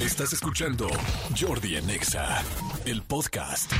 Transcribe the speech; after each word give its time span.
Estás 0.00 0.32
escuchando 0.32 0.88
Jordi 1.38 1.76
en 1.76 1.90
Exa, 1.90 2.42
el 2.86 3.02
podcast. 3.02 3.70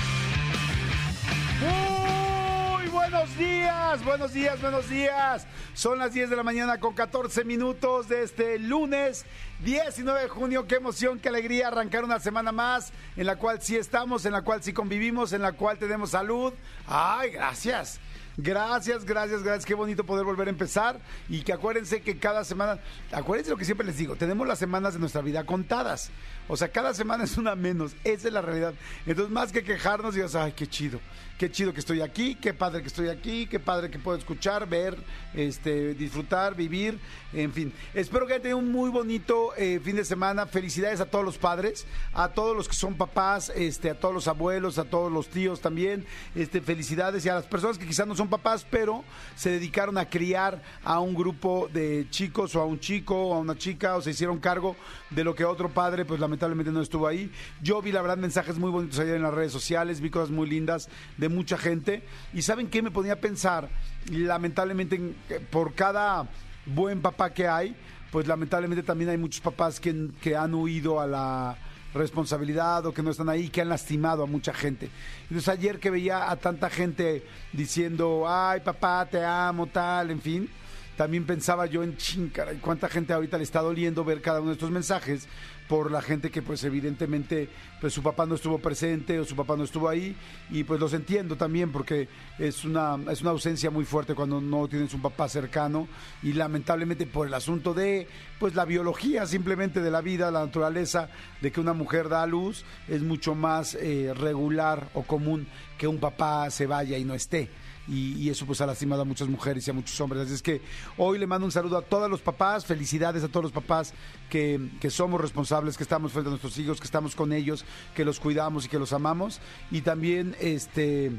Muy 1.58 2.89
buenos 2.89 3.35
días, 3.39 4.04
buenos 4.04 4.35
días, 4.35 4.61
buenos 4.61 4.91
días. 4.91 5.46
Son 5.72 5.98
las 5.98 6.12
10 6.12 6.29
de 6.29 6.37
la 6.37 6.43
mañana 6.43 6.79
con 6.79 6.93
14 6.93 7.45
minutos 7.45 8.11
de 8.11 8.22
este 8.22 8.59
lunes 8.59 9.25
19 9.64 10.21
de 10.21 10.29
junio. 10.29 10.67
Qué 10.67 10.75
emoción, 10.75 11.19
qué 11.21 11.30
alegría 11.30 11.69
arrancar 11.69 12.05
una 12.05 12.21
semana 12.21 12.52
más 12.52 12.93
en 13.16 13.25
la 13.25 13.37
cual 13.37 13.62
sí 13.62 13.79
estamos, 13.79 14.27
en 14.27 14.32
la 14.32 14.43
cual 14.43 14.62
sí 14.62 14.75
convivimos, 14.75 15.32
en 15.32 15.41
la 15.41 15.52
cual 15.52 15.79
tenemos 15.79 16.11
salud. 16.11 16.52
Ay, 16.87 17.30
gracias. 17.30 17.98
Gracias, 18.43 19.04
gracias, 19.04 19.43
gracias. 19.43 19.66
Qué 19.66 19.75
bonito 19.75 20.04
poder 20.04 20.25
volver 20.25 20.48
a 20.48 20.50
empezar. 20.50 20.98
Y 21.29 21.43
que 21.43 21.52
acuérdense 21.52 22.00
que 22.00 22.18
cada 22.18 22.45
semana, 22.45 22.79
acuérdense 23.12 23.50
lo 23.50 23.56
que 23.56 23.64
siempre 23.64 23.86
les 23.86 23.96
digo, 23.96 24.16
tenemos 24.16 24.46
las 24.46 24.59
semanas 24.59 24.95
de 24.95 25.00
nuestra 25.00 25.20
vida 25.20 25.45
contadas. 25.45 26.11
O 26.48 26.56
sea, 26.56 26.68
cada 26.68 26.95
semana 26.95 27.24
es 27.24 27.37
una 27.37 27.55
menos. 27.55 27.95
Esa 28.05 28.29
es 28.29 28.34
la 28.34 28.42
realidad. 28.42 28.74
Entonces, 29.06 29.32
más 29.32 29.52
que 29.52 29.62
quejarnos, 29.62 30.15
digas, 30.15 30.34
ay, 30.34 30.52
qué 30.52 30.66
chido. 30.66 31.01
Qué 31.41 31.51
chido 31.51 31.73
que 31.73 31.80
estoy 31.80 32.03
aquí, 32.03 32.35
qué 32.35 32.53
padre 32.53 32.83
que 32.83 32.89
estoy 32.89 33.09
aquí, 33.09 33.47
qué 33.47 33.59
padre 33.59 33.91
que 33.91 33.99
puedo 33.99 34.19
escuchar, 34.19 34.69
ver, 34.69 34.95
este, 35.33 35.95
disfrutar, 35.95 36.55
vivir, 36.55 36.99
en 37.33 37.51
fin. 37.55 37.73
Espero 37.95 38.27
que 38.27 38.35
hayan 38.35 38.43
tenido 38.43 38.59
un 38.59 38.71
muy 38.71 38.91
bonito 38.91 39.55
eh, 39.57 39.80
fin 39.83 39.97
de 39.97 40.05
semana. 40.05 40.45
Felicidades 40.45 41.01
a 41.01 41.07
todos 41.07 41.25
los 41.25 41.39
padres, 41.39 41.87
a 42.13 42.29
todos 42.29 42.55
los 42.55 42.69
que 42.69 42.75
son 42.75 42.95
papás, 42.95 43.51
este, 43.57 43.89
a 43.89 43.99
todos 43.99 44.13
los 44.13 44.29
abuelos, 44.29 44.77
a 44.77 44.85
todos 44.85 45.11
los 45.11 45.29
tíos 45.29 45.63
también. 45.63 46.05
Este, 46.35 46.61
felicidades 46.61 47.25
y 47.25 47.30
a 47.30 47.35
las 47.37 47.47
personas 47.47 47.79
que 47.79 47.87
quizás 47.87 48.07
no 48.07 48.15
son 48.15 48.29
papás, 48.29 48.66
pero 48.71 49.02
se 49.35 49.49
dedicaron 49.49 49.97
a 49.97 50.11
criar 50.11 50.63
a 50.85 51.01
un 51.01 51.15
grupo 51.15 51.71
de 51.73 52.07
chicos 52.11 52.55
o 52.55 52.61
a 52.61 52.66
un 52.66 52.80
chico 52.80 53.16
o 53.16 53.35
a 53.35 53.38
una 53.38 53.57
chica 53.57 53.97
o 53.97 54.02
se 54.02 54.11
hicieron 54.11 54.41
cargo 54.41 54.77
de 55.09 55.25
lo 55.25 55.35
que 55.35 55.47
otro 55.47 55.71
padre, 55.71 56.05
pues 56.05 56.21
lamentablemente 56.21 56.71
no 56.71 56.83
estuvo 56.83 57.07
ahí. 57.07 57.33
Yo 57.63 57.80
vi 57.80 57.93
la 57.93 58.02
verdad 58.02 58.19
mensajes 58.19 58.59
muy 58.59 58.71
bonitos 58.71 58.99
ayer 58.99 59.15
en 59.15 59.23
las 59.23 59.33
redes 59.33 59.52
sociales, 59.52 60.02
vi 60.02 60.10
cosas 60.10 60.29
muy 60.29 60.47
lindas 60.47 60.91
de 61.16 61.29
mucha 61.34 61.56
gente. 61.56 62.02
Y 62.32 62.42
¿saben 62.42 62.68
qué? 62.68 62.82
Me 62.82 62.90
ponía 62.90 63.14
a 63.14 63.16
pensar, 63.16 63.68
lamentablemente, 64.10 65.14
por 65.50 65.75
cada 65.75 66.28
buen 66.66 67.00
papá 67.00 67.32
que 67.32 67.48
hay, 67.48 67.75
pues 68.10 68.26
lamentablemente 68.26 68.82
también 68.82 69.10
hay 69.10 69.19
muchos 69.19 69.41
papás 69.41 69.81
que, 69.81 70.08
que 70.20 70.36
han 70.36 70.54
huido 70.54 71.00
a 71.00 71.06
la 71.06 71.56
responsabilidad 71.94 72.86
o 72.86 72.94
que 72.94 73.03
no 73.03 73.10
están 73.10 73.28
ahí, 73.28 73.48
que 73.48 73.60
han 73.60 73.69
lastimado 73.69 74.22
a 74.22 74.26
mucha 74.26 74.53
gente. 74.53 74.91
Entonces 75.22 75.48
ayer 75.48 75.78
que 75.78 75.91
veía 75.91 76.31
a 76.31 76.36
tanta 76.36 76.70
gente 76.70 77.25
diciendo, 77.53 78.25
ay 78.28 78.60
papá, 78.60 79.06
te 79.10 79.25
amo, 79.25 79.66
tal, 79.66 80.10
en 80.10 80.20
fin, 80.20 80.48
también 80.97 81.25
pensaba 81.25 81.66
yo 81.66 81.82
en 81.82 81.97
chincara 81.97 82.53
y 82.53 82.58
cuánta 82.58 82.88
gente 82.88 83.12
ahorita 83.12 83.38
le 83.38 83.44
está 83.44 83.60
doliendo 83.60 84.04
ver 84.04 84.20
cada 84.20 84.41
uno 84.41 84.50
de 84.50 84.54
estos 84.54 84.70
mensajes 84.70 85.26
por 85.71 85.93
la 85.93 86.03
gente 86.03 86.32
que 86.32 86.43
pues 86.43 86.65
evidentemente 86.65 87.49
pues 87.81 87.93
su 87.94 88.03
papá 88.03 88.26
no 88.26 88.34
estuvo 88.34 88.59
presente 88.59 89.21
o 89.21 89.25
su 89.25 89.37
papá 89.37 89.56
no 89.56 89.62
estuvo 89.62 89.88
ahí. 89.88 90.16
Y 90.50 90.65
pues 90.65 90.81
los 90.81 90.93
entiendo 90.94 91.37
también 91.37 91.71
porque 91.71 92.09
es 92.41 92.65
una 92.65 92.99
es 93.09 93.22
una 93.22 93.31
ausencia 93.31 93.71
muy 93.71 93.84
fuerte 93.84 94.16
cuando 94.16 94.41
no 94.41 94.66
tienes 94.66 94.93
un 94.94 95.00
papá 95.00 95.28
cercano. 95.28 95.87
Y 96.25 96.32
lamentablemente 96.32 97.06
por 97.06 97.28
el 97.28 97.34
asunto 97.34 97.72
de 97.72 98.09
pues 98.41 98.56
la 98.56 98.65
biología 98.65 99.26
simplemente 99.26 99.81
de 99.81 99.93
la 99.93 100.00
vida 100.00 100.32
la 100.32 100.44
naturaleza 100.44 101.09
de 101.41 101.53
que 101.53 101.60
una 101.60 101.72
mujer 101.72 102.09
da 102.09 102.25
a 102.25 102.26
luz 102.26 102.65
es 102.88 103.00
mucho 103.03 103.37
más 103.37 103.76
eh, 103.76 104.12
regular 104.12 104.88
o 104.94 105.04
común 105.04 105.47
que 105.78 105.87
un 105.87 105.98
papá 105.98 106.50
se 106.50 106.66
vaya 106.66 106.98
y 106.98 107.04
no 107.04 107.15
esté 107.15 107.48
y, 107.91 108.31
eso 108.31 108.47
pues 108.47 108.60
ha 108.60 108.66
lastimado 108.66 109.03
a 109.03 109.05
muchas 109.05 109.28
mujeres 109.28 109.66
y 109.66 109.71
a 109.71 109.75
muchos 109.75 110.00
hombres. 110.00 110.22
Así 110.22 110.34
es 110.34 110.43
que 110.43 110.62
hoy 110.97 111.19
le 111.19 111.27
mando 111.27 111.44
un 111.44 111.53
saludo 111.53 111.77
a 111.77 111.83
todos 111.83 112.09
los 112.09 112.21
papás, 112.21 112.65
felicidades 112.65 113.25
a 113.25 113.28
todos 113.28 113.44
los 113.44 113.53
papás 113.53 113.93
que, 114.28 114.71
que, 114.81 114.91
somos 114.91 115.21
responsables, 115.21 115.77
que 115.77 115.82
estamos 115.82 116.12
frente 116.12 116.28
a 116.28 116.31
nuestros 116.31 116.56
hijos, 116.59 116.78
que 116.78 116.84
estamos 116.84 117.16
con 117.16 117.32
ellos, 117.32 117.65
que 117.94 118.05
los 118.05 118.21
cuidamos 118.21 118.66
y 118.66 118.69
que 118.69 118.78
los 118.78 118.93
amamos. 118.93 119.41
Y 119.71 119.81
también 119.81 120.37
este 120.41 121.10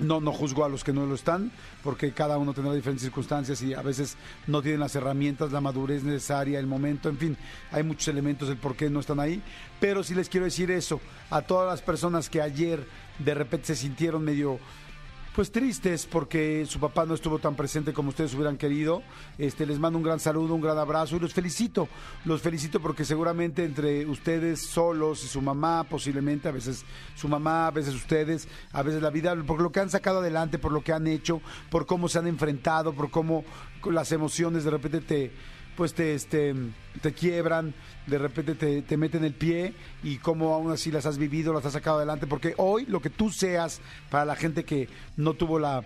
no, 0.00 0.20
no 0.20 0.32
juzgo 0.32 0.64
a 0.64 0.68
los 0.68 0.82
que 0.82 0.92
no 0.92 1.06
lo 1.06 1.14
están, 1.14 1.52
porque 1.82 2.12
cada 2.12 2.38
uno 2.38 2.54
tendrá 2.54 2.74
diferentes 2.74 3.02
circunstancias 3.02 3.62
y 3.62 3.74
a 3.74 3.82
veces 3.82 4.16
no 4.46 4.62
tienen 4.62 4.80
las 4.80 4.94
herramientas, 4.96 5.52
la 5.52 5.60
madurez 5.60 6.02
necesaria, 6.02 6.58
el 6.58 6.66
momento, 6.66 7.08
en 7.08 7.18
fin, 7.18 7.36
hay 7.70 7.82
muchos 7.82 8.08
elementos 8.08 8.48
del 8.48 8.56
por 8.56 8.76
qué 8.76 8.90
no 8.90 9.00
están 9.00 9.20
ahí. 9.20 9.42
Pero 9.78 10.02
sí 10.02 10.14
les 10.14 10.28
quiero 10.28 10.44
decir 10.44 10.70
eso 10.70 11.00
a 11.30 11.42
todas 11.42 11.68
las 11.68 11.82
personas 11.82 12.28
que 12.28 12.40
ayer 12.40 12.86
de 13.18 13.34
repente 13.34 13.68
se 13.68 13.76
sintieron 13.76 14.24
medio 14.24 14.58
pues 15.34 15.52
tristes 15.52 16.06
porque 16.06 16.66
su 16.66 16.80
papá 16.80 17.06
no 17.06 17.14
estuvo 17.14 17.38
tan 17.38 17.54
presente 17.54 17.92
como 17.92 18.08
ustedes 18.08 18.34
hubieran 18.34 18.56
querido. 18.56 19.02
Este, 19.38 19.64
les 19.64 19.78
mando 19.78 19.98
un 19.98 20.04
gran 20.04 20.18
saludo, 20.18 20.54
un 20.54 20.60
gran 20.60 20.76
abrazo 20.78 21.16
y 21.16 21.20
los 21.20 21.32
felicito. 21.32 21.88
Los 22.24 22.42
felicito 22.42 22.80
porque 22.80 23.04
seguramente 23.04 23.64
entre 23.64 24.06
ustedes 24.06 24.60
solos 24.60 25.24
y 25.24 25.28
su 25.28 25.40
mamá, 25.40 25.84
posiblemente, 25.84 26.48
a 26.48 26.52
veces 26.52 26.84
su 27.14 27.28
mamá, 27.28 27.68
a 27.68 27.70
veces 27.70 27.94
ustedes, 27.94 28.48
a 28.72 28.82
veces 28.82 29.02
la 29.02 29.10
vida, 29.10 29.34
por 29.44 29.60
lo 29.60 29.70
que 29.70 29.80
han 29.80 29.90
sacado 29.90 30.18
adelante, 30.18 30.58
por 30.58 30.72
lo 30.72 30.82
que 30.82 30.92
han 30.92 31.06
hecho, 31.06 31.40
por 31.70 31.86
cómo 31.86 32.08
se 32.08 32.18
han 32.18 32.26
enfrentado, 32.26 32.92
por 32.92 33.10
cómo 33.10 33.44
las 33.84 34.12
emociones 34.12 34.64
de 34.64 34.70
repente 34.70 35.00
te 35.00 35.32
pues 35.80 35.94
te, 35.94 36.12
este, 36.12 36.54
te 37.00 37.14
quiebran, 37.14 37.72
de 38.06 38.18
repente 38.18 38.54
te, 38.54 38.82
te 38.82 38.98
meten 38.98 39.24
el 39.24 39.32
pie 39.32 39.72
y 40.02 40.18
cómo 40.18 40.52
aún 40.52 40.70
así 40.70 40.90
las 40.90 41.06
has 41.06 41.16
vivido, 41.16 41.54
las 41.54 41.64
has 41.64 41.72
sacado 41.72 41.96
adelante, 41.96 42.26
porque 42.26 42.52
hoy 42.58 42.84
lo 42.84 43.00
que 43.00 43.08
tú 43.08 43.30
seas 43.30 43.80
para 44.10 44.26
la 44.26 44.36
gente 44.36 44.64
que 44.64 44.90
no 45.16 45.32
tuvo 45.32 45.58
la, 45.58 45.82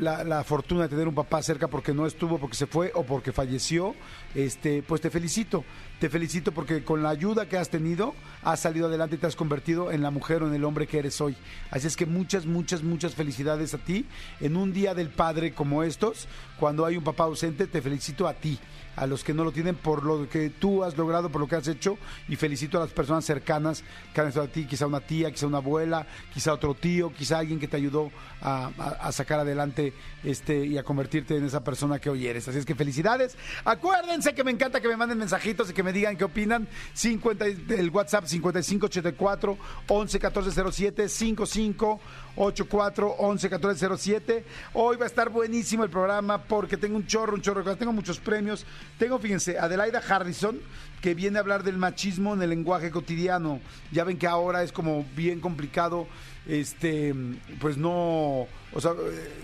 la, 0.00 0.24
la, 0.24 0.42
fortuna 0.42 0.82
de 0.82 0.88
tener 0.88 1.06
un 1.06 1.14
papá 1.14 1.40
cerca 1.40 1.68
porque 1.68 1.94
no 1.94 2.04
estuvo, 2.04 2.38
porque 2.38 2.56
se 2.56 2.66
fue 2.66 2.90
o 2.96 3.04
porque 3.04 3.30
falleció, 3.30 3.94
este, 4.34 4.82
pues 4.82 5.00
te 5.00 5.08
felicito. 5.08 5.64
Te 6.02 6.10
felicito 6.10 6.50
porque 6.50 6.82
con 6.82 7.00
la 7.04 7.10
ayuda 7.10 7.48
que 7.48 7.56
has 7.56 7.68
tenido, 7.68 8.16
has 8.42 8.58
salido 8.58 8.88
adelante 8.88 9.14
y 9.14 9.18
te 9.18 9.28
has 9.28 9.36
convertido 9.36 9.92
en 9.92 10.02
la 10.02 10.10
mujer 10.10 10.42
o 10.42 10.48
en 10.48 10.54
el 10.54 10.64
hombre 10.64 10.88
que 10.88 10.98
eres 10.98 11.20
hoy. 11.20 11.36
Así 11.70 11.86
es 11.86 11.96
que 11.96 12.06
muchas, 12.06 12.44
muchas, 12.44 12.82
muchas 12.82 13.14
felicidades 13.14 13.72
a 13.72 13.78
ti. 13.78 14.04
En 14.40 14.56
un 14.56 14.72
día 14.72 14.94
del 14.94 15.10
padre 15.10 15.54
como 15.54 15.84
estos, 15.84 16.26
cuando 16.58 16.84
hay 16.84 16.96
un 16.96 17.04
papá 17.04 17.22
ausente, 17.22 17.68
te 17.68 17.80
felicito 17.80 18.26
a 18.26 18.34
ti 18.34 18.58
a 18.96 19.06
los 19.06 19.24
que 19.24 19.32
no 19.32 19.44
lo 19.44 19.52
tienen 19.52 19.74
por 19.74 20.04
lo 20.04 20.28
que 20.28 20.50
tú 20.50 20.84
has 20.84 20.96
logrado, 20.96 21.30
por 21.30 21.40
lo 21.40 21.48
que 21.48 21.56
has 21.56 21.66
hecho 21.68 21.98
y 22.28 22.36
felicito 22.36 22.78
a 22.78 22.80
las 22.82 22.90
personas 22.90 23.24
cercanas 23.24 23.82
que 24.12 24.20
han 24.20 24.28
estado 24.28 24.46
a 24.46 24.48
ti, 24.48 24.66
quizá 24.66 24.86
una 24.86 25.00
tía, 25.00 25.30
quizá 25.30 25.46
una 25.46 25.58
abuela, 25.58 26.06
quizá 26.32 26.52
otro 26.52 26.74
tío, 26.74 27.12
quizá 27.12 27.38
alguien 27.38 27.58
que 27.58 27.68
te 27.68 27.76
ayudó 27.76 28.10
a, 28.40 29.10
sacar 29.12 29.40
adelante 29.40 29.92
este 30.24 30.66
y 30.66 30.78
a 30.78 30.82
convertirte 30.82 31.36
en 31.36 31.44
esa 31.44 31.62
persona 31.62 31.98
que 31.98 32.10
hoy 32.10 32.26
eres. 32.26 32.48
Así 32.48 32.58
es 32.58 32.66
que 32.66 32.74
felicidades. 32.74 33.36
Acuérdense 33.64 34.34
que 34.34 34.44
me 34.44 34.50
encanta 34.50 34.80
que 34.80 34.88
me 34.88 34.96
manden 34.96 35.18
mensajitos 35.18 35.70
y 35.70 35.72
que 35.72 35.82
me 35.82 35.91
digan 35.92 36.16
qué 36.16 36.24
opinan. 36.24 36.68
50, 36.94 37.44
el 37.44 37.90
WhatsApp 37.90 38.26
5584 38.26 39.58
11 39.88 40.18
14 40.20 40.72
07 40.72 41.08
55 41.08 42.00
84 42.36 43.16
11 43.18 43.50
14 43.50 43.88
07. 43.96 44.44
Hoy 44.74 44.96
va 44.96 45.04
a 45.04 45.06
estar 45.06 45.28
buenísimo 45.28 45.84
el 45.84 45.90
programa 45.90 46.38
porque 46.38 46.76
tengo 46.76 46.96
un 46.96 47.06
chorro, 47.06 47.34
un 47.34 47.42
chorro, 47.42 47.76
tengo 47.76 47.92
muchos 47.92 48.18
premios. 48.18 48.64
Tengo, 48.98 49.18
fíjense, 49.18 49.58
Adelaida 49.58 50.02
Harrison, 50.06 50.58
que 51.00 51.14
viene 51.14 51.38
a 51.38 51.40
hablar 51.40 51.62
del 51.62 51.76
machismo 51.76 52.32
en 52.32 52.42
el 52.42 52.50
lenguaje 52.50 52.90
cotidiano. 52.90 53.60
Ya 53.90 54.04
ven 54.04 54.18
que 54.18 54.26
ahora 54.26 54.62
es 54.62 54.72
como 54.72 55.04
bien 55.16 55.40
complicado, 55.40 56.06
este, 56.46 57.14
pues 57.60 57.76
no, 57.76 58.46
o 58.72 58.80
sea, 58.80 58.92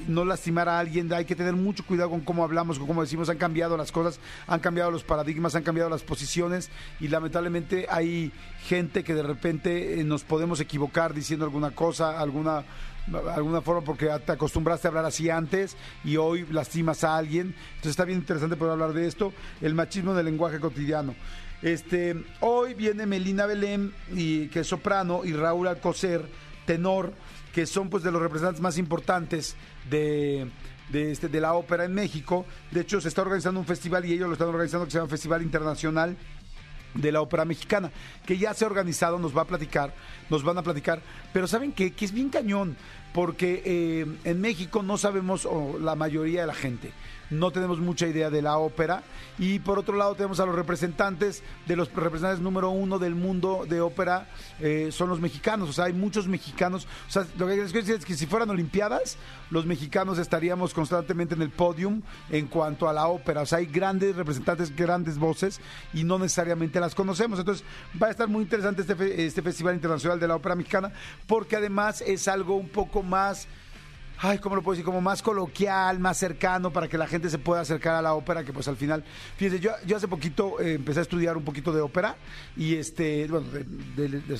no 0.07 0.25
lastimar 0.25 0.69
a 0.69 0.79
alguien. 0.79 1.13
Hay 1.13 1.25
que 1.25 1.37
tener 1.37 1.55
mucho 1.55 1.85
cuidado 1.85 2.11
con 2.11 2.21
cómo 2.21 2.45
hablamos, 2.45 2.79
con 2.79 2.87
cómo 2.87 3.03
decimos. 3.03 3.29
Han 3.29 3.39
cambiado 3.39 3.77
las 3.77 3.93
cosas, 3.93 4.21
han 4.47 4.61
cambiado 4.61 4.91
los 4.91 5.03
paradigmas, 5.03 5.55
han 5.57 5.65
cambiado 5.65 5.91
las 5.91 6.03
posiciones 6.03 6.71
y 7.01 7.09
lamentablemente 7.09 7.87
hay 7.91 8.33
gente 8.67 9.03
que 9.03 9.15
de 9.15 9.23
repente 9.23 10.03
nos 10.05 10.25
podemos 10.25 10.61
equivocar 10.61 11.13
diciendo 11.13 11.45
alguna 11.45 11.73
cosa, 11.73 12.21
alguna 12.21 12.65
alguna 13.35 13.61
forma 13.61 13.83
porque 13.83 14.09
te 14.25 14.33
acostumbraste 14.33 14.87
a 14.87 14.91
hablar 14.91 15.05
así 15.05 15.31
antes 15.31 15.77
y 16.05 16.17
hoy 16.17 16.47
lastimas 16.51 17.05
a 17.05 17.17
alguien. 17.17 17.55
Entonces 17.69 17.91
está 17.91 18.05
bien 18.05 18.19
interesante 18.19 18.57
poder 18.57 18.73
hablar 18.73 18.93
de 18.93 19.07
esto, 19.07 19.33
el 19.61 19.75
machismo 19.75 20.15
del 20.15 20.27
lenguaje 20.27 20.61
cotidiano. 20.61 21.15
Este, 21.63 22.25
hoy 22.41 22.75
viene 22.75 23.07
Melina 23.07 23.47
Belén 23.47 23.93
y 24.13 24.49
que 24.49 24.61
es 24.61 24.67
soprano 24.67 25.25
y 25.25 25.33
Raúl 25.33 25.67
Alcocer, 25.67 26.23
tenor, 26.67 27.13
que 27.53 27.67
son 27.67 27.91
pues 27.91 28.03
de 28.03 28.13
los 28.13 28.23
representantes 28.23 28.61
más 28.61 28.79
importantes 28.79 29.57
de 29.91 30.49
de, 30.89 31.13
este, 31.13 31.29
de 31.29 31.41
la 31.41 31.55
ópera 31.55 31.85
en 31.85 31.95
México. 31.95 32.47
De 32.71 32.81
hecho, 32.81 33.01
se 33.01 33.09
está 33.09 33.23
organizando 33.23 33.61
un 33.61 33.67
festival 33.67 34.05
y 34.05 34.13
ellos 34.13 34.27
lo 34.27 34.33
están 34.33 34.49
organizando 34.49 34.87
que 34.87 34.93
se 34.93 34.99
llama 34.99 35.11
Festival 35.11 35.43
Internacional 35.43 36.17
de 36.99 37.13
la 37.13 37.21
ópera 37.23 37.45
mexicana, 37.45 37.91
que 38.27 38.37
ya 38.37 38.53
se 38.55 38.65
ha 38.65 38.69
organizado, 38.69 39.19
nos 39.19 39.37
va 39.37 39.43
a 39.43 39.47
platicar, 39.47 39.95
nos 40.29 40.43
van 40.43 40.59
a 40.59 40.63
platicar, 40.63 41.01
pero 41.33 41.47
¿saben 41.47 41.73
qué? 41.73 41.93
Que 41.93 42.05
es 42.05 42.13
bien 42.13 42.29
cañón, 42.29 42.77
porque 43.15 43.63
eh, 43.65 44.07
en 44.25 44.41
México 44.41 44.83
no 44.83 44.99
sabemos, 44.99 45.47
o 45.47 45.79
la 45.81 45.95
mayoría 45.95 46.43
de 46.43 46.47
la 46.49 46.55
gente, 46.55 46.93
no 47.31 47.51
tenemos 47.51 47.79
mucha 47.81 48.07
idea 48.07 48.31
de 48.31 48.43
la 48.43 48.59
ópera. 48.59 49.03
Y 49.39 49.61
por 49.61 49.79
otro 49.79 49.97
lado 49.97 50.15
tenemos 50.15 50.41
a 50.41 50.47
los 50.47 50.55
representantes 50.55 51.43
de 51.67 51.77
los 51.77 51.93
representantes 51.93 52.41
número 52.41 52.71
uno 52.71 52.99
del 52.99 53.15
mundo 53.15 53.67
de 53.69 53.81
ópera, 53.81 54.29
eh, 54.61 54.89
son 54.91 55.09
los 55.09 55.21
mexicanos. 55.21 55.69
O 55.69 55.73
sea, 55.73 55.87
hay 55.87 55.93
muchos 55.93 56.27
mexicanos. 56.27 56.87
O 57.09 57.11
sea, 57.11 57.27
lo 57.39 57.47
que 57.47 57.57
les 57.57 57.73
quiero 57.73 57.87
decir 57.87 58.01
es 58.01 58.05
que 58.05 58.15
si 58.15 58.27
fueran 58.27 58.51
Olimpiadas, 58.51 59.17
los 59.51 59.67
mexicanos 59.67 60.19
estaríamos 60.19 60.75
constantemente 60.75 61.35
en 61.35 61.43
el 61.43 61.51
podium 61.51 62.03
en 62.31 62.47
cuanto 62.47 62.89
a 62.89 62.93
la 62.93 63.07
ópera. 63.09 63.43
O 63.43 63.47
sea, 63.47 63.59
hay 63.59 63.67
grandes 63.67 64.17
representantes, 64.17 64.75
grandes 64.75 65.19
voces 65.19 65.61
y 65.95 66.05
no 66.05 66.19
necesariamente 66.19 66.81
las 66.81 66.95
conocemos. 66.95 67.39
Entonces 67.39 67.65
va 68.01 68.09
a 68.09 68.11
estar 68.11 68.29
muy 68.29 68.43
interesante 68.43 68.83
este, 68.83 69.27
este 69.27 69.43
Festival 69.43 69.75
Internacional 69.75 70.19
de 70.19 70.29
la 70.29 70.37
Ópera 70.37 70.55
Mexicana 70.55 70.93
porque 71.27 71.57
además 71.57 72.03
es 72.07 72.29
algo 72.29 72.57
un 72.57 72.69
poco 72.69 73.03
más 73.03 73.47
ay, 74.21 74.39
¿cómo 74.39 74.57
lo 74.57 74.63
puedo 74.63 74.75
decir? 74.75 74.85
Como 74.85 75.01
más 75.01 75.23
coloquial, 75.23 75.99
más 75.99 76.17
cercano 76.19 76.73
para 76.73 76.89
que 76.89 76.99
la 76.99 77.07
gente 77.07 77.31
se 77.31 77.39
pueda 77.39 77.61
acercar 77.61 77.95
a 77.95 78.03
la 78.03 78.15
ópera, 78.15 78.45
que 78.45 78.53
pues 78.53 78.67
al 78.69 78.77
final, 78.77 79.05
fíjense, 79.37 79.61
yo, 79.61 79.97
hace 79.97 80.09
poquito 80.09 80.61
eh, 80.61 80.75
empecé 80.75 81.01
a 81.01 81.03
estudiar 81.03 81.37
un 81.37 81.45
poquito 81.45 81.73
de 81.73 81.81
ópera 81.81 82.17
y 82.57 82.75
este, 82.75 83.27
bueno, 83.29 83.47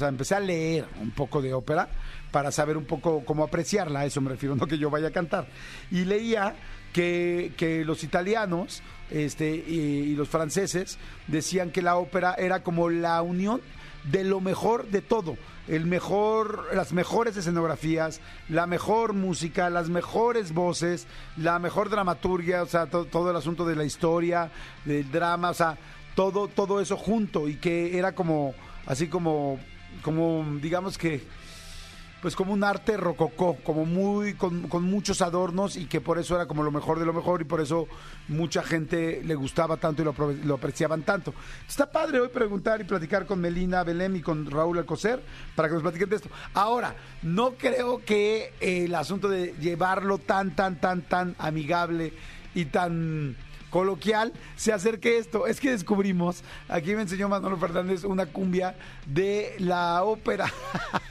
empecé 0.09 0.35
a 0.35 0.41
leer 0.41 0.87
un 1.01 1.11
poco 1.13 1.41
de 1.41 1.55
ópera 1.55 1.89
para 2.31 2.51
saber 2.51 2.77
un 2.77 2.85
poco 2.85 3.25
cómo 3.25 3.45
apreciarla, 3.45 4.01
a 4.01 4.07
eso 4.07 4.21
me 4.21 4.31
refiero, 4.31 4.57
no 4.57 4.67
que 4.67 4.79
yo 4.79 4.91
vaya 4.91 5.09
a 5.09 5.13
cantar. 5.13 5.47
Y 5.91 6.05
leía 6.05 6.57
que, 6.93 7.53
que 7.57 7.85
los 7.85 8.03
italianos 8.03 8.83
este, 9.11 9.51
y 9.51 10.15
los 10.17 10.29
franceses 10.29 10.99
decían 11.27 11.71
que 11.71 11.83
la 11.83 11.97
ópera 11.97 12.35
era 12.35 12.63
como 12.63 12.91
la 12.91 13.23
unión 13.23 13.61
de 14.11 14.25
lo 14.25 14.41
mejor 14.41 14.89
de 14.89 15.03
todo. 15.03 15.37
El 15.67 15.87
mejor, 15.87 16.67
las 16.75 16.93
mejores 16.93 17.37
escenografías, 17.37 18.21
la 18.49 18.67
mejor 18.67 19.13
música, 19.13 19.69
las 19.69 19.91
mejores 19.91 20.55
voces, 20.55 21.07
la 21.37 21.59
mejor 21.59 21.91
dramaturgia, 21.91 22.63
o 22.63 22.67
sea, 22.67 22.87
todo 22.87 23.31
el 23.31 23.37
asunto 23.37 23.67
de 23.67 23.77
la 23.77 23.85
historia, 23.85 24.51
del 24.85 25.11
drama, 25.11 25.51
o 25.51 25.55
sea, 25.55 25.77
todo, 26.15 26.49
todo 26.49 26.81
eso 26.81 26.97
junto. 26.97 27.49
Y 27.49 27.57
que 27.57 27.99
era 27.99 28.15
como, 28.15 28.55
así 28.87 29.09
como, 29.09 29.59
como, 30.03 30.45
digamos 30.61 30.97
que 30.97 31.23
pues 32.21 32.35
como 32.35 32.53
un 32.53 32.65
arte 32.65 32.97
rococó, 32.97 33.57
como 33.63 33.85
muy 33.85 34.35
con, 34.35 34.69
muchos 34.83 35.23
adornos 35.23 35.77
y 35.77 35.87
que 35.87 36.01
por 36.01 36.19
eso 36.19 36.35
era 36.35 36.47
como 36.47 36.63
lo 36.63 36.71
mejor 36.71 36.99
de 36.99 37.07
lo 37.07 37.13
mejor 37.13 37.41
y 37.41 37.45
por 37.45 37.61
eso 37.61 37.87
mucha 38.29 38.63
gente 38.63 39.23
le 39.25 39.35
gustaba 39.35 39.77
tanto 39.77 40.03
y 40.03 40.05
lo, 40.45 40.55
apreciaban 40.55 41.03
tanto. 41.03 41.33
Está 41.69 41.91
padre 41.91 42.21
hoy 42.21 42.29
preguntar 42.29 42.81
y 42.81 42.85
platicar 42.85 43.27
con 43.27 43.41
Melina 43.41 43.85
Belém 43.85 44.17
y 44.17 44.21
con 44.21 44.51
Raúl 44.51 44.79
Alcocer 44.79 45.23
para 45.55 45.69
que 45.69 45.75
nos 45.75 45.83
platiquen 45.83 46.09
de 46.09 46.17
esto. 46.17 46.29
Ahora, 46.55 46.95
no 47.23 47.53
creo 47.53 48.05
que 48.05 48.53
el 48.61 48.95
asunto 48.95 49.29
de 49.29 49.55
llevarlo 49.61 50.19
tan, 50.19 50.57
tan, 50.57 50.81
tan, 50.81 51.03
tan 51.03 51.37
amigable 51.39 52.13
y 52.55 52.65
tan 52.67 53.37
coloquial 53.71 54.33
se 54.57 54.73
acerque 54.73 55.19
esto. 55.19 55.47
Es 55.47 55.61
que 55.61 55.71
descubrimos, 55.71 56.43
aquí 56.69 56.95
me 56.95 57.03
enseñó 57.03 57.29
Manolo 57.29 57.57
Fernández 57.57 58.05
una 58.05 58.27
cumbia 58.27 58.77
de 59.07 59.55
la 59.59 60.05
ópera, 60.05 60.53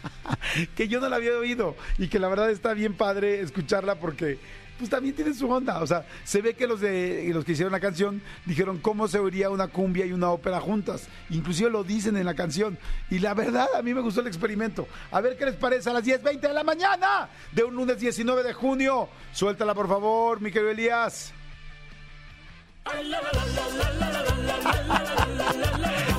que 0.76 0.88
yo 0.88 1.00
no 1.00 1.10
la 1.10 1.18
había 1.18 1.38
oído 1.38 1.76
y 1.98 2.08
que 2.08 2.20
la 2.20 2.28
verdad 2.28 2.50
está 2.50 2.74
bien 2.74 2.94
padre 2.94 3.42
escucharla 3.42 3.96
porque 3.96 4.40
pues 4.78 4.90
también 4.90 5.16
tiene 5.16 5.34
su 5.34 5.50
onda. 5.50 5.82
O 5.82 5.88
sea, 5.88 6.06
se 6.24 6.42
ve 6.42 6.54
que 6.54 6.68
los 6.68 6.80
de 6.80 7.30
los 7.34 7.44
que 7.44 7.54
hicieron 7.54 7.72
la 7.72 7.80
canción 7.80 8.22
dijeron 8.46 8.78
cómo 8.80 9.08
se 9.08 9.20
oiría 9.20 9.50
una 9.50 9.68
cumbia 9.68 10.06
y 10.06 10.12
una 10.12 10.30
ópera 10.30 10.60
juntas. 10.60 11.08
Inclusive 11.30 11.70
lo 11.70 11.84
dicen 11.84 12.18
en 12.18 12.26
la 12.26 12.36
canción. 12.36 12.78
Y 13.10 13.20
la 13.20 13.34
verdad, 13.34 13.68
a 13.76 13.82
mí 13.82 13.94
me 13.94 14.02
gustó 14.02 14.22
el 14.22 14.28
experimento. 14.28 14.88
A 15.12 15.22
ver 15.22 15.38
qué 15.38 15.46
les 15.46 15.56
parece 15.56 15.90
a 15.90 15.94
las 15.94 16.04
10.20 16.04 16.40
de 16.40 16.54
la 16.54 16.64
mañana 16.64 17.30
de 17.52 17.64
un 17.64 17.76
lunes 17.76 18.00
19 18.00 18.44
de 18.44 18.54
junio. 18.54 19.10
Suéltala, 19.34 19.74
por 19.74 19.88
favor, 19.88 20.42
mi 20.42 20.52
querido 20.52 20.72
Elías. 20.72 21.34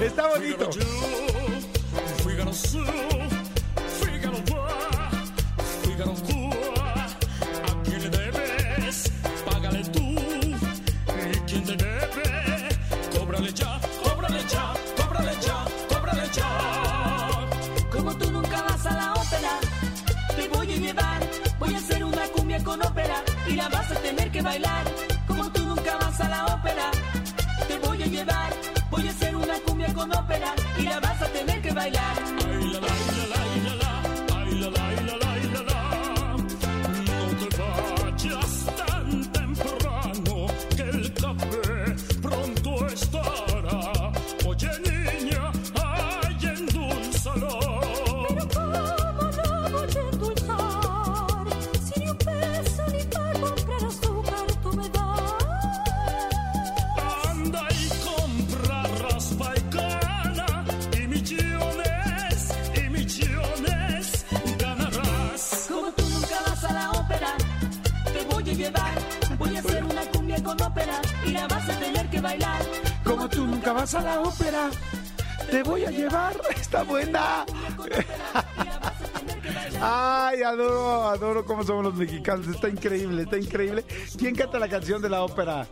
Está 0.00 0.29
bonito. 0.29 0.70
Voy 21.59 21.75
a 21.75 21.79
hacer 21.79 22.05
una 22.05 22.29
cumbia 22.29 22.62
con 22.62 22.81
ópera 22.82 23.23
y 23.49 23.53
la 23.55 23.69
vas 23.69 23.91
a 23.91 23.94
tener 23.97 24.31
que 24.31 24.41
bailar 24.43 24.85
voy 28.90 29.06
a 29.06 29.10
hacer 29.10 29.36
una 29.36 29.58
cumbia 29.60 29.92
con 29.94 30.14
ópera 30.14 30.54
y 30.78 30.82
la 30.82 31.00
vas 31.00 31.22
a 31.22 31.28
tener 31.28 31.62
que 31.62 31.72
bailar. 31.72 32.16
Te 75.50 75.62
voy 75.62 75.84
a 75.84 75.90
llevar. 75.90 76.36
Está 76.54 76.82
buena. 76.82 77.46
Ay, 79.80 80.42
adoro, 80.42 81.08
adoro 81.08 81.44
cómo 81.44 81.62
somos 81.62 81.84
los 81.84 81.94
mexicanos. 81.94 82.48
Está 82.48 82.68
increíble, 82.68 83.22
está 83.22 83.38
increíble. 83.38 83.84
¿Quién 84.16 84.34
canta 84.34 84.58
la 84.58 84.68
canción 84.68 85.00
de 85.00 85.08
la 85.08 85.22
ópera? 85.22 85.66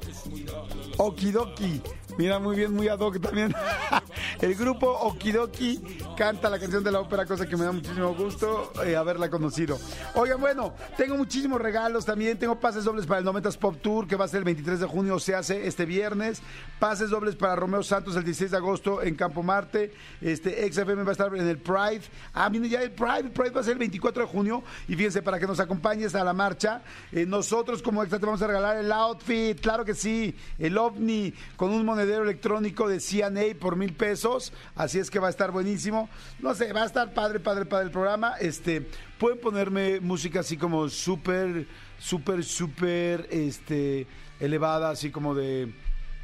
Okidoki. 0.97 1.83
Mira, 2.17 2.39
muy 2.39 2.57
bien, 2.57 2.73
muy 2.73 2.89
ad 2.89 3.01
hoc 3.01 3.21
también. 3.21 3.55
El 4.41 4.55
grupo 4.55 4.91
Okidoki 4.91 5.96
canta 6.17 6.49
la 6.49 6.59
canción 6.59 6.83
de 6.83 6.91
la 6.91 7.01
ópera, 7.01 7.27
cosa 7.27 7.47
que 7.47 7.57
me 7.57 7.65
da 7.65 7.73
muchísimo 7.73 8.15
gusto 8.15 8.73
eh, 8.85 8.97
haberla 8.97 9.29
conocido. 9.29 9.79
Oigan, 10.15 10.41
bueno, 10.41 10.75
tengo 10.97 11.17
muchísimos 11.17 11.61
regalos 11.61 12.05
también. 12.05 12.39
Tengo 12.39 12.59
pases 12.59 12.85
dobles 12.85 13.07
para 13.07 13.19
el 13.19 13.25
90 13.25 13.51
Pop 13.61 13.77
Tour, 13.83 14.07
que 14.07 14.17
va 14.17 14.25
a 14.25 14.29
ser 14.29 14.39
el 14.39 14.45
23 14.45 14.81
de 14.81 14.87
junio, 14.87 15.19
se 15.19 15.35
hace 15.35 15.67
este 15.67 15.85
viernes. 15.85 16.43
Pases 16.79 17.11
dobles 17.11 17.37
para 17.37 17.55
Romeo 17.57 17.83
Santos 17.83 18.17
el 18.17 18.25
16 18.25 18.51
de 18.51 18.57
agosto 18.57 19.03
en 19.03 19.15
Campo 19.15 19.43
Marte. 19.43 19.93
Este 20.21 20.71
XFM 20.73 21.03
va 21.05 21.11
a 21.11 21.13
estar 21.13 21.35
en 21.35 21.47
el 21.47 21.59
Pride. 21.59 22.03
Ah, 22.33 22.49
viene 22.49 22.69
ya 22.69 22.83
el 22.83 22.93
Pride. 22.93 23.21
El 23.21 23.31
Pride 23.31 23.51
va 23.51 23.61
a 23.61 23.65
ser 23.65 23.75
el 23.75 23.79
24 23.79 24.25
de 24.25 24.29
junio. 24.29 24.63
Y 24.89 24.97
fíjense, 24.97 25.23
para 25.23 25.39
que 25.39 25.47
nos 25.47 25.61
acompañes 25.61 26.15
a 26.15 26.25
la 26.25 26.33
marcha, 26.33 26.83
eh, 27.13 27.27
nosotros 27.27 27.83
como 27.83 28.03
extra 28.03 28.19
te 28.19 28.27
vamos 28.27 28.43
a 28.43 28.47
regalar 28.47 28.77
el 28.77 28.91
outfit, 28.91 29.61
claro 29.61 29.85
que 29.85 29.95
sí, 29.95 30.35
el 30.59 30.79
ovni 30.79 31.35
con 31.57 31.71
un 31.71 31.85
monedero 31.85 32.23
electrónico 32.23 32.89
de 32.89 33.01
CNA 33.01 33.59
por 33.61 33.77
mil 33.77 33.95
pesos 33.95 34.53
así 34.75 34.99
es 34.99 35.11
que 35.11 35.19
va 35.19 35.27
a 35.29 35.31
estar 35.31 35.51
buenísimo. 35.51 36.06
No 36.41 36.55
sé, 36.55 36.73
va 36.73 36.83
a 36.83 36.87
estar 36.87 37.13
padre, 37.13 37.41
padre, 37.41 37.65
padre 37.65 37.87
el 37.87 37.91
programa. 37.91 38.35
Este, 38.41 38.87
pueden 39.19 39.39
ponerme 39.41 40.01
música 40.01 40.41
así 40.41 40.57
como 40.57 40.89
súper, 40.89 41.67
súper, 41.99 42.45
súper, 42.45 43.29
este, 43.31 44.07
elevada, 44.41 44.91
así 44.91 45.11
como 45.11 45.35
de, 45.35 45.67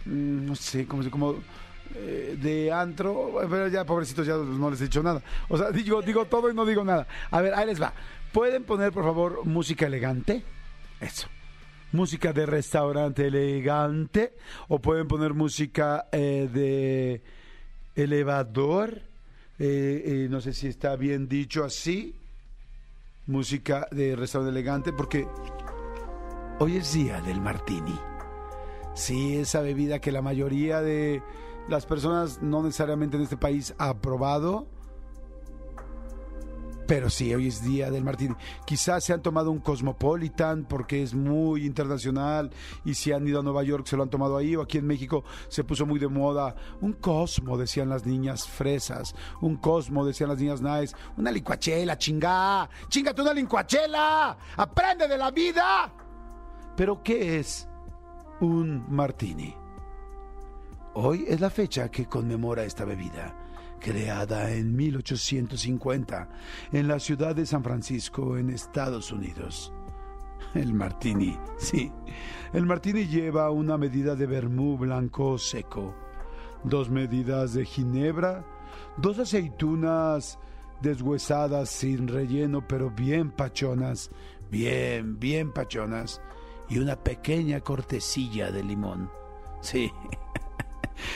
mm, 0.04 0.46
no 0.46 0.54
sé, 0.54 0.86
como, 0.86 1.10
como 1.10 1.36
eh, 1.94 2.36
de 2.40 2.72
antro, 2.72 3.32
pero 3.50 3.68
ya 3.68 3.84
pobrecitos 3.84 4.26
ya 4.26 4.36
no 4.36 4.70
les 4.70 4.80
he 4.80 4.84
dicho 4.84 5.02
nada. 5.02 5.22
O 5.48 5.58
sea, 5.58 5.70
digo, 5.72 6.02
digo 6.02 6.24
todo 6.26 6.50
y 6.50 6.54
no 6.54 6.64
digo 6.64 6.84
nada. 6.84 7.06
A 7.30 7.40
ver, 7.40 7.54
ahí 7.54 7.66
les 7.66 7.80
va. 7.80 7.92
¿Pueden 8.32 8.64
poner, 8.64 8.92
por 8.92 9.04
favor, 9.04 9.44
música 9.44 9.86
elegante? 9.86 10.42
Eso 11.00 11.28
música 11.92 12.32
de 12.32 12.46
restaurante 12.46 13.26
elegante 13.26 14.34
o 14.68 14.80
pueden 14.80 15.06
poner 15.06 15.34
música 15.34 16.08
eh, 16.10 16.48
de 16.52 17.22
elevador, 17.94 19.02
eh, 19.64 20.24
eh, 20.24 20.28
no 20.28 20.40
sé 20.40 20.54
si 20.54 20.66
está 20.66 20.96
bien 20.96 21.28
dicho 21.28 21.62
así, 21.62 22.16
música 23.28 23.86
de 23.92 24.16
restaurante 24.16 24.50
elegante, 24.50 24.92
porque 24.92 25.24
hoy 26.58 26.78
es 26.78 26.92
día 26.92 27.20
del 27.20 27.40
martini. 27.40 27.96
Sí, 28.96 29.36
esa 29.36 29.60
bebida 29.60 30.00
que 30.00 30.10
la 30.10 30.20
mayoría 30.20 30.80
de 30.80 31.22
las 31.68 31.86
personas, 31.86 32.42
no 32.42 32.64
necesariamente 32.64 33.16
en 33.16 33.22
este 33.22 33.36
país, 33.36 33.72
ha 33.78 34.00
probado 34.00 34.66
pero 36.86 37.10
sí, 37.10 37.34
hoy 37.34 37.48
es 37.48 37.62
día 37.62 37.90
del 37.90 38.04
Martín. 38.04 38.36
Quizás 38.64 39.04
se 39.04 39.12
han 39.12 39.22
tomado 39.22 39.50
un 39.50 39.60
Cosmopolitan 39.60 40.64
porque 40.64 41.02
es 41.02 41.14
muy 41.14 41.64
internacional 41.64 42.50
y 42.84 42.94
si 42.94 43.12
han 43.12 43.26
ido 43.26 43.40
a 43.40 43.42
Nueva 43.42 43.62
York 43.62 43.86
se 43.86 43.96
lo 43.96 44.02
han 44.02 44.10
tomado 44.10 44.36
ahí 44.36 44.56
o 44.56 44.62
aquí 44.62 44.78
en 44.78 44.86
México 44.86 45.24
se 45.48 45.64
puso 45.64 45.86
muy 45.86 45.98
de 45.98 46.08
moda. 46.08 46.54
Un 46.80 46.94
Cosmo, 46.94 47.56
decían 47.56 47.88
las 47.88 48.06
niñas 48.06 48.46
fresas. 48.46 49.14
Un 49.40 49.56
Cosmo, 49.56 50.04
decían 50.04 50.30
las 50.30 50.38
niñas 50.38 50.60
nice. 50.60 50.94
Una 51.16 51.30
licuachela, 51.30 51.96
chingá. 51.96 52.68
Chingate 52.88 53.22
una 53.22 53.34
licuachela. 53.34 54.36
Aprende 54.56 55.08
de 55.08 55.18
la 55.18 55.30
vida. 55.30 55.92
Pero 56.76 57.02
¿qué 57.02 57.38
es 57.38 57.68
un 58.40 58.84
martini? 58.88 59.54
Hoy 60.94 61.24
es 61.26 61.40
la 61.40 61.48
fecha 61.48 61.90
que 61.90 62.06
conmemora 62.06 62.64
esta 62.64 62.84
bebida, 62.84 63.34
creada 63.82 64.52
en 64.52 64.74
1850 64.74 66.28
en 66.72 66.88
la 66.88 66.98
ciudad 66.98 67.34
de 67.34 67.44
San 67.44 67.62
Francisco, 67.64 68.38
en 68.38 68.50
Estados 68.50 69.12
Unidos. 69.12 69.72
El 70.54 70.72
martini, 70.72 71.36
sí. 71.58 71.92
El 72.52 72.66
martini 72.66 73.06
lleva 73.06 73.50
una 73.50 73.76
medida 73.76 74.14
de 74.14 74.26
vermú 74.26 74.78
blanco 74.78 75.38
seco, 75.38 75.94
dos 76.64 76.90
medidas 76.90 77.54
de 77.54 77.64
ginebra, 77.64 78.44
dos 78.96 79.18
aceitunas 79.18 80.38
deshuesadas 80.80 81.70
sin 81.70 82.08
relleno, 82.08 82.66
pero 82.66 82.90
bien 82.90 83.30
pachonas, 83.30 84.10
bien, 84.50 85.18
bien 85.18 85.52
pachonas, 85.52 86.20
y 86.68 86.78
una 86.78 86.96
pequeña 86.96 87.60
cortecilla 87.60 88.50
de 88.50 88.62
limón. 88.62 89.10
Sí. 89.60 89.90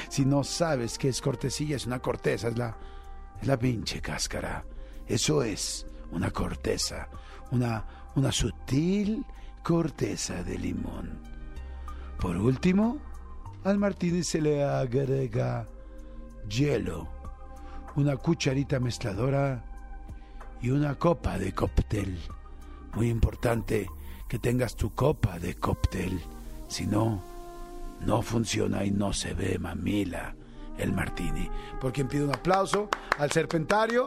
Si 0.09 0.25
no 0.25 0.45
sabes 0.45 0.99
qué 0.99 1.09
es 1.09 1.21
cortecilla, 1.21 1.76
es 1.76 1.87
una 1.87 2.00
corteza, 2.00 2.49
es 2.49 2.59
la, 2.59 2.76
es 3.40 3.47
la 3.47 3.59
pinche 3.59 4.00
cáscara. 4.00 4.64
Eso 5.07 5.43
es 5.43 5.87
una 6.11 6.31
corteza, 6.31 7.09
una, 7.50 7.85
una 8.14 8.33
sutil 8.33 9.25
corteza 9.62 10.43
de 10.43 10.59
limón. 10.59 11.19
Por 12.21 12.37
último, 12.37 12.99
al 13.64 13.78
martini 13.78 14.23
se 14.23 14.40
le 14.40 14.64
agrega 14.64 15.66
hielo, 16.49 17.09
una 17.97 18.16
cucharita 18.16 18.78
mezcladora 18.81 19.64
y 20.62 20.71
una 20.71 20.95
copa 20.95 21.38
de 21.38 21.52
cóctel. 21.52 22.19
Muy 22.95 23.11
importante 23.11 23.88
que 24.28 24.38
tengas 24.38 24.76
tu 24.76 24.95
copa 24.95 25.38
de 25.38 25.55
cóctel, 25.55 26.21
si 26.69 26.87
no, 26.87 27.23
no 28.00 28.23
funciona 28.23 28.85
y 28.85 28.91
no 28.91 29.12
se 29.12 29.35
ve 29.35 29.59
mamila 29.59 30.35
el 30.79 30.93
martini. 30.93 31.49
Por 31.81 31.93
quien 31.93 32.09
pide 32.09 32.25
un 32.25 32.35
aplauso 32.35 32.88
al 33.19 33.31
serpentario. 33.31 34.07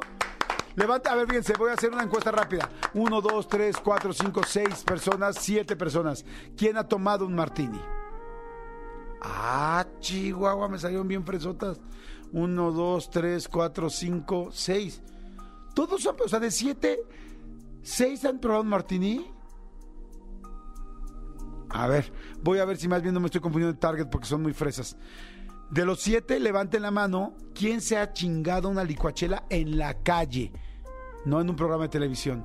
Levanta, 0.75 1.11
a 1.11 1.15
ver, 1.15 1.27
fíjense, 1.27 1.53
voy 1.57 1.71
a 1.71 1.73
hacer 1.73 1.91
una 1.91 2.03
encuesta 2.03 2.31
rápida. 2.31 2.69
Uno, 2.93 3.21
dos, 3.21 3.47
tres, 3.47 3.77
cuatro, 3.83 4.13
cinco, 4.13 4.41
seis 4.45 4.83
personas, 4.83 5.35
siete 5.39 5.75
personas. 5.75 6.23
¿Quién 6.55 6.77
ha 6.77 6.87
tomado 6.87 7.25
un 7.25 7.35
martini? 7.35 7.81
Ah, 9.21 9.85
Chihuahua, 9.99 10.69
me 10.69 10.79
salieron 10.79 11.07
bien 11.07 11.25
fresotas. 11.25 11.81
Uno, 12.31 12.71
dos, 12.71 13.09
tres, 13.09 13.47
cuatro, 13.47 13.89
cinco, 13.89 14.49
seis. 14.51 15.01
Todos 15.73 16.05
o 16.05 16.27
sea, 16.27 16.39
de 16.39 16.51
siete, 16.51 16.99
seis 17.81 18.23
han 18.25 18.39
probado 18.39 18.63
un 18.63 18.69
martini. 18.69 19.25
A 21.69 21.87
ver, 21.87 22.11
voy 22.41 22.59
a 22.59 22.65
ver 22.65 22.77
si 22.77 22.87
más 22.87 23.01
bien 23.01 23.13
no 23.13 23.19
me 23.19 23.27
estoy 23.27 23.41
confundiendo 23.41 23.73
de 23.73 23.79
target 23.79 24.07
porque 24.07 24.27
son 24.27 24.41
muy 24.41 24.53
fresas. 24.53 24.97
De 25.69 25.85
los 25.85 25.99
siete, 25.99 26.39
levanten 26.39 26.81
la 26.81 26.91
mano. 26.91 27.35
¿Quién 27.53 27.79
se 27.81 27.97
ha 27.97 28.11
chingado 28.11 28.69
una 28.69 28.83
licuachela 28.83 29.45
en 29.49 29.77
la 29.77 29.93
calle? 30.01 30.51
No 31.25 31.39
en 31.39 31.49
un 31.49 31.55
programa 31.55 31.83
de 31.83 31.89
televisión. 31.89 32.43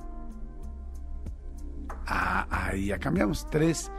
Ah, 2.05 2.47
ahí 2.51 2.87
ya 2.87 2.99
cambiamos. 2.99 3.49
Tres, 3.49 3.91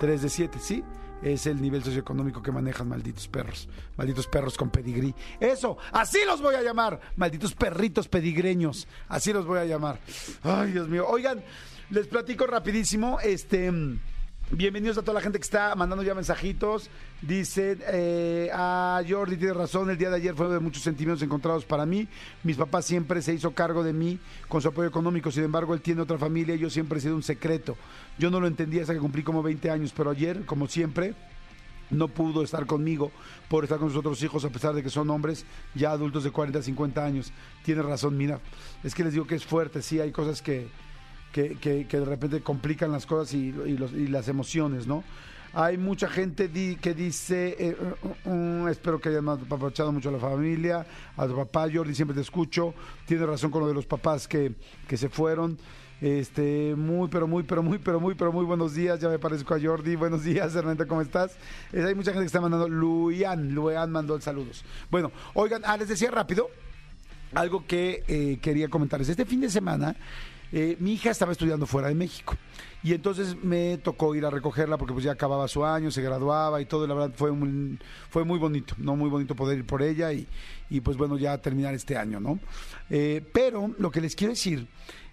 tres 0.00 0.22
de 0.22 0.28
siete, 0.28 0.58
¿sí? 0.58 0.82
Es 1.22 1.46
el 1.46 1.62
nivel 1.62 1.84
socioeconómico 1.84 2.42
que 2.42 2.50
manejan 2.50 2.88
malditos 2.88 3.28
perros. 3.28 3.68
Malditos 3.96 4.26
perros 4.26 4.56
con 4.56 4.70
pedigrí. 4.70 5.14
Eso, 5.38 5.76
así 5.92 6.18
los 6.26 6.42
voy 6.42 6.56
a 6.56 6.62
llamar. 6.62 6.98
Malditos 7.14 7.54
perritos 7.54 8.08
pedigreños. 8.08 8.88
Así 9.08 9.32
los 9.32 9.46
voy 9.46 9.60
a 9.60 9.64
llamar. 9.64 10.00
Ay, 10.42 10.72
Dios 10.72 10.88
mío. 10.88 11.06
Oigan, 11.06 11.40
les 11.90 12.08
platico 12.08 12.48
rapidísimo. 12.48 13.20
Este. 13.20 13.70
Bienvenidos 14.54 14.98
a 14.98 15.00
toda 15.00 15.14
la 15.14 15.22
gente 15.22 15.38
que 15.38 15.44
está 15.44 15.74
mandando 15.74 16.04
ya 16.04 16.14
mensajitos. 16.14 16.90
Dice, 17.22 17.78
eh, 17.88 18.50
a 18.52 19.02
Jordi 19.08 19.38
tiene 19.38 19.54
razón, 19.54 19.88
el 19.88 19.96
día 19.96 20.10
de 20.10 20.16
ayer 20.16 20.34
fue 20.34 20.46
de 20.48 20.60
muchos 20.60 20.82
sentimientos 20.82 21.22
encontrados 21.22 21.64
para 21.64 21.86
mí. 21.86 22.06
Mis 22.44 22.58
papás 22.58 22.84
siempre 22.84 23.22
se 23.22 23.32
hizo 23.32 23.52
cargo 23.52 23.82
de 23.82 23.94
mí 23.94 24.18
con 24.48 24.60
su 24.60 24.68
apoyo 24.68 24.86
económico, 24.86 25.30
sin 25.30 25.44
embargo 25.44 25.72
él 25.72 25.80
tiene 25.80 26.02
otra 26.02 26.18
familia 26.18 26.54
y 26.54 26.58
yo 26.58 26.68
siempre 26.68 26.98
he 26.98 27.00
sido 27.00 27.14
un 27.14 27.22
secreto. 27.22 27.78
Yo 28.18 28.30
no 28.30 28.40
lo 28.40 28.46
entendía 28.46 28.82
hasta 28.82 28.92
que 28.92 29.00
cumplí 29.00 29.22
como 29.22 29.42
20 29.42 29.70
años, 29.70 29.94
pero 29.96 30.10
ayer, 30.10 30.44
como 30.44 30.68
siempre, 30.68 31.14
no 31.88 32.08
pudo 32.08 32.42
estar 32.42 32.66
conmigo 32.66 33.10
por 33.48 33.64
estar 33.64 33.78
con 33.78 33.88
sus 33.88 34.00
otros 34.00 34.22
hijos, 34.22 34.44
a 34.44 34.50
pesar 34.50 34.74
de 34.74 34.82
que 34.82 34.90
son 34.90 35.08
hombres 35.08 35.46
ya 35.74 35.92
adultos 35.92 36.24
de 36.24 36.30
40, 36.30 36.60
50 36.60 37.02
años. 37.02 37.32
Tiene 37.64 37.80
razón, 37.80 38.18
mira, 38.18 38.38
es 38.84 38.94
que 38.94 39.02
les 39.02 39.14
digo 39.14 39.26
que 39.26 39.34
es 39.34 39.46
fuerte, 39.46 39.80
sí, 39.80 39.98
hay 39.98 40.12
cosas 40.12 40.42
que 40.42 40.68
que, 41.32 41.86
de 41.90 42.04
repente 42.04 42.40
complican 42.42 42.92
las 42.92 43.06
cosas 43.06 43.34
y, 43.34 43.52
las 44.08 44.28
emociones, 44.28 44.86
¿no? 44.86 45.02
Hay 45.54 45.76
mucha 45.76 46.08
gente 46.08 46.48
di- 46.48 46.76
que 46.76 46.94
dice, 46.94 47.56
eh, 47.58 47.76
uh, 48.24 48.30
uh, 48.30 48.68
espero 48.68 48.98
que 48.98 49.10
hayan 49.10 49.28
apapachado 49.28 49.92
mucho 49.92 50.08
a 50.08 50.12
la 50.12 50.18
familia, 50.18 50.86
a 51.14 51.26
tu 51.26 51.36
papá, 51.36 51.66
Jordi, 51.70 51.94
siempre 51.94 52.14
te 52.14 52.22
escucho, 52.22 52.72
tiene 53.06 53.26
razón 53.26 53.50
con 53.50 53.60
lo 53.60 53.68
de 53.68 53.74
los 53.74 53.84
papás 53.84 54.26
que, 54.26 54.54
que 54.88 54.96
se 54.96 55.10
fueron. 55.10 55.58
Este, 56.00 56.74
muy, 56.74 57.08
pero 57.08 57.28
muy, 57.28 57.44
pero 57.44 57.62
muy, 57.62 57.78
pero 57.78 58.00
muy, 58.00 58.14
pero 58.14 58.32
muy 58.32 58.44
buenos 58.44 58.74
días. 58.74 58.98
Ya 58.98 59.08
me 59.08 59.20
parezco 59.20 59.54
a 59.54 59.60
Jordi. 59.60 59.94
Buenos 59.94 60.24
días, 60.24 60.52
Hernando, 60.54 60.88
¿cómo 60.88 61.00
estás? 61.00 61.36
Eh, 61.72 61.84
hay 61.86 61.94
mucha 61.94 62.10
gente 62.12 62.22
que 62.24 62.26
está 62.26 62.40
mandando. 62.40 62.68
Luian, 62.68 63.54
Luian 63.54 63.92
mandó 63.92 64.16
el 64.16 64.22
saludos. 64.22 64.64
Bueno, 64.90 65.12
oigan, 65.34 65.62
ah, 65.64 65.76
les 65.76 65.88
decía 65.88 66.10
rápido 66.10 66.48
algo 67.34 67.66
que 67.66 68.02
eh, 68.08 68.38
quería 68.42 68.68
comentarles. 68.68 69.10
Este 69.10 69.24
fin 69.24 69.42
de 69.42 69.48
semana, 69.50 69.94
eh, 70.52 70.76
mi 70.80 70.92
hija 70.92 71.10
estaba 71.10 71.32
estudiando 71.32 71.66
fuera 71.66 71.88
de 71.88 71.94
México. 71.94 72.36
Y 72.82 72.92
entonces 72.92 73.36
me 73.42 73.78
tocó 73.78 74.14
ir 74.14 74.26
a 74.26 74.30
recogerla 74.30 74.76
porque 74.76 74.92
pues 74.92 75.04
ya 75.04 75.12
acababa 75.12 75.48
su 75.48 75.64
año, 75.64 75.90
se 75.90 76.02
graduaba 76.02 76.60
y 76.60 76.66
todo, 76.66 76.86
la 76.86 76.94
verdad 76.94 77.14
fue 77.16 77.30
muy, 77.32 77.78
fue 78.10 78.24
muy 78.24 78.38
bonito, 78.38 78.74
¿no? 78.78 78.96
Muy 78.96 79.08
bonito 79.08 79.36
poder 79.36 79.58
ir 79.58 79.66
por 79.66 79.82
ella 79.82 80.12
y, 80.12 80.26
y, 80.68 80.80
pues 80.80 80.96
bueno, 80.96 81.16
ya 81.16 81.38
terminar 81.38 81.74
este 81.74 81.96
año, 81.96 82.20
¿no? 82.20 82.40
Eh, 82.90 83.24
pero 83.32 83.74
lo 83.78 83.90
que 83.90 84.00
les 84.00 84.16
quiero 84.16 84.32
decir 84.32 84.66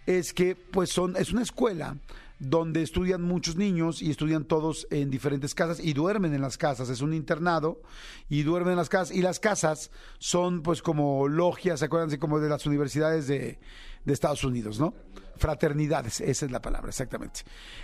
es 0.05 0.33
que 0.33 0.55
pues 0.55 0.89
son, 0.89 1.15
es 1.15 1.31
una 1.31 1.43
escuela 1.43 1.95
donde 2.39 2.81
estudian 2.81 3.21
muchos 3.21 3.57
niños 3.57 4.01
y 4.01 4.09
estudian 4.09 4.45
todos 4.45 4.87
en 4.91 5.09
diferentes 5.09 5.53
casas 5.53 5.79
y 5.79 5.93
duermen 5.93 6.33
en 6.33 6.41
las 6.41 6.57
casas. 6.57 6.89
Es 6.89 7.01
un 7.01 7.13
internado 7.13 7.81
y 8.29 8.43
duermen 8.43 8.71
en 8.71 8.77
las 8.77 8.89
casas. 8.89 9.15
Y 9.15 9.21
las 9.21 9.39
casas 9.39 9.91
son 10.17 10.63
pues 10.63 10.81
como 10.81 11.27
logias, 11.27 11.79
¿se 11.79 11.85
acuerdan? 11.85 12.07
Así 12.07 12.17
como 12.17 12.39
de 12.39 12.49
las 12.49 12.65
universidades 12.65 13.27
de, 13.27 13.59
de 14.05 14.13
Estados 14.13 14.43
Unidos, 14.45 14.79
¿no? 14.79 14.93
Fraternidades, 15.39 16.21
esa 16.21 16.45
es 16.45 16.51
la 16.51 16.61
palabra, 16.61 16.89
exactamente. 16.89 17.41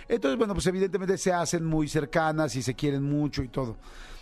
Entonces, 0.08 0.38
bueno, 0.38 0.54
pues 0.54 0.66
evidentemente 0.66 1.16
se 1.18 1.32
hacen 1.32 1.64
muy 1.64 1.88
cercanas 1.88 2.54
y 2.54 2.62
se 2.62 2.74
quieren 2.74 3.02
mucho 3.02 3.42
y 3.42 3.48
todo. 3.48 3.78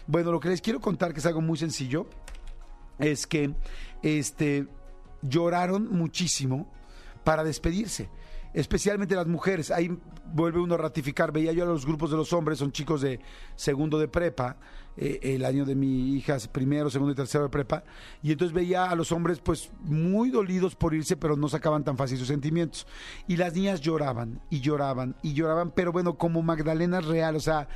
Bueno, 0.06 0.32
lo 0.32 0.40
que 0.40 0.48
les 0.48 0.60
quiero 0.60 0.80
contar, 0.80 1.12
que 1.12 1.20
es 1.20 1.26
algo 1.26 1.40
muy 1.40 1.58
sencillo, 1.58 2.06
es 2.98 3.26
que 3.26 3.54
este 4.02 4.66
lloraron 5.22 5.88
muchísimo 5.90 6.70
para 7.24 7.42
despedirse, 7.42 8.08
especialmente 8.52 9.16
las 9.16 9.26
mujeres. 9.26 9.70
Ahí 9.70 9.98
vuelve 10.26 10.60
uno 10.60 10.74
a 10.74 10.78
ratificar, 10.78 11.32
veía 11.32 11.52
yo 11.52 11.64
a 11.64 11.66
los 11.66 11.86
grupos 11.86 12.10
de 12.10 12.16
los 12.16 12.32
hombres, 12.32 12.58
son 12.58 12.70
chicos 12.70 13.00
de 13.00 13.20
segundo 13.56 13.98
de 13.98 14.08
prepa, 14.08 14.56
eh, 14.96 15.20
el 15.22 15.44
año 15.44 15.64
de 15.64 15.74
mi 15.74 16.14
hija, 16.14 16.36
primero, 16.52 16.90
segundo 16.90 17.12
y 17.12 17.16
tercero 17.16 17.44
de 17.44 17.50
prepa, 17.50 17.84
y 18.22 18.32
entonces 18.32 18.54
veía 18.54 18.84
a 18.84 18.94
los 18.94 19.12
hombres 19.12 19.40
pues 19.40 19.70
muy 19.82 20.30
dolidos 20.30 20.74
por 20.76 20.94
irse, 20.94 21.16
pero 21.16 21.36
no 21.36 21.48
sacaban 21.48 21.84
tan 21.84 21.96
fácil 21.96 22.18
sus 22.18 22.28
sentimientos. 22.28 22.86
Y 23.26 23.36
las 23.36 23.54
niñas 23.54 23.80
lloraban 23.80 24.40
y 24.50 24.60
lloraban 24.60 25.16
y 25.22 25.34
lloraban, 25.34 25.70
pero 25.70 25.92
bueno, 25.92 26.16
como 26.16 26.42
Magdalena 26.42 27.00
real, 27.00 27.36
o 27.36 27.40
sea, 27.40 27.68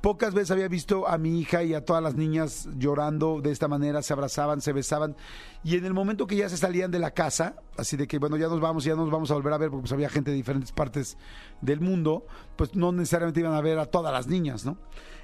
Pocas 0.00 0.32
veces 0.32 0.52
había 0.52 0.68
visto 0.68 1.08
a 1.08 1.18
mi 1.18 1.40
hija 1.40 1.64
y 1.64 1.74
a 1.74 1.84
todas 1.84 2.00
las 2.00 2.14
niñas 2.14 2.68
llorando 2.76 3.40
de 3.40 3.50
esta 3.50 3.66
manera, 3.66 4.00
se 4.00 4.12
abrazaban, 4.12 4.60
se 4.60 4.72
besaban. 4.72 5.16
Y 5.64 5.76
en 5.76 5.84
el 5.84 5.92
momento 5.92 6.28
que 6.28 6.36
ya 6.36 6.48
se 6.48 6.56
salían 6.56 6.92
de 6.92 7.00
la 7.00 7.10
casa, 7.10 7.56
así 7.76 7.96
de 7.96 8.06
que, 8.06 8.18
bueno, 8.18 8.36
ya 8.36 8.46
nos 8.46 8.60
vamos, 8.60 8.84
ya 8.84 8.94
nos 8.94 9.10
vamos 9.10 9.32
a 9.32 9.34
volver 9.34 9.52
a 9.52 9.58
ver, 9.58 9.70
porque 9.70 9.82
pues 9.82 9.92
había 9.92 10.08
gente 10.08 10.30
de 10.30 10.36
diferentes 10.36 10.70
partes 10.70 11.18
del 11.62 11.80
mundo, 11.80 12.26
pues 12.54 12.76
no 12.76 12.92
necesariamente 12.92 13.40
iban 13.40 13.54
a 13.54 13.60
ver 13.60 13.80
a 13.80 13.86
todas 13.86 14.12
las 14.12 14.28
niñas, 14.28 14.64
¿no? 14.64 14.78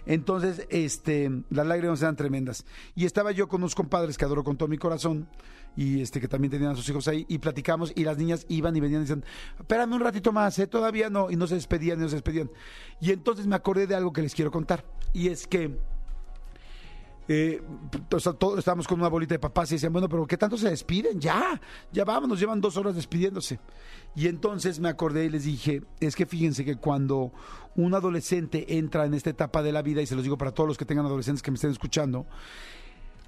Entonces, 0.06 0.66
este, 0.70 1.30
las 1.50 1.66
lágrimas 1.66 2.02
eran 2.02 2.16
tremendas. 2.16 2.64
Y 2.94 3.04
estaba 3.04 3.32
yo 3.32 3.48
con 3.48 3.62
unos 3.62 3.74
compadres 3.74 4.18
que 4.18 4.24
adoro 4.24 4.44
con 4.44 4.56
todo 4.56 4.68
mi 4.68 4.78
corazón, 4.78 5.28
y 5.76 6.00
este 6.00 6.20
que 6.20 6.28
también 6.28 6.50
tenían 6.50 6.72
a 6.72 6.76
sus 6.76 6.88
hijos 6.88 7.08
ahí, 7.08 7.24
y 7.28 7.38
platicamos, 7.38 7.92
y 7.94 8.04
las 8.04 8.18
niñas 8.18 8.46
iban 8.48 8.76
y 8.76 8.80
venían 8.80 9.00
y 9.00 9.04
decían, 9.04 9.24
espérame 9.58 9.94
un 9.94 10.00
ratito 10.00 10.32
más, 10.32 10.58
¿eh? 10.58 10.66
todavía 10.66 11.10
no, 11.10 11.30
y 11.30 11.36
no 11.36 11.46
se 11.46 11.54
despedían, 11.54 11.98
no 11.98 12.08
se 12.08 12.16
despedían. 12.16 12.50
Y 13.00 13.10
entonces 13.10 13.46
me 13.46 13.56
acordé 13.56 13.86
de 13.86 13.94
algo 13.94 14.12
que 14.12 14.22
les 14.22 14.34
quiero 14.34 14.50
contar, 14.50 14.84
y 15.12 15.28
es 15.28 15.46
que 15.46 15.78
eh, 17.26 17.62
todos 18.08 18.58
estábamos 18.58 18.86
con 18.86 19.00
una 19.00 19.08
bolita 19.08 19.34
de 19.34 19.38
papás 19.38 19.70
y 19.72 19.76
decían, 19.76 19.92
bueno, 19.92 20.08
pero 20.08 20.26
¿qué 20.26 20.36
tanto 20.36 20.58
se 20.58 20.68
despiden? 20.68 21.18
Ya, 21.18 21.58
ya 21.90 22.04
vámonos, 22.04 22.38
llevan 22.38 22.60
dos 22.60 22.76
horas 22.76 22.94
despidiéndose. 22.94 23.58
Y 24.16 24.28
entonces 24.28 24.78
me 24.78 24.88
acordé 24.88 25.24
y 25.24 25.30
les 25.30 25.44
dije, 25.44 25.82
es 26.00 26.14
que 26.14 26.26
fíjense 26.26 26.64
que 26.64 26.76
cuando 26.76 27.32
un 27.74 27.94
adolescente 27.94 28.76
entra 28.76 29.06
en 29.06 29.14
esta 29.14 29.30
etapa 29.30 29.62
de 29.62 29.72
la 29.72 29.82
vida, 29.82 30.02
y 30.02 30.06
se 30.06 30.14
los 30.14 30.22
digo 30.22 30.38
para 30.38 30.52
todos 30.52 30.68
los 30.68 30.78
que 30.78 30.84
tengan 30.84 31.06
adolescentes 31.06 31.42
que 31.42 31.50
me 31.50 31.56
estén 31.56 31.72
escuchando, 31.72 32.26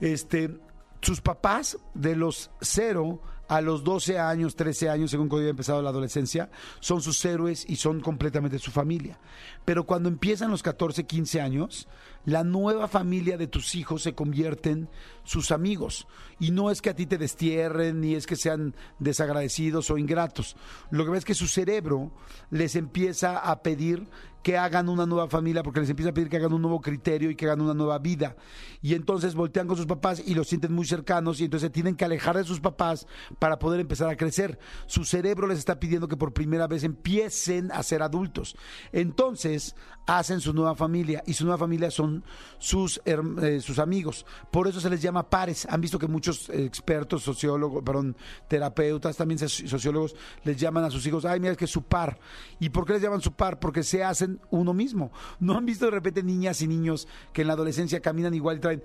este, 0.01 0.61
sus 1.01 1.21
papás 1.21 1.79
de 1.95 2.15
los 2.15 2.51
0 2.61 3.21
a 3.49 3.61
los 3.61 3.85
12 3.85 4.19
años, 4.19 4.57
13 4.57 4.91
años, 4.91 5.11
según 5.11 5.29
cuando 5.29 5.43
haya 5.43 5.51
empezado 5.51 5.83
la 5.83 5.91
adolescencia, 5.91 6.51
son 6.81 7.01
sus 7.01 7.25
héroes 7.25 7.65
y 7.69 7.77
son 7.77 8.01
completamente 8.01 8.59
su 8.59 8.71
familia. 8.71 9.19
Pero 9.65 9.85
cuando 9.85 10.09
empiezan 10.09 10.51
los 10.51 10.63
14, 10.63 11.05
15 11.05 11.41
años, 11.41 11.89
la 12.27 12.45
nueva 12.45 12.89
familia 12.89 13.39
de 13.39 13.47
tus 13.47 13.75
hijos 13.75 14.03
se 14.03 14.15
convierten 14.15 14.91
sus 15.25 15.53
amigos. 15.53 16.07
Y 16.39 16.51
no 16.51 16.71
es 16.71 16.83
que 16.83 16.91
a 16.91 16.97
ti 16.97 17.07
te 17.07 17.19
destierren, 17.19 18.01
ni 18.01 18.15
es 18.15 18.27
que 18.27 18.37
sean 18.37 18.75
desagradecidos 18.99 19.91
o 19.91 19.97
ingratos. 19.97 20.57
Lo 20.91 21.05
que 21.05 21.13
ves 21.13 21.19
es 21.21 21.25
que 21.25 21.35
su 21.35 21.47
cerebro 21.47 22.11
les 22.51 22.77
empieza 22.77 23.39
a 23.39 23.63
pedir 23.63 24.07
que 24.47 24.57
hagan 24.57 24.89
una 24.89 25.07
nueva 25.07 25.29
familia, 25.29 25.65
porque 25.65 25.81
les 25.81 25.91
empieza 25.91 26.11
a 26.11 26.15
pedir 26.15 26.29
que 26.29 26.37
hagan 26.37 26.53
un 26.53 26.63
nuevo 26.63 26.81
criterio 26.81 27.31
y 27.31 27.35
que 27.35 27.47
hagan 27.47 27.63
una 27.63 27.75
nueva 27.75 27.99
vida. 27.99 28.37
Y 28.81 28.95
entonces 28.95 29.35
voltean 29.35 29.67
con 29.67 29.77
sus 29.77 29.87
papás 29.87 30.23
y 30.25 30.35
los 30.37 30.47
sienten 30.47 30.73
muy 30.73 30.87
cercanos 30.87 31.41
y 31.41 31.47
entonces 31.47 31.73
tienen 31.73 31.97
que 31.97 32.05
alejar 32.05 32.37
de 32.37 32.45
sus 32.45 32.61
papás 32.61 33.09
para 33.41 33.59
poder 33.59 33.81
empezar 33.81 34.09
a 34.09 34.17
crecer. 34.17 34.61
Su 34.87 35.05
cerebro 35.05 35.49
les 35.49 35.59
está 35.59 35.81
pidiendo 35.81 36.07
que 36.07 36.17
por 36.17 36.33
primera 36.33 36.69
vez 36.69 36.85
empiecen 36.85 37.73
a 37.73 37.83
ser 37.83 38.03
adultos. 38.03 38.57
Entonces 38.93 39.75
hacen 40.07 40.41
su 40.41 40.53
nueva 40.53 40.77
familia 40.77 41.25
y 41.27 41.33
su 41.33 41.45
nueva 41.45 41.59
familia 41.59 41.91
son 41.91 42.16
sus, 42.59 43.01
eh, 43.05 43.61
sus 43.61 43.79
amigos. 43.79 44.27
Por 44.51 44.69
eso 44.69 44.81
se 44.81 44.91
les 44.91 45.03
llama 45.03 45.29
pares. 45.29 45.67
Han 45.71 45.81
visto 45.81 45.99
que 45.99 46.07
muchos 46.07 46.49
expertos, 46.51 47.23
sociólogos, 47.23 47.83
perdón, 47.83 48.17
terapeutas, 48.49 49.17
también 49.17 49.39
soci- 49.39 49.67
sociólogos, 49.67 50.15
les 50.45 50.57
llaman 50.57 50.85
a 50.85 50.91
sus 50.91 51.07
hijos, 51.07 51.25
ay, 51.25 51.41
mira, 51.41 51.55
que 51.57 51.65
es 51.67 51.71
su 51.71 51.83
par. 51.83 52.19
¿Y 52.61 52.71
por 52.71 52.87
qué 52.87 52.95
les 52.95 53.03
llaman 53.03 53.21
su 53.21 53.33
par? 53.33 53.59
Porque 53.59 53.83
se 53.83 54.03
hacen 54.05 54.41
uno 54.51 54.73
mismo. 54.73 55.11
¿No 55.41 55.57
han 55.57 55.67
visto 55.67 55.85
de 55.87 55.91
repente 55.91 56.23
niñas 56.23 56.63
y 56.63 56.67
niños 56.69 57.09
que 57.33 57.43
en 57.43 57.49
la 57.49 57.55
adolescencia 57.55 58.01
caminan 58.01 58.35
igual 58.35 58.57
y 58.57 58.61
traen 58.61 58.83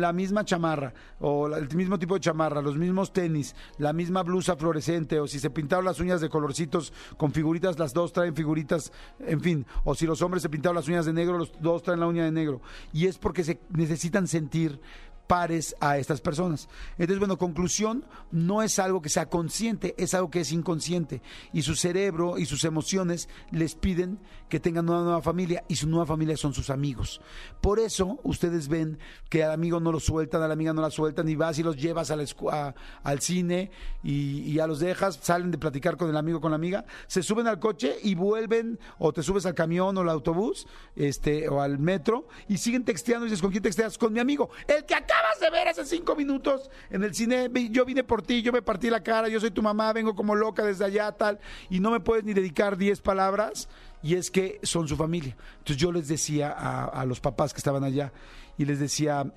la 0.00 0.12
misma 0.12 0.44
chamarra 0.44 0.94
o 1.20 1.46
el 1.48 1.74
mismo 1.76 1.98
tipo 1.98 2.14
de 2.14 2.20
chamarra, 2.20 2.62
los 2.62 2.76
mismos 2.76 3.12
tenis, 3.12 3.54
la 3.78 3.92
misma 3.92 4.22
blusa 4.22 4.56
fluorescente 4.56 5.20
o 5.20 5.26
si 5.26 5.38
se 5.38 5.50
pintaron 5.50 5.84
las 5.84 6.00
uñas 6.00 6.20
de 6.20 6.28
colorcitos 6.28 6.92
con 7.16 7.32
figuritas, 7.32 7.78
las 7.78 7.92
dos 7.92 8.12
traen 8.12 8.34
figuritas, 8.34 8.92
en 9.20 9.40
fin, 9.40 9.66
o 9.84 9.94
si 9.94 10.06
los 10.06 10.22
hombres 10.22 10.42
se 10.42 10.48
pintaron 10.48 10.76
las 10.76 10.88
uñas 10.88 11.06
de 11.06 11.12
negro, 11.12 11.38
los 11.38 11.52
dos 11.60 11.82
traen 11.82 12.00
la 12.00 12.06
uña 12.06 12.24
de 12.24 12.32
negro. 12.32 12.60
Y 12.92 13.06
es 13.06 13.18
porque 13.18 13.44
se 13.44 13.60
necesitan 13.70 14.26
sentir 14.26 14.80
pares 15.26 15.74
a 15.80 15.98
estas 15.98 16.20
personas. 16.20 16.68
Entonces, 16.92 17.18
bueno, 17.18 17.38
conclusión, 17.38 18.04
no 18.30 18.62
es 18.62 18.78
algo 18.78 19.00
que 19.02 19.08
sea 19.08 19.26
consciente, 19.26 19.94
es 19.98 20.14
algo 20.14 20.30
que 20.30 20.40
es 20.40 20.52
inconsciente. 20.52 21.22
Y 21.52 21.62
su 21.62 21.74
cerebro 21.74 22.38
y 22.38 22.46
sus 22.46 22.64
emociones 22.64 23.28
les 23.50 23.74
piden 23.74 24.18
que 24.48 24.60
tengan 24.60 24.88
una 24.88 25.02
nueva 25.02 25.22
familia 25.22 25.64
y 25.68 25.76
su 25.76 25.88
nueva 25.88 26.04
familia 26.04 26.36
son 26.36 26.52
sus 26.52 26.68
amigos. 26.68 27.20
Por 27.60 27.78
eso 27.78 28.20
ustedes 28.22 28.68
ven 28.68 28.98
que 29.30 29.42
al 29.42 29.52
amigo 29.52 29.80
no 29.80 29.92
lo 29.92 30.00
sueltan, 30.00 30.42
a 30.42 30.48
la 30.48 30.52
amiga 30.52 30.74
no 30.74 30.82
la 30.82 30.90
sueltan 30.90 31.28
y 31.28 31.36
vas 31.36 31.58
y 31.58 31.62
los 31.62 31.76
llevas 31.76 32.10
a 32.10 32.74
al 33.02 33.20
cine 33.20 33.70
y, 34.02 34.52
ya 34.54 34.66
los 34.66 34.80
dejas, 34.80 35.18
salen 35.22 35.50
de 35.50 35.58
platicar 35.58 35.96
con 35.96 36.10
el 36.10 36.16
amigo 36.16 36.40
con 36.40 36.50
la 36.50 36.56
amiga, 36.56 36.84
se 37.06 37.22
suben 37.22 37.46
al 37.46 37.58
coche 37.58 37.96
y 38.02 38.14
vuelven 38.14 38.78
o 38.98 39.12
te 39.12 39.22
subes 39.22 39.46
al 39.46 39.54
camión 39.54 39.96
o 39.96 40.00
al 40.02 40.08
autobús 40.08 40.66
este, 40.96 41.48
o 41.48 41.60
al 41.60 41.78
metro 41.78 42.28
y 42.48 42.58
siguen 42.58 42.84
texteando 42.84 43.26
y 43.26 43.30
dices, 43.30 43.42
¿con 43.42 43.50
quién 43.50 43.62
texteas? 43.62 43.96
Con 43.98 44.12
mi 44.12 44.20
amigo, 44.20 44.50
el 44.68 44.84
que 44.84 44.94
acabas 45.12 45.40
de 45.40 45.50
ver 45.50 45.68
hace 45.68 45.84
cinco 45.84 46.16
minutos 46.16 46.70
en 46.90 47.04
el 47.04 47.14
cine, 47.14 47.50
yo 47.70 47.84
vine 47.84 48.04
por 48.04 48.22
ti, 48.22 48.42
yo 48.42 48.52
me 48.52 48.62
partí 48.62 48.90
la 48.90 49.02
cara, 49.02 49.28
yo 49.28 49.40
soy 49.40 49.50
tu 49.50 49.62
mamá, 49.62 49.92
vengo 49.92 50.14
como 50.14 50.34
loca 50.34 50.64
desde 50.64 50.84
allá, 50.84 51.12
tal, 51.12 51.38
y 51.70 51.80
no 51.80 51.90
me 51.90 52.00
puedes 52.00 52.24
ni 52.24 52.32
dedicar 52.32 52.76
diez 52.76 53.00
palabras 53.00 53.68
y 54.02 54.14
es 54.14 54.30
que 54.30 54.58
son 54.62 54.88
su 54.88 54.96
familia. 54.96 55.36
Entonces 55.58 55.76
yo 55.76 55.92
les 55.92 56.08
decía 56.08 56.50
a, 56.50 56.84
a 56.84 57.04
los 57.04 57.20
papás 57.20 57.52
que 57.52 57.58
estaban 57.58 57.84
allá 57.84 58.12
y 58.56 58.64
les 58.64 58.78
decía, 58.78 59.32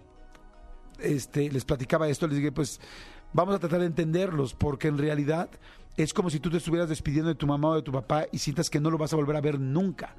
este, 1.00 1.52
les 1.52 1.66
platicaba 1.66 2.08
esto, 2.08 2.28
les 2.28 2.38
dije, 2.38 2.52
pues 2.52 2.80
vamos 3.34 3.56
a 3.56 3.60
tratar 3.60 3.82
de 3.82 3.88
entenderlos, 3.88 4.54
porque 4.54 4.88
en 4.88 4.98
realidad 4.98 5.50
es 5.98 6.14
como 6.14 6.30
si 6.30 6.40
tú 6.40 6.50
te 6.50 6.58
estuvieras 6.58 6.90
despidiendo 6.90 7.30
de 7.30 7.36
tu 7.36 7.48
mamá 7.48 7.70
o 7.70 7.76
de 7.76 7.82
tu 7.82 7.92
papá 7.92 8.26
y 8.32 8.40
sientas 8.40 8.70
que 8.70 8.80
no 8.80 8.90
lo 8.90 8.98
vas 8.98 9.14
a 9.14 9.16
volver 9.16 9.36
a 9.36 9.42
ver 9.42 9.60
nunca. 9.60 10.16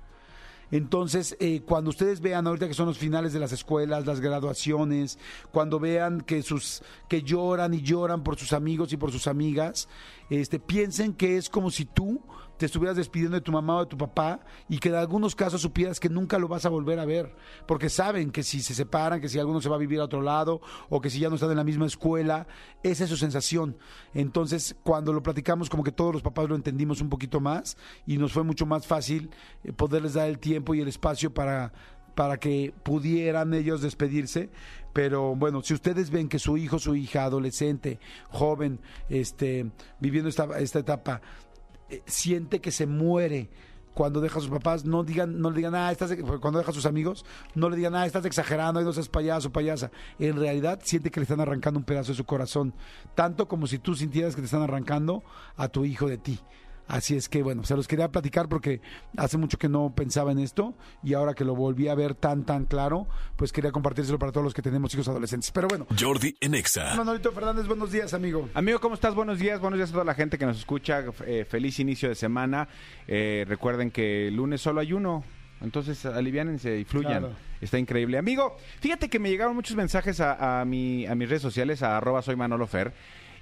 Entonces, 0.70 1.37
eh, 1.38 1.62
cuando 1.64 1.90
ustedes 1.90 2.20
vean 2.20 2.46
ahorita 2.46 2.66
que 2.66 2.75
son 2.75 2.87
los 2.87 2.99
finales 2.99 3.32
de 3.32 3.38
las 3.38 3.52
escuelas, 3.52 4.06
las 4.06 4.20
graduaciones, 4.20 5.18
cuando 5.52 5.78
vean 5.78 6.20
que 6.20 6.42
sus 6.42 6.82
que 7.08 7.23
lloran 7.23 7.75
y 7.75 7.82
lloran 7.82 8.23
por 8.23 8.37
sus 8.37 8.52
amigos 8.52 8.92
y 8.92 8.96
por 8.96 9.12
sus 9.12 9.26
amigas, 9.26 9.88
este, 10.28 10.58
piensen 10.58 11.14
que 11.14 11.37
es 11.37 11.49
como 11.49 11.70
si 11.70 11.85
tú 11.85 12.20
te 12.56 12.66
estuvieras 12.66 12.96
despidiendo 12.96 13.37
de 13.37 13.40
tu 13.40 13.52
mamá 13.52 13.76
o 13.76 13.81
de 13.81 13.87
tu 13.87 13.98
papá 13.98 14.40
y 14.68 14.78
que 14.78 14.88
en 14.88 14.94
algunos 14.94 15.35
casos 15.35 15.61
supieras 15.61 16.00
que 16.00 16.09
nunca 16.09 16.38
lo 16.38 16.48
vas 16.48 16.66
a 16.66 16.68
volver 16.68 16.98
a 16.98 17.04
ver, 17.04 17.35
porque 17.66 17.88
saben 17.88 18.31
que 18.31 18.42
si 18.42 18.61
se 18.61 18.74
separan, 18.74 19.20
que 19.20 19.28
si 19.28 19.38
alguno 19.38 19.61
se 19.61 19.68
va 19.68 19.76
a 19.76 19.78
vivir 19.78 20.00
a 20.00 20.04
otro 20.04 20.22
lado 20.22 20.61
o 20.88 21.00
que 21.00 21.11
si 21.11 21.18
ya 21.18 21.28
no 21.28 21.35
están 21.35 21.50
en 21.50 21.57
la 21.57 21.64
misma 21.64 21.87
escuela, 21.87 22.46
esa 22.83 23.04
es 23.04 23.11
su 23.11 23.16
sensación. 23.16 23.76
Entonces, 24.14 24.76
cuando 24.83 25.12
lo 25.12 25.22
platicamos, 25.22 25.68
como 25.68 25.85
que 25.85 25.92
todos 25.92 26.12
los 26.12 26.22
papás 26.22 26.48
lo 26.48 26.54
entendimos 26.54 27.00
un 27.00 27.09
poquito 27.09 27.40
más 27.40 27.76
y 28.07 28.18
nos 28.18 28.33
fue 28.33 28.42
mucho 28.42 28.66
más 28.66 28.87
fácil 28.87 29.31
eh, 29.64 29.72
poderles 29.72 30.14
dar 30.14 30.28
el 30.28 30.38
tiempo 30.38 30.74
y 30.74 30.81
el 30.81 30.88
espacio 30.88 31.33
para 31.33 31.72
para 32.16 32.38
que 32.38 32.72
pudieran 32.83 33.54
ellos 33.54 33.83
despedirse. 33.83 34.50
Pero 34.92 35.37
bueno, 35.37 35.62
si 35.62 35.74
ustedes 35.74 36.09
ven 36.09 36.28
que 36.28 36.38
su 36.38 36.57
hijo, 36.57 36.78
su 36.78 36.96
hija, 36.96 37.24
adolescente, 37.24 38.00
joven, 38.31 38.81
este, 39.11 39.70
viviendo 40.00 40.31
esta, 40.31 40.59
esta 40.59 40.78
etapa, 40.78 41.20
eh, 41.90 42.03
siente 42.07 42.61
que 42.61 42.70
se 42.70 42.87
muere 42.87 43.49
cuando 43.96 44.20
deja 44.20 44.38
a 44.38 44.42
sus 44.42 44.51
papás, 44.51 44.85
no 44.85 45.05
digan, 45.05 45.40
no 45.40 45.49
le 45.49 45.57
digan, 45.57 45.75
ah, 45.75 45.90
estás, 45.90 46.14
cuando 46.42 46.59
deja 46.59 46.70
a 46.70 46.75
sus 46.75 46.85
amigos, 46.85 47.25
no 47.55 47.70
le 47.70 47.77
digan, 47.77 47.94
ah, 47.94 48.05
estás 48.05 48.27
exagerando, 48.27 48.79
ay, 48.79 48.85
no 48.85 48.92
seas 48.92 49.09
payaso, 49.09 49.51
payasa. 49.51 49.90
En 50.18 50.37
realidad 50.37 50.81
siente 50.85 51.11
que 51.11 51.18
le 51.18 51.25
están 51.25 51.40
arrancando 51.40 51.81
un 51.81 51.85
pedazo 51.85 52.12
de 52.12 52.16
su 52.16 52.27
corazón, 52.27 52.75
tanto 53.14 53.49
como 53.49 53.66
si 53.66 53.79
tú 53.79 53.94
sintieras 53.94 54.35
que 54.35 54.42
te 54.42 54.44
están 54.44 54.61
arrancando 54.61 55.22
a 55.57 55.68
tu 55.68 55.87
hijo 55.87 56.09
de 56.09 56.18
ti. 56.18 56.38
Así 56.88 57.16
es 57.16 57.29
que 57.29 57.42
bueno, 57.42 57.64
se 57.64 57.75
los 57.75 57.88
quería 57.88 58.09
platicar 58.11 58.49
porque 58.49 58.81
hace 59.16 59.38
mucho 59.38 59.59
que 59.59 59.68
no 59.68 59.92
pensaba 59.94 60.33
en 60.33 60.38
esto 60.38 60.75
y 61.03 61.14
ahora 61.14 61.35
que 61.35 61.44
lo 61.44 61.55
volví 61.55 61.88
a 61.88 61.94
ver 61.94 62.14
tan 62.14 62.44
tan 62.44 62.64
claro, 62.64 63.07
pues 63.37 63.53
quería 63.53 63.72
compartírselo 63.72 64.18
para 64.18 64.33
todos 64.33 64.44
los 64.44 64.55
que 64.55 64.62
tenemos 64.62 64.94
hijos 64.94 65.09
adolescentes. 65.09 65.51
Pero 65.51 65.68
bueno, 65.68 65.87
Jordi 65.99 66.37
en 66.40 66.55
Exa. 66.55 66.94
Manolito 66.94 67.33
Fernández, 67.33 67.66
buenos 67.66 67.90
días, 67.90 68.14
amigo. 68.14 68.49
Amigo, 68.55 68.81
¿cómo 68.81 68.94
estás? 68.94 69.14
Buenos 69.14 69.38
días, 69.38 69.61
buenos 69.61 69.79
días 69.79 69.90
a 69.90 69.92
toda 69.92 70.05
la 70.05 70.14
gente 70.14 70.38
que 70.38 70.46
nos 70.46 70.59
escucha. 70.59 71.05
Eh, 71.27 71.44
feliz 71.49 71.81
inicio 71.81 72.09
de 72.09 72.14
semana. 72.14 72.68
Eh, 73.09 73.44
recuerden 73.49 73.90
que 73.90 74.29
el 74.29 74.37
lunes 74.37 74.61
solo 74.61 74.81
hay 74.81 74.92
uno. 74.92 75.25
Entonces, 75.61 76.05
aliviánense 76.05 76.79
y 76.79 76.85
fluyan. 76.85 77.20
Claro. 77.20 77.35
Está 77.61 77.79
increíble. 77.79 78.18
Amigo, 78.18 78.57
fíjate 78.81 79.09
que 79.09 79.18
me 79.18 79.31
llegaron 79.31 79.55
muchos 79.55 79.77
mensajes 79.77 80.20
a, 80.20 80.61
a 80.61 80.64
mi, 80.64 81.07
a 81.07 81.14
mis 81.14 81.29
redes 81.29 81.42
sociales, 81.42 81.83
a 81.83 81.96
arroba 81.96 82.20
soy 82.20 82.37
Manolo 82.37 82.66
Fer, 82.66 82.92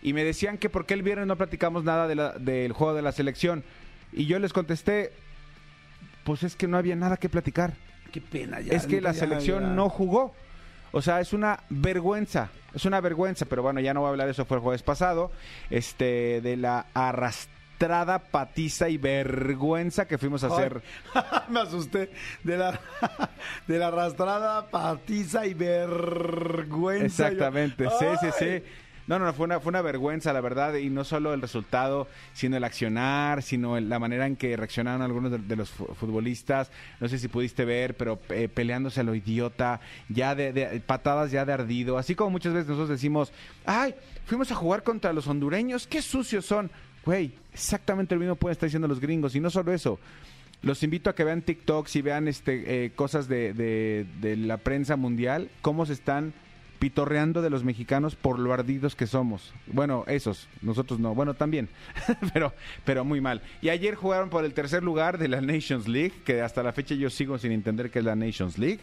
y 0.04 0.12
me 0.12 0.22
decían 0.22 0.58
que 0.58 0.68
por 0.70 0.86
qué 0.86 0.94
el 0.94 1.02
viernes 1.02 1.26
no 1.26 1.34
platicamos 1.36 1.82
nada 1.82 2.06
de 2.06 2.14
la- 2.14 2.32
del 2.34 2.72
juego 2.72 2.94
de 2.94 3.02
la 3.02 3.10
selección. 3.10 3.64
Y 4.12 4.26
yo 4.26 4.38
les 4.38 4.52
contesté, 4.52 5.10
pues 6.22 6.44
es 6.44 6.54
que 6.54 6.68
no 6.68 6.76
había 6.78 6.94
nada 6.94 7.16
que 7.16 7.28
platicar 7.28 7.72
Qué 8.12 8.20
pena 8.20 8.60
ya. 8.60 8.72
es 8.74 8.86
que 8.86 9.00
la 9.00 9.12
selección 9.14 9.74
no 9.74 9.88
jugó. 9.88 10.32
O 10.92 11.02
sea, 11.02 11.20
es 11.20 11.32
una 11.32 11.58
vergüenza. 11.70 12.50
Es 12.72 12.84
una 12.84 13.00
vergüenza, 13.00 13.46
pero 13.46 13.62
bueno, 13.62 13.80
ya 13.80 13.92
no 13.94 14.00
voy 14.00 14.06
a 14.06 14.10
hablar 14.10 14.26
de 14.28 14.32
eso, 14.32 14.44
fue 14.44 14.58
el 14.58 14.62
jueves 14.62 14.82
pasado. 14.84 15.32
Este, 15.70 16.40
de 16.40 16.56
la 16.56 16.86
arrastrada 16.94 18.20
patiza 18.20 18.88
y 18.88 18.96
vergüenza 18.98 20.06
que 20.06 20.18
fuimos 20.18 20.44
a 20.44 20.48
hacer. 20.48 20.82
Me 21.48 21.60
asusté 21.60 22.10
de 22.44 22.56
la, 22.58 22.78
de 23.66 23.78
la 23.78 23.88
arrastrada 23.88 24.70
patiza 24.70 25.46
y 25.46 25.54
vergüenza. 25.54 27.26
Exactamente, 27.28 27.84
Yo, 27.84 27.90
sí, 27.98 28.06
sí, 28.20 28.28
sí. 28.38 28.62
No, 29.06 29.18
no, 29.18 29.30
fue 29.34 29.44
una, 29.44 29.60
fue 29.60 29.68
una 29.70 29.82
vergüenza, 29.82 30.32
la 30.32 30.40
verdad, 30.40 30.74
y 30.76 30.88
no 30.88 31.04
solo 31.04 31.34
el 31.34 31.42
resultado, 31.42 32.08
sino 32.32 32.56
el 32.56 32.64
accionar, 32.64 33.42
sino 33.42 33.76
el- 33.76 33.88
la 33.90 33.98
manera 33.98 34.26
en 34.26 34.34
que 34.36 34.56
reaccionaron 34.56 35.02
algunos 35.02 35.30
de, 35.46 35.56
los 35.56 35.68
fu- 35.70 35.86
futbolistas. 35.94 36.70
No 37.00 37.08
sé 37.08 37.18
si 37.18 37.28
pudiste 37.28 37.66
ver, 37.66 37.96
pero 37.98 38.18
eh, 38.30 38.48
peleándose 38.48 39.00
a 39.00 39.02
lo 39.04 39.14
idiota, 39.14 39.80
ya 40.08 40.34
de, 40.34 40.52
de- 40.54 40.80
patadas 40.80 41.30
ya 41.30 41.44
de 41.44 41.52
ardido. 41.52 41.98
Así 41.98 42.14
como 42.14 42.30
muchas 42.30 42.54
veces 42.54 42.66
nosotros 42.68 42.88
decimos, 42.88 43.30
ay, 43.66 43.94
fuimos 44.24 44.50
a 44.50 44.54
jugar 44.54 44.82
contra 44.82 45.12
los 45.12 45.26
hondureños, 45.26 45.86
qué 45.86 46.00
sucios 46.00 46.46
son. 46.46 46.70
Güey, 47.04 47.32
exactamente 47.52 48.14
lo 48.14 48.20
mismo 48.22 48.36
pueden 48.36 48.52
estar 48.52 48.66
diciendo 48.68 48.88
los 48.88 49.00
gringos, 49.00 49.34
y 49.34 49.40
no 49.40 49.50
solo 49.50 49.72
eso. 49.74 49.98
Los 50.62 50.82
invito 50.82 51.10
a 51.10 51.14
que 51.14 51.24
vean 51.24 51.42
TikToks 51.42 51.94
y 51.96 52.00
vean 52.00 52.26
este, 52.26 52.86
eh, 52.86 52.92
cosas 52.96 53.28
de 53.28 54.06
la 54.38 54.56
prensa 54.56 54.96
mundial, 54.96 55.50
cómo 55.60 55.84
se 55.84 55.92
están 55.92 56.32
pitorreando 56.78 57.40
de 57.42 57.50
los 57.50 57.64
mexicanos 57.64 58.14
por 58.16 58.38
lo 58.38 58.52
ardidos 58.52 58.94
que 58.96 59.06
somos. 59.06 59.52
Bueno, 59.66 60.04
esos, 60.06 60.48
nosotros 60.62 60.98
no. 61.00 61.14
Bueno, 61.14 61.34
también, 61.34 61.68
pero, 62.32 62.52
pero 62.84 63.04
muy 63.04 63.20
mal. 63.20 63.42
Y 63.62 63.68
ayer 63.70 63.94
jugaron 63.94 64.30
por 64.30 64.44
el 64.44 64.52
tercer 64.54 64.82
lugar 64.82 65.18
de 65.18 65.28
la 65.28 65.40
Nations 65.40 65.88
League, 65.88 66.12
que 66.24 66.42
hasta 66.42 66.62
la 66.62 66.72
fecha 66.72 66.94
yo 66.94 67.10
sigo 67.10 67.38
sin 67.38 67.52
entender 67.52 67.90
qué 67.90 68.00
es 68.00 68.04
la 68.04 68.16
Nations 68.16 68.58
League. 68.58 68.80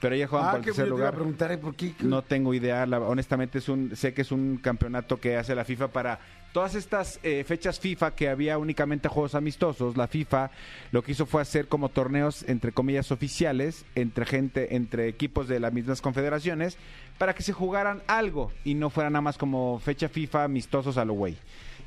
Pero 0.00 0.14
ayer 0.16 0.26
jugaron 0.26 0.48
Ah, 0.48 0.50
por 0.52 0.58
el 0.60 0.64
tercer 0.66 0.88
lugar. 0.88 1.14
preguntar 1.14 1.52
¿eh? 1.52 1.58
por 1.58 1.74
qué. 1.76 1.94
No 2.00 2.22
tengo 2.22 2.52
idea, 2.52 2.84
la- 2.84 3.00
honestamente 3.00 3.58
es 3.58 3.68
un, 3.68 3.94
sé 3.96 4.12
que 4.12 4.22
es 4.22 4.32
un 4.32 4.58
campeonato 4.58 5.18
que 5.18 5.36
hace 5.36 5.54
la 5.54 5.64
FIFA 5.64 5.88
para 5.88 6.18
todas 6.54 6.76
estas 6.76 7.18
eh, 7.24 7.42
fechas 7.42 7.80
FIFA 7.80 8.14
que 8.14 8.28
había 8.28 8.58
únicamente 8.58 9.08
juegos 9.08 9.34
amistosos. 9.34 9.96
La 9.96 10.06
FIFA 10.06 10.52
lo 10.92 11.02
que 11.02 11.10
hizo 11.10 11.26
fue 11.26 11.42
hacer 11.42 11.66
como 11.66 11.88
torneos 11.88 12.44
entre 12.48 12.70
comillas 12.70 13.10
oficiales 13.10 13.84
entre 13.96 14.24
gente, 14.24 14.76
entre 14.76 15.08
equipos 15.08 15.48
de 15.48 15.58
las 15.58 15.72
mismas 15.72 16.00
confederaciones 16.00 16.78
para 17.18 17.34
que 17.34 17.42
se 17.42 17.52
jugaran 17.52 18.02
algo 18.06 18.52
y 18.64 18.74
no 18.74 18.88
fuera 18.88 19.10
nada 19.10 19.20
más 19.20 19.36
como 19.36 19.80
fecha 19.80 20.08
FIFA 20.08 20.44
amistosos 20.44 20.96
a 20.96 21.04
lo 21.04 21.14
güey. 21.14 21.36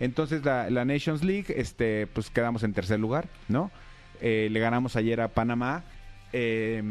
Entonces 0.02 0.44
la, 0.44 0.70
la 0.70 0.84
Nations 0.84 1.24
League, 1.24 1.46
este, 1.48 2.06
pues 2.08 2.30
quedamos 2.30 2.64
en 2.64 2.74
tercer 2.74 3.00
lugar, 3.00 3.30
¿no? 3.48 3.72
Eh, 4.20 4.50
le 4.52 4.60
ganamos 4.60 4.98
ayer 4.98 5.22
a 5.22 5.30
Panamá. 5.30 5.86
Eh, 6.34 6.84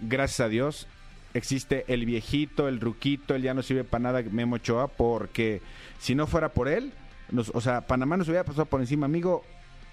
gracias 0.00 0.40
a 0.40 0.48
Dios 0.48 0.88
existe 1.32 1.84
el 1.88 2.06
viejito, 2.06 2.68
el 2.68 2.80
ruquito, 2.80 3.34
él 3.34 3.42
ya 3.42 3.54
no 3.54 3.62
sirve 3.62 3.84
para 3.84 4.02
nada, 4.02 4.22
Memo 4.22 4.56
Ochoa, 4.56 4.88
porque 4.88 5.60
si 5.98 6.14
no 6.14 6.26
fuera 6.26 6.50
por 6.50 6.68
él, 6.68 6.92
nos- 7.30 7.50
o 7.54 7.60
sea, 7.60 7.86
Panamá 7.86 8.16
nos 8.16 8.28
hubiera 8.28 8.44
pasado 8.44 8.66
por 8.66 8.80
encima, 8.80 9.06
amigo. 9.06 9.42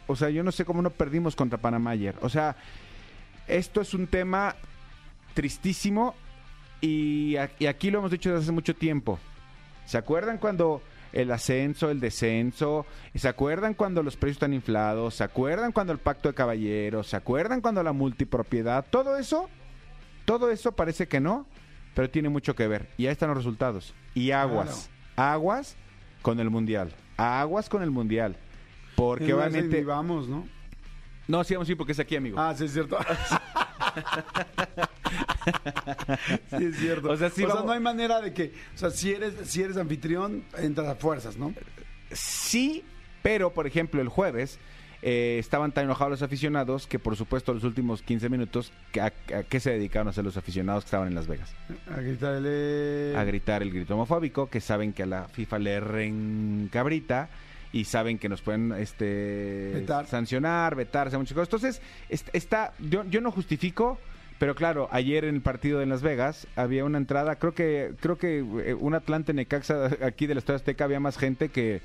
O 0.08 0.16
sea, 0.16 0.30
yo 0.30 0.44
no 0.44 0.52
sé 0.52 0.66
cómo 0.66 0.82
no 0.82 0.90
perdimos 0.90 1.36
contra 1.36 1.58
Panamá 1.60 1.92
ayer. 1.92 2.16
O 2.22 2.30
sea, 2.30 2.56
esto 3.48 3.82
es 3.82 3.94
un 3.94 4.08
tema 4.08 4.56
tristísimo 5.34 6.16
y, 6.82 7.36
a- 7.38 7.52
y 7.60 7.68
aquí 7.68 7.92
lo 7.92 8.00
hemos 8.00 8.12
dicho 8.12 8.30
desde 8.30 8.44
hace 8.44 8.52
mucho 8.52 8.76
tiempo. 8.76 9.20
¿Se 9.86 9.98
acuerdan 9.98 10.38
cuando 10.38 10.82
el 11.14 11.32
ascenso, 11.32 11.90
el 11.90 12.00
descenso? 12.00 12.86
¿Se 13.16 13.28
acuerdan 13.28 13.74
cuando 13.74 14.04
los 14.04 14.16
precios 14.18 14.38
están 14.38 14.54
inflados? 14.54 15.16
¿Se 15.16 15.24
acuerdan 15.24 15.72
cuando 15.72 15.94
el 15.94 16.00
pacto 16.00 16.30
de 16.30 16.36
caballeros? 16.36 17.08
¿Se 17.08 17.16
acuerdan 17.16 17.62
cuando 17.62 17.84
la 17.84 17.94
multipropiedad? 17.94 18.86
Todo 18.90 19.18
eso, 19.18 19.50
todo 20.26 20.52
eso 20.52 20.72
parece 20.74 21.08
que 21.08 21.20
no, 21.20 21.46
pero 21.94 22.10
tiene 22.10 22.30
mucho 22.30 22.56
que 22.56 22.68
ver. 22.68 22.90
Y 22.98 23.06
ahí 23.06 23.12
están 23.12 23.30
los 23.30 23.38
resultados. 23.38 23.94
Y 24.14 24.32
aguas, 24.32 24.90
aguas 25.16 25.76
con 26.22 26.40
el 26.40 26.50
mundial. 26.50 26.92
Aguas 27.18 27.70
con 27.70 27.84
el 27.84 27.92
mundial. 27.92 28.36
Porque 28.96 29.26
vez 29.26 29.36
obviamente... 29.36 29.78
vivamos, 29.78 30.28
¿no? 30.28 30.48
No, 31.28 31.44
sí, 31.44 31.54
vamos 31.54 31.70
ir 31.70 31.78
porque 31.78 31.94
es 31.94 32.00
aquí, 32.00 32.16
amigo. 32.16 32.38
Ah, 32.40 32.54
sí, 32.58 32.66
es 32.66 32.74
cierto. 32.74 32.98
sí, 36.58 36.66
es 36.66 36.78
cierto. 36.78 37.10
O 37.12 37.18
sea, 37.18 37.30
sí 37.30 37.44
o 37.44 37.48
sea, 37.48 37.56
vamos- 37.56 37.66
no 37.68 37.72
hay 37.74 37.80
manera 37.80 38.22
de 38.22 38.34
que, 38.34 38.54
o 38.76 38.78
sea, 38.78 38.90
si 38.90 39.12
eres, 39.12 39.34
si 39.46 39.62
eres 39.62 39.78
anfitrión, 39.78 40.44
entras 40.58 40.88
a 40.88 40.96
fuerzas, 40.96 41.38
¿no? 41.38 41.54
Sí, 42.12 42.84
pero 43.22 43.54
por 43.54 43.68
ejemplo 43.68 44.02
el 44.02 44.10
jueves 44.10 44.60
eh, 45.04 45.38
estaban 45.40 45.72
tan 45.72 45.86
enojados 45.86 46.12
los 46.12 46.22
aficionados 46.22 46.86
que 46.88 47.00
por 47.00 47.16
supuesto 47.16 47.54
los 47.54 47.64
últimos 47.64 48.02
15 48.04 48.30
minutos, 48.30 48.72
¿a, 49.00 49.06
a 49.06 49.44
qué 49.44 49.60
se 49.60 49.72
dedicaron 49.72 50.08
a 50.08 50.12
hacer 50.12 50.24
los 50.24 50.38
aficionados 50.38 50.84
que 50.84 50.88
estaban 50.90 51.08
en 51.08 51.16
Las 51.16 51.28
Vegas? 51.28 51.54
A 51.92 52.02
gritarle. 52.02 53.16
A 53.18 53.24
gritar 53.24 53.62
el 53.64 53.72
grito 53.72 53.96
homofóbico, 53.96 54.50
que 54.50 54.62
saben 54.62 54.94
que 54.94 55.04
a 55.04 55.08
la 55.08 55.28
FIFA 55.28 55.60
le 55.60 55.80
rencabrita 55.80 57.30
y 57.74 57.86
saben 57.86 58.18
que 58.18 58.28
nos 58.30 58.42
pueden 58.42 58.74
este 58.74 59.72
Vetar. 59.76 60.06
sancionar, 60.08 60.76
vetar, 60.76 61.08
hacer 61.08 61.20
muchas 61.20 61.34
cosas. 61.36 61.48
Entonces, 61.54 61.82
est- 62.10 62.30
está, 62.34 62.74
yo, 62.80 63.04
yo 63.06 63.22
no 63.22 63.32
justifico, 63.32 63.98
pero 64.40 64.56
claro, 64.56 64.90
ayer 64.92 65.24
en 65.26 65.36
el 65.36 65.42
partido 65.42 65.80
de 65.80 65.86
Las 65.86 66.02
Vegas 66.02 66.48
había 66.56 66.84
una 66.84 66.98
entrada, 66.98 67.36
creo 67.38 67.54
que, 67.54 67.94
creo 68.02 68.18
que 68.18 68.40
eh, 68.40 68.74
un 68.74 68.94
Atlante 68.94 69.34
Necaxa 69.34 69.90
aquí 70.06 70.28
del 70.28 70.38
Estado 70.40 70.58
Azteca 70.58 70.84
había 70.84 71.00
más 71.00 71.18
gente 71.18 71.48
que, 71.50 71.82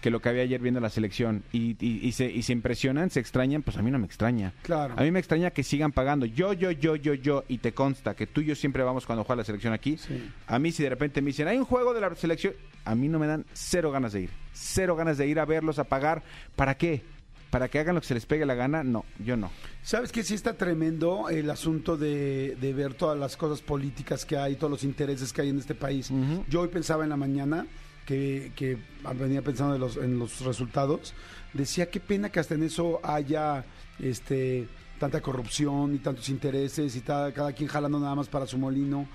que 0.00 0.10
lo 0.10 0.20
que 0.20 0.28
había 0.28 0.42
ayer 0.42 0.60
viendo 0.60 0.80
la 0.80 0.90
selección. 0.90 1.42
Y, 1.52 1.76
y, 1.84 2.06
y 2.06 2.12
se, 2.12 2.30
y 2.30 2.42
se 2.42 2.52
impresionan, 2.52 3.10
se 3.10 3.20
extrañan, 3.20 3.62
pues 3.62 3.76
a 3.76 3.82
mí 3.82 3.90
no 3.90 3.98
me 3.98 4.06
extraña. 4.06 4.52
Claro. 4.62 4.94
A 4.96 5.02
mí 5.02 5.10
me 5.10 5.18
extraña 5.18 5.50
que 5.50 5.62
sigan 5.62 5.92
pagando. 5.92 6.26
Yo, 6.26 6.52
yo, 6.52 6.70
yo, 6.70 6.96
yo, 6.96 7.14
yo, 7.14 7.44
y 7.48 7.58
te 7.58 7.72
consta 7.72 8.14
que 8.14 8.26
tú 8.26 8.40
y 8.40 8.46
yo 8.46 8.54
siempre 8.54 8.82
vamos 8.82 9.06
cuando 9.06 9.24
juega 9.24 9.40
la 9.40 9.44
selección 9.44 9.72
aquí. 9.72 9.96
Sí. 9.98 10.30
A 10.46 10.58
mí 10.58 10.72
si 10.72 10.82
de 10.82 10.90
repente 10.90 11.20
me 11.20 11.28
dicen, 11.28 11.48
hay 11.48 11.58
un 11.58 11.64
juego 11.64 11.94
de 11.94 12.00
la 12.00 12.14
selección, 12.14 12.54
a 12.84 12.94
mí 12.94 13.08
no 13.08 13.18
me 13.18 13.26
dan 13.26 13.44
cero 13.52 13.90
ganas 13.90 14.12
de 14.12 14.22
ir. 14.22 14.30
Cero 14.52 14.96
ganas 14.96 15.18
de 15.18 15.26
ir 15.26 15.38
a 15.38 15.44
verlos, 15.44 15.78
a 15.78 15.84
pagar. 15.84 16.22
¿Para 16.56 16.76
qué? 16.76 17.02
¿Para 17.50 17.68
que 17.68 17.80
hagan 17.80 17.96
lo 17.96 18.00
que 18.00 18.06
se 18.06 18.14
les 18.14 18.26
pegue 18.26 18.46
la 18.46 18.54
gana? 18.54 18.84
No, 18.84 19.04
yo 19.18 19.36
no. 19.36 19.50
¿Sabes 19.82 20.12
que 20.12 20.22
sí 20.22 20.34
está 20.34 20.56
tremendo 20.56 21.28
el 21.28 21.50
asunto 21.50 21.96
de, 21.96 22.56
de 22.60 22.72
ver 22.72 22.94
todas 22.94 23.18
las 23.18 23.36
cosas 23.36 23.60
políticas 23.60 24.24
que 24.24 24.36
hay, 24.36 24.54
todos 24.54 24.70
los 24.70 24.84
intereses 24.84 25.32
que 25.32 25.42
hay 25.42 25.48
en 25.48 25.58
este 25.58 25.74
país? 25.74 26.12
Yo 26.48 26.60
hoy 26.60 26.68
pensaba 26.68 27.02
en 27.02 27.10
la 27.10 27.16
mañana 27.16 27.66
que, 28.10 28.50
que 28.56 28.76
venía 29.14 29.40
pensando 29.40 29.76
en 29.76 29.80
los, 29.80 29.96
en 29.96 30.18
los 30.18 30.40
resultados, 30.40 31.14
decía 31.52 31.88
qué 31.88 32.00
pena 32.00 32.28
que 32.28 32.40
hasta 32.40 32.54
en 32.56 32.64
eso 32.64 32.98
haya 33.04 33.64
este 34.00 34.66
tanta 34.98 35.20
corrupción 35.20 35.94
y 35.94 35.98
tantos 35.98 36.28
intereses 36.28 36.96
y 36.96 37.02
cada 37.02 37.52
quien 37.52 37.68
jalando 37.68 38.00
nada 38.00 38.16
más 38.16 38.26
para 38.26 38.48
su 38.48 38.58
molino. 38.58 39.06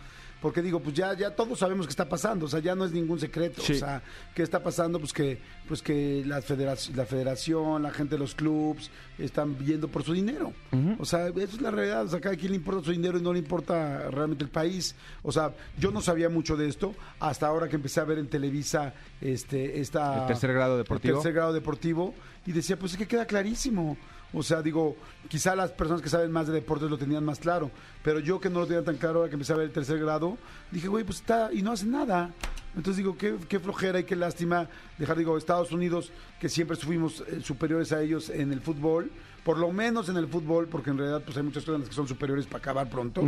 Porque 0.46 0.62
digo, 0.62 0.80
pues 0.80 0.94
ya, 0.94 1.12
ya 1.18 1.32
todos 1.36 1.58
sabemos 1.58 1.88
qué 1.88 1.90
está 1.90 2.08
pasando, 2.08 2.46
o 2.46 2.48
sea, 2.48 2.60
ya 2.60 2.76
no 2.76 2.86
es 2.86 2.92
ningún 2.92 3.20
secreto. 3.20 3.64
Sí. 3.64 3.74
O 3.74 3.76
sea, 3.80 4.04
¿qué 4.36 4.44
está 4.44 4.62
pasando? 4.62 5.00
Pues 5.00 5.12
que, 5.12 5.40
pues 5.68 5.82
que 5.82 6.22
la, 6.24 6.40
federac- 6.40 6.94
la 6.94 7.04
federación, 7.08 7.82
la 7.82 7.90
gente 7.90 8.14
de 8.14 8.20
los 8.20 8.36
clubs 8.36 8.92
están 9.18 9.58
viendo 9.58 9.88
por 9.88 10.04
su 10.04 10.14
dinero. 10.14 10.54
O 11.00 11.06
sea, 11.06 11.30
eso 11.30 11.40
es 11.56 11.62
la 11.62 11.72
realidad. 11.72 12.06
O 12.06 12.10
sea, 12.10 12.22
cada 12.22 12.36
quien 12.36 12.52
le 12.52 12.58
importa 12.58 12.86
su 12.86 12.92
dinero 12.92 13.18
y 13.18 13.24
no 13.24 13.34
le 13.34 13.40
importa 13.40 14.12
realmente 14.12 14.44
el 14.44 14.52
país. 14.52 14.96
O 15.24 15.32
sea, 15.32 15.52
yo 15.80 15.90
no 15.90 16.00
sabía 16.00 16.30
mucho 16.30 16.56
de 16.56 16.68
esto 16.70 16.94
hasta 17.20 17.48
ahora 17.48 17.68
que 17.68 17.78
empecé 17.78 18.00
a 18.00 18.04
ver 18.04 18.20
en 18.20 18.28
Televisa 18.28 18.94
este, 19.22 19.80
esta, 19.80 20.22
El 20.22 20.28
tercer 20.28 20.54
grado 20.54 20.78
deportivo. 20.78 21.16
el 21.18 21.24
tercer 21.24 21.34
grado 21.34 21.54
deportivo 21.54 22.14
y 22.46 22.52
decía, 22.52 22.78
pues 22.78 22.92
es 22.92 23.00
que 23.00 23.08
queda 23.08 23.26
clarísimo. 23.26 23.98
O 24.36 24.44
sea, 24.44 24.62
digo, 24.62 24.98
quizá 25.30 25.56
las 25.56 25.72
personas 25.72 26.02
que 26.02 26.10
saben 26.10 26.30
más 26.30 26.46
de 26.46 26.54
deportes 26.54 26.90
lo 26.90 26.98
tenían 26.98 27.24
más 27.24 27.40
claro, 27.40 27.72
pero 28.04 28.20
yo 28.20 28.40
que 28.40 28.50
no 28.50 28.60
lo 28.60 28.68
tenía 28.68 28.84
tan 28.84 28.98
claro 28.98 29.20
ahora 29.20 29.30
que 29.30 29.36
empecé 29.36 29.54
a 29.54 29.56
ver 29.56 29.68
el 29.68 29.72
tercer 29.72 29.98
grado, 29.98 30.38
dije, 30.72 30.90
güey, 30.90 31.06
pues 31.06 31.20
está, 31.20 31.54
y 31.54 31.62
no 31.62 31.72
hace 31.72 31.86
nada. 31.86 32.34
Entonces 32.76 32.98
digo, 32.98 33.18
qué, 33.18 33.38
qué 33.48 33.60
flojera 33.60 34.00
y 34.00 34.04
qué 34.04 34.18
lástima 34.18 34.68
dejar, 34.98 35.18
digo, 35.18 35.38
Estados 35.38 35.72
Unidos, 35.72 36.12
que 36.40 36.50
siempre 36.50 36.76
fuimos 36.76 37.22
eh, 37.22 37.40
superiores 37.42 37.94
a 37.94 38.02
ellos 38.02 38.30
en 38.30 38.52
el 38.52 38.60
fútbol, 38.60 39.10
por 39.46 39.58
lo 39.58 39.72
menos 39.72 40.10
en 40.10 40.18
el 40.18 40.28
fútbol, 40.28 40.68
porque 40.68 40.90
en 40.90 40.98
realidad 40.98 41.22
pues 41.24 41.38
hay 41.38 41.44
muchas 41.44 41.64
cosas 41.64 41.76
en 41.76 41.82
las 41.82 41.90
que 41.90 41.96
son 41.96 42.08
superiores 42.08 42.46
para 42.46 42.58
acabar 42.58 42.90
pronto. 42.90 43.22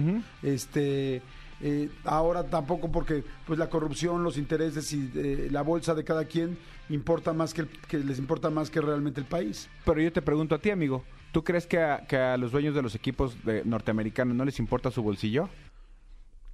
Este 0.44 1.22
eh, 1.62 1.90
ahora 2.04 2.44
tampoco 2.44 2.92
porque 2.92 3.24
pues 3.46 3.58
la 3.60 3.70
corrupción, 3.70 4.24
los 4.24 4.38
intereses 4.38 4.92
y 4.94 5.12
eh, 5.16 5.48
la 5.52 5.62
bolsa 5.64 5.96
de 5.96 6.04
cada 6.04 6.26
quien 6.26 6.58
importa 6.90 7.34
más 7.34 7.54
que, 7.54 7.62
el- 7.62 7.70
que 7.88 7.98
les 8.00 8.20
importa 8.20 8.50
más 8.50 8.70
que 8.70 8.80
realmente 8.82 9.20
el 9.20 9.26
país. 9.28 9.70
Pero 9.86 10.02
yo 10.02 10.12
te 10.12 10.22
pregunto 10.22 10.56
a 10.56 10.60
ti, 10.60 10.70
amigo, 10.70 11.04
¿tú 11.32 11.44
crees 11.44 11.66
que 11.68 11.80
a, 11.80 12.06
que 12.08 12.18
a 12.18 12.38
los 12.38 12.52
dueños 12.52 12.76
de 12.76 12.82
los 12.82 12.96
equipos 12.96 13.44
de- 13.44 13.64
norteamericanos 13.66 14.36
no 14.36 14.46
les 14.46 14.60
importa 14.60 14.92
su 14.92 15.02
bolsillo? 15.04 15.50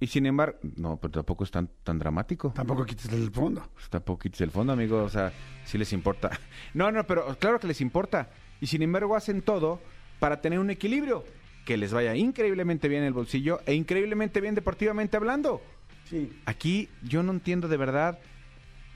Y 0.00 0.08
sin 0.08 0.26
embargo, 0.26 0.58
no, 0.76 0.96
pero 0.96 1.12
tampoco 1.12 1.44
es 1.44 1.50
tan, 1.50 1.70
tan 1.82 1.98
dramático. 1.98 2.52
Tampoco 2.54 2.84
quites 2.84 3.06
el 3.12 3.30
fondo. 3.30 3.62
Pues 3.74 3.88
tampoco 3.88 4.18
quites 4.18 4.40
el 4.40 4.50
fondo, 4.50 4.72
amigo. 4.72 5.02
O 5.02 5.08
sea, 5.08 5.32
sí 5.64 5.78
les 5.78 5.92
importa. 5.92 6.30
No, 6.74 6.90
no, 6.90 7.04
pero 7.04 7.36
claro 7.38 7.60
que 7.60 7.68
les 7.68 7.80
importa. 7.80 8.28
Y 8.60 8.66
sin 8.66 8.82
embargo 8.82 9.14
hacen 9.14 9.40
todo 9.42 9.80
para 10.18 10.40
tener 10.40 10.58
un 10.58 10.68
equilibrio. 10.70 11.24
Que 11.64 11.76
les 11.76 11.92
vaya 11.92 12.14
increíblemente 12.14 12.88
bien 12.88 13.02
el 13.04 13.12
bolsillo 13.12 13.60
e 13.66 13.74
increíblemente 13.74 14.40
bien 14.40 14.54
deportivamente 14.54 15.16
hablando. 15.16 15.62
Sí. 16.08 16.30
Aquí 16.44 16.88
yo 17.02 17.22
no 17.22 17.32
entiendo 17.32 17.68
de 17.68 17.76
verdad. 17.76 18.18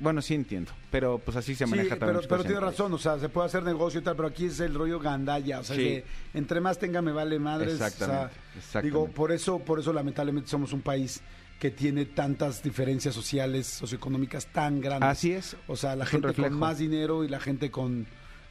Bueno, 0.01 0.23
sí 0.23 0.35
entiendo, 0.35 0.71
pero 0.93 1.19
pues 1.19 1.37
así 1.37 1.57
se 1.57 1.65
Sí, 1.65 1.71
maneja 1.71 1.97
también. 1.97 2.19
pero, 2.19 2.29
pero 2.29 2.45
tiene 2.45 2.61
razón, 2.61 2.93
o 2.93 2.99
sea, 2.99 3.19
se 3.19 3.29
puede 3.29 3.47
hacer 3.47 3.65
negocio 3.65 3.99
y 3.99 4.05
tal, 4.05 4.15
pero 4.15 4.29
aquí 4.29 4.45
es 4.47 4.61
el 4.61 4.73
rollo 4.75 5.01
gandalla, 5.01 5.59
o 5.59 5.65
sea, 5.65 5.75
Sí. 5.75 5.83
de 5.83 6.05
entre 6.35 6.61
más 6.61 6.79
tenga 6.79 7.03
me 7.03 7.11
vale 7.11 7.39
madres. 7.41 7.75
o 7.75 7.79
sea, 7.79 7.87
Exactamente, 7.89 8.35
exactamente. 8.57 8.87
Digo, 8.87 9.09
por 9.09 9.33
eso, 9.33 9.59
por 9.59 9.81
eso 9.81 9.93
lamentablemente 9.93 10.49
somos 10.49 10.73
un 10.73 10.83
país 10.83 11.21
que 11.59 11.73
tiene 11.73 12.05
tantas 12.05 12.63
diferencias 12.63 13.13
sociales, 13.13 13.67
socioeconómicas 13.67 14.47
tan 14.47 14.81
grandes. 14.81 15.09
Así 15.09 15.33
es. 15.33 15.57
O 15.67 15.75
sea, 15.75 15.97
la 15.97 16.05
Es 16.05 16.11
gente 16.11 16.33
con 16.33 16.53
más 16.53 16.79
dinero 16.79 17.25
y 17.25 17.29
la 17.29 17.41
gente 17.41 17.73
con 17.73 18.07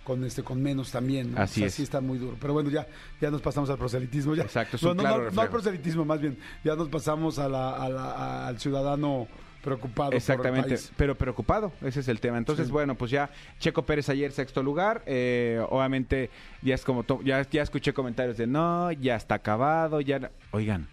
con 0.07 0.23
este 0.23 0.41
con 0.41 0.63
menos 0.63 0.89
también. 0.89 1.33
¿no? 1.33 1.41
Así 1.41 1.59
o 1.59 1.61
sea, 1.63 1.67
es. 1.67 1.73
sí 1.73 1.83
está 1.83 1.99
muy 1.99 2.17
duro. 2.17 2.37
Pero 2.39 2.53
bueno, 2.53 2.69
ya 2.69 2.87
ya 3.19 3.29
nos 3.29 3.41
pasamos 3.41 3.69
al 3.69 3.77
proselitismo. 3.77 4.35
Ya. 4.35 4.43
Exacto, 4.43 4.77
es 4.77 4.83
no, 4.83 4.91
un 4.91 4.97
no, 4.97 5.03
claro 5.03 5.23
no, 5.25 5.31
no 5.31 5.41
al 5.41 5.49
proselitismo, 5.49 6.05
más 6.05 6.21
bien. 6.21 6.37
Ya 6.63 6.75
nos 6.77 6.87
pasamos 6.87 7.37
a 7.39 7.49
la- 7.49 7.75
a 7.75 7.89
la- 7.89 8.47
al 8.47 8.57
ciudadano 8.57 9.27
preocupado 9.61 10.11
Exactamente, 10.13 10.61
por 10.61 10.71
el 10.71 10.77
país. 10.77 10.91
pero 10.95 11.15
preocupado, 11.15 11.73
ese 11.81 11.99
es 11.99 12.07
el 12.07 12.21
tema. 12.21 12.37
Entonces, 12.37 12.67
Sí. 12.67 12.71
bueno, 12.71 12.95
pues 12.95 13.11
ya 13.11 13.29
Checo 13.59 13.85
Pérez 13.85 14.07
ayer 14.07 14.31
sexto 14.31 14.63
lugar, 14.63 15.03
eh, 15.05 15.61
obviamente 15.69 16.29
ya 16.61 16.75
es 16.75 16.85
como 16.85 17.03
to- 17.03 17.19
ya 17.23 17.41
ya 17.49 17.63
escuché 17.63 17.91
comentarios 17.93 18.37
de 18.37 18.47
no, 18.47 18.93
ya 18.93 19.17
está 19.17 19.35
acabado, 19.35 19.99
ya 19.99 20.19
no". 20.19 20.29
oigan, 20.51 20.87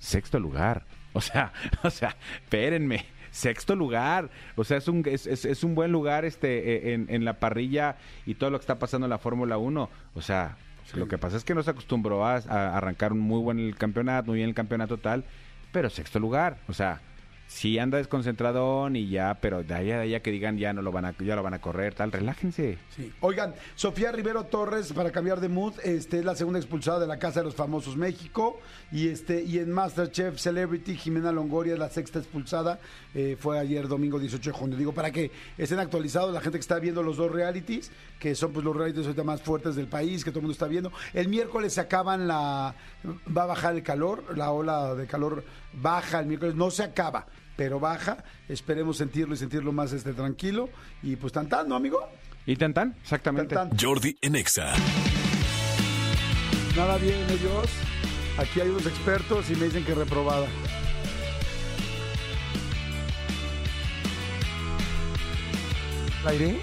sexto 0.00 0.40
lugar. 0.40 0.84
O 1.12 1.20
sea, 1.20 1.52
o 1.84 1.90
sea, 1.90 2.16
espérenme. 2.42 3.06
Sexto 3.32 3.74
lugar, 3.74 4.30
o 4.56 4.62
sea, 4.62 4.76
es 4.76 4.86
un, 4.86 5.02
es, 5.06 5.26
es- 5.26 5.44
es 5.46 5.64
un 5.64 5.74
buen 5.74 5.90
lugar 5.90 6.24
este 6.24 6.90
eh, 6.90 6.94
en, 6.94 7.06
en 7.08 7.24
la 7.24 7.40
parrilla 7.40 7.96
y 8.26 8.34
todo 8.34 8.50
lo 8.50 8.58
que 8.58 8.62
está 8.62 8.78
pasando 8.78 9.06
en 9.06 9.10
la 9.10 9.18
Fórmula 9.18 9.58
1. 9.58 9.90
O 10.14 10.20
sea, 10.22 10.56
lo 10.94 11.08
que 11.08 11.16
pasa 11.18 11.36
es 11.38 11.44
que 11.44 11.54
no 11.54 11.62
se 11.62 11.70
acostumbró 11.70 12.24
a, 12.26 12.36
a 12.36 12.76
arrancar 12.76 13.12
un 13.12 13.20
muy 13.20 13.40
buen 13.40 13.58
el 13.58 13.74
campeonato, 13.76 14.26
muy 14.30 14.36
bien 14.38 14.50
el 14.50 14.54
campeonato 14.54 14.98
tal, 14.98 15.24
pero 15.72 15.88
sexto 15.90 16.18
lugar, 16.20 16.58
o 16.68 16.72
sea, 16.74 17.00
sí 17.52 17.78
anda 17.78 17.98
desconcentradón 17.98 18.96
y 18.96 19.08
ya, 19.08 19.38
pero 19.40 19.62
de 19.62 19.74
ahí 19.74 19.90
a 19.90 20.00
allá 20.00 20.20
que 20.20 20.30
digan 20.30 20.58
ya 20.58 20.72
no 20.72 20.82
lo 20.82 20.90
van 20.90 21.04
a, 21.04 21.14
ya 21.18 21.36
lo 21.36 21.42
van 21.42 21.54
a 21.54 21.60
correr, 21.60 21.94
tal, 21.94 22.10
relájense. 22.10 22.78
Sí. 22.96 23.12
Oigan, 23.20 23.54
Sofía 23.74 24.10
Rivero 24.10 24.44
Torres, 24.44 24.92
para 24.92 25.10
cambiar 25.10 25.40
de 25.40 25.48
mood, 25.48 25.74
este 25.84 26.18
es 26.18 26.24
la 26.24 26.34
segunda 26.34 26.58
expulsada 26.58 27.00
de 27.00 27.06
la 27.06 27.18
Casa 27.18 27.40
de 27.40 27.44
los 27.44 27.54
Famosos 27.54 27.96
México. 27.96 28.58
Y 28.90 29.08
este, 29.08 29.42
y 29.42 29.58
en 29.58 29.70
Masterchef 29.70 30.38
Celebrity, 30.38 30.96
Jimena 30.96 31.32
Longoria 31.32 31.76
la 31.76 31.88
sexta 31.88 32.18
expulsada. 32.18 32.80
Eh, 33.14 33.36
fue 33.38 33.58
ayer 33.58 33.88
domingo 33.88 34.18
18 34.18 34.50
de 34.50 34.56
junio. 34.56 34.76
Digo, 34.76 34.92
para 34.92 35.10
que 35.10 35.30
estén 35.58 35.78
actualizados 35.78 36.32
la 36.32 36.40
gente 36.40 36.58
que 36.58 36.62
está 36.62 36.78
viendo 36.78 37.02
los 37.02 37.16
dos 37.16 37.30
realities, 37.30 37.90
que 38.18 38.34
son 38.34 38.52
pues 38.52 38.64
los 38.64 38.74
realities 38.74 39.06
ahorita 39.06 39.24
más 39.24 39.42
fuertes 39.42 39.76
del 39.76 39.86
país, 39.86 40.24
que 40.24 40.30
todo 40.30 40.40
el 40.40 40.44
mundo 40.44 40.52
está 40.52 40.66
viendo. 40.66 40.92
El 41.12 41.28
miércoles 41.28 41.74
se 41.74 41.80
acaban 41.80 42.26
la. 42.26 42.74
va 43.04 43.42
a 43.42 43.46
bajar 43.46 43.74
el 43.74 43.82
calor, 43.82 44.36
la 44.36 44.50
ola 44.50 44.94
de 44.94 45.06
calor 45.06 45.44
baja 45.72 46.20
el 46.20 46.26
miércoles, 46.26 46.54
no 46.54 46.70
se 46.70 46.82
acaba. 46.82 47.26
Pero 47.56 47.80
baja. 47.80 48.24
Esperemos 48.48 48.96
sentirlo 48.96 49.34
y 49.34 49.38
sentirlo 49.38 49.72
más 49.72 49.92
este 49.92 50.12
tranquilo. 50.12 50.68
Y 51.02 51.16
pues 51.16 51.32
tan 51.32 51.48
tan, 51.48 51.68
¿no, 51.68 51.76
amigo? 51.76 52.00
¿Y 52.46 52.56
tan 52.56 52.74
tan? 52.74 52.96
Exactamente. 53.02 53.54
Tan, 53.54 53.70
tan. 53.70 53.78
Jordi 53.78 54.16
en 54.20 54.36
Exa. 54.36 54.72
Nada 56.76 56.96
bien 56.98 57.18
ellos. 57.30 57.68
Aquí 58.38 58.60
hay 58.60 58.68
unos 58.70 58.86
expertos 58.86 59.50
y 59.50 59.56
me 59.56 59.66
dicen 59.66 59.84
que 59.84 59.94
reprobada. 59.94 60.46
¿Aire? 66.24 66.60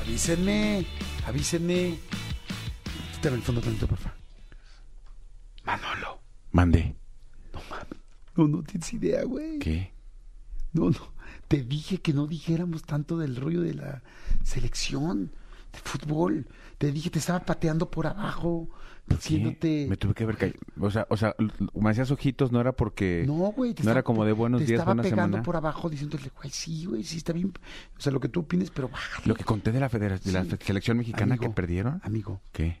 Avísenme, 0.00 0.86
avísenme. 1.26 1.98
Quítame 3.12 3.36
el 3.36 3.42
fondo 3.42 3.60
tantito, 3.60 3.86
por 3.86 3.98
favor. 3.98 4.18
Manolo. 5.64 6.20
Mande. 6.52 6.97
No. 8.38 8.48
No, 8.48 8.62
tienes 8.62 8.92
idea, 8.94 9.24
güey. 9.24 9.58
¿Qué? 9.58 9.92
No, 10.72 10.90
no. 10.90 11.12
Te 11.48 11.62
dije 11.62 11.98
que 11.98 12.12
no 12.12 12.26
dijéramos 12.26 12.82
tanto 12.84 13.18
del 13.18 13.36
rollo 13.36 13.60
de 13.62 13.74
la 13.74 14.02
selección 14.44 15.30
de 15.72 15.78
fútbol. 15.82 16.46
Te 16.78 16.92
dije, 16.92 17.10
te 17.10 17.18
estaba 17.18 17.40
pateando 17.40 17.90
por 17.90 18.06
abajo, 18.06 18.68
diciéndote. 19.06 19.86
Me 19.88 19.96
tuve 19.96 20.14
que 20.14 20.24
ver 20.26 20.36
callado. 20.36 20.58
O 20.80 20.90
sea, 20.90 21.06
o 21.10 21.16
sea, 21.16 21.34
me 21.74 21.90
hacías 21.90 22.10
ojitos, 22.10 22.52
no 22.52 22.60
era 22.60 22.72
porque... 22.72 23.24
No, 23.26 23.34
güey. 23.52 23.74
No 23.82 23.90
era 23.90 24.02
como 24.02 24.24
de 24.24 24.32
buenos 24.32 24.60
te 24.60 24.66
días, 24.66 24.78
estaba 24.78 24.94
buena 24.94 25.02
pegando 25.02 25.36
semana. 25.36 25.42
por 25.42 25.56
abajo 25.56 25.88
diciéndole, 25.90 26.30
güey, 26.36 26.50
sí, 26.50 26.84
güey, 26.84 27.02
sí, 27.04 27.16
está 27.18 27.32
bien. 27.32 27.52
O 27.96 28.00
sea, 28.00 28.12
lo 28.12 28.20
que 28.20 28.28
tú 28.28 28.40
opines, 28.40 28.70
pero 28.70 28.88
bájale. 28.88 29.26
Lo 29.26 29.34
que 29.34 29.44
conté 29.44 29.72
de 29.72 29.80
la, 29.80 29.88
federa- 29.88 30.18
de 30.18 30.32
la 30.32 30.44
selección 30.44 30.96
mexicana 30.98 31.34
Amigo, 31.34 31.42
que 31.50 31.54
perdieron. 31.54 32.00
Amigo, 32.04 32.40
¿Qué? 32.52 32.80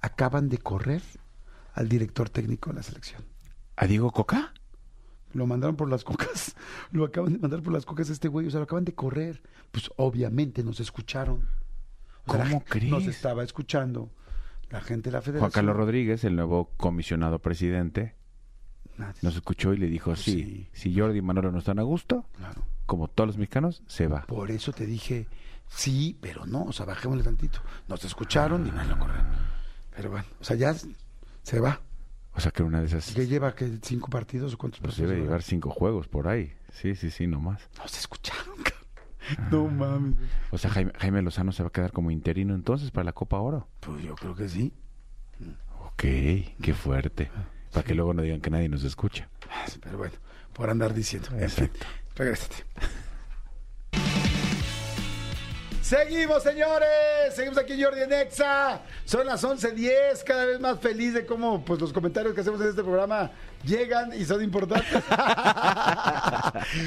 acaban 0.00 0.48
de 0.48 0.58
correr 0.58 1.02
al 1.74 1.88
director 1.88 2.28
técnico 2.30 2.70
de 2.70 2.76
la 2.76 2.82
selección. 2.82 3.22
¿A 3.80 3.86
Diego 3.86 4.10
Coca? 4.10 4.52
Lo 5.32 5.46
mandaron 5.46 5.74
por 5.76 5.88
las 5.88 6.04
cocas. 6.04 6.54
Lo 6.92 7.04
acaban 7.06 7.32
de 7.32 7.38
mandar 7.38 7.62
por 7.62 7.72
las 7.72 7.86
cocas 7.86 8.10
a 8.10 8.12
este 8.12 8.28
güey. 8.28 8.46
O 8.46 8.50
sea, 8.50 8.58
lo 8.60 8.64
acaban 8.64 8.84
de 8.84 8.94
correr. 8.94 9.42
Pues 9.70 9.90
obviamente 9.96 10.62
nos 10.62 10.80
escucharon. 10.80 11.48
O 12.26 12.34
sea, 12.34 12.44
¿Cómo 12.44 12.62
crees? 12.62 12.90
Nos 12.90 13.06
estaba 13.06 13.42
escuchando 13.42 14.10
la 14.68 14.82
gente 14.82 15.08
de 15.08 15.12
la 15.14 15.22
federación. 15.22 15.40
Juan 15.40 15.50
Carlos 15.52 15.76
Rodríguez, 15.76 16.24
el 16.24 16.36
nuevo 16.36 16.70
comisionado 16.76 17.38
presidente, 17.38 18.16
Nadie. 18.98 19.18
nos 19.22 19.34
escuchó 19.34 19.72
y 19.72 19.78
le 19.78 19.86
dijo, 19.86 20.14
sí, 20.14 20.68
Sí. 20.72 20.90
si 20.92 20.98
Jordi 21.00 21.18
y 21.18 21.22
Manolo 21.22 21.50
no 21.50 21.58
están 21.60 21.78
a 21.78 21.82
gusto, 21.82 22.26
Claro. 22.36 22.62
como 22.84 23.08
todos 23.08 23.28
los 23.28 23.38
mexicanos, 23.38 23.82
se 23.86 24.08
va. 24.08 24.22
Por 24.26 24.50
eso 24.50 24.72
te 24.72 24.84
dije, 24.84 25.26
sí, 25.68 26.18
pero 26.20 26.44
no. 26.44 26.64
O 26.64 26.72
sea, 26.72 26.84
bajémosle 26.84 27.22
tantito. 27.24 27.60
Nos 27.88 28.04
escucharon 28.04 28.66
y 28.66 28.72
más 28.72 28.86
lo 28.86 28.98
corren. 28.98 29.24
Pero 29.96 30.10
bueno, 30.10 30.26
o 30.40 30.44
sea, 30.44 30.56
ya 30.56 30.74
se 30.74 31.60
va. 31.60 31.80
O 32.40 32.42
sea 32.42 32.52
que 32.52 32.62
una 32.62 32.80
de 32.80 32.86
esas... 32.86 33.12
¿Qué 33.12 33.26
lleva? 33.26 33.54
¿Qué, 33.54 33.78
¿Cinco 33.82 34.08
partidos 34.08 34.54
o 34.54 34.56
cuántos 34.58 34.80
Pues 34.80 34.92
partidos? 34.92 35.10
debe 35.10 35.20
lleva? 35.20 35.26
llevar 35.32 35.42
cinco 35.42 35.68
juegos 35.68 36.08
por 36.08 36.26
ahí. 36.26 36.54
Sí, 36.72 36.94
sí, 36.94 37.10
sí, 37.10 37.26
nomás. 37.26 37.68
Nos 37.76 37.98
escucharon, 37.98 38.56
cabrón. 38.62 39.50
No 39.50 39.68
mames. 39.68 40.14
O 40.50 40.56
sea, 40.56 40.70
Jaime, 40.70 40.90
Jaime 40.98 41.20
Lozano 41.20 41.52
se 41.52 41.62
va 41.62 41.68
a 41.68 41.72
quedar 41.72 41.92
como 41.92 42.10
interino 42.10 42.54
entonces 42.54 42.90
para 42.92 43.04
la 43.04 43.12
Copa 43.12 43.38
Oro. 43.40 43.68
Pues 43.80 44.02
yo 44.02 44.14
creo 44.14 44.34
que 44.34 44.48
sí. 44.48 44.72
Ok, 45.84 46.02
qué 46.62 46.74
fuerte. 46.74 47.30
Para 47.74 47.84
que 47.86 47.94
luego 47.94 48.14
no 48.14 48.22
digan 48.22 48.40
que 48.40 48.48
nadie 48.48 48.70
nos 48.70 48.84
escucha. 48.84 49.28
Pero 49.82 49.98
bueno, 49.98 50.14
por 50.54 50.70
andar 50.70 50.94
diciendo. 50.94 51.28
En 51.38 51.50
fin, 51.50 51.64
Exacto. 51.66 51.86
regrésate. 52.16 52.64
Seguimos, 55.90 56.44
señores. 56.44 57.34
Seguimos 57.34 57.58
aquí 57.58 57.82
Jordi 57.82 58.02
en 58.02 58.12
Exa. 58.12 58.80
Son 59.04 59.26
las 59.26 59.42
11.10. 59.42 60.22
Cada 60.22 60.44
vez 60.44 60.60
más 60.60 60.78
feliz 60.78 61.14
de 61.14 61.26
cómo 61.26 61.64
pues, 61.64 61.80
los 61.80 61.92
comentarios 61.92 62.32
que 62.32 62.42
hacemos 62.42 62.60
en 62.60 62.68
este 62.68 62.84
programa 62.84 63.32
llegan 63.64 64.12
y 64.16 64.24
son 64.24 64.40
importantes. 64.40 64.86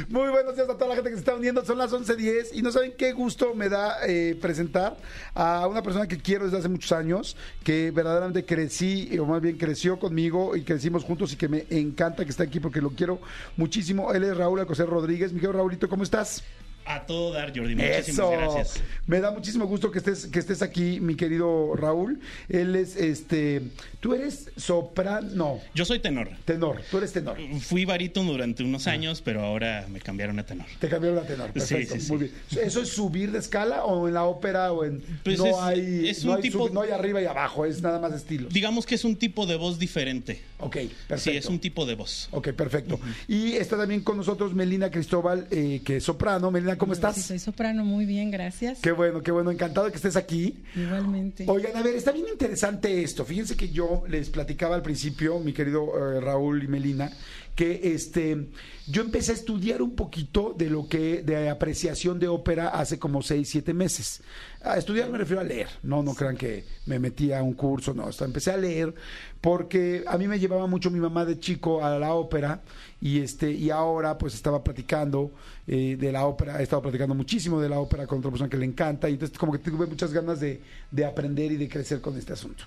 Muy 0.07 0.29
buenos 0.29 0.55
días 0.55 0.69
a 0.69 0.77
toda 0.77 0.87
la 0.87 0.95
gente 0.95 1.09
que 1.09 1.17
se 1.17 1.19
está 1.19 1.35
uniendo. 1.35 1.65
Son 1.65 1.77
las 1.77 1.91
11.10 1.91 2.51
y 2.53 2.61
no 2.61 2.71
saben 2.71 2.93
qué 2.97 3.11
gusto 3.11 3.53
me 3.53 3.67
da 3.67 3.97
eh, 4.07 4.37
presentar 4.41 4.95
a 5.35 5.67
una 5.67 5.83
persona 5.83 6.07
que 6.07 6.19
quiero 6.19 6.45
desde 6.45 6.59
hace 6.59 6.69
muchos 6.69 6.93
años, 6.93 7.35
que 7.65 7.91
verdaderamente 7.91 8.45
crecí, 8.45 9.19
o 9.19 9.25
más 9.25 9.41
bien 9.41 9.57
creció 9.57 9.99
conmigo 9.99 10.55
y 10.55 10.63
crecimos 10.63 11.03
juntos 11.03 11.33
y 11.33 11.35
que 11.35 11.49
me 11.49 11.65
encanta 11.71 12.23
que 12.23 12.31
esté 12.31 12.43
aquí 12.43 12.61
porque 12.61 12.79
lo 12.79 12.91
quiero 12.91 13.19
muchísimo. 13.57 14.13
Él 14.13 14.23
es 14.23 14.37
Raúl 14.37 14.61
Alcocer 14.61 14.87
Rodríguez. 14.87 15.33
Mi 15.33 15.41
querido 15.41 15.57
Raulito, 15.57 15.89
¿cómo 15.89 16.03
estás? 16.03 16.41
A 16.85 17.05
todo 17.05 17.31
dar, 17.33 17.57
Jordi. 17.57 17.75
Muchísimas 17.75 18.07
Eso. 18.09 18.29
gracias. 18.31 18.81
Me 19.07 19.19
da 19.21 19.31
muchísimo 19.31 19.65
gusto 19.67 19.89
que 19.91 19.99
estés, 19.99 20.27
que 20.27 20.39
estés 20.39 20.61
aquí, 20.61 20.99
mi 20.99 21.15
querido 21.15 21.75
Raúl. 21.75 22.19
Él 22.49 22.75
es, 22.75 22.95
este, 22.97 23.61
tú 24.01 24.13
eres 24.13 24.49
soprano, 24.57 25.59
Yo 25.73 25.85
soy 25.85 25.99
tenor. 25.99 26.29
tenor, 26.45 26.81
tú 26.91 26.97
eres 26.97 27.13
tenor. 27.13 27.37
Fui 27.61 27.85
barítono 27.85 28.31
durante 28.31 28.63
unos 28.63 28.87
años, 28.87 29.21
pero 29.21 29.41
ahora 29.43 29.85
me 29.89 29.99
cambiaron 30.01 30.39
a 30.39 30.45
tenor. 30.45 30.65
Te 30.79 30.89
cambiaron 30.89 31.19
a 31.19 31.23
tenor, 31.23 31.51
perfecto, 31.51 31.95
sí, 31.95 32.01
sí. 32.01 32.11
muy 32.11 32.19
bien. 32.19 32.31
¿Eso 32.61 32.81
es 32.81 32.89
subir 32.89 33.31
de 33.31 33.39
escala 33.39 33.85
o 33.85 34.07
en 34.07 34.13
la 34.13 34.25
ópera 34.25 34.71
o 34.73 34.83
en 34.83 35.01
Pues 35.23 35.39
no 35.39 35.45
es- 35.47 35.55
hay 35.59 36.09
es 36.09 36.25
no 36.25 36.31
un 36.31 36.37
hay 36.37 36.41
tipo- 36.43 36.67
sub- 36.67 36.73
no 36.73 36.81
hay 36.81 36.91
arriba 36.91 37.21
y 37.21 37.25
abajo, 37.25 37.65
es 37.65 37.81
nada 37.81 37.99
más 37.99 38.13
estilo? 38.13 38.49
Digamos 38.49 38.85
que 38.85 38.95
es 38.95 39.05
un 39.05 39.15
tipo 39.15 39.45
de 39.45 39.55
voz 39.55 39.79
diferente. 39.79 40.41
Ok, 40.59 40.75
perfecto. 41.07 41.17
Sí, 41.17 41.31
es 41.31 41.45
un 41.47 41.59
tipo 41.59 41.85
de 41.85 41.95
voz. 41.95 42.27
Ok, 42.31 42.49
perfecto. 42.51 42.99
Y 43.27 43.53
está 43.53 43.77
también 43.77 44.01
con 44.01 44.15
nosotros 44.17 44.53
Melina 44.53 44.89
Cristóbal, 44.91 45.47
eh, 45.51 45.81
que 45.83 45.97
es 45.97 46.03
soprano. 46.03 46.51
Melina, 46.51 46.72
¿cómo 46.77 46.93
Sí, 46.93 46.97
estás? 46.99 47.17
soy 47.21 47.39
soprano, 47.39 47.83
muy 47.85 48.05
bien, 48.05 48.31
gracias. 48.31 48.79
Qué 48.79 48.91
bueno, 48.91 49.21
qué 49.21 49.31
bueno, 49.31 49.51
encantado 49.51 49.89
que 49.89 49.95
estés 49.97 50.15
aquí. 50.15 50.63
Igualmente. 50.75 51.45
Oigan, 51.47 51.75
a 51.77 51.81
ver, 51.81 51.95
está 51.95 52.11
bien 52.11 52.25
interesante 52.31 53.03
esto. 53.03 53.25
Fíjense 53.25 53.55
que 53.55 53.69
yo 53.69 54.03
les 54.07 54.29
platicaba 54.29 54.75
al 54.75 54.81
principio, 54.81 55.39
mi 55.39 55.53
querido 55.53 55.87
eh, 56.15 56.19
Raúl 56.21 56.63
y 56.63 56.67
Melina, 56.67 57.11
que 57.55 57.93
este 57.93 58.47
yo 58.87 59.01
empecé 59.01 59.31
a 59.31 59.35
estudiar 59.35 59.81
un 59.81 59.95
poquito 59.95 60.53
de 60.57 60.69
lo 60.69 60.89
que 60.89 61.21
de 61.21 61.49
apreciación 61.49 62.19
de 62.19 62.27
ópera 62.27 62.69
hace 62.69 62.99
como 62.99 63.21
seis, 63.21 63.47
siete 63.49 63.73
meses. 63.73 64.21
A 64.61 64.77
estudiar 64.77 65.09
me 65.09 65.17
refiero 65.17 65.39
a 65.39 65.43
leer. 65.43 65.67
No, 65.83 66.03
no 66.03 66.13
crean 66.13 66.35
que 66.35 66.65
me 66.85 66.99
metí 66.99 67.31
a 67.31 67.41
un 67.43 67.53
curso, 67.53 67.93
no. 67.93 68.07
Hasta 68.07 68.25
empecé 68.25 68.51
a 68.51 68.57
leer 68.57 68.93
porque 69.39 70.03
a 70.07 70.17
mí 70.17 70.27
me 70.27 70.39
llevaba 70.39 70.67
mucho 70.67 70.89
mi 70.89 70.99
mamá 70.99 71.25
de 71.25 71.39
chico 71.39 71.83
a 71.83 71.97
la 71.97 72.13
ópera 72.13 72.61
y 72.99 73.19
este 73.19 73.51
y 73.51 73.69
ahora 73.69 74.17
pues 74.17 74.33
estaba 74.33 74.63
platicando 74.63 75.31
eh, 75.67 75.95
de 75.97 76.11
la 76.11 76.25
ópera, 76.25 76.59
he 76.59 76.63
estado 76.63 76.81
platicando 76.81 77.13
muchísimo 77.15 77.61
de 77.61 77.69
la 77.69 77.79
ópera 77.79 78.07
con 78.07 78.19
otra 78.19 78.31
persona 78.31 78.49
que 78.49 78.57
le 78.57 78.65
encanta 78.65 79.09
y 79.09 79.13
entonces 79.13 79.37
como 79.37 79.51
que 79.51 79.59
tuve 79.59 79.85
muchas 79.85 80.11
ganas 80.11 80.39
de, 80.39 80.61
de 80.91 81.05
aprender 81.05 81.51
y 81.51 81.57
de 81.57 81.69
crecer 81.69 82.01
con 82.01 82.17
este 82.17 82.33
asunto. 82.33 82.65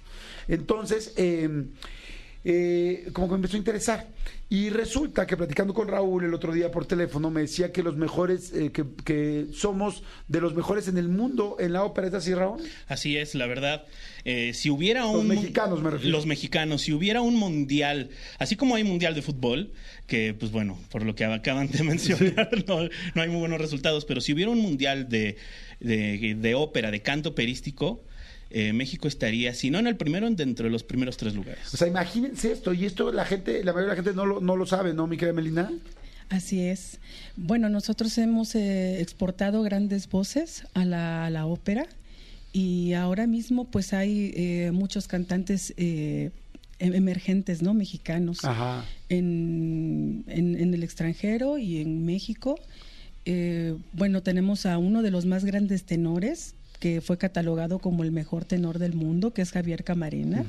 Entonces, 0.49 1.13
eh, 1.17 1.67
eh, 2.49 3.09
como 3.13 3.27
que 3.27 3.33
me 3.33 3.37
empezó 3.39 3.57
a 3.57 3.59
interesar. 3.59 4.07
Y 4.49 4.71
resulta 4.71 5.27
que 5.27 5.37
platicando 5.37 5.75
con 5.75 5.89
Raúl 5.89 6.23
el 6.23 6.33
otro 6.33 6.53
día 6.53 6.71
por 6.71 6.87
teléfono 6.87 7.29
me 7.29 7.41
decía 7.41 7.73
que 7.73 7.83
los 7.83 7.97
mejores, 7.97 8.53
eh, 8.53 8.71
que, 8.71 8.85
que 9.05 9.47
somos 9.53 10.05
de 10.29 10.41
los 10.41 10.55
mejores 10.55 10.87
en 10.87 10.97
el 10.97 11.09
mundo 11.09 11.57
en 11.59 11.73
la 11.73 11.83
ópera. 11.83 12.07
¿Es 12.07 12.15
así, 12.15 12.33
Raúl? 12.35 12.63
Así 12.87 13.17
es, 13.17 13.35
la 13.35 13.47
verdad. 13.49 13.85
Eh, 14.25 14.53
si 14.55 14.71
hubiera 14.71 15.01
Los 15.01 15.17
un. 15.17 15.27
mexicanos, 15.27 15.83
me 15.83 15.91
refiero. 15.91 16.17
Los 16.17 16.27
mexicanos. 16.27 16.83
Si 16.83 16.93
hubiera 16.93 17.21
un 17.21 17.35
mundial, 17.35 18.11
así 18.39 18.55
como 18.55 18.77
hay 18.77 18.85
mundial 18.85 19.17
de 19.17 19.23
fútbol, 19.23 19.73
que, 20.07 20.33
pues 20.33 20.53
bueno, 20.53 20.79
por 20.93 21.05
lo 21.05 21.17
que 21.17 21.25
acaban 21.25 21.69
de 21.69 21.83
mencionar, 21.83 22.49
no, 22.69 22.89
no 23.17 23.23
hay 23.23 23.29
muy 23.29 23.41
buenos 23.41 23.61
resultados, 23.61 24.05
pero 24.05 24.21
si 24.21 24.33
hubiera 24.33 24.53
un 24.53 24.61
mundial 24.61 25.09
de, 25.09 25.37
de, 25.81 26.37
de 26.39 26.55
ópera, 26.55 26.93
de 26.93 27.03
canto 27.03 27.31
operístico, 27.31 28.05
eh, 28.51 28.73
México 28.73 29.09
estaría, 29.09 29.53
si 29.55 29.71
no 29.71 29.79
en 29.79 29.87
el 29.87 29.97
primero, 29.97 30.31
dentro 30.31 30.65
de 30.67 30.71
los 30.71 30.83
primeros 30.85 31.17
tres 31.17 31.35
lugares. 31.35 31.73
O 31.75 31.77
sea, 31.77 31.89
imagínense 31.89 32.53
esto. 32.53 32.73
Y 32.73 32.85
esto 32.87 33.13
la 33.13 33.25
gente, 33.25 33.63
la 33.65 33.73
mayoría 33.73 33.95
de 33.95 33.97
la 33.99 34.03
gente 34.05 34.17
no 34.17 34.27
lo, 34.27 34.41
no 34.41 34.57
lo 34.57 34.67
sabe, 34.67 34.95
¿no, 34.95 35.07
mi 35.07 35.17
querida 35.17 35.35
Melina? 35.35 35.71
Así 36.29 36.61
es. 36.61 36.99
Bueno, 37.37 37.69
nosotros 37.69 38.17
hemos 38.19 38.55
eh, 38.55 39.01
exportado 39.01 39.63
grandes 39.63 40.09
voces 40.09 40.65
a 40.75 40.85
la, 40.85 41.27
a 41.27 41.31
la 41.31 41.47
ópera 41.47 41.87
y 42.53 42.95
ahora 42.95 43.27
mismo 43.27 43.65
pues 43.65 43.93
hay 43.93 44.33
eh, 44.35 44.71
muchos 44.73 45.07
cantantes 45.07 45.73
eh, 45.77 46.31
em- 46.81 46.95
emergentes, 46.95 47.63
¿no? 47.63 47.75
Mexicanos 47.75 48.45
Ajá. 48.45 48.85
en, 49.09 50.25
en- 50.27 50.57
en 50.61 50.75
el 50.75 50.83
extranjero 50.83 51.59
y 51.59 51.79
en 51.81 52.05
México. 52.05 52.59
Eh, 53.25 53.77
bueno, 53.93 54.23
tenemos 54.23 54.67
a 54.67 54.79
uno 54.79 55.03
de 55.03 55.11
los 55.11 55.27
más 55.27 55.45
grandes 55.45 55.85
tenores 55.85 56.55
que 56.79 57.01
fue 57.01 57.19
catalogado 57.19 57.79
como 57.79 58.05
el 58.05 58.13
mejor 58.13 58.45
tenor 58.45 58.79
del 58.79 58.95
mundo, 58.95 59.33
que 59.33 59.43
es 59.43 59.53
Javier 59.53 59.85
Camarena. 59.85 60.45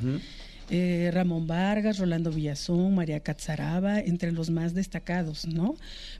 Eh, 0.70 1.12
Ramón 1.14 1.48
Vargas, 1.48 1.98
Rolando 1.98 2.30
Villazón, 2.30 2.94
María 2.94 3.22
Catzaraba, 3.22 4.02
entre 4.02 4.34
los 4.34 4.50
más 4.50 4.74
destacados, 4.74 5.48
¿no? 5.48 5.76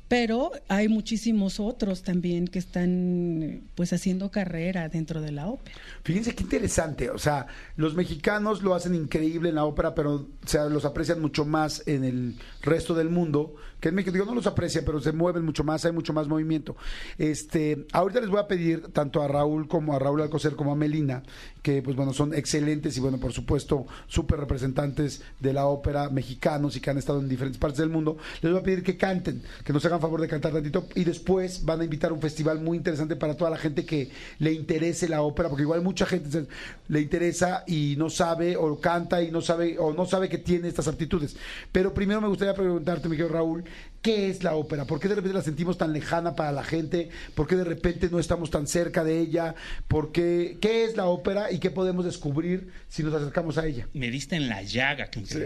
Pero 0.08 0.52
hay 0.70 0.88
muchísimos 0.88 1.60
otros 1.60 2.04
también 2.04 2.48
que 2.48 2.58
están 2.58 3.64
pues 3.76 3.92
haciendo 3.92 4.32
carrera 4.32 4.88
dentro 4.88 5.20
de 5.20 5.34
la 5.34 5.48
ópera. 5.48 5.76
Fíjense 6.04 6.34
qué 6.34 6.44
interesante, 6.44 7.10
o 7.10 7.18
sea, 7.18 7.48
los 7.76 7.94
mexicanos 7.96 8.62
lo 8.62 8.74
hacen 8.74 8.96
increíble 8.96 9.50
en 9.50 9.56
la 9.56 9.66
ópera, 9.66 9.94
pero 9.94 10.14
o 10.14 10.28
sea, 10.46 10.68
los 10.68 10.86
aprecian 10.86 11.20
mucho 11.20 11.44
más 11.44 11.86
en 11.86 12.06
el 12.06 12.36
resto 12.62 12.94
del 12.94 13.10
mundo, 13.10 13.56
que 13.80 13.90
en 13.90 13.96
México 13.96 14.12
digo, 14.12 14.26
no 14.26 14.36
los 14.36 14.48
aprecia, 14.48 14.84
pero 14.86 15.00
se 15.00 15.12
mueven 15.12 15.46
mucho 15.46 15.64
más, 15.64 15.86
hay 15.86 15.92
mucho 15.92 16.14
más 16.14 16.28
movimiento. 16.28 16.76
Este, 17.18 17.86
ahorita 17.92 18.22
les 18.22 18.30
voy 18.30 18.40
a 18.40 18.48
pedir 18.48 18.88
tanto 18.92 19.22
a 19.22 19.28
Raúl 19.28 19.68
como 19.68 19.94
a 19.94 20.00
Raúl 20.00 20.22
Alcocer 20.22 20.56
como 20.56 20.72
a 20.72 20.76
Melina, 20.76 21.24
que 21.62 21.82
pues 21.82 21.96
bueno, 21.96 22.14
son 22.14 22.34
excelentes 22.34 22.98
y 22.98 23.00
bueno, 23.00 23.18
por 23.20 23.34
supuesto, 23.34 23.86
súper 24.08 24.40
representantes 24.40 25.22
de 25.40 25.54
la 25.54 25.68
ópera 25.68 26.10
mexicanos 26.10 26.76
y 26.76 26.80
que 26.80 26.90
han 26.90 26.98
estado 26.98 27.20
en 27.20 27.30
diferentes 27.30 27.60
partes 27.60 27.80
del 27.80 27.90
mundo, 27.90 28.18
les 28.42 28.52
voy 28.52 28.62
a 28.62 28.64
pedir 28.64 28.84
que 28.84 28.98
canten, 28.98 29.44
que 29.64 29.74
nos 29.74 29.86
hagan 29.86 30.02
favor 30.02 30.22
de 30.22 30.28
cantar 30.28 30.54
tantito 30.54 30.88
y 30.96 31.04
después 31.04 31.64
van 31.66 31.82
a 31.82 31.84
invitar 31.84 32.12
un 32.14 32.22
festival 32.22 32.62
muy 32.62 32.78
interesante 32.78 33.16
para 33.16 33.36
toda 33.36 33.52
la 33.52 33.58
gente 33.58 33.86
que 33.86 34.10
le 34.40 34.54
interese 34.54 35.08
la 35.08 35.22
ópera, 35.22 35.50
porque 35.50 35.64
igual 35.64 35.82
mucha 35.82 36.06
gente 36.06 36.48
le 36.88 37.02
interesa 37.02 37.64
y 37.68 37.96
no 37.98 38.10
sabe 38.10 38.56
o 38.58 38.80
canta 38.80 39.22
y 39.22 39.32
no 39.32 39.42
sabe 39.42 39.78
o 39.78 39.94
no 39.94 40.06
sabe 40.06 40.30
que 40.30 40.38
tiene 40.38 40.68
estas 40.68 40.88
aptitudes. 40.88 41.36
Pero 41.72 41.94
primero 41.94 42.22
me 42.22 42.28
gustaría 42.28 42.54
preguntarte, 42.54 43.10
mi 43.10 43.18
querido 43.18 43.34
Raúl, 43.34 43.64
¿qué 44.02 44.30
es 44.30 44.44
la 44.44 44.56
ópera? 44.56 44.86
¿Por 44.86 45.00
qué 45.00 45.08
de 45.10 45.16
repente 45.16 45.38
la 45.38 45.44
sentimos 45.44 45.78
tan 45.78 45.92
lejana 45.92 46.36
para 46.36 46.52
la 46.52 46.64
gente? 46.64 47.10
¿Por 47.36 47.48
qué 47.48 47.56
de 47.56 47.64
repente 47.66 48.10
no 48.10 48.20
estamos 48.20 48.50
tan 48.50 48.68
cerca 48.68 49.04
de 49.04 49.20
ella? 49.20 49.56
¿Por 49.88 50.12
qué, 50.12 50.58
¿Qué 50.62 50.86
es 50.86 50.96
la 50.96 51.06
ópera 51.06 51.52
y 51.52 51.60
qué 51.60 51.72
podemos 51.72 52.06
descubrir 52.06 52.70
si 52.88 53.04
nos 53.04 53.14
acercamos 53.14 53.58
a 53.58 53.66
ella? 53.66 53.88
Me 53.94 54.10
diste 54.10 54.36
en 54.38 54.48
la 54.48 54.62
llaga, 54.64 55.10
que 55.10 55.26
sí. 55.26 55.40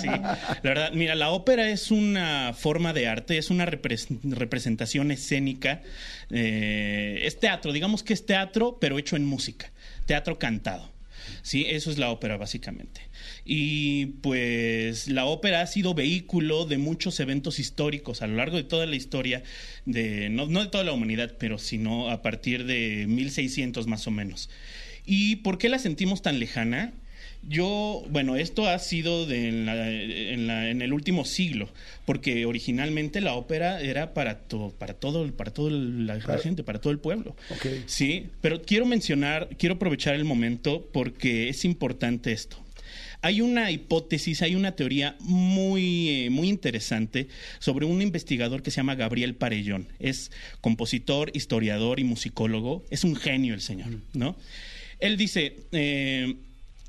sí. 0.00 0.06
La 0.06 0.60
verdad, 0.62 0.92
mira, 0.92 1.14
la 1.16 1.30
ópera 1.30 1.68
es 1.70 1.90
una 1.90 2.52
forma 2.56 2.92
de 2.92 3.08
arte, 3.08 3.36
es 3.38 3.50
una 3.50 3.66
repres- 3.66 4.06
representación 4.22 5.10
escénica. 5.10 5.82
eh, 6.30 7.20
es 7.24 7.38
teatro, 7.40 7.72
digamos 7.72 8.02
que 8.02 8.12
es 8.12 8.26
teatro, 8.26 8.78
pero 8.80 8.98
hecho 8.98 9.16
en 9.16 9.24
música, 9.24 9.72
teatro 10.06 10.38
cantado. 10.38 10.93
Sí, 11.42 11.66
eso 11.68 11.90
es 11.90 11.98
la 11.98 12.10
ópera 12.10 12.36
básicamente. 12.36 13.02
Y 13.44 14.06
pues 14.22 15.08
la 15.08 15.26
ópera 15.26 15.60
ha 15.60 15.66
sido 15.66 15.94
vehículo 15.94 16.64
de 16.66 16.78
muchos 16.78 17.20
eventos 17.20 17.58
históricos 17.58 18.22
a 18.22 18.26
lo 18.26 18.36
largo 18.36 18.56
de 18.56 18.64
toda 18.64 18.86
la 18.86 18.96
historia, 18.96 19.42
de, 19.86 20.28
no, 20.30 20.46
de 20.46 20.68
toda 20.68 20.84
la 20.84 20.92
humanidad, 20.92 21.36
pero 21.38 21.58
sino 21.58 22.10
a 22.10 22.22
partir 22.22 22.64
de 22.64 23.06
1600 23.08 23.86
más 23.86 24.06
o 24.06 24.10
menos. 24.10 24.50
¿Y 25.06 25.36
por 25.36 25.58
qué 25.58 25.68
la 25.68 25.78
sentimos 25.78 26.22
tan 26.22 26.38
lejana? 26.38 26.92
Yo, 27.48 28.02
bueno, 28.10 28.36
esto 28.36 28.66
ha 28.68 28.78
sido 28.78 29.26
de 29.26 29.48
en, 29.48 29.66
la- 29.66 29.90
en 29.90 30.46
la- 30.46 30.70
en 30.70 30.80
el 30.82 30.92
último 30.92 31.24
siglo, 31.24 31.68
porque 32.06 32.46
originalmente 32.46 33.20
la 33.20 33.34
ópera 33.34 33.80
era 33.80 34.14
para, 34.14 34.40
to- 34.46 34.74
para 34.78 34.94
todo, 34.94 35.30
para 35.36 35.52
toda 35.52 35.70
la, 35.72 36.14
gente, 36.42 36.62
para 36.64 36.80
todo 36.80 36.92
el 36.92 36.98
pueblo. 36.98 37.36
Sí, 37.86 38.28
pero 38.40 38.62
quiero 38.62 38.86
mencionar, 38.86 39.48
quiero 39.58 39.74
aprovechar 39.74 40.14
el 40.14 40.24
momento 40.24 40.88
porque 40.92 41.48
es 41.48 41.64
importante 41.64 42.32
esto. 42.32 42.56
Hay 43.20 43.40
una 43.40 43.70
hipótesis, 43.70 44.42
hay 44.42 44.54
una 44.54 44.76
teoría 44.76 45.16
muy, 45.20 46.08
eh, 46.26 46.30
muy 46.30 46.48
interesante 46.48 47.28
sobre 47.58 47.86
un 47.86 48.02
investigador 48.02 48.62
que 48.62 48.70
se 48.70 48.76
llama 48.76 48.96
Gabriel 48.96 49.34
Parellón. 49.34 49.88
Es 49.98 50.30
compositor, 50.60 51.30
historiador 51.34 52.00
y 52.00 52.04
musicólogo. 52.04 52.84
Es 52.90 53.02
un 53.02 53.16
genio 53.16 53.54
el 53.54 53.62
señor, 53.62 53.88
¿no? 54.12 54.36
Él 55.00 55.16
dice, 55.16 55.56
eh, 55.72 56.34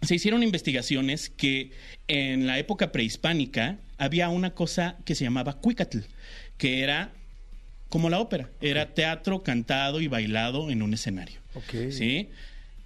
se 0.05 0.15
hicieron 0.15 0.43
investigaciones 0.43 1.29
que 1.29 1.71
en 2.07 2.47
la 2.47 2.59
época 2.59 2.91
prehispánica 2.91 3.79
había 3.97 4.29
una 4.29 4.53
cosa 4.53 4.97
que 5.05 5.15
se 5.15 5.23
llamaba 5.23 5.53
cuicatl, 5.53 5.99
que 6.57 6.81
era 6.81 7.13
como 7.89 8.09
la 8.09 8.19
ópera, 8.19 8.49
era 8.61 8.93
teatro 8.93 9.43
cantado 9.43 10.01
y 10.01 10.07
bailado 10.07 10.69
en 10.69 10.81
un 10.81 10.93
escenario. 10.93 11.39
Ok. 11.53 11.91
¿Sí? 11.91 12.29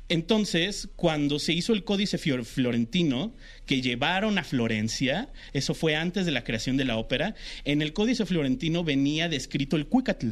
Entonces, 0.09 0.89
cuando 0.95 1.37
se 1.37 1.53
hizo 1.53 1.71
el 1.71 1.83
Códice 1.83 2.17
Florentino, 2.17 3.33
que 3.67 3.81
llevaron 3.81 4.39
a 4.39 4.43
Florencia, 4.43 5.29
eso 5.53 5.75
fue 5.75 5.95
antes 5.95 6.25
de 6.25 6.31
la 6.31 6.43
creación 6.43 6.77
de 6.77 6.85
la 6.85 6.97
ópera, 6.97 7.35
en 7.63 7.83
el 7.83 7.93
Códice 7.93 8.25
Florentino 8.25 8.83
venía 8.83 9.29
descrito 9.29 9.75
el 9.75 9.85
cuicatl. 9.85 10.29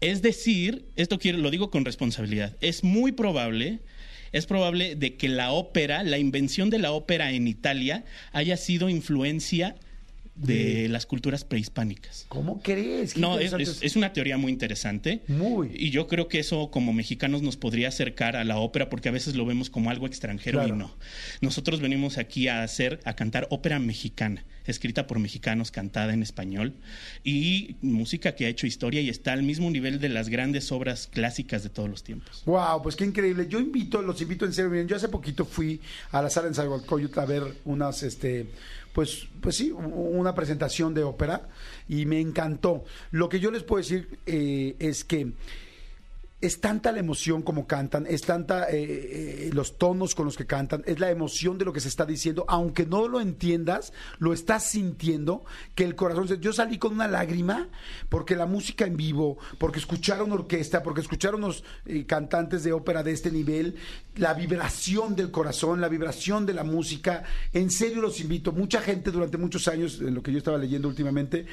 Es 0.00 0.22
decir, 0.22 0.84
esto 0.94 1.18
quiero, 1.18 1.38
lo 1.38 1.50
digo 1.50 1.70
con 1.70 1.84
responsabilidad, 1.84 2.56
es 2.60 2.84
muy 2.84 3.10
probable, 3.10 3.80
es 4.32 4.46
probable 4.46 4.94
de 4.94 5.16
que 5.16 5.28
la 5.28 5.52
ópera, 5.52 6.02
la 6.02 6.18
invención 6.18 6.70
de 6.70 6.78
la 6.78 6.92
ópera 6.92 7.32
en 7.32 7.48
Italia, 7.48 8.04
haya 8.32 8.56
sido 8.56 8.88
influencia 8.88 9.76
de 10.38 10.88
las 10.88 11.04
culturas 11.06 11.44
prehispánicas. 11.44 12.26
¿Cómo 12.28 12.62
crees? 12.62 13.14
Qué 13.14 13.20
No, 13.20 13.38
es, 13.38 13.46
interesante 13.52 13.84
es- 13.86 13.92
es 13.92 13.96
una 13.96 14.12
teoría 14.12 14.38
muy 14.38 14.52
interesante. 14.52 15.22
Muy. 15.28 15.70
Y 15.74 15.90
yo 15.90 16.06
creo 16.06 16.28
que 16.28 16.38
eso 16.38 16.70
como 16.70 16.92
mexicanos 16.92 17.42
nos 17.42 17.56
podría 17.56 17.88
acercar 17.88 18.36
a 18.36 18.44
la 18.44 18.58
ópera 18.58 18.88
porque 18.88 19.08
a 19.08 19.12
veces 19.12 19.34
lo 19.34 19.44
vemos 19.44 19.68
como 19.70 19.90
algo 19.90 20.06
extranjero 20.06 20.58
Claro. 20.60 20.74
y 20.74 20.78
no. 20.78 20.94
Nosotros 21.40 21.80
venimos 21.80 22.18
aquí 22.18 22.48
a 22.48 22.62
hacer, 22.62 23.00
a 23.04 23.14
cantar 23.14 23.46
ópera 23.50 23.78
mexicana, 23.78 24.44
escrita 24.66 25.06
por 25.06 25.18
mexicanos, 25.18 25.70
cantada 25.70 26.12
en 26.12 26.22
español 26.22 26.74
y 27.24 27.76
música 27.82 28.34
que 28.34 28.46
ha 28.46 28.48
hecho 28.48 28.66
historia 28.66 29.00
y 29.00 29.08
está 29.08 29.32
al 29.32 29.42
mismo 29.42 29.70
nivel 29.70 29.98
de 29.98 30.08
las 30.08 30.28
grandes 30.28 30.70
obras 30.72 31.08
clásicas 31.10 31.62
de 31.62 31.70
todos 31.70 31.88
los 31.88 32.04
tiempos. 32.04 32.42
Wow, 32.46 32.82
pues 32.82 32.94
qué 32.94 33.04
increíble. 33.04 33.46
Yo 33.48 33.58
invito, 33.60 34.02
los 34.02 34.20
invito 34.20 34.44
en 34.44 34.52
serio. 34.52 34.70
Miren, 34.70 34.86
yo 34.88 34.96
hace 34.96 35.08
poquito 35.08 35.44
fui 35.44 35.80
a 36.12 36.22
la 36.22 36.30
sala 36.30 36.48
en 36.48 36.54
Zagualcoyotl 36.54 37.18
a 37.18 37.24
ver 37.26 37.42
unas, 37.64 38.02
este, 38.02 38.46
pues, 38.92 39.28
pues 39.40 39.56
sí, 39.56 39.70
una 39.72 40.34
presentación 40.34 40.94
de 40.94 41.04
ópera 41.04 41.48
y 41.88 42.06
me 42.06 42.20
encantó. 42.20 42.84
Lo 43.10 43.28
que 43.28 43.40
yo 43.40 43.50
les 43.50 43.62
puedo 43.62 43.78
decir 43.78 44.18
eh, 44.26 44.76
es 44.78 45.04
que 45.04 45.32
es 46.40 46.60
tanta 46.60 46.92
la 46.92 47.00
emoción 47.00 47.42
como 47.42 47.66
cantan, 47.66 48.06
es 48.08 48.22
tanta 48.22 48.70
eh, 48.70 48.76
eh, 48.78 49.50
los 49.52 49.76
tonos 49.76 50.14
con 50.14 50.24
los 50.24 50.36
que 50.36 50.46
cantan, 50.46 50.84
es 50.86 51.00
la 51.00 51.10
emoción 51.10 51.58
de 51.58 51.64
lo 51.64 51.72
que 51.72 51.80
se 51.80 51.88
está 51.88 52.06
diciendo, 52.06 52.44
aunque 52.46 52.86
no 52.86 53.08
lo 53.08 53.20
entiendas, 53.20 53.92
lo 54.20 54.32
estás 54.32 54.62
sintiendo, 54.62 55.44
que 55.74 55.82
el 55.82 55.96
corazón, 55.96 56.28
yo 56.40 56.52
salí 56.52 56.78
con 56.78 56.92
una 56.92 57.08
lágrima 57.08 57.68
porque 58.08 58.36
la 58.36 58.46
música 58.46 58.86
en 58.86 58.96
vivo, 58.96 59.38
porque 59.58 59.80
escuchar 59.80 60.22
una 60.22 60.34
orquesta, 60.34 60.84
porque 60.84 61.00
escuchar 61.00 61.34
unos 61.34 61.64
eh, 61.86 62.04
cantantes 62.06 62.62
de 62.62 62.72
ópera 62.72 63.02
de 63.02 63.10
este 63.12 63.32
nivel, 63.32 63.74
la 64.14 64.32
vibración 64.34 65.16
del 65.16 65.32
corazón, 65.32 65.80
la 65.80 65.88
vibración 65.88 66.46
de 66.46 66.54
la 66.54 66.62
música, 66.62 67.24
en 67.52 67.68
serio 67.68 68.00
los 68.00 68.20
invito, 68.20 68.52
mucha 68.52 68.80
gente 68.80 69.10
durante 69.10 69.38
muchos 69.38 69.66
años, 69.66 70.00
en 70.00 70.14
lo 70.14 70.22
que 70.22 70.30
yo 70.30 70.38
estaba 70.38 70.58
leyendo 70.58 70.86
últimamente, 70.86 71.46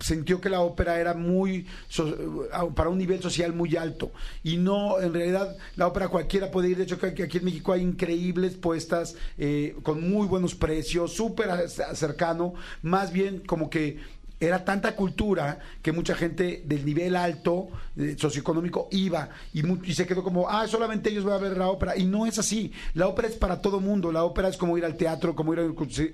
sintió 0.00 0.40
que 0.40 0.48
la 0.48 0.60
ópera 0.60 0.98
era 0.98 1.12
muy 1.12 1.66
so- 1.88 2.08
eh, 2.08 2.70
para 2.74 2.88
un 2.88 2.96
nivel 2.96 3.20
social 3.20 3.52
muy 3.52 3.76
alto 3.76 4.12
y 4.42 4.56
no 4.56 5.00
en 5.00 5.12
realidad 5.12 5.56
la 5.76 5.86
ópera 5.86 6.08
cualquiera 6.08 6.50
puede 6.50 6.70
ir. 6.70 6.76
De 6.76 6.84
hecho 6.84 6.98
que 6.98 7.22
aquí 7.22 7.38
en 7.38 7.44
México 7.44 7.72
hay 7.72 7.82
increíbles 7.82 8.54
puestas 8.54 9.16
eh, 9.38 9.76
con 9.82 10.08
muy 10.08 10.26
buenos 10.26 10.54
precios 10.54 11.12
súper 11.12 11.68
cercano. 11.68 12.54
Más 12.82 13.12
bien 13.12 13.40
como 13.40 13.70
que 13.70 13.98
era 14.46 14.64
tanta 14.64 14.94
cultura 14.96 15.58
que 15.82 15.92
mucha 15.92 16.14
gente 16.14 16.62
del 16.66 16.84
nivel 16.84 17.16
alto 17.16 17.68
eh, 17.96 18.16
socioeconómico 18.18 18.88
iba 18.90 19.28
y, 19.52 19.62
se 19.94 20.06
quedó 20.06 20.22
como, 20.22 20.48
ah, 20.48 20.66
solamente 20.66 21.10
ellos 21.10 21.24
van 21.24 21.34
a 21.34 21.38
ver 21.38 21.56
la 21.56 21.68
ópera. 21.68 21.96
Y 21.96 22.04
no 22.04 22.26
es 22.26 22.38
así. 22.38 22.72
La 22.94 23.06
ópera 23.08 23.28
es 23.28 23.34
para 23.34 23.60
todo 23.60 23.80
mundo. 23.80 24.10
La 24.12 24.24
ópera 24.24 24.48
es 24.48 24.56
como 24.56 24.76
ir 24.78 24.84
al 24.84 24.96
teatro, 24.96 25.34
como 25.34 25.52
ir 25.52 25.60
a 25.60 25.64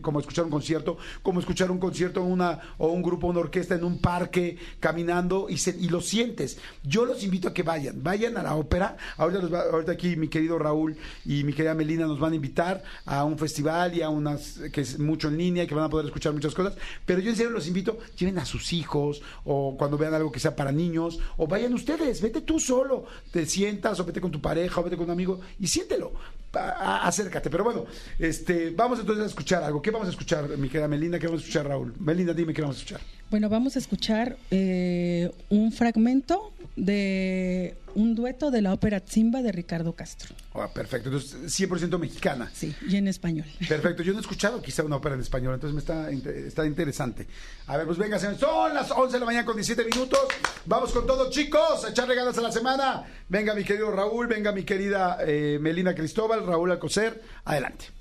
como 0.01 0.21
escuchar 0.21 0.45
un 0.45 0.51
concierto, 0.51 0.99
como 1.23 1.41
escuchar 1.41 1.71
un 1.71 1.79
concierto 1.79 2.23
una, 2.23 2.59
o 2.79 2.89
un 2.89 3.03
grupo, 3.03 3.27
una 3.27 3.41
orquesta 3.41 3.75
en 3.75 3.85
un 3.85 3.99
parque, 4.01 4.57
caminando 4.81 5.47
y, 5.49 5.57
se- 5.59 5.77
y 5.79 5.89
lo 5.89 6.01
sientes. 6.01 6.59
Yo 6.83 7.05
los 7.05 7.23
invito 7.25 7.49
a 7.49 7.55
que 7.55 7.63
vayan. 7.63 8.03
Vayan 8.03 8.37
a 8.37 8.43
la 8.43 8.55
ópera. 8.57 8.97
Ahorita, 9.17 9.41
los 9.43 9.53
va- 9.53 9.63
ahorita 9.71 9.93
aquí 9.93 10.17
mi 10.17 10.29
querido 10.29 10.59
Raúl 10.59 10.97
y 11.25 11.45
mi 11.45 11.53
querida 11.53 11.75
Melina 11.75 12.07
nos 12.07 12.19
van 12.21 12.33
a 12.33 12.37
invitar 12.37 12.83
a 13.07 13.25
un 13.25 13.39
festival 13.39 13.97
y 13.97 14.03
a 14.03 14.09
unas 14.09 14.61
que 14.73 14.83
es 14.83 14.99
mucho 14.99 15.29
en 15.29 15.39
línea 15.39 15.65
y 15.65 15.67
que 15.67 15.75
van 15.75 15.85
a 15.85 15.89
poder 15.91 16.07
escuchar 16.07 16.33
muchas 16.33 16.55
cosas. 16.55 16.75
Pero 17.07 17.21
yo 17.21 17.31
en 17.31 17.37
serio 17.37 17.51
los 17.51 17.67
invito, 17.67 17.99
lleven 18.21 18.39
a 18.39 18.45
sus 18.45 18.73
hijos 18.73 19.23
o 19.45 19.77
cuando 19.77 19.99
vean 19.99 20.15
algo 20.15 20.31
que 20.31 20.41
sea 20.41 20.55
para 20.55 20.73
niños 20.73 21.19
o 21.37 21.47
vayan 21.47 21.75
ustedes, 21.75 22.21
vete 22.21 22.43
tú 22.43 22.61
solo, 22.61 23.07
te 23.31 23.47
sientas 23.47 23.99
o 24.01 24.05
vete 24.05 24.21
con 24.21 24.31
tu 24.31 24.41
pareja 24.41 24.81
o 24.81 24.85
vete 24.85 24.97
con 24.97 25.07
un 25.07 25.13
amigo 25.13 25.41
y 25.59 25.67
siéntelo. 25.67 26.13
Acércate, 26.53 27.49
pero 27.49 27.63
bueno, 27.63 27.87
este, 28.19 28.71
vamos 28.71 28.99
entonces 28.99 29.25
a 29.25 29.29
escuchar 29.29 29.63
algo. 29.63 29.81
¿Qué 29.81 29.93
vamos 29.93 30.09
a 30.09 30.11
escuchar, 30.11 30.49
mi 30.59 30.69
querida 30.69 30.89
Melina? 30.89 31.19
¿Qué 31.19 31.27
vamos 31.27 31.43
a 31.43 31.45
escuchar, 31.45 31.69
Raúl? 31.69 31.95
Melina, 32.01 32.33
dime 32.33 32.53
qué 32.53 32.63
vamos 32.63 32.77
a 32.77 32.81
escuchar. 32.81 33.01
Bueno, 33.31 33.49
vamos 33.49 33.77
a 33.77 33.79
escuchar 33.79 34.37
eh, 34.51 35.31
un 35.49 35.71
fragmento 35.71 36.53
de 36.77 37.77
un 37.95 38.15
dueto 38.15 38.51
de 38.51 38.63
la 38.63 38.73
ópera 38.73 39.01
Zimba 39.01 39.43
de 39.43 39.53
Ricardo 39.53 39.95
Castro. 39.95 40.35
Ah, 40.55 40.69
perfecto, 40.73 41.09
entonces 41.09 41.61
100% 41.61 41.99
mexicana. 41.99 42.51
Sí, 42.53 42.75
y 42.89 42.97
en 42.97 43.09
español. 43.09 43.47
Perfecto, 43.69 44.03
yo 44.03 44.13
no 44.13 44.19
he 44.19 44.23
escuchado 44.23 44.63
quizá 44.63 44.83
una 44.83 44.97
ópera 44.97 45.15
en 45.15 45.21
español, 45.21 45.55
entonces 45.55 45.75
me 45.75 45.81
está, 45.81 46.11
está 46.11 46.67
interesante. 46.67 47.27
A 47.67 47.77
ver, 47.77 47.87
pues 47.87 47.99
venga, 47.99 48.19
señores, 48.19 48.41
son 48.41 48.75
las 48.75 48.91
11 48.91 49.13
de 49.13 49.21
la 49.21 49.27
mañana 49.27 49.45
con 49.45 49.57
17 49.57 49.85
minutos. 49.85 50.21
Vamos 50.67 50.93
con 50.93 51.07
todo, 51.07 51.31
chicos, 51.31 51.85
a 51.85 51.91
echarle 51.91 52.15
ganas 52.15 52.37
a 52.39 52.41
la 52.41 52.53
semana. 52.53 53.05
Venga, 53.29 53.55
mi 53.55 53.65
querido 53.65 53.91
Raúl, 53.91 54.27
venga, 54.27 54.53
mi 54.53 54.65
querida 54.65 55.19
eh, 55.21 55.59
Melina 55.61 55.95
Cristóbal, 55.95 56.47
Raúl 56.47 56.71
Alcocer, 56.71 57.23
adelante. 57.45 58.00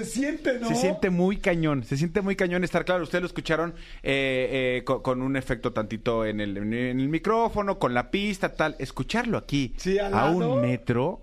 Se 0.00 0.04
siente, 0.04 0.58
¿no? 0.58 0.68
Se 0.68 0.74
siente 0.74 1.10
muy 1.10 1.36
cañón, 1.38 1.84
se 1.84 1.96
siente 1.96 2.20
muy 2.22 2.36
cañón 2.36 2.64
estar 2.64 2.84
claro. 2.84 3.02
Ustedes 3.02 3.22
lo 3.22 3.26
escucharon 3.26 3.74
eh, 4.02 4.76
eh, 4.78 4.84
co- 4.84 5.02
con, 5.02 5.22
un 5.22 5.36
efecto 5.36 5.72
tantito 5.72 6.24
en 6.24 6.40
el, 6.40 6.56
en 6.56 6.72
el 7.00 7.08
micrófono, 7.08 7.78
con 7.78 7.94
la 7.94 8.10
pista, 8.10 8.54
tal. 8.54 8.76
Escucharlo 8.78 9.38
aquí 9.38 9.74
Sí, 9.76 9.98
a 9.98 10.30
un 10.30 10.60
metro. 10.60 11.22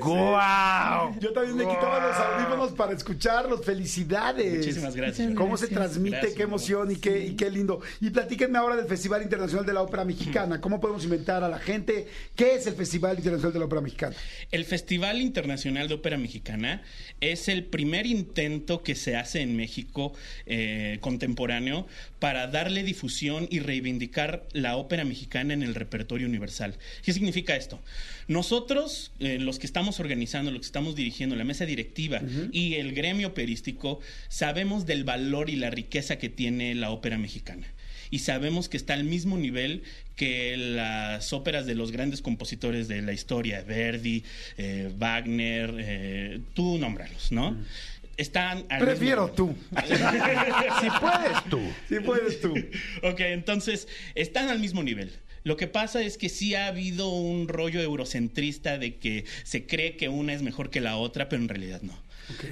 ¡Guau! 0.00 1.18
Yo 1.20 1.32
también 1.32 1.56
me 1.56 1.64
quitaba 1.64 2.06
los 2.06 2.16
audífonos 2.16 2.72
para 2.72 2.92
escucharlos. 2.92 3.64
¡Felicidades! 3.64 4.58
Muchísimas 4.58 4.96
gracias. 4.96 5.28
Muchas 5.28 5.42
¿Cómo 5.42 5.56
se 5.56 5.68
transmite? 5.68 6.16
Gracias. 6.16 6.34
¡Qué 6.34 6.42
emoción 6.42 6.90
y 6.90 6.96
qué, 6.96 7.26
y 7.26 7.34
qué 7.34 7.50
lindo! 7.50 7.80
Y 8.00 8.10
platíquenme 8.10 8.58
ahora 8.58 8.76
del 8.76 8.86
Festival 8.86 9.22
Internacional 9.22 9.66
de 9.66 9.72
la 9.72 9.82
Ópera 9.82 10.04
Mexicana. 10.04 10.60
¿Cómo 10.60 10.80
podemos 10.80 11.04
inventar 11.04 11.44
a 11.44 11.48
la 11.48 11.58
gente 11.58 12.06
qué 12.36 12.54
es 12.54 12.66
el 12.66 12.74
Festival 12.74 13.16
Internacional 13.18 13.52
de 13.52 13.58
la 13.58 13.64
Ópera 13.66 13.80
Mexicana? 13.80 14.16
El 14.50 14.64
Festival 14.64 15.20
Internacional 15.20 15.88
de 15.88 15.94
Ópera 15.94 16.18
Mexicana 16.18 16.82
es 17.20 17.48
el 17.48 17.64
primer 17.64 18.06
intento 18.06 18.82
que 18.82 18.94
se 18.94 19.16
hace 19.16 19.40
en 19.40 19.56
México 19.56 20.12
eh, 20.46 20.98
contemporáneo 21.00 21.86
para 22.18 22.46
darle 22.46 22.82
difusión 22.84 23.48
y 23.50 23.58
reivindicar 23.58 24.46
la 24.52 24.76
ópera 24.76 25.04
mexicana 25.04 25.54
en 25.54 25.62
el 25.62 25.74
repertorio 25.74 26.26
universal. 26.26 26.76
¿Qué 27.02 27.12
significa 27.12 27.56
esto? 27.56 27.80
Nosotros, 28.28 29.12
eh, 29.18 29.38
los 29.40 29.58
que 29.58 29.66
estamos 29.66 29.81
organizando, 30.00 30.50
los 30.50 30.60
que 30.60 30.66
estamos 30.66 30.94
dirigiendo, 30.96 31.36
la 31.36 31.44
mesa 31.44 31.66
directiva 31.66 32.20
y 32.52 32.74
el 32.74 32.92
gremio 32.94 33.28
operístico, 33.28 34.00
sabemos 34.28 34.86
del 34.86 35.04
valor 35.04 35.50
y 35.50 35.56
la 35.56 35.70
riqueza 35.70 36.16
que 36.18 36.28
tiene 36.28 36.74
la 36.74 36.90
ópera 36.90 37.18
mexicana 37.18 37.66
y 38.10 38.18
sabemos 38.18 38.68
que 38.68 38.76
está 38.76 38.92
al 38.92 39.04
mismo 39.04 39.38
nivel 39.38 39.82
que 40.16 40.56
las 40.58 41.32
óperas 41.32 41.64
de 41.64 41.74
los 41.74 41.92
grandes 41.92 42.20
compositores 42.20 42.86
de 42.86 43.00
la 43.00 43.12
historia, 43.14 43.62
Verdi, 43.62 44.22
eh, 44.58 44.90
Wagner, 44.98 45.74
eh, 45.78 46.40
tú 46.52 46.76
nómbralos, 46.78 47.32
¿no? 47.32 47.56
Están 48.18 48.66
al 48.68 48.80
Prefiero 48.84 49.28
mismo- 49.28 49.34
tú. 49.34 49.54
Si 50.80 50.90
puedes 51.00 51.44
tú. 51.48 51.60
Si 51.88 52.00
puedes 52.00 52.40
tú. 52.42 52.54
Ok, 53.02 53.20
entonces 53.20 53.88
están 54.14 54.50
al 54.50 54.58
mismo 54.58 54.82
nivel. 54.82 55.10
Lo 55.44 55.56
que 55.56 55.66
pasa 55.66 56.02
es 56.02 56.18
que 56.18 56.28
sí 56.28 56.54
ha 56.54 56.66
habido 56.66 57.08
un 57.08 57.48
rollo 57.48 57.80
eurocentrista 57.80 58.78
de 58.78 58.96
que 58.96 59.24
se 59.44 59.66
cree 59.66 59.96
que 59.96 60.08
una 60.08 60.34
es 60.34 60.42
mejor 60.42 60.70
que 60.70 60.80
la 60.80 60.96
otra, 60.96 61.28
pero 61.28 61.42
en 61.42 61.48
realidad 61.48 61.82
no. 61.82 61.96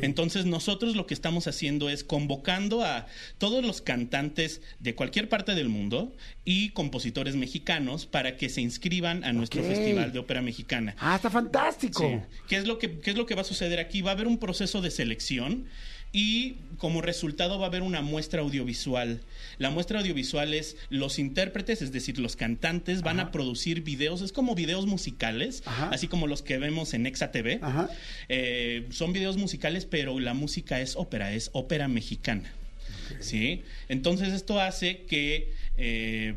Entonces 0.03 0.47
nosotros 0.47 0.97
lo 0.97 1.07
que 1.07 1.15
estamos 1.15 1.47
haciendo 1.47 1.89
es 1.89 2.05
convocando 2.05 2.83
a 2.85 3.07
todos 3.39 3.65
los 3.65 3.81
cantantes 3.81 4.61
de 4.79 4.95
cualquier 4.95 5.29
parte 5.29 5.55
del 5.55 5.69
mundo 5.69 6.13
y 6.45 6.71
compositores 6.71 7.37
mexicanos 7.37 8.07
para 8.07 8.37
que 8.37 8.49
se 8.49 8.61
inscriban 8.61 9.25
a 9.25 9.33
nuestro. 9.33 9.61
Festival 9.61 10.13
de 10.13 10.19
Ópera 10.19 10.43
Mexicana. 10.43 10.97
Ah, 10.99 11.17
está 11.17 11.31
fantástico. 11.31 12.03
Sí. 12.03 12.39
¿Qué 12.49 12.57
es, 12.57 12.67
lo 12.67 12.79
que, 12.79 12.99
¿Qué 12.99 13.11
es 13.11 13.17
lo 13.17 13.27
que 13.27 13.35
va 13.35 13.43
a 13.43 13.45
suceder 13.45 13.79
aquí? 13.79 14.01
Va 14.01 14.11
a 14.11 14.15
haber 14.15 14.27
un 14.27 14.39
proceso 14.39 14.81
de 14.81 14.91
selección 14.91 15.67
y 16.13 16.57
como 16.79 17.03
resultado 17.03 17.59
va 17.59 17.67
a 17.67 17.69
haber 17.69 17.83
una 17.83 18.01
muestra 18.01 18.41
audiovisual. 18.41 19.21
La 19.59 19.71
muestra 19.71 20.01
audiovisual 20.01 20.55
es 20.55 20.77
los 20.89 21.19
intérpretes, 21.19 21.83
es 21.83 21.93
decir, 21.93 22.19
los 22.19 22.37
cantantes 22.37 23.03
van 23.03 23.21
a 23.21 23.31
producir 23.31 23.83
videos, 23.83 24.21
es 24.23 24.33
como 24.33 24.55
videos 24.55 24.87
musicales, 24.87 25.63
Ajá. 25.67 25.91
así 25.93 26.09
como 26.09 26.27
los 26.27 26.43
que 26.43 26.59
vemos 26.59 26.95
en 26.95 27.07
Exa 27.07 27.31
TV. 27.31 27.61
Eh, 28.29 28.87
son 28.91 29.13
videos 29.13 29.37
musicales, 29.37 29.85
pero 29.85 30.19
la 30.19 30.35
música 30.35 30.81
es 30.81 30.97
ópera, 30.97 31.33
es 31.33 31.51
ópera 31.53 31.87
mexicana. 31.89 32.53
¿Sí? 33.21 33.63
Entonces 33.89 34.33
esto 34.33 34.61
hace 34.61 35.03
que... 35.03 35.53
eh, 35.77 36.35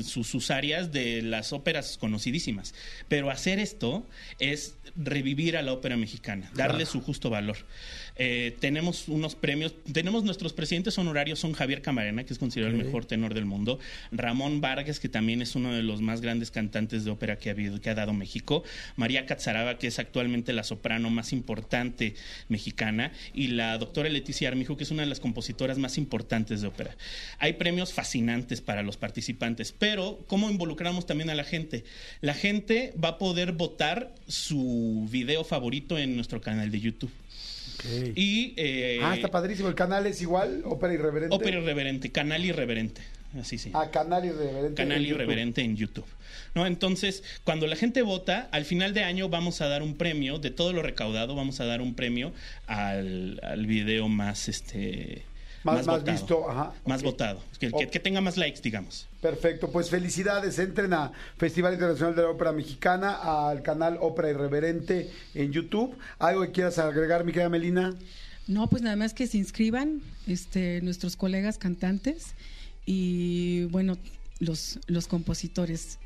sus, 0.04 0.28
sus 0.28 0.50
áreas 0.52 0.92
de 0.92 1.22
las 1.22 1.54
óperas 1.54 1.98
conocidísimas. 2.00 2.74
Pero 3.08 3.30
hacer 3.30 3.60
esto 3.60 4.08
es 4.40 4.76
revivir 4.96 5.58
a 5.58 5.62
la 5.62 5.74
ópera 5.76 5.98
mexicana, 5.98 6.52
darle 6.56 6.86
su 6.86 7.02
justo 7.02 7.30
valor. 7.30 7.58
Eh, 8.18 8.56
tenemos 8.60 9.08
unos 9.08 9.36
premios, 9.36 9.74
tenemos 9.92 10.24
nuestros 10.24 10.54
presidentes 10.54 10.98
honorarios 10.98 11.40
son 11.40 11.54
Javier 11.54 11.82
Camarena, 11.82 12.24
que 12.24 12.34
es 12.34 12.40
considerado 12.40 12.76
el 12.76 12.84
mejor 12.84 13.06
tenor 13.06 13.34
del 13.34 13.46
mundo, 13.46 13.80
Ramón 14.12 14.62
Vargas, 14.62 15.00
que 15.00 15.10
también 15.10 15.42
es 15.42 15.56
uno 15.56 15.74
de 15.74 15.84
los 15.84 16.02
más 16.02 16.22
grandes 16.22 16.50
cantantes 16.50 17.04
de 17.04 17.12
ópera 17.12 17.38
que 17.38 17.50
ha 17.50 17.52
habido, 17.52 17.82
que 17.82 17.90
ha 17.90 17.96
dado 17.96 18.14
México, 18.14 18.64
María 18.96 19.26
Catzaraba, 19.26 19.78
que 19.78 19.88
es 19.88 20.00
actualmente 20.00 20.54
la 20.54 20.64
soprano 20.64 21.10
más 21.10 21.34
importante 21.34 22.16
mexicana, 22.48 23.12
y 23.34 23.48
la 23.48 23.78
doctora 23.78 24.10
Leticia 24.10 24.48
Armijo, 24.48 24.78
que 24.78 24.84
es 24.84 24.92
una 24.92 25.04
de 25.04 25.10
las 25.10 25.20
compositoras 25.20 25.78
más 25.78 25.98
importantes 25.98 26.62
de 26.62 26.68
ópera. 26.68 26.96
Hay 27.40 27.54
premios 27.54 27.94
fascinantes 27.94 28.62
para 28.62 28.82
los 28.82 28.98
participantes, 28.98 29.74
pero 29.78 30.24
¿cómo 30.28 30.50
involucramos 30.50 31.06
también 31.06 31.30
a 31.30 31.36
la 31.36 31.44
gente? 31.44 31.84
La 32.22 32.34
gente 32.34 32.94
va 33.02 33.10
a 33.10 33.18
poder 33.18 33.52
votar 33.52 34.14
su 34.28 35.08
video 35.12 35.44
favorito 35.44 35.65
en 35.98 36.16
nuestro 36.16 36.42
canal 36.42 36.72
de 36.72 36.80
YouTube. 36.80 37.12
Y 38.16 38.54
eh, 38.58 39.00
Ah, 39.02 39.16
está 39.16 39.30
padrísimo. 39.30 39.70
¿El 39.70 39.76
canal 39.76 40.06
es 40.08 40.22
igual? 40.22 40.62
¿Ópera 40.66 40.94
Irreverente? 40.94 41.36
Ópera 41.36 41.58
Irreverente, 41.60 42.12
Canal 42.12 42.46
Irreverente. 42.46 43.02
Así 43.40 43.58
sí. 43.58 43.72
Ah, 43.74 43.90
Canal 43.92 44.26
Irreverente. 44.26 44.76
Canal 44.76 44.98
en 44.98 45.04
YouTube. 45.04 45.16
Irreverente 45.16 45.62
en 45.62 45.76
YouTube. 45.76 46.06
¿No? 46.54 46.66
Entonces, 46.66 47.24
cuando 47.44 47.68
la 47.68 47.76
gente 47.76 48.02
vota, 48.02 48.48
al 48.52 48.64
final 48.64 48.94
de 48.94 49.04
año 49.04 49.28
vamos 49.28 49.60
a 49.62 49.68
dar 49.68 49.84
un 49.84 49.96
premio, 49.96 50.40
de 50.40 50.52
todo 50.52 50.72
lo 50.72 50.82
recaudado, 50.82 51.36
vamos 51.36 51.60
a 51.60 51.66
dar 51.66 51.82
un 51.82 51.96
premio 51.96 52.32
al, 52.66 53.40
al 53.44 53.66
video 53.66 54.08
más 54.08 54.48
este 54.48 55.24
Más- 55.66 55.86
más 55.88 56.04
visto, 56.04 56.50
ajá, 56.50 56.74
Más 56.86 57.02
votado. 57.04 57.42
Que, 57.60 57.70
que- 57.70 57.86
Ok. 57.86 57.90
que 57.92 58.00
tenga 58.00 58.22
más 58.22 58.38
likes, 58.38 58.62
digamos. 58.62 59.08
Perfecto, 59.22 59.72
pues 59.72 59.90
felicidades. 59.90 60.60
Entren 60.60 60.94
a 60.94 61.12
Festival 61.38 61.74
Internacional 61.74 62.16
de 62.16 62.22
la 62.22 62.30
Ópera 62.30 62.52
Mexicana, 62.52 63.50
al 63.50 63.64
canal 63.64 63.98
Ópera 64.00 64.30
Irreverente 64.30 65.10
en 65.34 65.52
YouTube. 65.52 65.98
¿Algo 66.20 66.42
que 66.44 66.52
quieras 66.52 66.78
agregar, 66.78 67.24
mi 67.26 67.32
querida 67.32 67.50
Melina? 67.50 67.96
No, 68.48 68.68
pues 68.70 68.84
nada 68.84 68.96
más 68.96 69.14
que 69.16 69.26
se 69.26 69.38
inscriban 69.40 70.02
este, 70.28 70.80
nuestros 70.82 71.16
colegas 71.16 71.58
cantantes 71.58 72.36
y 72.86 73.66
bueno, 73.66 73.98
los, 74.40 74.80
los 74.88 75.08
compositores, 75.08 75.98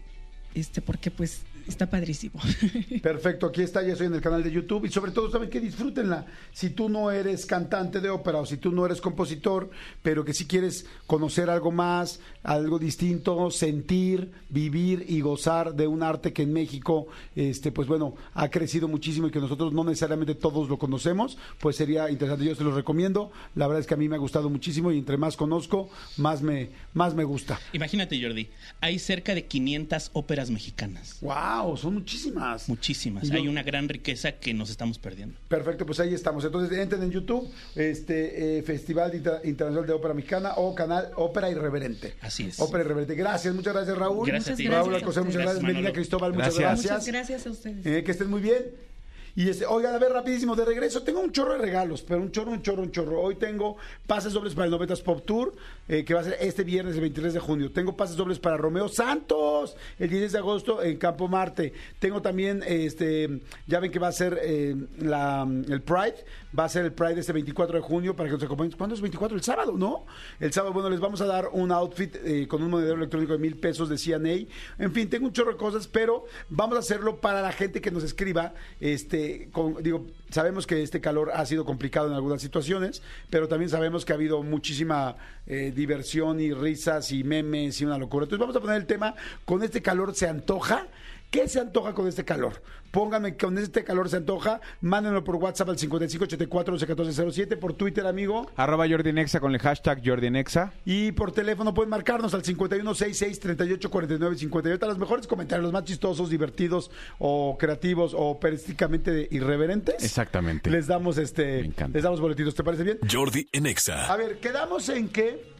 este, 0.55 0.81
porque 0.81 1.11
pues 1.11 1.41
está 1.69 1.89
padrísimo. 1.89 2.39
Perfecto, 3.01 3.47
aquí 3.47 3.61
está, 3.61 3.81
ya 3.81 3.93
estoy 3.93 4.07
en 4.07 4.15
el 4.15 4.21
canal 4.21 4.43
de 4.43 4.51
YouTube 4.51 4.85
y 4.85 4.89
sobre 4.89 5.11
todo, 5.11 5.31
¿saben 5.31 5.49
qué? 5.49 5.59
Disfrútenla. 5.59 6.25
Si 6.51 6.71
tú 6.71 6.89
no 6.89 7.11
eres 7.11 7.45
cantante 7.45 8.01
de 8.01 8.09
ópera 8.09 8.39
o 8.39 8.45
si 8.45 8.57
tú 8.57 8.71
no 8.71 8.85
eres 8.85 9.01
compositor, 9.01 9.69
pero 10.01 10.25
que 10.25 10.33
si 10.33 10.45
quieres 10.45 10.85
conocer 11.07 11.49
algo 11.49 11.71
más, 11.71 12.19
algo 12.43 12.79
distinto, 12.79 13.51
sentir, 13.51 14.31
vivir 14.49 15.05
y 15.07 15.21
gozar 15.21 15.73
de 15.75 15.87
un 15.87 16.03
arte 16.03 16.33
que 16.33 16.43
en 16.43 16.53
México, 16.53 17.07
este, 17.35 17.71
pues 17.71 17.87
bueno, 17.87 18.15
ha 18.33 18.49
crecido 18.49 18.87
muchísimo 18.87 19.27
y 19.27 19.31
que 19.31 19.39
nosotros 19.39 19.73
no 19.73 19.83
necesariamente 19.83 20.35
todos 20.35 20.69
lo 20.69 20.77
conocemos, 20.77 21.37
pues 21.59 21.75
sería 21.75 22.09
interesante. 22.09 22.45
Yo 22.45 22.55
se 22.55 22.63
los 22.63 22.73
recomiendo. 22.73 23.31
La 23.55 23.67
verdad 23.67 23.81
es 23.81 23.87
que 23.87 23.93
a 23.93 23.97
mí 23.97 24.09
me 24.09 24.15
ha 24.15 24.19
gustado 24.19 24.49
muchísimo 24.49 24.91
y 24.91 24.97
entre 24.97 25.17
más 25.17 25.37
conozco, 25.37 25.89
más 26.17 26.41
me, 26.41 26.69
más 26.93 27.13
me 27.15 27.23
gusta. 27.23 27.59
Imagínate, 27.73 28.21
Jordi, 28.21 28.49
hay 28.81 28.99
cerca 28.99 29.35
de 29.35 29.45
500 29.45 30.11
óperas 30.13 30.49
mexicanas. 30.49 31.17
¡Wow! 31.21 31.58
Son 31.77 31.93
muchísimas. 31.93 32.67
Muchísimas. 32.69 33.29
Hay 33.31 33.47
una 33.47 33.63
gran 33.63 33.87
riqueza 33.89 34.33
que 34.33 34.53
nos 34.53 34.69
estamos 34.69 34.97
perdiendo. 34.99 35.37
Perfecto, 35.47 35.85
pues 35.85 35.99
ahí 35.99 36.13
estamos. 36.13 36.43
Entonces 36.45 36.77
entren 36.77 37.03
en 37.03 37.11
YouTube, 37.11 37.49
este 37.75 38.59
eh, 38.59 38.63
Festival 38.63 39.13
Inter- 39.15 39.41
Internacional 39.43 39.87
de 39.87 39.93
Ópera 39.93 40.13
Mexicana 40.13 40.53
o 40.57 40.73
canal 40.75 41.09
Ópera 41.15 41.49
Irreverente. 41.49 42.13
Así 42.21 42.47
es. 42.47 42.59
Ópera 42.59 42.83
Irreverente. 42.83 43.15
Gracias, 43.15 43.53
muchas 43.53 43.73
gracias 43.73 43.97
Raúl. 43.97 44.27
Gracias 44.27 44.53
a 44.53 44.57
ti. 44.57 44.67
Raúl 44.67 44.95
Alcocer, 44.95 45.23
muchas 45.23 45.41
gracias. 45.41 45.55
Gracias, 45.61 45.63
Melina. 45.75 45.93
Cristóbal, 45.93 46.33
muchas 46.33 46.57
Gracias. 46.57 46.85
gracias. 46.85 47.07
Muchas 47.07 47.13
gracias 47.29 47.47
a 47.47 47.49
ustedes. 47.51 47.85
Eh, 47.85 48.03
que 48.03 48.11
estén 48.11 48.29
muy 48.29 48.41
bien. 48.41 48.88
Y 49.35 49.49
este, 49.49 49.65
oigan, 49.65 49.93
a 49.93 49.97
ver, 49.97 50.11
rapidísimo, 50.11 50.55
de 50.55 50.65
regreso, 50.65 51.03
tengo 51.03 51.19
un 51.19 51.31
chorro 51.31 51.53
de 51.53 51.59
regalos, 51.59 52.01
pero 52.01 52.21
un 52.21 52.31
chorro, 52.31 52.51
un 52.51 52.61
chorro, 52.61 52.83
un 52.83 52.91
chorro. 52.91 53.21
Hoy 53.21 53.35
tengo 53.35 53.77
pases 54.07 54.33
dobles 54.33 54.53
para 54.53 54.65
el 54.65 54.71
90 54.71 54.95
Pop 55.03 55.25
Tour, 55.25 55.55
eh, 55.87 56.03
que 56.03 56.13
va 56.13 56.21
a 56.21 56.23
ser 56.23 56.37
este 56.39 56.63
viernes, 56.63 56.95
el 56.95 57.01
23 57.01 57.33
de 57.33 57.39
junio. 57.39 57.71
Tengo 57.71 57.95
pases 57.95 58.15
dobles 58.15 58.39
para 58.39 58.57
Romeo 58.57 58.89
Santos, 58.89 59.75
el 59.97 60.09
10 60.09 60.31
de 60.31 60.37
agosto 60.37 60.83
en 60.83 60.97
Campo 60.97 61.27
Marte. 61.27 61.73
Tengo 61.99 62.21
también, 62.21 62.63
este, 62.65 63.41
ya 63.67 63.79
ven 63.79 63.91
que 63.91 63.99
va 63.99 64.07
a 64.07 64.11
ser 64.11 64.39
eh, 64.41 64.75
la, 64.99 65.47
el 65.67 65.81
Pride, 65.81 66.25
va 66.57 66.65
a 66.65 66.69
ser 66.69 66.85
el 66.85 66.93
Pride 66.93 67.19
este 67.19 67.33
24 67.33 67.77
de 67.77 67.81
junio 67.81 68.15
para 68.15 68.29
que 68.29 68.33
nos 68.33 68.43
acompañen. 68.43 68.75
¿Cuándo 68.77 68.95
es 68.95 69.01
24? 69.01 69.37
El 69.37 69.43
sábado, 69.43 69.73
¿no? 69.77 70.05
El 70.39 70.51
sábado, 70.53 70.73
bueno, 70.73 70.89
les 70.89 70.99
vamos 70.99 71.21
a 71.21 71.25
dar 71.25 71.49
un 71.51 71.71
outfit 71.71 72.15
eh, 72.23 72.47
con 72.47 72.63
un 72.63 72.71
monedero 72.71 72.95
electrónico 72.95 73.33
de 73.33 73.39
mil 73.39 73.57
pesos 73.57 73.89
de 73.89 73.97
CNA. 73.97 74.47
En 74.83 74.91
fin, 74.93 75.09
tengo 75.09 75.27
un 75.27 75.33
chorro 75.33 75.51
de 75.51 75.57
cosas, 75.57 75.87
pero 75.87 76.25
vamos 76.49 76.77
a 76.77 76.79
hacerlo 76.79 77.19
para 77.19 77.41
la 77.41 77.51
gente 77.51 77.81
que 77.81 77.91
nos 77.91 78.03
escriba. 78.03 78.53
Este, 78.79 79.18
con, 79.51 79.81
digo, 79.81 80.05
sabemos 80.29 80.67
que 80.67 80.81
este 80.81 81.01
calor 81.01 81.31
ha 81.33 81.45
sido 81.45 81.65
complicado 81.65 82.07
en 82.07 82.13
algunas 82.13 82.41
situaciones, 82.41 83.01
pero 83.29 83.47
también 83.47 83.69
sabemos 83.69 84.05
que 84.05 84.13
ha 84.13 84.15
habido 84.15 84.43
muchísima 84.43 85.15
eh, 85.47 85.71
diversión 85.75 86.39
y 86.39 86.53
risas 86.53 87.11
y 87.11 87.23
memes 87.23 87.81
y 87.81 87.85
una 87.85 87.97
locura. 87.97 88.23
Entonces 88.23 88.39
vamos 88.39 88.55
a 88.55 88.59
poner 88.59 88.77
el 88.77 88.85
tema, 88.85 89.15
con 89.45 89.63
este 89.63 89.81
calor 89.81 90.15
se 90.15 90.27
antoja. 90.27 90.87
¿Qué 91.29 91.47
se 91.47 91.59
antoja 91.59 91.93
con 91.93 92.07
este 92.07 92.25
calor? 92.25 92.63
Pónganme 92.89 93.37
con 93.37 93.55
este 93.59 93.83
calor 93.83 94.09
se 94.09 94.17
antoja, 94.17 94.61
mándenlo 94.81 95.23
por 95.23 95.35
WhatsApp 95.35 95.69
al 95.69 95.77
5584-1407, 95.77 97.59
por 97.59 97.73
Twitter, 97.73 98.07
amigo. 98.07 98.49
Arroba 98.55 98.87
Jordi 98.89 99.13
Nexa 99.13 99.39
con 99.39 99.53
el 99.53 99.59
hashtag 99.59 100.01
Jordi 100.03 100.31
Nexa. 100.31 100.73
Y 100.85 101.11
por 101.11 101.31
teléfono 101.31 101.75
pueden 101.75 101.91
marcarnos 101.91 102.33
al 102.33 102.41
5166-3849-58. 102.41 104.87
Los 104.87 104.97
mejores 104.97 105.27
comentarios, 105.27 105.65
los 105.65 105.73
más 105.73 105.83
chistosos, 105.83 106.31
divertidos 106.31 106.89
o 107.19 107.57
creativos 107.59 108.15
o 108.17 108.39
periodísticamente 108.39 109.27
irreverentes. 109.29 110.03
Exactamente. 110.03 110.71
Les 110.71 110.87
damos 110.87 111.19
este, 111.19 111.61
Me 111.61 111.67
encanta. 111.67 111.95
les 111.95 112.03
damos 112.03 112.19
boletitos. 112.21 112.55
¿Te 112.55 112.63
parece 112.63 112.81
bien? 112.83 112.97
Jordi 113.09 113.47
en 113.51 113.67
Exa. 113.67 114.11
A 114.11 114.17
ver, 114.17 114.39
quedamos 114.39 114.89
en 114.89 115.07
que 115.09 115.58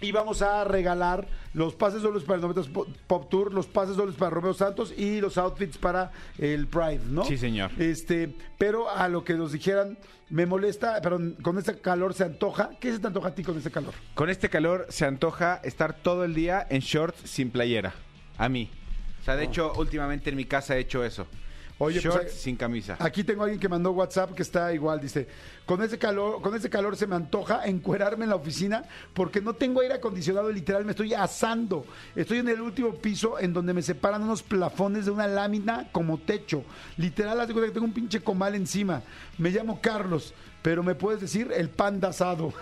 íbamos 0.00 0.42
a 0.42 0.64
regalar 0.64 1.26
los 1.54 1.74
pases 1.74 2.02
dobles 2.02 2.24
para 2.24 2.36
el 2.36 2.42
90 2.42 2.72
Pop- 3.06 3.28
Tour, 3.28 3.52
los 3.52 3.66
pases 3.66 3.96
dobles 3.96 4.16
para 4.16 4.30
Romeo 4.30 4.54
Santos 4.54 4.92
y 4.96 5.20
los 5.20 5.38
outfits 5.38 5.78
para 5.78 6.12
el 6.38 6.66
Pride, 6.68 7.00
¿no? 7.08 7.24
Sí, 7.24 7.36
señor. 7.38 7.70
Este, 7.78 8.34
pero 8.58 8.88
a 8.90 9.08
lo 9.08 9.24
que 9.24 9.34
nos 9.34 9.52
dijeran, 9.52 9.98
me 10.30 10.44
molesta, 10.46 11.00
pero 11.02 11.18
con 11.42 11.58
este 11.58 11.78
calor 11.80 12.12
se 12.14 12.24
antoja. 12.24 12.70
¿Qué 12.80 12.92
se 12.92 12.98
te 12.98 13.06
antoja 13.06 13.28
a 13.28 13.34
ti 13.34 13.42
con 13.42 13.56
este 13.56 13.70
calor? 13.70 13.94
Con 14.14 14.28
este 14.30 14.48
calor 14.50 14.86
se 14.90 15.04
antoja 15.06 15.60
estar 15.64 15.94
todo 15.94 16.24
el 16.24 16.34
día 16.34 16.66
en 16.68 16.80
shorts 16.80 17.28
sin 17.30 17.50
playera. 17.50 17.94
A 18.36 18.48
mí. 18.48 18.70
O 19.20 19.24
sea, 19.24 19.36
de 19.36 19.44
hecho, 19.44 19.72
últimamente 19.76 20.30
en 20.30 20.36
mi 20.36 20.44
casa 20.44 20.76
he 20.76 20.80
hecho 20.80 21.02
eso. 21.04 21.26
Oye, 21.80 22.00
pues, 22.00 22.14
shorts 22.14 22.32
sin 22.32 22.56
camisa. 22.56 22.96
Aquí 22.98 23.22
tengo 23.22 23.42
a 23.42 23.44
alguien 23.44 23.60
que 23.60 23.68
mandó 23.68 23.92
WhatsApp 23.92 24.34
que 24.34 24.42
está 24.42 24.72
igual, 24.72 25.00
dice, 25.00 25.28
con 25.64 25.80
ese 25.80 25.96
calor, 25.96 26.42
con 26.42 26.54
ese 26.56 26.68
calor 26.68 26.96
se 26.96 27.06
me 27.06 27.14
antoja 27.14 27.66
encuerarme 27.66 28.24
en 28.24 28.30
la 28.30 28.36
oficina 28.36 28.82
porque 29.14 29.40
no 29.40 29.54
tengo 29.54 29.80
aire 29.80 29.94
acondicionado, 29.94 30.50
literal, 30.50 30.84
me 30.84 30.90
estoy 30.90 31.14
asando. 31.14 31.86
Estoy 32.16 32.38
en 32.38 32.48
el 32.48 32.60
último 32.60 32.94
piso 32.94 33.38
en 33.38 33.52
donde 33.52 33.74
me 33.74 33.82
separan 33.82 34.22
unos 34.22 34.42
plafones 34.42 35.04
de 35.04 35.12
una 35.12 35.28
lámina 35.28 35.88
como 35.92 36.18
techo. 36.18 36.64
Literal, 36.96 37.40
haz 37.40 37.46
de 37.46 37.54
cuenta 37.54 37.68
que 37.68 37.74
tengo 37.74 37.86
un 37.86 37.92
pinche 37.92 38.20
comal 38.20 38.56
encima. 38.56 39.02
Me 39.38 39.50
llamo 39.50 39.80
Carlos, 39.80 40.34
pero 40.62 40.82
me 40.82 40.96
puedes 40.96 41.20
decir 41.20 41.52
el 41.54 41.70
panda 41.70 42.08
asado. 42.08 42.52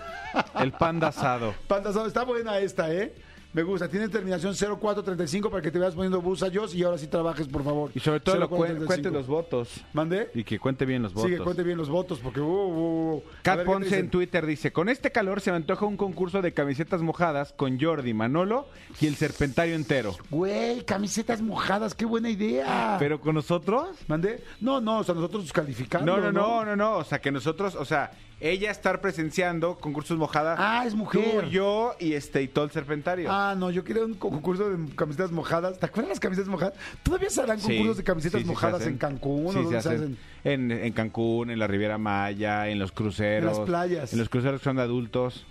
El 0.61 0.73
panda 0.73 1.09
asado. 1.09 1.55
Panda 1.69 1.89
asado, 1.89 2.07
está 2.07 2.23
buena 2.23 2.59
esta, 2.59 2.93
¿eh? 2.93 3.15
Me 3.57 3.63
gusta. 3.63 3.89
Tiene 3.89 4.11
terminación 4.11 4.55
0435 4.55 5.49
para 5.49 5.63
que 5.63 5.71
te 5.71 5.79
vayas 5.79 5.95
poniendo 5.95 6.21
busa 6.21 6.49
yo 6.49 6.67
y 6.75 6.83
ahora 6.83 6.99
sí 6.99 7.07
trabajes, 7.07 7.49
por 7.49 7.65
favor. 7.65 7.91
Y 7.95 8.01
sobre 8.01 8.21
todo 8.21 8.37
lo 8.37 8.51
cuen- 8.51 8.77
0435. 8.77 8.87
cuente 8.87 9.11
los 9.11 9.27
votos. 9.27 9.81
¿Mandé? 9.95 10.31
Y 10.35 10.45
que 10.45 10.59
cuente 10.59 10.85
bien 10.85 11.03
los 11.03 11.15
votos. 11.15 11.31
Sí, 11.31 11.39
que 11.39 11.43
cuente 11.43 11.63
bien 11.63 11.79
los 11.79 11.89
votos, 11.89 12.19
porque... 12.19 12.39
uh, 12.39 12.45
uh, 12.45 13.15
uh. 13.15 13.23
Cat 13.41 13.57
ver, 13.57 13.65
¿qué 13.67 13.73
te 13.73 13.79
Ponce 13.79 13.99
en 13.99 14.11
Twitter 14.11 14.45
dice, 14.45 14.75
con 14.75 14.91
este 14.91 15.11
calor 15.11 15.41
se 15.41 15.53
me 15.53 15.57
antoja 15.57 15.87
un 15.87 15.97
concurso 15.97 16.43
de 16.43 16.53
camisetas 16.53 17.01
mojadas 17.01 17.55
con 17.55 17.81
Jordi, 17.81 18.13
Manolo 18.13 18.69
y 19.01 19.07
el 19.07 19.15
serpentario 19.17 19.75
entero. 19.75 20.15
Güey, 20.29 20.85
camisetas 20.85 21.41
mojadas, 21.41 21.95
qué 21.95 22.05
buena 22.05 22.29
idea. 22.29 22.97
¿Pero 22.99 23.23
con 23.23 23.37
nosotros? 23.37 23.89
¿Mandé? 24.07 24.45
No, 24.61 24.83
no, 24.83 24.99
o 24.99 25.05
sea, 25.05 25.15
nosotros 25.15 25.51
calificando. 25.51 26.15
No, 26.15 26.21
no, 26.21 26.31
no, 26.31 26.63
no, 26.67 26.77
no. 26.77 26.97
O 26.99 27.05
sea, 27.05 27.23
que 27.23 27.33
nosotros, 27.33 27.75
o 27.75 27.87
sea, 27.87 28.11
ella 28.41 28.71
estar 28.71 29.01
presenciando 29.01 29.77
concursos 29.77 30.19
mojadas. 30.19 30.59
Ah, 30.61 30.85
es 30.87 30.95
mujer. 30.95 31.45
Tú, 31.45 31.49
yo 31.49 31.95
y 31.99 32.13
este 32.13 32.43
y 32.43 32.49
todo 32.49 32.65
el 32.67 32.71
serpentario. 32.71 33.29
Ah, 33.31 33.55
no, 33.57 33.71
yo 33.71 33.83
quería 33.83 34.05
un 34.05 34.15
concurso 34.15 34.69
de 34.69 34.95
camisetas 34.95 35.33
mojadas. 35.33 35.79
¿Te 35.79 35.87
acuerdas 35.87 36.11
las 36.11 36.21
camisetas 36.21 36.49
mojadas? 36.49 36.75
¿Todavía 37.03 37.31
se 37.31 37.41
harán 37.41 37.59
Sí, 37.61 37.69
concursos 37.69 37.97
de 37.97 38.05
camisetas 38.05 38.43
sí, 38.43 38.47
mojadas 38.47 38.87
en 38.87 38.99
Cancún 38.99 39.53
Sí, 39.53 39.59
o 39.59 39.71
se 39.71 39.77
hacen. 39.77 40.19
En, 40.45 40.71
en 40.71 40.93
Cancún, 40.93 41.51
en 41.51 41.59
la 41.59 41.67
Riviera 41.67 41.99
Maya, 41.99 42.69
en 42.69 42.79
los 42.79 42.93
cruceros. 42.93 43.53
En 43.53 43.59
las 43.59 43.67
playas. 43.67 44.13
En 44.13 44.19
los 44.19 44.29
cruceros 44.29 44.61
que 44.61 44.65
son 44.65 44.77
de 44.77 44.83
adultos, 44.83 45.47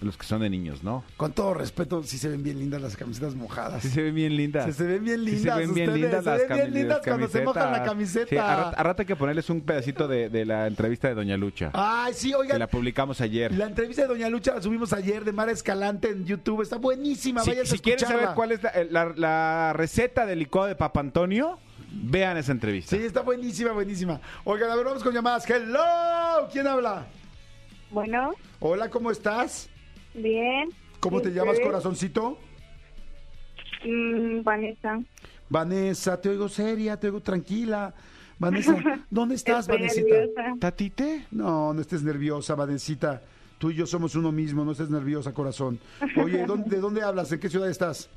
los 0.00 0.16
que 0.16 0.24
son 0.24 0.40
de 0.40 0.48
niños, 0.50 0.82
¿no? 0.82 1.04
Con 1.16 1.32
todo 1.32 1.52
respeto, 1.54 2.02
sí 2.02 2.16
se 2.18 2.28
ven 2.28 2.42
bien 2.42 2.58
lindas 2.58 2.80
las 2.80 2.96
camisetas 2.96 3.34
mojadas. 3.34 3.82
Sí 3.82 3.88
se 3.90 4.02
ven 4.02 4.14
bien 4.14 4.36
lindas. 4.36 4.64
Sí, 4.66 4.72
se 4.72 4.84
ven 4.84 5.04
bien 5.04 5.20
Sí 5.20 5.26
lindas 5.26 5.54
se 5.54 5.60
ven 5.60 5.74
bien 5.74 5.88
ustedes, 5.90 6.00
lindas 6.10 6.24
se 6.24 6.30
las, 6.30 6.38
ven 6.48 6.56
bien 6.56 6.74
lindas 6.74 7.00
cuando 7.04 7.28
se 7.28 7.42
mojan 7.42 7.72
la 7.72 7.82
camiseta. 7.82 8.26
Sí, 8.28 8.36
a, 8.36 8.56
rat- 8.56 8.74
a 8.78 8.82
rato 8.82 9.02
hay 9.02 9.06
que 9.06 9.16
ponerles 9.16 9.50
un 9.50 9.60
pedacito 9.60 10.08
de, 10.08 10.28
de 10.30 10.44
la 10.44 10.66
entrevista 10.66 11.08
de 11.08 11.14
Doña 11.14 11.36
Lucha. 11.36 11.70
Ay, 11.74 12.14
sí, 12.14 12.30
que 12.30 12.36
oigan. 12.36 12.58
la 12.58 12.66
publicamos 12.68 13.20
ayer. 13.20 13.52
La 13.52 13.66
entrevista 13.66 14.02
de 14.02 14.08
Doña 14.08 14.28
Lucha 14.30 14.54
la 14.54 14.62
subimos 14.62 14.92
ayer 14.92 15.24
de 15.24 15.32
Mara 15.32 15.52
Escalante 15.52 16.08
en 16.10 16.24
YouTube. 16.24 16.62
Está 16.62 16.76
buenísima. 16.76 17.42
Si, 17.42 17.50
Vayan 17.50 17.66
si 17.66 17.76
a 17.76 17.78
quieren 17.78 18.06
saber 18.06 18.28
cuál 18.34 18.52
es 18.52 18.62
la, 18.62 18.72
la- 18.90 19.12
la 19.16 19.72
receta 19.74 20.26
del 20.26 20.38
licuado 20.40 20.68
de 20.68 20.76
Papa 20.76 21.00
Antonio, 21.00 21.58
vean 21.92 22.36
esa 22.36 22.52
entrevista. 22.52 22.96
Sí, 22.96 23.02
está 23.02 23.20
buenísima, 23.22 23.72
buenísima. 23.72 24.20
Oigan, 24.44 24.70
a 24.70 24.76
ver, 24.76 24.84
vamos 24.84 25.02
con 25.02 25.12
llamadas. 25.14 25.48
Hello, 25.48 26.48
¿quién 26.52 26.66
habla? 26.66 27.06
Bueno, 27.90 28.32
Hola, 28.60 28.90
¿cómo 28.90 29.10
estás? 29.10 29.69
Bien. 30.14 30.68
¿Cómo 31.00 31.20
¿Y 31.20 31.22
te 31.22 31.30
llamas, 31.32 31.54
usted? 31.54 31.66
corazoncito? 31.66 32.38
Mm, 33.84 34.42
Vanessa. 34.42 35.00
Vanessa, 35.48 36.20
te 36.20 36.28
oigo 36.28 36.48
seria, 36.48 36.98
te 36.98 37.06
oigo 37.08 37.20
tranquila. 37.20 37.94
Vanessa, 38.38 38.76
¿dónde 39.10 39.34
estás, 39.34 39.60
Estoy 39.60 39.78
Vanesita? 39.78 40.08
nerviosa. 40.14 40.42
¿Tatite? 40.58 41.26
No, 41.30 41.72
no 41.74 41.80
estés 41.80 42.02
nerviosa, 42.02 42.54
Vanesita. 42.54 43.22
Tú 43.58 43.70
y 43.70 43.74
yo 43.74 43.86
somos 43.86 44.14
uno 44.14 44.32
mismo, 44.32 44.64
no 44.64 44.72
estés 44.72 44.90
nerviosa, 44.90 45.32
corazón. 45.34 45.78
Oye, 46.22 46.44
¿dónde- 46.46 46.70
¿de 46.76 46.80
dónde 46.80 47.02
hablas? 47.02 47.30
¿En 47.32 47.40
qué 47.40 47.48
ciudad 47.48 47.68
estás? 47.68 48.08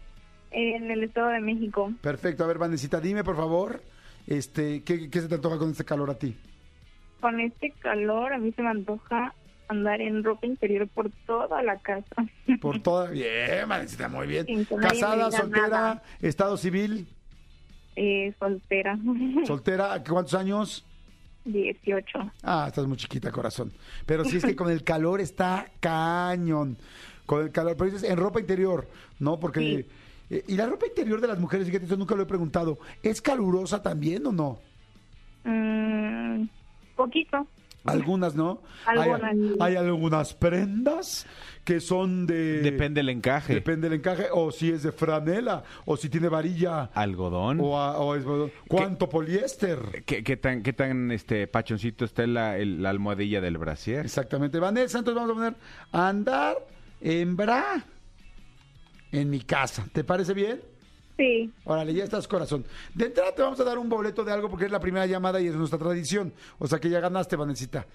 En 0.52 0.90
el 0.92 1.04
Estado 1.04 1.30
de 1.30 1.40
México. 1.42 1.92
Perfecto, 2.02 2.44
a 2.44 2.48
ver, 2.48 2.58
Vanesita, 2.60 3.00
dime 3.02 3.24
por 3.24 3.36
favor, 3.36 3.82
este, 4.28 4.84
¿qué, 4.84 5.10
qué 5.10 5.22
se 5.22 5.28
te 5.28 5.36
antoja 5.36 5.58
con 5.58 5.72
este 5.72 5.86
calor 5.86 6.10
a 6.10 6.16
ti? 6.18 6.36
con 7.20 7.40
este 7.40 7.72
calor 7.80 8.34
a 8.34 8.38
mí 8.38 8.52
se 8.52 8.62
me 8.62 8.68
antoja 8.68 9.34
andar 9.68 10.02
en 10.02 10.24
ropa 10.24 10.46
interior 10.46 10.88
por 10.88 11.10
toda 11.26 11.62
la 11.64 11.78
casa. 11.80 12.26
Por 12.62 12.82
toda... 12.82 13.10
Bien, 13.10 13.68
Vanesita, 13.68 14.08
muy 14.10 14.28
bien. 14.28 14.46
Casada, 14.82 15.32
soltera, 15.32 15.68
nada. 15.68 16.04
estado 16.22 16.58
civil, 16.58 17.08
Eh, 17.96 18.34
soltera. 18.40 18.98
soltera, 19.46 20.04
¿cuántos 20.08 20.34
años? 20.34 20.86
18. 21.46 22.32
Ah, 22.44 22.66
estás 22.70 22.88
muy 22.88 22.98
chiquita, 22.98 23.32
corazón. 23.32 23.72
Pero 24.06 24.24
sí 24.26 24.38
es 24.38 24.46
que 24.46 24.56
con 24.58 24.70
el 24.72 24.84
calor 24.84 25.20
está 25.22 25.68
cañón. 25.80 26.78
Con 27.26 27.44
el 27.44 27.52
calor, 27.52 27.76
pero 27.78 27.92
dices 27.92 28.10
en 28.10 28.18
ropa 28.18 28.40
interior, 28.40 28.88
¿no? 29.20 29.40
Porque... 29.40 29.86
eh, 30.30 30.44
y 30.48 30.56
la 30.56 30.68
ropa 30.68 30.88
interior 30.88 31.22
de 31.22 31.28
las 31.28 31.40
mujeres, 31.40 31.68
fíjate, 31.68 31.86
eso 31.86 31.98
nunca 31.98 32.16
lo 32.16 32.24
he 32.24 32.26
preguntado, 32.26 32.80
¿es 33.02 33.22
calurosa 33.22 33.82
también 33.82 34.26
o 34.26 34.32
no? 34.32 34.60
Mm, 35.46 36.48
poquito. 36.96 37.46
Algunas, 37.86 38.36
¿no? 38.36 38.62
Algunas. 38.86 39.22
Hay, 39.24 39.56
hay 39.60 39.76
algunas 39.76 40.34
prendas 40.34 41.26
que 41.66 41.80
son 41.80 42.26
de... 42.26 42.62
Depende 42.62 43.00
del 43.00 43.10
encaje. 43.10 43.54
Depende 43.54 43.90
del 43.90 44.00
encaje, 44.00 44.28
o 44.32 44.52
si 44.52 44.72
es 44.72 44.84
de 44.84 44.92
franela, 44.92 45.64
o 45.86 45.96
si 45.98 46.10
tiene 46.10 46.28
varilla, 46.30 46.90
Algodón. 46.94 47.60
o, 47.62 47.78
a- 47.78 47.98
o 48.00 48.16
es... 48.16 48.24
¿Cuánto 48.68 49.10
poliéster? 49.10 50.04
¿Qué, 50.06 50.24
qué 50.24 50.38
tan, 50.38 50.64
qué 50.64 50.74
tan 50.74 51.12
este 51.12 51.48
pachoncito 51.48 52.06
está 52.06 52.26
la, 52.28 52.58
el- 52.58 52.82
la 52.82 52.90
almohadilla 52.90 53.42
del 53.42 53.58
brasier? 53.58 54.06
Exactamente. 54.06 54.60
Vanessa, 54.60 55.00
entonces 55.00 55.16
vamos 55.22 55.32
a 55.32 55.34
poner 55.36 55.56
andar 55.92 56.56
en 57.02 57.36
bra 57.36 57.86
en 59.12 59.30
mi 59.30 59.42
casa. 59.42 59.86
¿Te 59.94 60.04
parece 60.04 60.34
bien? 60.34 60.62
Sí. 61.18 61.52
Órale, 61.64 61.94
ya 61.94 62.04
estás, 62.04 62.28
corazón. 62.28 62.66
De 62.94 63.06
entrada 63.06 63.34
te 63.36 63.42
vamos 63.42 63.60
a 63.60 63.64
dar 63.64 63.78
un 63.78 63.88
boleto 63.88 64.24
de 64.24 64.32
algo 64.32 64.50
porque 64.50 64.66
es 64.66 64.72
la 64.72 64.80
primera 64.80 65.06
llamada 65.06 65.40
y 65.40 65.48
es 65.48 65.56
nuestra 65.56 65.78
tradición. 65.78 66.34
O 66.58 66.68
sea 66.68 66.80
que 66.80 66.90
ya 66.90 67.00
ganaste, 67.00 67.36
Vanesita. 67.36 67.86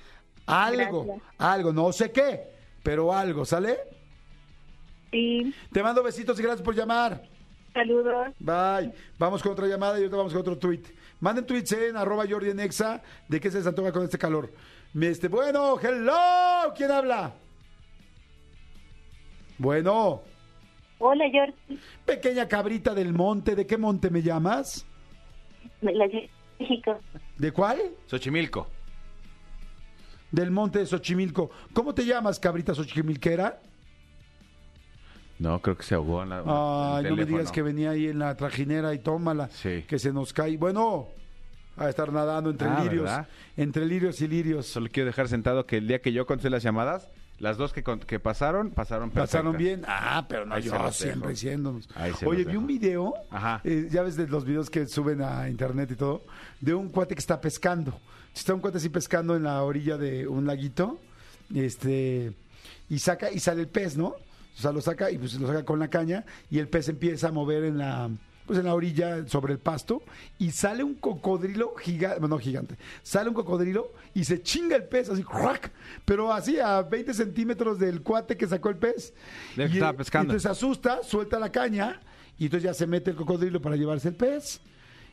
Algo, 0.46 1.04
Gracias. 1.04 1.22
algo, 1.38 1.72
no 1.72 1.92
sé 1.92 2.10
qué, 2.12 2.48
pero 2.82 3.12
algo, 3.12 3.44
¿sale? 3.44 3.76
Sí. 5.10 5.52
Te 5.72 5.82
mando 5.82 6.02
besitos 6.02 6.38
y 6.38 6.42
gracias 6.42 6.62
por 6.62 6.74
llamar. 6.74 7.22
Saludos. 7.74 8.28
Bye. 8.38 8.92
Vamos 9.18 9.42
con 9.42 9.52
otra 9.52 9.66
llamada 9.66 9.94
y 9.98 10.02
ahorita 10.02 10.16
vamos 10.16 10.32
con 10.32 10.40
otro 10.40 10.56
tweet. 10.58 10.82
Manden 11.20 11.44
tweets 11.46 11.72
en 11.72 11.96
arroba 11.96 12.24
Jordi 12.28 12.50
en 12.50 12.60
Exa 12.60 13.02
de 13.28 13.40
qué 13.40 13.50
se 13.50 13.58
les 13.58 13.66
antoja 13.66 13.92
con 13.92 14.04
este 14.04 14.18
calor. 14.18 14.52
Este, 15.00 15.28
bueno, 15.28 15.78
hello. 15.80 16.72
¿Quién 16.76 16.90
habla? 16.90 17.34
Bueno, 19.58 20.22
Hola, 20.98 21.24
Jordi. 21.32 21.78
pequeña 22.04 22.48
cabrita 22.48 22.94
del 22.94 23.12
monte. 23.12 23.54
¿De 23.54 23.66
qué 23.66 23.76
monte 23.78 24.10
me 24.10 24.22
llamas? 24.22 24.84
Me 25.80 25.92
la 25.94 26.06
llevo 26.06 26.26
a 26.26 26.62
México. 26.62 26.98
¿De 27.36 27.52
cuál? 27.52 27.78
Xochimilco. 28.06 28.68
Del 30.30 30.50
monte 30.50 30.80
de 30.80 30.86
Xochimilco. 30.86 31.50
¿Cómo 31.72 31.94
te 31.94 32.04
llamas, 32.04 32.38
cabrita 32.38 32.74
xochimilquera? 32.74 33.60
No, 35.38 35.62
creo 35.62 35.76
que 35.76 35.84
se 35.84 35.94
ahogó 35.94 36.22
en 36.24 36.30
la. 36.30 36.38
Ay, 36.98 37.04
no 37.08 37.16
me 37.16 37.24
digas 37.24 37.52
que 37.52 37.62
venía 37.62 37.90
ahí 37.90 38.08
en 38.08 38.18
la 38.18 38.36
trajinera 38.36 38.92
y 38.92 38.98
tómala. 38.98 39.48
Sí. 39.50 39.84
Que 39.88 39.98
se 39.98 40.12
nos 40.12 40.32
cae. 40.32 40.56
Bueno, 40.56 41.06
a 41.76 41.88
estar 41.88 42.12
nadando 42.12 42.50
entre 42.50 42.68
Ah, 42.68 42.80
lirios. 42.82 43.04
¿verdad? 43.04 43.28
Entre 43.56 43.86
lirios 43.86 44.20
y 44.20 44.26
lirios. 44.28 44.66
Solo 44.66 44.88
quiero 44.92 45.06
dejar 45.06 45.28
sentado 45.28 45.64
que 45.64 45.76
el 45.76 45.86
día 45.86 46.00
que 46.02 46.12
yo 46.12 46.26
conté 46.26 46.50
las 46.50 46.62
llamadas, 46.64 47.08
las 47.38 47.56
dos 47.56 47.72
que, 47.72 47.82
con- 47.82 48.00
que 48.00 48.18
pasaron, 48.20 48.70
pasaron 48.70 49.10
perfectas. 49.10 49.30
Pasaron 49.42 49.56
bien. 49.56 49.82
Ah, 49.86 50.26
pero 50.28 50.44
no 50.46 50.54
Ahí 50.54 50.62
se 50.62 50.68
yo 50.70 50.78
los 50.78 50.96
siempre 50.96 51.30
diciéndonos. 51.30 51.88
Ahí 51.94 52.12
se 52.14 52.26
Oye, 52.26 52.38
los 52.38 52.46
vi 52.46 52.52
dejo. 52.52 52.60
un 52.60 52.66
video, 52.66 53.14
Ajá. 53.30 53.60
eh, 53.64 53.88
ya 53.90 54.02
ves 54.02 54.16
de 54.16 54.26
los 54.28 54.44
videos 54.44 54.70
que 54.70 54.86
suben 54.86 55.22
a 55.22 55.48
internet 55.48 55.90
y 55.92 55.96
todo, 55.96 56.24
de 56.60 56.74
un 56.74 56.88
cuate 56.88 57.14
que 57.14 57.20
está 57.20 57.40
pescando. 57.40 57.98
Está 58.34 58.54
un 58.54 58.60
cuate 58.60 58.78
así 58.78 58.88
pescando 58.88 59.36
en 59.36 59.44
la 59.44 59.62
orilla 59.62 59.96
de 59.96 60.26
un 60.28 60.46
laguito, 60.46 60.98
este, 61.54 62.32
y 62.88 62.98
saca, 62.98 63.30
y 63.30 63.38
sale 63.40 63.62
el 63.62 63.68
pez, 63.68 63.96
¿no? 63.96 64.06
O 64.08 64.60
sea, 64.60 64.72
lo 64.72 64.80
saca 64.80 65.10
y 65.10 65.18
pues 65.18 65.34
lo 65.34 65.46
saca 65.46 65.64
con 65.64 65.78
la 65.78 65.88
caña 65.88 66.24
y 66.50 66.58
el 66.58 66.68
pez 66.68 66.88
empieza 66.88 67.28
a 67.28 67.32
mover 67.32 67.64
en 67.64 67.78
la 67.78 68.10
pues 68.48 68.58
en 68.58 68.64
la 68.64 68.74
orilla 68.74 69.28
sobre 69.28 69.52
el 69.52 69.58
pasto 69.58 70.02
y 70.38 70.50
sale 70.50 70.82
un 70.82 70.94
cocodrilo 70.94 71.74
gigante, 71.76 72.26
no 72.26 72.38
gigante, 72.38 72.76
sale 73.02 73.28
un 73.28 73.34
cocodrilo 73.34 73.92
y 74.14 74.24
se 74.24 74.42
chinga 74.42 74.74
el 74.74 74.84
pez 74.84 75.10
así, 75.10 75.22
¡crack! 75.22 75.70
pero 76.06 76.32
así 76.32 76.58
a 76.58 76.80
20 76.80 77.12
centímetros 77.12 77.78
del 77.78 78.02
cuate 78.02 78.38
que 78.38 78.46
sacó 78.46 78.70
el 78.70 78.76
pez. 78.76 79.12
Que 79.54 79.66
Y, 79.66 79.72
estaba 79.74 79.92
eh, 79.92 79.94
pescando. 79.94 80.32
Entonces 80.32 80.42
se 80.42 80.48
asusta, 80.48 81.02
suelta 81.02 81.38
la 81.38 81.52
caña 81.52 82.00
y 82.38 82.46
entonces 82.46 82.64
ya 82.64 82.72
se 82.72 82.86
mete 82.86 83.10
el 83.10 83.16
cocodrilo 83.16 83.60
para 83.60 83.76
llevarse 83.76 84.08
el 84.08 84.14
pez. 84.14 84.62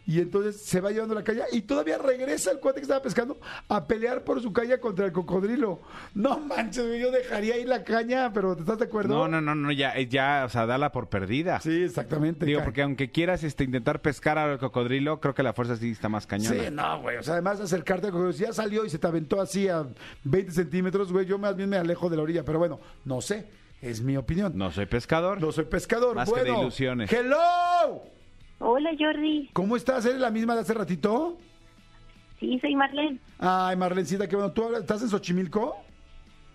Y 0.08 0.20
entonces 0.20 0.62
se 0.62 0.82
va 0.82 0.92
llevando 0.92 1.16
la 1.16 1.24
caña 1.24 1.46
y 1.52 1.62
todavía 1.62 1.98
regresa 1.98 2.52
el 2.52 2.60
cuate 2.60 2.80
que 2.80 2.84
estaba 2.84 3.02
pescando 3.02 3.40
a 3.68 3.88
pelear 3.88 4.24
por 4.24 4.40
su 4.42 4.54
caña 4.54 4.78
contra 4.78 5.06
el 5.06 5.12
cocodrilo. 5.12 5.80
No 6.14 6.40
manches, 6.40 6.86
yo 7.00 7.10
dejaría 7.12 7.56
ahí 7.56 7.66
la 7.66 7.84
caña, 7.84 8.32
pero 8.32 8.56
¿te 8.56 8.62
estás 8.62 8.78
de 8.78 8.86
acuerdo? 8.86 9.16
No, 9.16 9.28
no, 9.28 9.42
no, 9.42 9.56
no, 9.56 9.72
ya, 9.72 9.96
eh, 9.96 10.08
ya, 10.08 10.44
o 10.46 10.50
sea, 10.50 10.68
dala 10.68 10.92
por 10.92 11.10
perdida. 11.10 11.60
Sí, 11.60 11.84
exactamente. 11.84 12.46
Digo, 12.46 12.64
porque 12.64 12.84
aunque 12.84 13.10
quieras 13.12 13.44
este, 13.44 13.64
intentar 13.64 14.02
pescar 14.02 14.38
al 14.38 14.60
cocodrilo, 14.60 15.20
creo 15.20 15.34
que 15.34 15.42
la 15.42 15.54
fuerza 15.54 15.76
sí 15.76 15.90
está 15.90 16.08
más 16.08 16.28
cañona. 16.28 16.64
Sí, 16.64 16.70
no, 16.72 17.02
güey. 17.02 17.18
O 17.18 17.24
sea, 17.24 17.34
además 17.34 17.58
de 17.58 17.64
acercarte 17.64 18.08
al 18.08 18.12
cocodrilo, 18.12 18.38
si 18.38 18.44
ya 18.44 18.54
salió 18.54 18.86
y 18.86 18.92
se 18.92 19.00
te 19.00 19.08
aventó 19.08 19.42
así 19.42 19.68
a 19.68 19.88
20 20.24 20.52
centímetros, 20.52 21.12
güey, 21.12 21.26
yo 21.26 21.40
más 21.40 21.56
bien 21.56 21.70
me 21.70 21.78
alejo 21.78 22.10
de 22.10 22.18
la 22.18 22.24
orilla. 22.24 22.46
Pero 22.46 22.60
bueno, 22.60 22.80
no 23.06 23.22
sé, 23.22 23.48
es 23.82 24.02
mi 24.02 24.18
opinión. 24.18 24.54
No 24.56 24.72
soy 24.72 24.86
pescador. 24.86 25.42
No 25.42 25.52
soy 25.52 25.66
pescador. 25.66 26.16
Más 26.16 26.32
que 26.32 26.44
de 26.44 26.50
ilusiones. 26.52 27.12
¡Hello! 27.12 28.04
Hola, 28.60 28.92
Jordi. 28.98 29.50
¿Cómo 29.54 29.76
estás? 29.76 30.06
¿Eres 30.06 30.20
la 30.20 30.32
misma 30.32 30.56
de 30.56 30.62
hace 30.62 30.74
ratito? 30.74 31.38
Sí, 32.40 32.58
soy 32.60 32.76
Marlene. 32.76 33.20
Ay, 33.40 33.76
Marlencita, 33.76 34.28
qué 34.28 34.36
bueno. 34.36 34.52
¿Tú 34.52 34.76
estás 34.76 35.02
en 35.02 35.10
Xochimilco? 35.10 35.78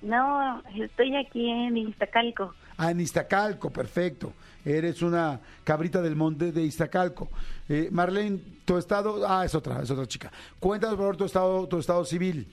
No, 0.02 0.62
estoy 0.76 1.14
aquí 1.16 1.48
en 1.48 1.76
Iztacalco. 1.76 2.54
Ah, 2.78 2.90
en 2.90 3.00
Iztacalco, 3.00 3.70
perfecto. 3.70 4.32
Eres 4.64 5.02
una 5.02 5.40
cabrita 5.64 6.00
del 6.00 6.16
monte 6.16 6.52
de 6.52 6.62
Iztacalco. 6.62 7.28
Eh, 7.68 7.88
Marlene, 7.92 8.38
tu 8.64 8.78
estado... 8.78 9.22
Ah, 9.28 9.44
es 9.44 9.54
otra, 9.54 9.82
es 9.82 9.90
otra 9.90 10.06
chica. 10.06 10.32
Cuéntanos, 10.58 10.96
por 10.96 11.04
favor, 11.04 11.16
tu 11.16 11.24
estado, 11.26 11.68
tu 11.68 11.78
estado 11.78 12.04
civil. 12.04 12.50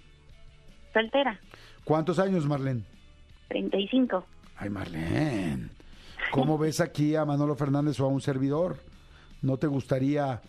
Soltera. 0.93 1.39
¿Cuántos 1.85 2.19
años, 2.19 2.45
Marlene? 2.45 2.83
35. 3.47 4.25
Ay, 4.57 4.69
Marlene. 4.69 5.69
¿Cómo 6.31 6.57
ves 6.57 6.81
aquí 6.81 7.15
a 7.15 7.23
Manolo 7.23 7.55
Fernández 7.55 7.97
o 8.01 8.05
a 8.05 8.09
un 8.09 8.19
servidor? 8.19 8.77
¿No 9.41 9.57
te 9.57 9.67
gustaría, 9.67 10.41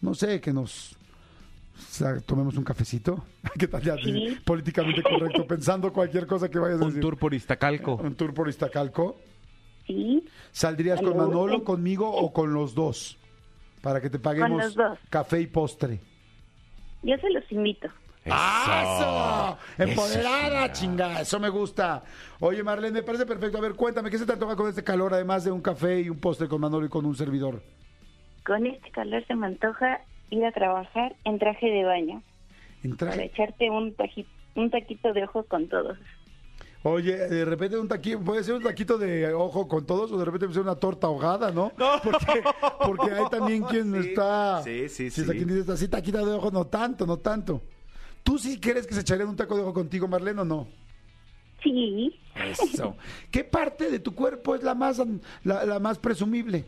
no 0.00 0.14
sé, 0.14 0.40
que 0.40 0.52
nos 0.52 0.92
o 0.92 1.80
sea, 1.90 2.20
tomemos 2.20 2.56
un 2.56 2.64
cafecito? 2.64 3.24
¿Qué 3.58 3.68
tal 3.68 3.82
ya? 3.82 3.96
Sí. 3.96 4.38
Políticamente 4.44 5.02
correcto, 5.02 5.46
pensando 5.46 5.92
cualquier 5.92 6.26
cosa 6.26 6.48
que 6.48 6.58
vayas 6.58 6.80
a 6.80 6.84
Un 6.84 6.88
decir. 6.90 7.02
tour 7.02 7.18
por 7.18 7.34
Iztacalco. 7.34 7.96
Un 7.96 8.14
tour 8.14 8.32
por 8.32 8.48
Iztacalco. 8.48 9.18
Sí. 9.86 10.24
¿Saldrías 10.52 11.00
con. 11.00 11.16
Manolo, 11.16 11.62
conmigo 11.62 12.10
o 12.10 12.32
con 12.32 12.52
los 12.52 12.74
dos? 12.74 13.18
Para 13.82 14.00
que 14.00 14.10
te 14.10 14.18
paguemos 14.18 14.74
café 15.10 15.40
y 15.40 15.46
postre. 15.46 16.00
Yo 17.02 17.16
se 17.18 17.30
los 17.30 17.44
invito. 17.52 17.88
¡Eso! 18.24 19.56
Empoderada, 19.78 20.72
chinga, 20.72 21.20
eso 21.20 21.38
me 21.38 21.48
gusta. 21.48 22.02
Oye, 22.40 22.64
Marlene, 22.64 22.94
me 22.94 23.02
parece 23.04 23.24
perfecto. 23.24 23.58
A 23.58 23.60
ver, 23.60 23.74
cuéntame, 23.74 24.10
¿qué 24.10 24.18
se 24.18 24.26
te 24.26 24.32
antoja 24.32 24.56
con 24.56 24.68
este 24.68 24.82
calor, 24.82 25.14
además 25.14 25.44
de 25.44 25.52
un 25.52 25.60
café 25.60 26.00
y 26.00 26.10
un 26.10 26.18
postre 26.18 26.48
con 26.48 26.60
Manolo 26.60 26.86
y 26.86 26.88
con 26.88 27.06
un 27.06 27.14
servidor? 27.14 27.62
Con 28.46 28.66
este 28.66 28.90
calor 28.90 29.24
se 29.26 29.34
me 29.34 29.46
antoja 29.46 30.00
ir 30.30 30.44
a 30.44 30.52
trabajar 30.52 31.16
en 31.24 31.38
traje 31.38 31.66
de 31.66 31.84
baño. 31.84 32.22
Para 32.98 33.22
echarte 33.24 33.68
un, 33.70 33.96
taji- 33.96 34.26
un 34.54 34.70
taquito 34.70 35.12
de 35.12 35.24
ojos 35.24 35.46
con 35.46 35.68
todos. 35.68 35.98
Oye, 36.84 37.16
de 37.16 37.44
repente 37.44 37.76
un 37.76 37.88
taquito, 37.88 38.20
puede 38.20 38.44
ser 38.44 38.54
un 38.54 38.62
taquito 38.62 38.96
de 38.96 39.32
ojo 39.34 39.66
con 39.66 39.84
todos 39.84 40.12
o 40.12 40.18
de 40.18 40.24
repente 40.24 40.46
puede 40.46 40.54
ser 40.54 40.62
una 40.62 40.76
torta 40.76 41.08
ahogada, 41.08 41.50
¿no? 41.50 41.72
Porque, 42.04 42.42
porque 42.84 43.10
hay 43.10 43.28
también 43.28 43.62
quien 43.68 43.92
está... 43.96 44.62
sí, 44.62 44.88
sí, 44.88 45.10
Si 45.10 45.22
sí. 45.24 45.30
quien 45.32 45.48
dice 45.48 45.72
así, 45.72 45.88
taquita 45.88 46.18
de 46.24 46.32
ojo, 46.34 46.52
no 46.52 46.66
tanto, 46.68 47.04
no 47.04 47.16
tanto. 47.16 47.60
¿Tú 48.22 48.38
sí 48.38 48.60
crees 48.60 48.86
que 48.86 48.94
se 48.94 49.00
echarían 49.00 49.28
un 49.28 49.36
taco 49.36 49.56
de 49.56 49.62
ojo 49.62 49.72
contigo, 49.74 50.06
Marlene, 50.06 50.42
o 50.42 50.44
no? 50.44 50.68
Sí. 51.62 52.14
Eso. 52.36 52.96
¿Qué 53.32 53.42
parte 53.42 53.90
de 53.90 53.98
tu 53.98 54.14
cuerpo 54.14 54.54
es 54.54 54.62
la 54.62 54.74
más, 54.76 55.02
la, 55.42 55.64
la 55.64 55.80
más 55.80 55.98
presumible? 55.98 56.64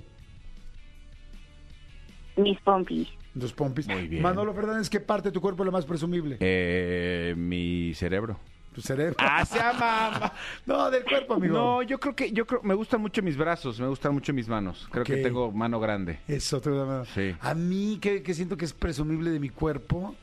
Mis 2.38 2.58
pompis. 2.60 3.08
Los 3.34 3.52
pompis. 3.52 3.86
Muy 3.88 4.08
bien. 4.08 4.22
Manolo 4.22 4.52
Fernández, 4.54 4.88
¿qué 4.88 5.00
parte 5.00 5.28
de 5.28 5.32
tu 5.32 5.40
cuerpo 5.40 5.62
es 5.62 5.66
la 5.66 5.72
más 5.72 5.84
presumible? 5.84 6.36
Eh, 6.40 7.34
mi 7.36 7.92
cerebro. 7.94 8.38
Tu 8.74 8.80
cerebro. 8.82 9.16
¡Ah, 9.18 9.44
se 9.44 9.58
ama! 9.60 10.32
No, 10.66 10.90
del 10.90 11.04
cuerpo, 11.04 11.34
amigo. 11.34 11.54
No, 11.56 11.82
yo 11.82 11.98
creo 11.98 12.14
que, 12.14 12.30
yo 12.30 12.46
creo, 12.46 12.62
me 12.62 12.74
gustan 12.74 13.00
mucho 13.00 13.22
mis 13.22 13.36
brazos, 13.36 13.80
me 13.80 13.88
gustan 13.88 14.12
mucho 14.14 14.32
mis 14.32 14.46
manos. 14.48 14.86
Creo 14.90 15.02
Ok. 15.02 15.06
que 15.08 15.16
tengo 15.16 15.50
mano 15.50 15.80
grande. 15.80 16.20
Eso, 16.28 16.60
te 16.60 16.70
da- 16.70 17.04
Sí. 17.06 17.34
A 17.40 17.54
mí, 17.54 17.98
que, 18.00 18.22
que 18.22 18.34
siento 18.34 18.56
que 18.56 18.64
es 18.66 18.72
presumible 18.72 19.30
de 19.30 19.40
mi 19.40 19.48
cuerpo, 19.48 20.14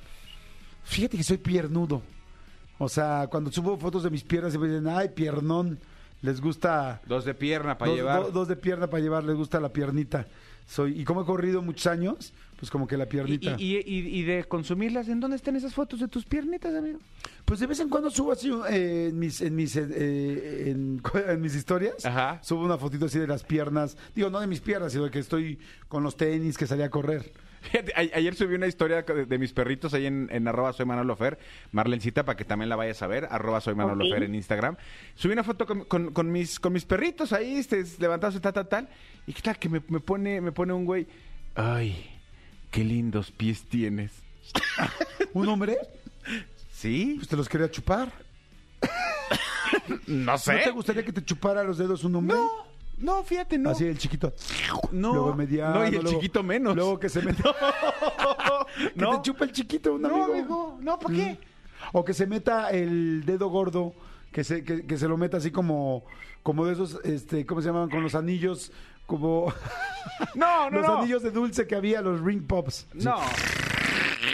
fíjate 0.84 1.18
que 1.18 1.24
soy 1.24 1.38
piernudo. 1.38 2.02
O 2.78 2.88
sea, 2.90 3.28
cuando 3.30 3.52
subo 3.52 3.78
fotos 3.78 4.04
de 4.04 4.10
mis 4.10 4.24
piernas, 4.24 4.54
se 4.54 4.60
me 4.60 4.68
dicen, 4.68 4.88
ay, 4.88 5.10
piernón. 5.10 5.80
Les 6.22 6.40
gusta. 6.42 7.02
Dos 7.06 7.26
de 7.26 7.34
pierna 7.34 7.78
para 7.78 7.90
dos, 7.92 7.98
llevar. 7.98 8.22
do- 8.24 8.32
dos 8.32 8.48
de 8.48 8.56
pierna 8.56 8.88
para 8.88 9.02
llevar, 9.04 9.24
les 9.26 9.36
gusta 9.36 9.60
la 9.60 9.70
piernita. 9.70 10.26
Soy, 10.68 11.00
y 11.00 11.04
como 11.04 11.22
he 11.22 11.26
corrido 11.26 11.62
muchos 11.62 11.86
años, 11.88 12.34
pues 12.58 12.72
como 12.72 12.88
que 12.88 12.98
la 12.98 13.04
y, 13.04 13.08
piernita. 13.08 13.56
y- 13.60 13.76
y- 13.78 14.20
y 14.20 14.24
de 14.24 14.46
consumirlas, 14.46 15.08
¿en 15.10 15.20
dónde 15.20 15.36
están 15.38 15.56
esas 15.56 15.74
fotos 15.76 16.00
de 16.00 16.08
tus 16.08 16.26
piernitas, 16.26 16.74
amigo? 16.74 17.00
Pues 17.46 17.60
de 17.60 17.68
vez 17.68 17.80
en 17.82 17.90
cuando 17.90 18.10
subo 18.10 18.32
así 18.32 18.50
eh, 18.70 19.08
en 19.10 19.20
mis 19.20 19.42
en 19.42 19.56
mis 19.56 19.76
eh, 19.76 20.70
en, 20.72 21.02
en 21.30 21.42
mis 21.42 21.56
historias. 21.56 22.04
Ajá. 22.06 22.40
Subo 22.42 22.64
una 22.66 22.78
fotito 22.78 23.06
así 23.06 23.20
de 23.20 23.28
las 23.28 23.44
piernas. 23.44 23.96
Digo, 24.16 24.30
no 24.32 24.40
de 24.40 24.48
mis 24.48 24.62
piernas, 24.62 24.92
sino 24.92 25.04
de 25.06 25.12
que 25.12 25.20
estoy 25.20 25.60
con 25.88 26.02
los 26.02 26.18
tenis 26.18 26.58
que 26.58 26.66
salí 26.66 26.82
a 26.82 26.90
correr. 26.90 27.32
Ayer 28.14 28.36
subí 28.36 28.56
una 28.56 28.68
historia 28.68 29.02
de, 29.02 29.26
de 29.26 29.38
mis 29.38 29.54
perritos 29.54 29.94
ahí 29.94 30.06
en, 30.06 30.28
en 30.32 30.48
arroba 30.48 30.74
soy 30.74 30.86
Manolo 30.86 31.16
Fer, 31.16 31.38
Marlencita, 31.72 32.24
para 32.26 32.36
que 32.38 32.46
también 32.46 32.70
la 32.70 32.76
vayas 32.76 33.02
a 33.02 33.08
ver, 33.08 33.28
arroba 33.30 33.62
soy 33.62 33.76
Manolo 33.76 34.06
Ok. 34.06 34.12
Fer 34.14 34.24
en 34.24 34.36
Instagram. 34.36 34.78
Subí 35.16 35.34
una 35.34 35.44
foto 35.44 35.66
con, 35.66 35.86
con- 35.86 36.14
con 36.14 36.32
mis, 36.32 36.60
con 36.60 36.74
mis 36.74 36.86
perritos 36.86 37.34
ahí, 37.34 37.58
este, 37.58 37.84
levantados 38.00 38.36
y 38.36 38.40
tal, 38.40 38.54
tal, 38.54 38.68
tal. 38.68 38.90
Y 39.28 39.34
qué 39.34 39.42
tal 39.42 39.58
que 39.60 39.70
me, 39.70 39.82
me 39.88 40.00
pone, 40.00 40.42
me 40.42 40.52
pone 40.52 40.74
un 40.74 40.86
güey, 40.86 41.08
ay, 41.56 42.10
qué 42.72 42.84
lindos 42.84 43.32
pies 43.32 43.64
tienes. 43.64 44.12
¿Un 45.34 45.48
hombre? 45.50 45.78
¿Sí? 46.72 47.14
Pues 47.18 47.28
te 47.28 47.36
los 47.36 47.50
quería 47.50 47.70
chupar. 47.72 48.12
No 50.08 50.34
¿No 50.34 50.38
te 50.38 50.72
gustaría 50.72 51.04
que 51.04 51.12
te 51.12 51.24
chupara 51.24 51.64
los 51.64 51.78
dedos 51.78 52.04
un 52.04 52.16
hombre? 52.16 52.38
No, 52.38 52.50
no, 53.00 53.24
fíjate, 53.24 53.58
no. 53.58 53.70
Así 53.72 53.86
el 53.86 53.98
chiquito. 53.98 54.34
No, 54.92 55.14
luego 55.14 55.34
mediano. 55.36 55.76
no, 55.76 55.84
y 55.86 55.88
el 55.88 55.94
luego- 55.96 56.10
chiquito 56.12 56.44
menos. 56.44 56.76
Luego 56.76 57.00
que 57.00 57.10
se 57.10 57.22
mete. 57.22 57.44
que 58.94 59.00
No. 59.02 59.16
te 59.18 59.22
chupa 59.24 59.46
el 59.46 59.52
chiquito, 59.52 59.94
un 59.96 60.02
No, 60.02 60.10
amigo. 60.10 60.26
amigo, 60.34 60.78
no, 60.82 61.00
¿por 61.00 61.12
qué? 61.14 61.34
Mm. 61.34 61.38
O 61.94 62.04
que 62.06 62.14
se 62.14 62.26
meta 62.26 62.70
el 62.72 63.26
dedo 63.26 63.48
gordo, 63.50 63.94
que 64.32 64.44
se, 64.44 64.64
que, 64.64 64.86
que 64.86 64.98
se 64.98 65.08
lo 65.08 65.18
meta 65.18 65.38
así 65.38 65.52
como, 65.52 66.04
como 66.44 66.66
de 66.66 66.74
esos, 66.74 67.00
este, 67.04 67.46
¿cómo 67.46 67.62
se 67.62 67.68
llaman? 67.68 67.90
Con 67.90 68.02
los 68.04 68.16
anillos, 68.16 68.72
como 69.06 69.54
No, 70.36 70.70
no, 70.70 70.80
los 70.80 70.88
no. 70.88 70.98
anillos 71.00 71.22
de 71.24 71.32
dulce 71.32 71.68
que 71.68 71.76
había, 71.76 72.02
los 72.02 72.22
ring 72.22 72.46
pops. 72.48 72.88
No. 72.94 73.18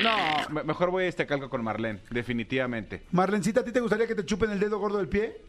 No, 0.03 0.15
me- 0.49 0.63
mejor 0.63 0.89
voy 0.91 1.03
a 1.03 1.07
este 1.07 1.25
calco 1.27 1.49
con 1.49 1.63
Marlene, 1.63 1.99
definitivamente. 2.09 3.03
Marlencita, 3.11 3.59
¿a 3.61 3.63
ti 3.63 3.71
te 3.71 3.79
gustaría 3.81 4.07
que 4.07 4.15
te 4.15 4.25
chupen 4.25 4.49
el 4.51 4.59
dedo 4.59 4.79
gordo 4.79 4.97
del 4.97 5.09
pie? 5.09 5.41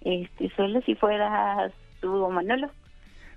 Este, 0.00 0.50
solo 0.56 0.82
si 0.82 0.94
fueras 0.96 1.72
tú 2.04 2.22
o 2.24 2.30
Manolo. 2.30 2.70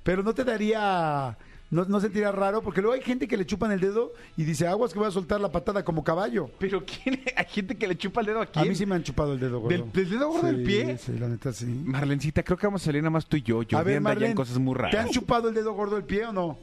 Pero 0.04 0.24
no 0.24 0.34
te 0.34 0.44
daría, 0.44 1.38
no, 1.72 1.86
no 1.86 2.00
sentiría 2.02 2.32
raro, 2.32 2.62
porque 2.62 2.82
luego 2.82 2.96
hay 2.96 3.02
gente 3.02 3.28
que 3.28 3.38
le 3.38 3.46
chupan 3.46 3.72
el 3.72 3.80
dedo 3.80 4.12
y 4.36 4.44
dice, 4.44 4.68
aguas 4.68 4.92
que 4.94 5.00
voy 5.00 5.08
a 5.08 5.12
soltar 5.12 5.40
la 5.40 5.52
patada 5.52 5.84
como 5.86 6.04
caballo. 6.04 6.50
Pero 6.60 6.84
¿quién? 6.86 7.22
Hay 7.38 7.46
gente 7.46 7.78
que 7.78 7.88
le 7.88 7.98
chupa 7.98 8.22
el 8.22 8.28
dedo 8.28 8.42
aquí. 8.42 8.60
A 8.60 8.64
mí 8.66 8.76
sí 8.76 8.86
me 8.86 8.96
han 8.96 9.04
chupado 9.04 9.34
el 9.34 9.40
dedo 9.40 9.60
gordo. 9.60 9.70
¿Del- 9.78 9.92
del 9.92 10.10
dedo 10.10 10.30
gordo 10.30 10.48
del 10.48 10.58
Sí, 10.58 10.64
pie? 10.66 10.98
Sí, 10.98 11.18
la 11.18 11.28
neta 11.28 11.52
sí. 11.54 11.66
Marlencita, 11.66 12.44
creo 12.44 12.58
que 12.58 12.68
vamos 12.68 12.82
a 12.82 12.86
salir 12.86 13.02
nada 13.02 13.12
más 13.12 13.26
tú 13.26 13.38
y 13.38 13.42
yo. 13.42 13.64
Yo 13.64 13.78
a 13.78 13.84
ver, 13.84 14.00
Marlene, 14.02 14.36
cosas 14.36 14.58
muy 14.60 14.76
¿te 14.76 14.82
han 14.84 14.92
raras. 14.92 15.12
chupado 15.12 15.50
el 15.50 15.56
dedo 15.56 15.74
gordo 15.74 15.96
del 15.96 16.06
pie 16.06 16.26
o 16.26 16.34
no? 16.34 16.58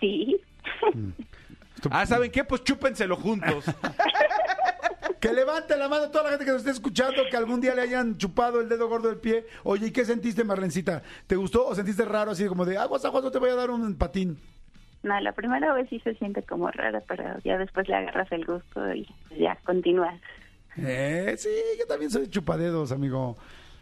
Sí. 0.00 0.40
Ah, 1.90 2.04
¿saben 2.06 2.30
qué? 2.30 2.44
Pues 2.44 2.62
chúpenselo 2.64 3.16
juntos. 3.16 3.64
Que 5.20 5.32
levante 5.34 5.76
la 5.76 5.88
mano 5.88 6.10
toda 6.10 6.24
la 6.24 6.30
gente 6.30 6.46
que 6.46 6.52
nos 6.52 6.60
esté 6.60 6.70
escuchando 6.70 7.22
que 7.30 7.36
algún 7.36 7.60
día 7.60 7.74
le 7.74 7.82
hayan 7.82 8.16
chupado 8.16 8.60
el 8.60 8.70
dedo 8.70 8.88
gordo 8.88 9.08
del 9.08 9.18
pie. 9.18 9.46
Oye, 9.64 9.88
¿y 9.88 9.90
qué 9.90 10.06
sentiste, 10.06 10.44
Marlencita? 10.44 11.02
¿Te 11.26 11.36
gustó 11.36 11.66
o 11.66 11.74
sentiste 11.74 12.06
raro 12.06 12.30
así 12.30 12.46
como 12.46 12.64
de 12.64 12.78
aguas, 12.78 13.04
aguas, 13.04 13.22
no 13.22 13.30
te 13.30 13.38
voy 13.38 13.50
a 13.50 13.54
dar 13.54 13.70
un 13.70 13.94
patín? 13.96 14.38
No, 15.02 15.18
la 15.20 15.32
primera 15.32 15.74
vez 15.74 15.88
sí 15.90 16.00
se 16.00 16.14
siente 16.14 16.42
como 16.42 16.70
rara, 16.70 17.02
pero 17.06 17.38
ya 17.44 17.58
después 17.58 17.86
le 17.88 17.96
agarras 17.96 18.32
el 18.32 18.46
gusto 18.46 18.94
y 18.94 19.06
ya 19.38 19.56
continúas. 19.64 20.18
Eh, 20.76 21.34
sí, 21.36 21.50
yo 21.78 21.86
también 21.86 22.10
soy 22.10 22.28
chupadedos, 22.28 22.90
amigo. 22.92 23.36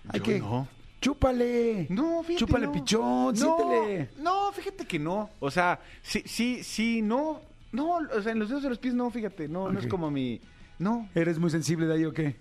Hay 0.09 0.19
Yo 0.19 0.25
que... 0.25 0.39
no. 0.41 0.69
Chúpale. 1.01 1.87
No, 1.91 2.23
fíjate. 2.25 2.45
Chúpale, 2.45 2.67
no. 2.67 2.73
pichón, 2.73 3.03
no, 3.03 3.35
siéntele. 3.35 4.09
No, 4.19 4.53
fíjate 4.53 4.85
que 4.85 4.99
no. 4.99 5.31
O 5.39 5.51
sea, 5.51 5.79
sí, 6.03 6.23
sí, 6.27 6.65
sí, 6.65 7.03
no. 7.03 7.41
No, 7.71 7.99
o 7.99 8.21
sea, 8.21 8.33
en 8.33 8.41
los 8.41 8.49
dedos 8.49 8.65
de 8.65 8.71
los 8.71 8.79
pies 8.79 8.95
no, 8.95 9.09
fíjate. 9.09 9.47
No, 9.47 9.71
no 9.71 9.79
es 9.79 9.87
como 9.87 10.11
mi. 10.11 10.41
No. 10.79 11.09
¿Eres 11.15 11.39
muy 11.39 11.51
sensible 11.51 11.87
de 11.87 11.95
ahí 11.95 12.05
o 12.05 12.13
qué? 12.13 12.37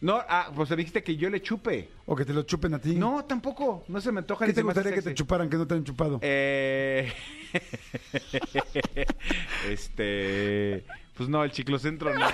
No, 0.00 0.20
ah, 0.28 0.50
pues 0.54 0.68
te 0.68 0.76
dijiste 0.76 1.02
que 1.02 1.16
yo 1.16 1.30
le 1.30 1.40
chupe. 1.40 1.88
¿O 2.04 2.14
que 2.14 2.26
te 2.26 2.34
lo 2.34 2.42
chupen 2.42 2.74
a 2.74 2.78
ti? 2.78 2.94
No, 2.94 3.24
tampoco. 3.24 3.84
No 3.88 4.00
se 4.02 4.12
me 4.12 4.18
antoja 4.20 4.44
¿Qué 4.44 4.50
ni 4.50 4.54
te 4.54 4.60
se 4.60 4.64
me 4.64 4.72
hace 4.72 4.80
gustaría 4.80 4.96
que 4.96 5.02
te 5.02 5.08
sexy. 5.10 5.14
chuparan 5.22 5.48
que 5.48 5.56
no 5.56 5.66
te 5.66 5.74
han 5.74 5.84
chupado? 5.84 6.18
Eh... 6.20 7.10
este... 9.70 10.84
Pues 11.16 11.28
no, 11.28 11.44
el 11.44 11.52
chiclocentro 11.52 12.12
no. 12.12 12.26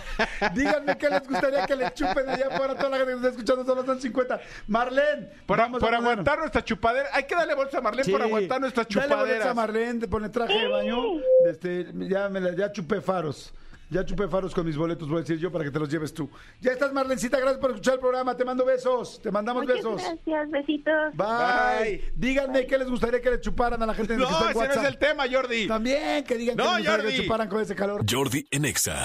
Díganme 0.54 0.98
qué 0.98 1.08
les 1.08 1.26
gustaría 1.28 1.64
que 1.66 1.76
le 1.76 1.94
chupen 1.94 2.28
allá 2.28 2.48
afuera. 2.50 2.74
Toda 2.74 2.90
la 2.90 2.96
gente 2.96 3.12
que 3.12 3.16
nos 3.16 3.24
está 3.26 3.30
escuchando 3.30 3.64
solo 3.64 3.86
son 3.86 4.00
50. 4.00 4.40
Marlene, 4.66 5.28
Por, 5.46 5.56
vamos 5.58 5.76
a 5.76 5.80
por 5.80 5.90
poner- 5.90 6.00
aguantar 6.00 6.38
nuestra 6.40 6.64
chupadera. 6.64 7.10
Hay 7.12 7.24
que 7.28 7.34
darle 7.36 7.54
bolsa 7.54 7.78
a 7.78 7.80
Marlene 7.80 8.04
Sí. 8.04 8.10
por 8.10 8.22
aguantar 8.22 8.60
nuestras 8.60 8.88
Dale 8.88 9.06
boletos 9.06 9.18
chupaderas. 9.22 9.46
a 9.46 9.54
Marlene, 9.54 10.00
te 10.00 10.08
pone 10.08 10.28
traje 10.30 10.52
de 10.58 10.66
baño. 10.68 10.96
Este, 11.48 11.86
ya, 12.08 12.28
me 12.28 12.40
la- 12.40 12.56
ya 12.56 12.72
chupé 12.72 13.00
faros. 13.00 13.54
Ya 13.90 14.04
chupé 14.04 14.28
faros 14.28 14.54
con 14.54 14.66
mis 14.66 14.76
boletos, 14.76 15.08
voy 15.08 15.18
a 15.18 15.20
decir 15.20 15.38
yo, 15.38 15.52
para 15.52 15.64
que 15.64 15.70
te 15.70 15.78
los 15.78 15.88
lleves 15.88 16.12
tú. 16.12 16.28
Ya 16.60 16.72
estás, 16.72 16.92
Marlencita. 16.92 17.38
Gracias 17.38 17.58
por 17.60 17.70
escuchar 17.70 17.94
el 17.94 18.00
programa. 18.00 18.36
Te 18.36 18.44
mando 18.44 18.64
besos. 18.64 19.20
Te 19.22 19.30
mandamos 19.30 19.62
Muchas 19.64 19.76
besos. 19.76 20.02
gracias, 20.02 20.50
besitos. 20.50 20.94
Bye. 21.14 21.26
Bye. 21.84 22.12
Díganme 22.16 22.66
qué 22.66 22.78
les 22.78 22.88
gustaría 22.88 23.20
que 23.20 23.30
le 23.30 23.40
chuparan 23.40 23.82
a 23.82 23.86
la 23.86 23.94
gente 23.94 24.16
No, 24.16 24.26
que 24.26 24.32
está 24.32 24.44
en 24.44 24.50
ese 24.70 24.76
no 24.76 24.82
es 24.82 24.88
el 24.88 24.98
tema, 24.98 25.24
Jordi. 25.30 25.68
También 25.68 26.24
que 26.24 26.36
digan 26.36 26.56
No, 26.56 26.64
que 26.64 26.70
les 26.70 26.78
gustaría 26.86 27.04
que 27.04 27.16
le 27.16 27.22
chuparan 27.22 27.48
con 27.48 27.60
ese 27.60 27.74
calor. 27.74 28.04
Jordi 28.10 28.46
en 28.50 28.64
Exa. 28.64 29.04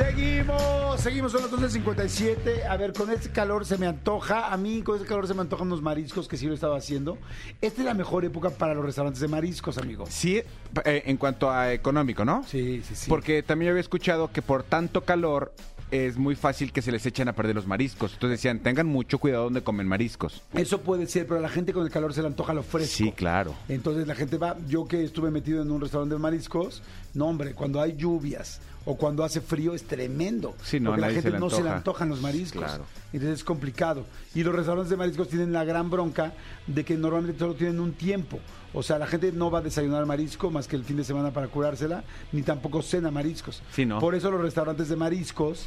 Seguimos, 0.00 0.98
seguimos, 0.98 1.32
son 1.32 1.42
las 1.42 1.50
12.57. 1.74 2.64
A 2.66 2.76
ver, 2.78 2.94
con 2.94 3.10
este 3.10 3.28
calor 3.28 3.66
se 3.66 3.76
me 3.76 3.86
antoja, 3.86 4.50
a 4.50 4.56
mí 4.56 4.80
con 4.80 4.96
este 4.96 5.06
calor 5.06 5.26
se 5.28 5.34
me 5.34 5.42
antojan 5.42 5.66
unos 5.66 5.82
mariscos 5.82 6.26
que 6.26 6.38
sí 6.38 6.46
lo 6.46 6.54
estaba 6.54 6.78
haciendo. 6.78 7.18
Esta 7.60 7.82
es 7.82 7.84
la 7.84 7.92
mejor 7.92 8.24
época 8.24 8.48
para 8.48 8.72
los 8.72 8.82
restaurantes 8.82 9.20
de 9.20 9.28
mariscos, 9.28 9.76
amigo. 9.76 10.06
Sí, 10.08 10.38
eh, 10.38 11.02
en 11.04 11.18
cuanto 11.18 11.50
a 11.50 11.74
económico, 11.74 12.24
¿no? 12.24 12.42
Sí, 12.46 12.82
sí, 12.82 12.94
sí. 12.94 13.10
Porque 13.10 13.42
también 13.42 13.72
había 13.72 13.82
escuchado 13.82 14.32
que 14.32 14.40
por 14.40 14.62
tanto 14.62 15.04
calor 15.04 15.52
es 15.90 16.16
muy 16.16 16.34
fácil 16.34 16.72
que 16.72 16.80
se 16.80 16.92
les 16.92 17.04
echen 17.04 17.28
a 17.28 17.34
perder 17.34 17.54
los 17.54 17.66
mariscos. 17.66 18.14
Entonces 18.14 18.38
decían, 18.38 18.60
tengan 18.60 18.86
mucho 18.86 19.18
cuidado 19.18 19.44
donde 19.44 19.62
comen 19.62 19.86
mariscos. 19.86 20.42
Eso 20.54 20.80
puede 20.80 21.06
ser, 21.08 21.26
pero 21.26 21.40
a 21.40 21.42
la 21.42 21.50
gente 21.50 21.74
con 21.74 21.84
el 21.84 21.90
calor 21.90 22.14
se 22.14 22.22
le 22.22 22.28
antoja 22.28 22.54
lo 22.54 22.62
fresco. 22.62 22.96
Sí, 22.96 23.12
claro. 23.12 23.54
Entonces 23.68 24.06
la 24.06 24.14
gente 24.14 24.38
va, 24.38 24.56
yo 24.66 24.86
que 24.86 25.04
estuve 25.04 25.30
metido 25.30 25.60
en 25.60 25.70
un 25.70 25.80
restaurante 25.80 26.14
de 26.14 26.20
mariscos, 26.20 26.82
no 27.12 27.26
hombre, 27.26 27.52
cuando 27.52 27.82
hay 27.82 27.96
lluvias 27.96 28.60
o 28.90 28.96
cuando 28.96 29.22
hace 29.22 29.40
frío 29.40 29.72
es 29.72 29.84
tremendo. 29.84 30.56
Sí, 30.64 30.80
no, 30.80 30.90
porque 30.90 31.00
la 31.00 31.10
gente 31.12 31.30
se 31.30 31.38
no 31.38 31.48
se 31.48 31.62
le 31.62 31.68
antoja. 31.68 31.76
antojan 31.76 32.08
los 32.08 32.20
mariscos. 32.20 32.64
Claro. 32.64 32.86
Entonces 33.12 33.38
es 33.38 33.44
complicado. 33.44 34.04
Y 34.34 34.42
los 34.42 34.52
restaurantes 34.52 34.90
de 34.90 34.96
mariscos 34.96 35.28
tienen 35.28 35.52
la 35.52 35.62
gran 35.62 35.90
bronca 35.90 36.34
de 36.66 36.84
que 36.84 36.96
normalmente 36.96 37.38
solo 37.38 37.54
tienen 37.54 37.78
un 37.78 37.92
tiempo. 37.92 38.40
O 38.74 38.82
sea, 38.82 38.98
la 38.98 39.06
gente 39.06 39.30
no 39.30 39.48
va 39.48 39.60
a 39.60 39.62
desayunar 39.62 40.06
marisco 40.06 40.50
más 40.50 40.66
que 40.66 40.74
el 40.74 40.82
fin 40.82 40.96
de 40.96 41.04
semana 41.04 41.30
para 41.30 41.46
curársela, 41.46 42.02
ni 42.32 42.42
tampoco 42.42 42.82
cena 42.82 43.12
mariscos. 43.12 43.62
Sí, 43.72 43.86
no. 43.86 44.00
Por 44.00 44.16
eso 44.16 44.28
los 44.32 44.40
restaurantes 44.40 44.88
de 44.88 44.96
mariscos 44.96 45.66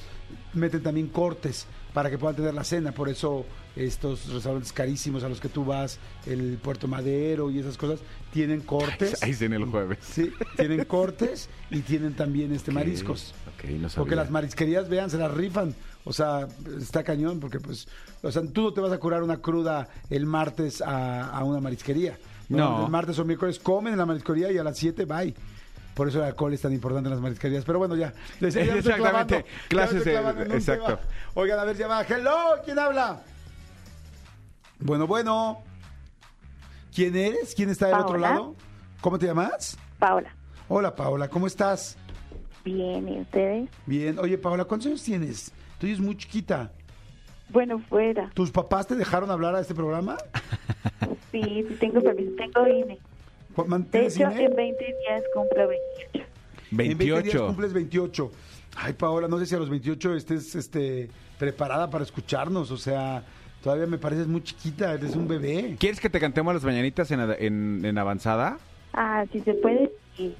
meten 0.53 0.83
también 0.83 1.07
cortes 1.07 1.65
para 1.93 2.09
que 2.09 2.17
puedan 2.17 2.35
tener 2.35 2.53
la 2.53 2.63
cena. 2.63 2.91
Por 2.91 3.09
eso 3.09 3.45
estos 3.75 4.31
restaurantes 4.31 4.73
carísimos 4.73 5.23
a 5.23 5.29
los 5.29 5.39
que 5.39 5.49
tú 5.49 5.65
vas, 5.65 5.99
el 6.25 6.57
Puerto 6.61 6.87
Madero 6.87 7.49
y 7.49 7.59
esas 7.59 7.77
cosas, 7.77 7.99
tienen 8.31 8.61
cortes. 8.61 9.21
Ahí 9.23 9.35
en 9.39 9.53
el 9.53 9.65
jueves. 9.65 9.99
Sí, 10.01 10.31
tienen 10.57 10.85
cortes 10.87 11.49
y 11.69 11.79
tienen 11.81 12.15
también 12.15 12.53
este 12.53 12.71
mariscos. 12.71 13.33
No 13.63 13.89
sabía. 13.89 13.95
Porque 13.95 14.15
las 14.15 14.29
marisquerías, 14.29 14.89
vean, 14.89 15.09
se 15.09 15.17
las 15.17 15.31
rifan. 15.31 15.73
O 16.03 16.11
sea, 16.11 16.47
está 16.79 17.03
cañón 17.03 17.39
porque 17.39 17.59
pues, 17.59 17.87
o 18.21 18.31
sea, 18.31 18.41
tú 18.41 18.63
no 18.63 18.73
te 18.73 18.81
vas 18.81 18.91
a 18.91 18.97
curar 18.97 19.23
una 19.23 19.37
cruda 19.37 19.87
el 20.09 20.25
martes 20.25 20.81
a, 20.81 21.29
a 21.29 21.43
una 21.43 21.61
marisquería. 21.61 22.17
No. 22.49 22.85
El 22.85 22.91
martes 22.91 23.17
o 23.19 23.25
miércoles 23.25 23.59
comen 23.59 23.93
en 23.93 23.99
la 23.99 24.05
marisquería 24.05 24.51
y 24.51 24.57
a 24.57 24.63
las 24.63 24.77
7 24.77 25.05
bye. 25.05 25.33
Por 25.93 26.07
eso 26.07 26.19
el 26.19 26.25
alcohol 26.25 26.53
es 26.53 26.61
tan 26.61 26.73
importante 26.73 27.07
en 27.07 27.11
las 27.13 27.21
marisquerías. 27.21 27.63
Pero 27.65 27.79
bueno, 27.79 27.95
ya. 27.95 28.13
les- 28.39 28.53
ya 28.55 28.61
clavando, 28.65 29.35
Exactamente. 29.35 29.45
ya 29.45 29.67
Clases 29.69 30.03
de- 30.05 30.13
exacto. 30.55 30.85
tema. 30.85 30.99
Oigan, 31.35 31.59
a 31.59 31.63
ver, 31.65 31.77
llamada. 31.77 32.05
Hello, 32.07 32.37
¿quién 32.65 32.79
habla? 32.79 33.21
Bueno, 34.79 35.07
bueno. 35.07 35.59
¿Quién 36.93 37.15
eres? 37.15 37.53
¿Quién 37.55 37.69
está 37.69 37.87
del 37.87 37.99
otro 37.99 38.17
lado? 38.17 38.55
¿Cómo 39.01 39.17
te 39.17 39.25
llamas? 39.25 39.77
Paola. 39.99 40.35
Hola, 40.67 40.95
Paola, 40.95 41.27
¿cómo 41.27 41.47
estás? 41.47 41.97
Bien, 42.63 43.07
¿y 43.09 43.19
ustedes? 43.21 43.69
Bien. 43.85 44.17
Oye, 44.19 44.37
Paola, 44.37 44.65
¿cuántos 44.65 44.87
años 44.87 45.03
tienes? 45.03 45.51
Tú 45.79 45.87
eres 45.87 45.99
muy 45.99 46.15
chiquita. 46.17 46.71
Bueno, 47.49 47.79
fuera. 47.89 48.31
¿Tus 48.33 48.49
papás 48.51 48.87
te 48.87 48.95
dejaron 48.95 49.29
hablar 49.29 49.55
a 49.55 49.59
este 49.59 49.75
programa? 49.75 50.17
Sí, 51.31 51.41
sí 51.67 51.77
tengo 51.79 52.01
permiso, 52.01 52.31
tengo 52.37 52.67
INE. 52.67 52.99
¿Cu- 53.55 53.65
man- 53.65 53.83
De 53.83 53.89
¿Tienes 53.91 54.15
hecho, 54.17 54.31
INE? 54.31 54.45
en 54.45 54.55
20 54.55 54.85
días 54.85 55.23
cumplo 55.33 55.67
28. 55.67 56.29
En 56.71 56.77
20 56.77 57.03
días 57.03 57.15
28. 57.23 57.47
cumples 57.47 57.73
28. 57.73 58.31
Ay, 58.75 58.93
Paola, 58.93 59.27
no 59.27 59.37
sé 59.39 59.45
si 59.45 59.55
a 59.55 59.59
los 59.59 59.69
28 59.69 60.15
estés 60.15 60.55
este, 60.55 61.09
preparada 61.37 61.89
para 61.89 62.03
escucharnos. 62.03 62.71
O 62.71 62.77
sea, 62.77 63.23
todavía 63.63 63.85
me 63.85 63.97
pareces 63.97 64.27
muy 64.27 64.43
chiquita, 64.43 64.93
eres 64.93 65.15
un 65.15 65.27
bebé. 65.27 65.75
¿Quieres 65.79 65.99
que 65.99 66.09
te 66.09 66.19
cantemos 66.19 66.53
las 66.53 66.63
mañanitas 66.63 67.11
en, 67.11 67.19
en- 67.39 67.85
en 67.85 67.97
avanzada? 67.97 68.57
Ah, 68.93 69.25
si 69.31 69.39
se 69.41 69.53
puede, 69.53 69.91
sí. 70.17 70.35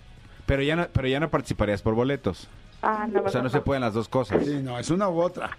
Pero 0.46 0.62
ya 0.64 0.76
no, 0.76 0.88
pero 0.92 1.08
ya 1.08 1.20
no 1.20 1.30
participarías 1.30 1.82
por 1.82 1.94
boletos. 1.96 2.48
Ah, 2.82 3.08
no, 3.10 3.22
O 3.22 3.30
sea, 3.30 3.40
no 3.42 3.46
mejor 3.46 3.52
se 3.60 3.64
pueden 3.64 3.82
las 3.82 3.94
dos 3.94 4.10
cosas. 4.10 4.44
Sí, 4.46 4.60
no, 4.62 4.78
es 4.78 4.90
una 4.90 5.08
u 5.10 5.22
otra. 5.22 5.58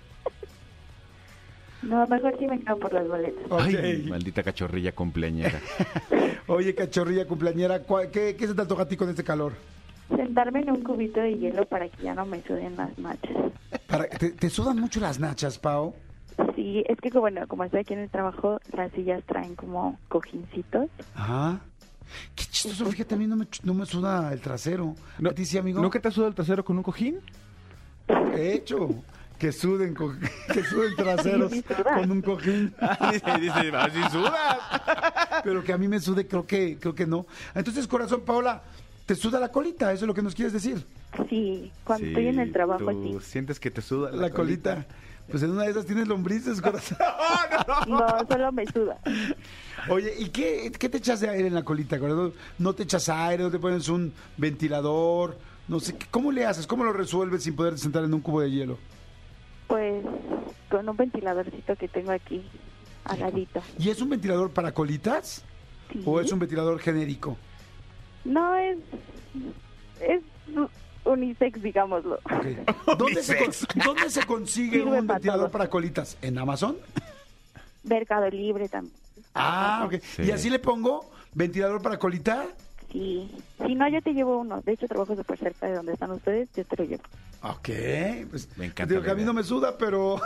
No, 1.88 2.06
mejor 2.06 2.34
sí 2.38 2.46
me 2.46 2.58
quedo 2.60 2.78
por 2.78 2.92
las 2.92 3.06
boletas. 3.08 3.44
Ay, 3.50 4.06
maldita 4.08 4.42
cachorrilla 4.42 4.92
cumpleañera. 4.92 5.60
Oye, 6.46 6.74
cachorrilla 6.74 7.26
cumpleañera, 7.26 7.80
¿cuál- 7.82 8.10
qué, 8.10 8.36
qué 8.36 8.46
se 8.46 8.54
te 8.54 8.62
antoja 8.62 8.82
a 8.82 8.88
ti 8.88 8.96
con 8.96 9.08
este 9.08 9.24
calor? 9.24 9.52
Sentarme 10.14 10.60
en 10.60 10.70
un 10.70 10.82
cubito 10.82 11.20
de 11.20 11.36
hielo 11.38 11.64
para 11.66 11.88
que 11.88 12.02
ya 12.02 12.14
no 12.14 12.26
me 12.26 12.42
suden 12.42 12.76
las 12.76 12.96
nachas. 12.98 13.36
Para- 13.86 14.08
¿te, 14.08 14.30
te 14.30 14.50
sudan 14.50 14.78
mucho 14.78 15.00
las 15.00 15.18
nachas, 15.18 15.58
Pau? 15.58 15.94
Sí, 16.56 16.84
es 16.88 16.98
que 17.00 17.10
bueno, 17.18 17.46
como 17.48 17.64
estoy 17.64 17.80
aquí 17.80 17.94
en 17.94 18.00
el 18.00 18.10
trabajo, 18.10 18.58
las 18.76 18.90
sillas 18.92 19.22
traen 19.24 19.54
como 19.54 19.98
cojincitos. 20.08 20.88
Ajá. 21.14 21.60
Qué 22.34 22.44
chistoso, 22.44 22.84
fíjate, 22.86 23.14
a 23.14 23.18
mí 23.18 23.26
no 23.26 23.36
me, 23.36 23.46
no 23.62 23.72
me 23.74 23.86
suda 23.86 24.32
el 24.32 24.40
trasero. 24.40 24.94
No, 25.18 25.30
¿A 25.30 25.32
ti 25.32 25.44
sí, 25.44 25.56
amigo? 25.58 25.80
¿Nunca 25.80 26.00
te 26.00 26.08
has 26.08 26.14
sudado 26.14 26.28
el 26.28 26.34
trasero 26.34 26.64
con 26.64 26.76
un 26.76 26.82
cojín? 26.82 27.18
He 28.36 28.52
hecho. 28.54 28.88
Que 29.38 29.52
suden, 29.52 29.94
co- 29.94 30.14
que 30.52 30.62
suden 30.64 30.94
traseros 30.96 31.52
con 31.96 32.10
un 32.10 32.22
cojín. 32.22 32.74
dice, 33.12 33.38
dice, 33.40 33.76
así 33.76 34.00
sudas. 34.10 34.58
Pero 35.42 35.62
que 35.64 35.72
a 35.72 35.78
mí 35.78 35.88
me 35.88 36.00
sude, 36.00 36.26
creo 36.26 36.46
que, 36.46 36.78
creo 36.80 36.94
que 36.94 37.06
no. 37.06 37.26
Entonces, 37.54 37.86
corazón, 37.86 38.22
Paola, 38.22 38.62
te 39.06 39.14
suda 39.14 39.40
la 39.40 39.50
colita, 39.50 39.92
eso 39.92 40.04
es 40.04 40.08
lo 40.08 40.14
que 40.14 40.22
nos 40.22 40.34
quieres 40.34 40.52
decir. 40.52 40.84
Sí, 41.28 41.70
cuando 41.84 42.06
estoy 42.06 42.28
en 42.28 42.38
el 42.40 42.52
trabajo, 42.52 42.86
tú 42.90 43.20
sí. 43.20 43.30
sientes 43.30 43.60
que 43.60 43.70
te 43.70 43.82
suda 43.82 44.10
La, 44.12 44.30
colita. 44.30 44.86
Pues 45.30 45.42
en 45.42 45.50
una 45.52 45.62
de 45.62 45.70
esas 45.70 45.86
tienes 45.86 46.06
lombrices, 46.06 46.60
corazón. 46.60 46.98
No, 47.88 48.06
solo 48.28 48.52
me 48.52 48.66
suda. 48.66 48.98
Oye, 49.88 50.12
¿y 50.18 50.28
qué, 50.28 50.70
qué 50.78 50.88
te 50.88 50.98
echas 50.98 51.20
de 51.20 51.30
aire 51.30 51.48
en 51.48 51.54
la 51.54 51.62
colita, 51.62 51.98
corazón? 51.98 52.34
¿No 52.58 52.74
te 52.74 52.82
echas 52.82 53.08
aire? 53.08 53.42
¿No 53.42 53.50
te 53.50 53.58
pones 53.58 53.88
un 53.88 54.12
ventilador? 54.36 55.38
No 55.66 55.80
sé, 55.80 55.96
¿cómo 56.10 56.30
le 56.30 56.44
haces? 56.44 56.66
¿Cómo 56.66 56.84
lo 56.84 56.92
resuelves 56.92 57.42
sin 57.44 57.56
poder 57.56 57.78
sentar 57.78 58.04
en 58.04 58.12
un 58.12 58.20
cubo 58.20 58.40
de 58.42 58.50
hielo? 58.50 58.78
Pues 59.74 60.04
con 60.70 60.88
un 60.88 60.96
ventiladorcito 60.96 61.74
que 61.74 61.88
tengo 61.88 62.12
aquí 62.12 62.48
al 63.06 63.18
ladito. 63.18 63.60
¿Y 63.76 63.90
es 63.90 64.00
un 64.00 64.08
ventilador 64.08 64.52
para 64.52 64.72
colitas? 64.72 65.42
Sí. 65.92 66.00
¿O 66.06 66.20
es 66.20 66.30
un 66.30 66.38
ventilador 66.38 66.78
genérico? 66.78 67.36
No, 68.24 68.54
es... 68.54 68.78
Es 70.00 70.22
unisex, 71.04 71.60
digámoslo. 71.60 72.20
¿Dónde, 72.96 73.20
se, 73.20 73.36
con- 73.36 73.82
¿Dónde 73.84 74.10
se 74.10 74.24
consigue 74.24 74.78
Sirve 74.78 75.00
un 75.00 75.08
ventilador 75.08 75.50
para 75.50 75.68
colitas? 75.68 76.16
¿En 76.22 76.38
Amazon? 76.38 76.76
Mercado 77.82 78.30
Libre 78.30 78.68
también. 78.68 78.94
Ah, 79.34 79.82
ok. 79.86 79.94
Sí. 80.00 80.22
¿Y 80.22 80.30
así 80.30 80.50
le 80.50 80.60
pongo 80.60 81.10
ventilador 81.32 81.82
para 81.82 81.98
colita? 81.98 82.46
Sí. 82.94 83.28
Si 83.66 83.74
no, 83.74 83.88
yo 83.88 84.00
te 84.00 84.14
llevo 84.14 84.38
uno. 84.38 84.62
De 84.64 84.72
hecho, 84.72 84.86
trabajo 84.86 85.16
súper 85.16 85.36
cerca 85.36 85.66
de 85.66 85.74
donde 85.74 85.92
están 85.94 86.12
ustedes. 86.12 86.48
Yo 86.56 86.64
te 86.64 86.76
lo 86.76 86.84
llevo. 86.88 87.02
Ok. 87.42 87.68
Pues, 88.30 88.48
Me 88.56 88.66
encanta 88.66 88.92
Digo 88.94 89.02
que 89.04 89.10
a 89.10 89.14
mí 89.16 89.24
no 89.24 89.32
me 89.34 89.42
suda, 89.42 89.76
pero... 89.76 90.20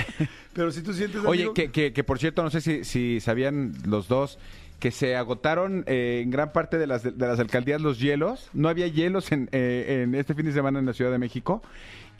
pero 0.54 0.72
si 0.72 0.82
tú 0.82 0.92
sientes... 0.94 1.22
Oye, 1.24 1.42
amigo- 1.42 1.54
que, 1.54 1.70
que, 1.70 1.92
que 1.92 2.02
por 2.04 2.18
cierto, 2.18 2.42
no 2.42 2.48
sé 2.50 2.60
si, 2.62 2.82
si 2.84 3.20
sabían 3.20 3.74
los 3.86 4.08
dos 4.08 4.38
que 4.80 4.90
se 4.90 5.16
agotaron 5.16 5.84
eh, 5.86 6.20
en 6.24 6.30
gran 6.30 6.52
parte 6.52 6.78
de 6.78 6.86
las, 6.86 7.02
de 7.02 7.12
las 7.26 7.38
alcaldías 7.38 7.80
los 7.82 8.00
hielos. 8.00 8.48
No 8.54 8.68
había 8.70 8.86
hielos 8.86 9.30
en, 9.30 9.48
eh, 9.52 10.02
en 10.02 10.14
este 10.14 10.34
fin 10.34 10.46
de 10.46 10.52
semana 10.52 10.78
en 10.78 10.86
la 10.86 10.94
Ciudad 10.94 11.10
de 11.12 11.18
México. 11.18 11.62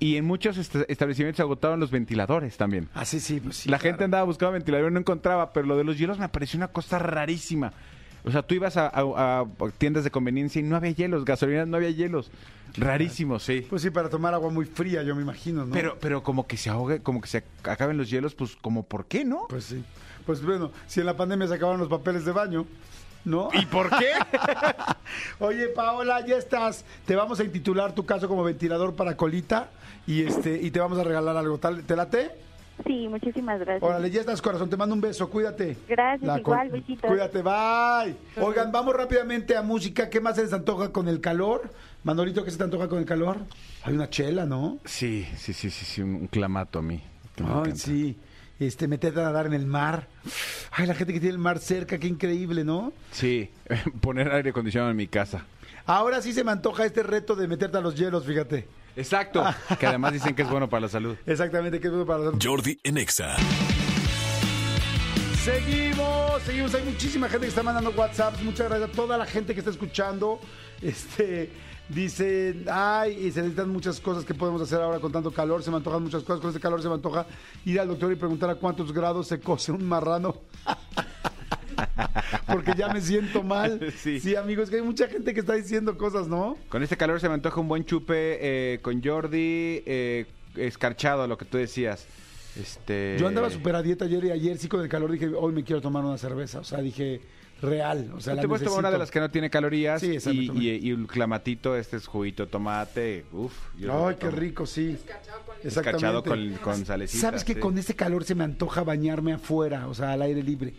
Y 0.00 0.16
en 0.16 0.24
muchos 0.26 0.58
est- 0.58 0.76
establecimientos 0.88 1.36
se 1.38 1.42
agotaron 1.42 1.80
los 1.80 1.90
ventiladores 1.90 2.56
también. 2.58 2.88
Ah, 2.94 3.04
sí, 3.06 3.20
sí, 3.20 3.40
pues 3.40 3.56
sí. 3.56 3.68
la 3.70 3.78
claro. 3.78 3.92
gente 3.92 4.04
andaba 4.04 4.24
buscando 4.24 4.52
ventilador 4.52 4.90
y 4.90 4.94
no 4.94 5.00
encontraba, 5.00 5.52
pero 5.52 5.66
lo 5.66 5.76
de 5.78 5.84
los 5.84 5.96
hielos 5.98 6.18
me 6.18 6.28
pareció 6.28 6.58
una 6.58 6.68
cosa 6.68 6.98
rarísima. 6.98 7.72
O 8.24 8.30
sea, 8.30 8.42
tú 8.42 8.54
ibas 8.54 8.76
a, 8.76 8.86
a- 8.88 9.40
a 9.40 9.46
tiendas 9.78 10.02
de 10.04 10.10
conveniencia 10.10 10.58
y 10.60 10.62
no 10.62 10.76
había 10.76 10.90
hielos, 10.92 11.24
gasolineras 11.24 11.68
no 11.68 11.76
había 11.76 11.90
hielos. 11.90 12.30
Rarísimo, 12.76 13.38
sí. 13.38 13.66
Pues 13.68 13.82
sí, 13.82 13.90
para 13.90 14.08
tomar 14.08 14.34
agua 14.34 14.50
muy 14.50 14.64
fría, 14.64 15.02
yo 15.02 15.14
me 15.14 15.22
imagino, 15.22 15.64
¿no? 15.64 15.72
Pero, 15.72 15.96
pero 16.00 16.22
como 16.22 16.46
que 16.46 16.56
se 16.56 16.70
ahogue, 16.70 17.00
como 17.00 17.20
que 17.20 17.28
se 17.28 17.44
acaben 17.62 17.96
los 17.98 18.10
hielos, 18.10 18.34
pues 18.34 18.56
como 18.56 18.82
¿por 18.82 19.04
qué 19.06 19.24
no? 19.24 19.46
Pues 19.48 19.64
sí. 19.64 19.84
Pues 20.26 20.42
bueno, 20.42 20.72
si 20.86 21.00
en 21.00 21.06
la 21.06 21.16
pandemia 21.16 21.46
se 21.46 21.54
acabaron 21.54 21.80
los 21.80 21.88
papeles 21.90 22.24
de 22.24 22.32
baño, 22.32 22.66
¿no? 23.24 23.50
¿Y 23.52 23.66
por 23.66 23.90
qué? 23.90 24.08
Oye, 25.38 25.68
Paola, 25.68 26.24
ya 26.26 26.36
estás. 26.36 26.84
Te 27.06 27.14
vamos 27.14 27.40
a 27.40 27.44
intitular 27.44 27.94
tu 27.94 28.04
caso 28.06 28.26
como 28.28 28.42
ventilador 28.42 28.94
para 28.94 29.16
colita 29.16 29.68
y 30.06 30.22
este 30.22 30.60
y 30.60 30.70
te 30.70 30.80
vamos 30.80 30.98
a 30.98 31.04
regalar 31.04 31.36
algo. 31.36 31.58
¿Tal- 31.58 31.82
¿Te 31.84 31.94
late? 31.94 32.30
Sí, 32.86 33.06
muchísimas 33.08 33.60
gracias. 33.60 33.82
Órale, 33.82 34.10
ya 34.10 34.20
estás, 34.20 34.42
corazón. 34.42 34.68
Te 34.68 34.76
mando 34.76 34.94
un 34.94 35.00
beso. 35.00 35.30
Cuídate. 35.30 35.76
Gracias, 35.88 36.38
igual, 36.38 36.70
besitos. 36.70 37.08
Cuídate, 37.08 37.40
bye. 37.42 38.16
Oigan, 38.44 38.72
vamos 38.72 38.94
rápidamente 38.96 39.56
a 39.56 39.62
música. 39.62 40.10
¿Qué 40.10 40.20
más 40.20 40.36
se 40.36 40.42
les 40.42 40.52
antoja 40.52 40.90
con 40.90 41.08
el 41.08 41.20
calor? 41.20 41.70
Manolito, 42.02 42.44
¿qué 42.44 42.50
se 42.50 42.58
te 42.58 42.64
antoja 42.64 42.88
con 42.88 42.98
el 42.98 43.04
calor? 43.04 43.38
Hay 43.84 43.94
una 43.94 44.10
chela, 44.10 44.44
¿no? 44.44 44.78
Sí, 44.84 45.26
sí, 45.36 45.52
sí, 45.52 45.70
sí, 45.70 45.84
sí, 45.84 46.02
un, 46.02 46.26
clamato 46.26 46.80
a 46.80 46.82
mí. 46.82 47.02
Ay, 47.36 47.44
encanta. 47.44 47.76
sí. 47.76 48.18
Este, 48.58 48.86
meterte 48.88 49.20
a 49.20 49.24
nadar 49.24 49.46
en 49.46 49.54
el 49.54 49.66
mar. 49.66 50.08
Ay, 50.70 50.86
la 50.86 50.94
gente 50.94 51.12
que 51.12 51.20
tiene 51.20 51.34
el 51.34 51.40
mar 51.40 51.58
cerca, 51.58 51.98
qué 51.98 52.06
increíble, 52.06 52.64
¿no? 52.64 52.92
Sí, 53.12 53.50
poner 54.00 54.30
aire 54.32 54.50
acondicionado 54.50 54.90
en 54.90 54.96
mi 54.96 55.06
casa. 55.06 55.44
Ahora 55.86 56.22
sí 56.22 56.32
se 56.32 56.44
me 56.44 56.52
antoja 56.52 56.86
este 56.86 57.02
reto 57.02 57.36
de 57.36 57.46
meterte 57.46 57.76
a 57.76 57.80
los 57.80 57.94
hielos, 57.94 58.24
fíjate. 58.24 58.66
Exacto, 58.96 59.44
que 59.78 59.86
además 59.86 60.12
dicen 60.12 60.34
que 60.34 60.42
es 60.42 60.50
bueno 60.50 60.68
para 60.68 60.82
la 60.82 60.88
salud. 60.88 61.16
Exactamente, 61.26 61.80
que 61.80 61.88
es 61.88 61.92
bueno 61.92 62.06
para 62.06 62.24
los... 62.24 62.34
Jordi 62.42 62.78
en 62.82 62.98
Exa. 62.98 63.36
Seguimos, 65.44 66.42
seguimos. 66.42 66.74
Hay 66.74 66.84
muchísima 66.84 67.28
gente 67.28 67.44
que 67.44 67.50
está 67.50 67.62
mandando 67.62 67.90
WhatsApps. 67.90 68.42
Muchas 68.42 68.66
gracias 68.66 68.88
a 68.88 68.92
toda 68.92 69.18
la 69.18 69.26
gente 69.26 69.52
que 69.52 69.60
está 69.60 69.70
escuchando. 69.70 70.40
Este, 70.80 71.50
dicen, 71.90 72.64
ay, 72.70 73.26
y 73.26 73.30
se 73.30 73.40
necesitan 73.40 73.68
muchas 73.68 74.00
cosas 74.00 74.24
que 74.24 74.32
podemos 74.32 74.62
hacer 74.62 74.80
ahora 74.80 75.00
con 75.00 75.12
tanto 75.12 75.30
calor. 75.30 75.62
Se 75.62 75.70
me 75.70 75.76
antojan 75.76 76.02
muchas 76.02 76.22
cosas. 76.22 76.40
Con 76.40 76.48
este 76.48 76.60
calor 76.60 76.80
se 76.80 76.88
me 76.88 76.94
antoja 76.94 77.26
ir 77.66 77.78
al 77.78 77.88
doctor 77.88 78.10
y 78.10 78.16
preguntar 78.16 78.48
a 78.48 78.54
cuántos 78.54 78.90
grados 78.90 79.28
se 79.28 79.38
cose 79.38 79.70
un 79.70 79.84
marrano. 79.84 80.34
Porque 82.46 82.72
ya 82.76 82.88
me 82.92 83.00
siento 83.00 83.42
mal. 83.42 83.92
Sí. 83.96 84.20
Sí, 84.20 84.36
amigos, 84.36 84.70
que 84.70 84.76
hay 84.76 84.82
mucha 84.82 85.08
gente 85.08 85.34
que 85.34 85.40
está 85.40 85.54
diciendo 85.54 85.96
cosas, 85.96 86.28
¿no? 86.28 86.56
Con 86.68 86.82
este 86.82 86.96
calor 86.96 87.20
se 87.20 87.28
me 87.28 87.34
antoja 87.34 87.60
un 87.60 87.68
buen 87.68 87.84
chupe 87.84 88.38
eh, 88.40 88.78
con 88.82 89.02
Jordi, 89.02 89.82
eh, 89.86 90.26
escarchado, 90.56 91.26
lo 91.26 91.38
que 91.38 91.44
tú 91.44 91.58
decías. 91.58 92.06
Este... 92.60 93.16
Yo 93.18 93.26
andaba 93.26 93.50
súper 93.50 93.74
a 93.74 93.82
dieta 93.82 94.04
ayer 94.04 94.24
y 94.26 94.30
ayer 94.30 94.58
sí 94.58 94.68
con 94.68 94.80
el 94.80 94.88
calor 94.88 95.10
dije, 95.10 95.28
hoy 95.28 95.52
me 95.52 95.64
quiero 95.64 95.80
tomar 95.80 96.04
una 96.04 96.18
cerveza. 96.18 96.60
O 96.60 96.64
sea, 96.64 96.80
dije, 96.80 97.20
real. 97.60 98.12
O 98.16 98.20
sea, 98.20 98.34
la 98.34 98.42
te 98.42 98.48
puedes 98.48 98.64
tomar 98.64 98.80
una 98.80 98.90
de 98.90 98.98
las 98.98 99.10
que 99.10 99.20
no 99.20 99.30
tiene 99.30 99.50
calorías 99.50 100.00
Sí, 100.00 100.16
esa 100.16 100.30
y, 100.30 100.50
y, 100.54 100.88
y 100.88 100.92
un 100.92 101.06
clamatito, 101.06 101.76
este 101.76 101.96
es 101.96 102.06
juguito 102.06 102.46
tomate. 102.46 103.24
Uf, 103.32 103.52
yo 103.78 104.08
Ay, 104.08 104.16
qué 104.18 104.30
rico, 104.30 104.66
sí. 104.66 104.96
Escarchado 105.62 106.18
Exactamente. 106.18 106.58
con, 106.58 106.74
con 106.74 106.86
salecita. 106.86 107.20
¿Sabes 107.20 107.44
que 107.44 107.54
sí. 107.54 107.60
con 107.60 107.76
este 107.78 107.94
calor 107.94 108.24
se 108.24 108.34
me 108.34 108.44
antoja 108.44 108.82
bañarme 108.84 109.32
afuera, 109.32 109.88
o 109.88 109.94
sea, 109.94 110.12
al 110.12 110.22
aire 110.22 110.42
libre? 110.42 110.74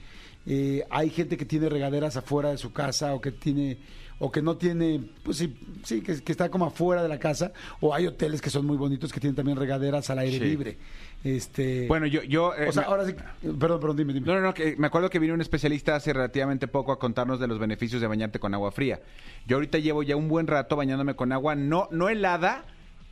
Eh, 0.47 0.83
hay 0.89 1.09
gente 1.09 1.37
que 1.37 1.45
tiene 1.45 1.69
regaderas 1.69 2.17
afuera 2.17 2.49
de 2.51 2.57
su 2.57 2.71
casa 2.71 3.13
o 3.13 3.21
que 3.21 3.31
tiene 3.31 3.77
o 4.17 4.31
que 4.31 4.41
no 4.41 4.55
tiene, 4.55 5.01
pues 5.23 5.35
sí, 5.37 5.53
sí 5.83 5.99
que, 6.01 6.23
que 6.23 6.31
está 6.31 6.47
como 6.49 6.65
afuera 6.65 7.03
de 7.03 7.09
la 7.09 7.19
casa, 7.19 7.51
o 7.81 7.93
hay 7.93 8.07
hoteles 8.07 8.41
que 8.41 8.49
son 8.49 8.65
muy 8.65 8.77
bonitos 8.77 9.11
que 9.11 9.19
tienen 9.19 9.35
también 9.35 9.57
regaderas 9.57 10.09
al 10.09 10.19
aire 10.19 10.37
Sí. 10.39 10.45
libre. 10.45 10.77
Este, 11.21 11.85
Bueno, 11.89 12.05
yo... 12.05 12.23
yo 12.23 12.53
eh, 12.55 12.69
o 12.69 12.71
sea, 12.71 12.83
me- 12.83 12.87
ahora 12.87 13.05
sí, 13.05 13.13
perdón, 13.41 13.79
perdón, 13.81 13.97
dime, 13.97 14.13
dime. 14.13 14.25
No, 14.25 14.35
no, 14.35 14.39
no, 14.41 14.53
que 14.53 14.77
me 14.77 14.87
acuerdo 14.87 15.09
que 15.09 15.19
vino 15.19 15.33
un 15.33 15.41
especialista 15.41 15.95
hace 15.97 16.13
relativamente 16.13 16.69
poco 16.69 16.93
a 16.93 16.99
contarnos 16.99 17.41
de 17.41 17.47
los 17.47 17.59
beneficios 17.59 17.99
de 17.99 18.07
bañarte 18.07 18.39
con 18.39 18.53
agua 18.53 18.71
fría. 18.71 19.01
Yo 19.47 19.57
ahorita 19.57 19.79
llevo 19.79 20.01
ya 20.01 20.15
un 20.15 20.29
buen 20.29 20.47
rato 20.47 20.77
bañándome 20.77 21.15
con 21.15 21.33
agua, 21.33 21.55
no, 21.55 21.89
no 21.91 22.07
helada, 22.07 22.63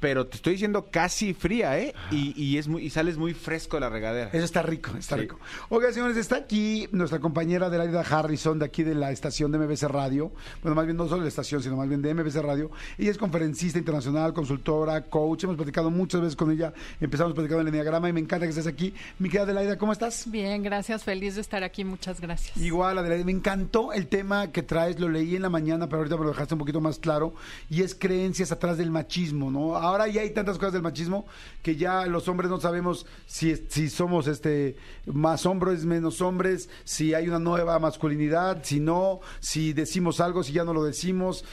pero 0.03 0.27
te 0.27 0.35
estoy 0.35 0.53
diciendo 0.55 0.87
casi 0.91 1.33
fría, 1.33 1.79
¿eh? 1.79 1.93
Y, 2.11 2.33
y 2.35 2.57
es 2.57 2.67
muy, 2.67 2.83
y 2.83 2.89
sales 2.89 3.15
muy 3.17 3.33
fresco 3.33 3.77
de 3.77 3.81
la 3.81 3.89
regadera. 3.89 4.29
Eso 4.33 4.43
está 4.43 4.61
rico, 4.61 4.91
está 4.99 5.15
Sí. 5.15 5.21
rico. 5.21 5.39
Oiga, 5.69 5.93
señores, 5.93 6.17
está 6.17 6.35
aquí 6.35 6.89
nuestra 6.91 7.19
compañera 7.19 7.67
Adelaida 7.67 8.01
Harrison, 8.01 8.59
de 8.59 8.65
aquí 8.65 8.83
de 8.83 8.95
la 8.95 9.11
estación 9.13 9.53
de 9.53 9.59
MBC 9.59 9.83
Radio. 9.87 10.33
Bueno, 10.61 10.75
más 10.75 10.83
bien 10.85 10.97
no 10.97 11.05
solo 11.05 11.19
de 11.19 11.23
la 11.23 11.29
estación, 11.29 11.63
sino 11.63 11.77
más 11.77 11.87
bien 11.87 12.01
de 12.01 12.13
MBC 12.13 12.35
Radio. 12.41 12.69
Ella 12.97 13.11
es 13.11 13.17
conferencista 13.17 13.79
internacional, 13.79 14.33
consultora, 14.33 15.03
coach. 15.05 15.45
Hemos 15.45 15.55
platicado 15.55 15.89
muchas 15.89 16.19
veces 16.19 16.35
con 16.35 16.51
ella. 16.51 16.73
Empezamos 16.99 17.33
platicando 17.33 17.61
en 17.61 17.67
el 17.69 17.73
Enneagrama 17.73 18.09
y 18.09 18.11
me 18.11 18.19
encanta 18.19 18.45
que 18.45 18.49
estés 18.49 18.67
aquí. 18.67 18.93
Mi 19.19 19.29
querida 19.29 19.43
Adelaida, 19.43 19.77
¿cómo 19.77 19.93
estás? 19.93 20.29
Bien, 20.29 20.61
gracias, 20.63 21.05
feliz 21.05 21.35
de 21.35 21.41
estar 21.41 21.63
aquí, 21.63 21.85
muchas 21.85 22.19
gracias. 22.19 22.57
Igual, 22.57 22.97
Adelaida, 22.97 23.23
me 23.23 23.31
encantó 23.31 23.93
el 23.93 24.07
tema 24.07 24.51
que 24.51 24.63
traes, 24.63 24.99
lo 24.99 25.07
leí 25.07 25.37
en 25.37 25.43
la 25.43 25.49
mañana, 25.49 25.87
pero 25.87 25.99
ahorita 25.99 26.17
me 26.17 26.23
lo 26.25 26.31
dejaste 26.31 26.55
un 26.55 26.59
poquito 26.59 26.81
más 26.81 26.99
claro, 26.99 27.33
y 27.69 27.83
es 27.83 27.95
creencias 27.95 28.51
atrás 28.51 28.77
del 28.77 28.91
machismo, 28.91 29.49
¿no? 29.49 29.77
Ahora 29.93 30.07
ya 30.07 30.21
hay 30.21 30.31
tantas 30.31 30.57
cosas 30.57 30.73
del 30.73 30.81
machismo 30.81 31.27
que 31.61 31.75
ya 31.75 32.07
los 32.07 32.27
hombres 32.27 32.49
no 32.49 32.59
sabemos 32.59 33.05
si, 33.27 33.55
si 33.55 33.91
somos 33.91 34.25
este 34.25 34.75
más 35.05 35.45
hombres, 35.45 35.85
menos 35.85 36.19
hombres, 36.19 36.67
si 36.83 37.13
hay 37.13 37.27
una 37.27 37.37
nueva 37.37 37.77
masculinidad, 37.77 38.63
si 38.63 38.79
no, 38.79 39.19
si 39.39 39.71
decimos 39.71 40.19
algo, 40.19 40.41
si 40.41 40.51
ya 40.51 40.63
no 40.63 40.73
lo 40.73 40.83
decimos. 40.83 41.45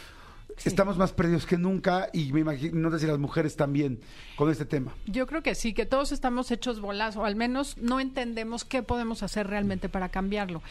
Estamos 0.65 0.97
más 0.97 1.13
perdidos 1.13 1.47
que 1.47 1.57
nunca 1.57 2.09
y 2.13 2.33
me 2.33 2.41
imagino, 2.41 2.79
no 2.79 2.91
sé 2.91 3.01
si 3.01 3.07
las 3.07 3.19
mujeres 3.19 3.57
también 3.57 4.01
con 4.37 4.51
este 4.51 4.65
tema. 4.65 4.95
Yo 5.07 5.27
creo 5.27 5.43
que 5.43 5.55
sí, 5.55 5.73
que 5.73 5.87
todos 5.87 6.13
estamos 6.13 6.51
hechos 6.51 6.81
bolas 6.81 7.17
o 7.17 7.25
al 7.25 7.37
menos 7.37 7.77
no 7.79 8.01
entendemos 8.01 8.65
qué 8.65 8.83
podemos 8.83 9.23
hacer 9.23 9.47
realmente 9.47 9.89
para 9.89 10.09
cambiarlo. 10.09 10.63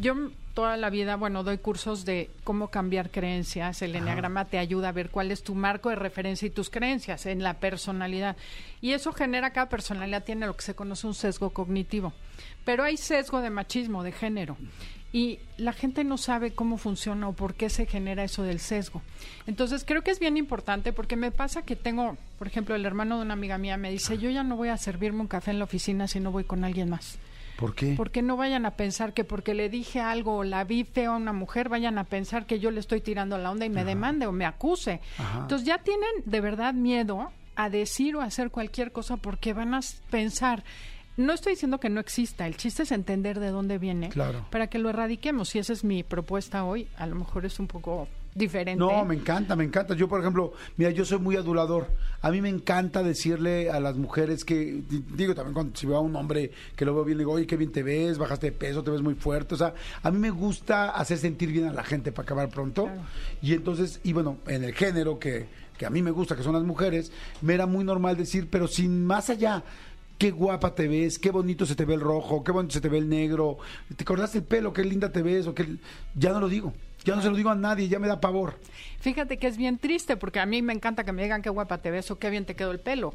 Yo 0.00 0.14
toda 0.54 0.76
la 0.76 0.90
vida, 0.90 1.16
bueno, 1.16 1.42
doy 1.42 1.58
cursos 1.58 2.04
de 2.04 2.30
cómo 2.44 2.68
cambiar 2.68 3.10
creencias. 3.10 3.82
El 3.82 3.96
enneagrama 3.96 4.44
te 4.44 4.58
ayuda 4.58 4.90
a 4.90 4.92
ver 4.92 5.10
cuál 5.10 5.30
es 5.30 5.42
tu 5.42 5.54
marco 5.54 5.88
de 5.88 5.96
referencia 5.96 6.46
y 6.46 6.50
tus 6.50 6.70
creencias 6.70 7.26
en 7.26 7.42
la 7.42 7.54
personalidad. 7.54 8.36
Y 8.80 8.92
eso 8.92 9.12
genera, 9.12 9.52
cada 9.52 9.68
personalidad 9.68 10.24
tiene 10.24 10.46
lo 10.46 10.56
que 10.56 10.62
se 10.62 10.74
conoce 10.74 11.06
un 11.06 11.14
sesgo 11.14 11.50
cognitivo. 11.50 12.12
Pero 12.64 12.84
hay 12.84 12.96
sesgo 12.96 13.40
de 13.40 13.50
machismo, 13.50 14.02
de 14.02 14.12
género. 14.12 14.56
Y 15.12 15.38
la 15.58 15.72
gente 15.72 16.04
no 16.04 16.16
sabe 16.16 16.52
cómo 16.52 16.78
funciona 16.78 17.28
o 17.28 17.32
por 17.34 17.54
qué 17.54 17.68
se 17.68 17.86
genera 17.86 18.24
eso 18.24 18.42
del 18.42 18.60
sesgo. 18.60 19.02
Entonces 19.46 19.84
creo 19.86 20.02
que 20.02 20.10
es 20.10 20.18
bien 20.18 20.36
importante 20.36 20.92
porque 20.92 21.16
me 21.16 21.30
pasa 21.30 21.62
que 21.62 21.76
tengo, 21.76 22.16
por 22.38 22.46
ejemplo, 22.46 22.74
el 22.74 22.86
hermano 22.86 23.16
de 23.16 23.22
una 23.22 23.34
amiga 23.34 23.58
mía 23.58 23.76
me 23.76 23.90
dice, 23.90 24.16
yo 24.16 24.30
ya 24.30 24.42
no 24.42 24.56
voy 24.56 24.70
a 24.70 24.76
servirme 24.78 25.20
un 25.20 25.28
café 25.28 25.50
en 25.50 25.58
la 25.58 25.64
oficina 25.64 26.08
si 26.08 26.18
no 26.18 26.32
voy 26.32 26.44
con 26.44 26.64
alguien 26.64 26.88
más. 26.88 27.18
¿Por 27.56 27.74
qué? 27.74 27.94
Porque 27.96 28.22
no 28.22 28.38
vayan 28.38 28.64
a 28.64 28.72
pensar 28.72 29.12
que 29.12 29.24
porque 29.24 29.54
le 29.54 29.68
dije 29.68 30.00
algo 30.00 30.38
o 30.38 30.44
la 30.44 30.64
vi 30.64 30.84
feo 30.84 31.12
a 31.12 31.16
una 31.16 31.34
mujer, 31.34 31.68
vayan 31.68 31.98
a 31.98 32.04
pensar 32.04 32.46
que 32.46 32.58
yo 32.58 32.70
le 32.70 32.80
estoy 32.80 33.02
tirando 33.02 33.36
la 33.36 33.50
onda 33.50 33.66
y 33.66 33.70
me 33.70 33.84
demande 33.84 34.26
o 34.26 34.32
me 34.32 34.46
acuse. 34.46 35.00
Entonces 35.38 35.66
ya 35.66 35.78
tienen 35.78 36.10
de 36.24 36.40
verdad 36.40 36.72
miedo 36.72 37.30
a 37.54 37.68
decir 37.68 38.16
o 38.16 38.22
hacer 38.22 38.50
cualquier 38.50 38.92
cosa 38.92 39.18
porque 39.18 39.52
van 39.52 39.74
a 39.74 39.80
pensar. 40.10 40.64
No 41.16 41.32
estoy 41.34 41.52
diciendo 41.52 41.78
que 41.78 41.90
no 41.90 42.00
exista, 42.00 42.46
el 42.46 42.56
chiste 42.56 42.84
es 42.84 42.92
entender 42.92 43.38
de 43.38 43.48
dónde 43.50 43.78
viene 43.78 44.08
Claro. 44.08 44.46
para 44.50 44.68
que 44.68 44.78
lo 44.78 44.88
erradiquemos. 44.88 45.54
Y 45.54 45.58
esa 45.58 45.72
es 45.74 45.84
mi 45.84 46.02
propuesta 46.02 46.64
hoy. 46.64 46.88
A 46.96 47.06
lo 47.06 47.14
mejor 47.16 47.44
es 47.44 47.58
un 47.58 47.66
poco 47.66 48.08
diferente. 48.34 48.78
No, 48.78 49.04
me 49.04 49.14
encanta, 49.14 49.54
me 49.54 49.64
encanta. 49.64 49.94
Yo, 49.94 50.08
por 50.08 50.20
ejemplo, 50.20 50.54
mira, 50.78 50.90
yo 50.90 51.04
soy 51.04 51.18
muy 51.18 51.36
adulador. 51.36 51.88
A 52.22 52.30
mí 52.30 52.40
me 52.40 52.48
encanta 52.48 53.02
decirle 53.02 53.70
a 53.70 53.78
las 53.78 53.96
mujeres 53.96 54.42
que, 54.42 54.82
di- 54.88 55.04
digo 55.14 55.34
también 55.34 55.52
cuando 55.52 55.76
si 55.76 55.86
veo 55.86 55.96
a 55.98 56.00
un 56.00 56.16
hombre 56.16 56.50
que 56.74 56.86
lo 56.86 56.94
veo 56.94 57.04
bien, 57.04 57.18
le 57.18 57.22
digo, 57.24 57.32
oye, 57.32 57.46
qué 57.46 57.58
bien 57.58 57.72
te 57.72 57.82
ves, 57.82 58.16
bajaste 58.16 58.46
de 58.46 58.52
peso, 58.56 58.82
te 58.82 58.90
ves 58.90 59.02
muy 59.02 59.14
fuerte. 59.14 59.54
O 59.54 59.58
sea, 59.58 59.74
a 60.02 60.10
mí 60.10 60.18
me 60.18 60.30
gusta 60.30 60.90
hacer 60.92 61.18
sentir 61.18 61.52
bien 61.52 61.66
a 61.66 61.74
la 61.74 61.84
gente 61.84 62.10
para 62.10 62.24
acabar 62.24 62.48
pronto. 62.48 62.88
Y 63.42 63.52
entonces, 63.52 64.00
y 64.02 64.14
bueno, 64.14 64.38
en 64.46 64.64
el 64.64 64.72
género 64.72 65.18
que, 65.18 65.46
que 65.76 65.84
a 65.84 65.90
mí 65.90 66.00
me 66.00 66.10
gusta, 66.10 66.34
que 66.36 66.42
son 66.42 66.54
las 66.54 66.64
mujeres, 66.64 67.12
me 67.42 67.52
era 67.52 67.66
muy 67.66 67.84
normal 67.84 68.16
decir, 68.16 68.48
pero 68.50 68.66
sin 68.66 69.04
más 69.04 69.28
allá. 69.28 69.62
Qué 70.22 70.30
guapa 70.30 70.72
te 70.72 70.86
ves, 70.86 71.18
qué 71.18 71.32
bonito 71.32 71.66
se 71.66 71.74
te 71.74 71.84
ve 71.84 71.94
el 71.94 72.00
rojo, 72.00 72.44
qué 72.44 72.52
bonito 72.52 72.74
se 72.74 72.80
te 72.80 72.88
ve 72.88 72.98
el 72.98 73.08
negro, 73.08 73.58
te 73.96 74.04
cortaste 74.04 74.38
el 74.38 74.44
pelo, 74.44 74.72
qué 74.72 74.84
linda 74.84 75.10
te 75.10 75.20
ves, 75.20 75.48
o 75.48 75.52
qué... 75.52 75.66
Ya 76.14 76.30
no 76.30 76.38
lo 76.38 76.48
digo, 76.48 76.72
ya 77.04 77.16
no 77.16 77.22
se 77.22 77.28
lo 77.28 77.34
digo 77.34 77.50
a 77.50 77.56
nadie, 77.56 77.88
ya 77.88 77.98
me 77.98 78.06
da 78.06 78.20
pavor. 78.20 78.56
Fíjate 79.00 79.38
que 79.38 79.48
es 79.48 79.56
bien 79.56 79.78
triste 79.78 80.16
porque 80.16 80.38
a 80.38 80.46
mí 80.46 80.62
me 80.62 80.72
encanta 80.72 81.02
que 81.02 81.10
me 81.10 81.24
digan 81.24 81.42
qué 81.42 81.50
guapa 81.50 81.78
te 81.78 81.90
ves 81.90 82.08
o 82.12 82.20
qué 82.20 82.30
bien 82.30 82.44
te 82.44 82.54
quedó 82.54 82.70
el 82.70 82.78
pelo. 82.78 83.14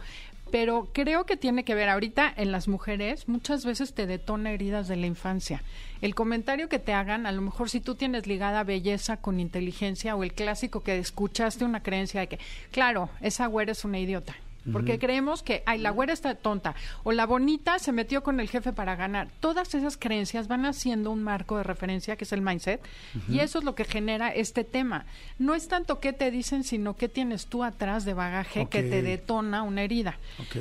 Pero 0.52 0.90
creo 0.92 1.26
que 1.26 1.38
tiene 1.38 1.64
que 1.64 1.76
ver 1.76 1.88
ahorita 1.88 2.34
en 2.36 2.52
las 2.52 2.68
mujeres, 2.68 3.30
muchas 3.30 3.64
veces 3.64 3.94
te 3.94 4.06
detona 4.06 4.52
heridas 4.52 4.90
de 4.90 4.98
la 4.98 5.08
infancia. 5.08 5.64
El 6.02 6.14
comentario 6.14 6.68
que 6.68 6.80
te 6.80 6.92
hagan, 6.92 7.26
a 7.26 7.32
lo 7.32 7.42
mejor 7.42 7.70
si 7.70 7.80
tú 7.80 7.96
tienes 7.96 8.28
ligada 8.28 8.66
belleza 8.66 9.16
con 9.16 9.40
inteligencia 9.40 10.14
o 10.18 10.26
el 10.26 10.34
clásico 10.34 10.84
que 10.84 10.98
escuchaste 10.98 11.64
una 11.64 11.84
creencia 11.84 12.20
de 12.20 12.28
que, 12.28 12.40
claro, 12.72 13.10
esa 13.22 13.48
güera 13.48 13.72
es 13.72 13.86
una 13.86 13.98
idiota. 13.98 14.36
Porque 14.72 15.00
creemos 15.00 15.44
que, 15.44 15.64
ay, 15.66 15.80
la 15.80 15.92
güera 15.92 16.14
está 16.14 16.36
tonta, 16.36 16.76
o 17.04 17.12
la 17.12 17.26
bonita 17.26 17.80
se 17.80 17.92
metió 17.92 18.24
con 18.24 18.40
el 18.40 18.50
jefe 18.50 18.74
para 18.74 18.96
ganar. 18.96 19.30
Todas 19.40 19.74
esas 19.76 19.98
creencias 19.98 20.48
van 20.48 20.66
haciendo 20.66 21.12
un 21.12 21.24
marco 21.24 21.58
de 21.58 21.64
referencia, 21.64 22.16
que 22.16 22.24
es 22.24 22.32
el 22.32 22.42
mindset, 22.42 22.82
y 23.30 23.40
eso 23.40 23.60
es 23.60 23.64
lo 23.64 23.76
que 23.76 23.86
genera 23.86 24.30
este 24.30 24.64
tema. 24.64 25.06
No 25.40 25.56
es 25.56 25.68
tanto 25.68 26.00
qué 26.00 26.14
te 26.14 26.32
dicen, 26.32 26.64
sino 26.64 26.96
qué 26.96 27.10
tienes 27.10 27.48
tú 27.48 27.64
atrás 27.64 28.06
de 28.06 28.14
bagaje 28.14 28.68
que 28.68 28.84
te 28.84 29.02
detona 29.02 29.64
una 29.64 29.84
herida. 29.84 30.18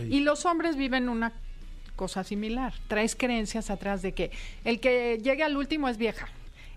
Y 0.09 0.20
los 0.20 0.46
hombres 0.46 0.76
viven 0.76 1.09
una 1.09 1.32
cosa 1.96 2.22
similar. 2.22 2.74
Traes 2.88 3.16
creencias 3.16 3.70
atrás 3.70 4.02
de 4.02 4.12
que 4.12 4.30
el 4.64 4.80
que 4.80 5.18
llegue 5.22 5.42
al 5.42 5.57
último 5.57 5.88
es 5.88 5.96
vieja. 5.96 6.28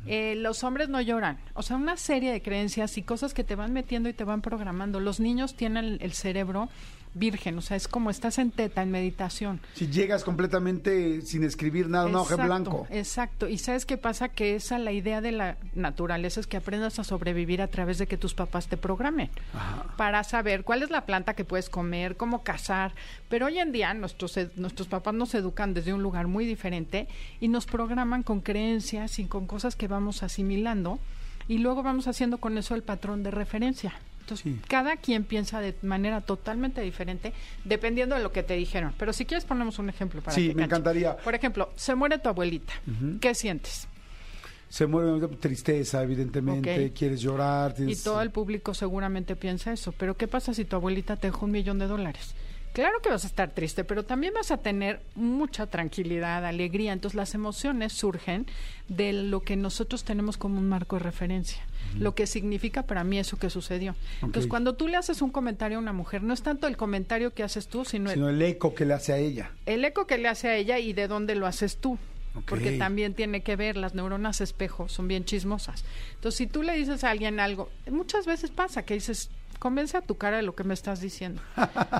Eh, 0.07 0.35
los 0.37 0.63
hombres 0.63 0.87
no 0.87 1.01
lloran. 1.01 1.37
O 1.53 1.61
sea, 1.61 1.75
una 1.75 1.97
serie 1.97 2.31
de 2.31 2.41
creencias 2.41 2.97
y 2.97 3.03
cosas 3.03 3.33
que 3.33 3.43
te 3.43 3.55
van 3.55 3.73
metiendo 3.73 4.07
y 4.07 4.13
te 4.13 4.23
van 4.23 4.41
programando. 4.41 4.99
Los 4.99 5.19
niños 5.19 5.55
tienen 5.55 5.85
el, 5.85 5.97
el 6.01 6.13
cerebro 6.13 6.69
virgen, 7.13 7.57
o 7.57 7.61
sea, 7.61 7.75
es 7.75 7.87
como 7.87 8.09
estás 8.09 8.37
en 8.37 8.51
teta, 8.51 8.81
en 8.81 8.91
meditación. 8.91 9.59
Si 9.73 9.87
llegas 9.87 10.23
completamente 10.23 11.21
sin 11.21 11.43
escribir 11.43 11.89
nada, 11.89 12.05
un 12.05 12.15
hoja 12.15 12.35
en 12.35 12.41
Exacto, 12.41 12.45
blanco. 12.45 12.87
Exacto. 12.91 13.47
Y 13.47 13.57
sabes 13.57 13.85
qué 13.85 13.97
pasa? 13.97 14.29
Que 14.29 14.55
esa 14.55 14.79
la 14.79 14.91
idea 14.91 15.21
de 15.21 15.31
la 15.31 15.57
naturaleza 15.75 16.39
es 16.39 16.47
que 16.47 16.57
aprendas 16.57 16.99
a 16.99 17.03
sobrevivir 17.03 17.61
a 17.61 17.67
través 17.67 17.97
de 17.97 18.07
que 18.07 18.17
tus 18.17 18.33
papás 18.33 18.67
te 18.67 18.77
programen 18.77 19.29
para 19.97 20.23
saber 20.23 20.63
cuál 20.63 20.83
es 20.83 20.89
la 20.89 21.05
planta 21.05 21.33
que 21.33 21.45
puedes 21.45 21.69
comer, 21.69 22.17
cómo 22.17 22.43
cazar. 22.43 22.93
Pero 23.27 23.47
hoy 23.47 23.59
en 23.59 23.71
día 23.71 23.93
nuestros, 23.93 24.37
nuestros 24.55 24.87
papás 24.87 25.13
nos 25.13 25.33
educan 25.35 25.73
desde 25.73 25.93
un 25.93 26.03
lugar 26.03 26.27
muy 26.27 26.45
diferente 26.45 27.07
y 27.39 27.47
nos 27.47 27.65
programan 27.65 28.23
con 28.23 28.41
creencias 28.41 29.19
y 29.19 29.25
con 29.25 29.47
cosas 29.47 29.75
que 29.75 29.87
vamos 29.87 30.23
asimilando 30.23 30.99
y 31.47 31.57
luego 31.57 31.81
vamos 31.81 32.07
haciendo 32.07 32.37
con 32.37 32.57
eso 32.57 32.75
el 32.75 32.83
patrón 32.83 33.23
de 33.23 33.31
referencia. 33.31 33.93
Entonces, 34.31 34.61
cada 34.67 34.97
quien 34.97 35.23
piensa 35.23 35.59
de 35.61 35.75
manera 35.81 36.21
totalmente 36.21 36.81
diferente 36.81 37.33
dependiendo 37.63 38.15
de 38.15 38.21
lo 38.23 38.31
que 38.31 38.43
te 38.43 38.53
dijeron. 38.55 38.93
Pero 38.97 39.11
si 39.13 39.25
quieres 39.25 39.45
ponemos 39.45 39.79
un 39.79 39.89
ejemplo 39.89 40.21
para 40.21 40.35
Sí, 40.35 40.49
que 40.49 40.55
me 40.55 40.63
encantaría. 40.65 41.17
Por 41.17 41.33
ejemplo, 41.35 41.69
se 41.75 41.95
muere 41.95 42.19
tu 42.19 42.29
abuelita. 42.29 42.73
¿Qué 43.21 43.33
sientes? 43.35 43.87
Se 44.69 44.85
muere 44.85 45.27
tristeza, 45.37 46.03
evidentemente, 46.03 46.91
quieres 46.93 47.21
llorar. 47.21 47.71
Y 47.71 47.75
tienes- 47.75 48.03
todo 48.03 48.21
el 48.21 48.29
público 48.29 48.73
seguramente 48.75 49.35
piensa 49.35 49.73
eso. 49.73 49.91
Pero 49.93 50.15
¿qué 50.15 50.27
pasa 50.27 50.53
si 50.53 50.63
tu 50.65 50.75
abuelita 50.75 51.15
te 51.15 51.27
dejó 51.27 51.45
un 51.45 51.51
millón 51.51 51.79
de 51.79 51.87
dólares? 51.87 52.35
Claro 52.73 53.01
que 53.01 53.09
vas 53.09 53.23
a 53.23 53.27
estar 53.27 53.49
triste, 53.49 53.83
pero 53.83 54.03
también 54.03 54.33
vas 54.33 54.51
a 54.51 54.57
tener 54.57 55.01
mucha 55.15 55.65
tranquilidad, 55.67 56.45
alegría. 56.45 56.93
Entonces 56.93 57.15
las 57.15 57.33
emociones 57.33 57.93
surgen 57.93 58.45
de 58.87 59.11
lo 59.11 59.41
que 59.41 59.55
nosotros 59.55 60.03
tenemos 60.03 60.37
como 60.37 60.59
un 60.59 60.69
marco 60.69 60.95
de 60.97 61.03
referencia, 61.03 61.61
lo 61.97 62.13
que 62.15 62.27
significa 62.27 62.83
para 62.83 63.03
mí 63.03 63.17
eso 63.19 63.37
que 63.37 63.49
sucedió. 63.49 63.95
Entonces 64.21 64.47
cuando 64.47 64.75
tú 64.75 64.87
le 64.87 64.97
haces 64.97 65.21
un 65.21 65.31
comentario 65.31 65.77
a 65.77 65.81
una 65.81 65.93
mujer, 65.93 66.21
no 66.23 66.33
es 66.33 66.41
tanto 66.43 66.67
el 66.67 66.77
comentario 66.77 67.33
que 67.33 67.43
haces 67.43 67.67
tú, 67.67 67.85
sino, 67.85 68.11
Sino 68.11 68.29
el 68.29 68.41
eco 68.41 68.73
que 68.75 68.85
le 68.85 68.93
hace 68.93 69.13
a 69.13 69.17
ella. 69.17 69.51
el 69.65 69.83
eco 69.83 70.05
que 70.07 70.17
le 70.17 70.27
hace 70.27 70.47
a 70.47 70.55
ella 70.55 70.77
y 70.79 70.93
de 70.93 71.07
dónde 71.07 71.35
lo 71.35 71.47
haces 71.47 71.77
tú. 71.77 71.97
Porque 72.45 72.77
también 72.77 73.15
tiene 73.15 73.41
que 73.41 73.55
ver, 73.55 73.75
las 73.75 73.95
neuronas 73.95 74.39
espejo 74.39 74.87
son 74.87 75.07
bien 75.07 75.25
chismosas. 75.25 75.83
Entonces, 76.13 76.37
si 76.37 76.47
tú 76.47 76.61
le 76.63 76.73
dices 76.73 77.03
a 77.03 77.09
alguien 77.09 77.39
algo, 77.39 77.69
muchas 77.91 78.27
veces 78.27 78.51
pasa 78.51 78.83
que 78.83 78.93
dices, 78.93 79.29
convence 79.59 79.97
a 79.97 80.01
tu 80.01 80.17
cara 80.17 80.37
de 80.37 80.43
lo 80.43 80.55
que 80.55 80.63
me 80.63 80.73
estás 80.73 81.01
diciendo. 81.01 81.41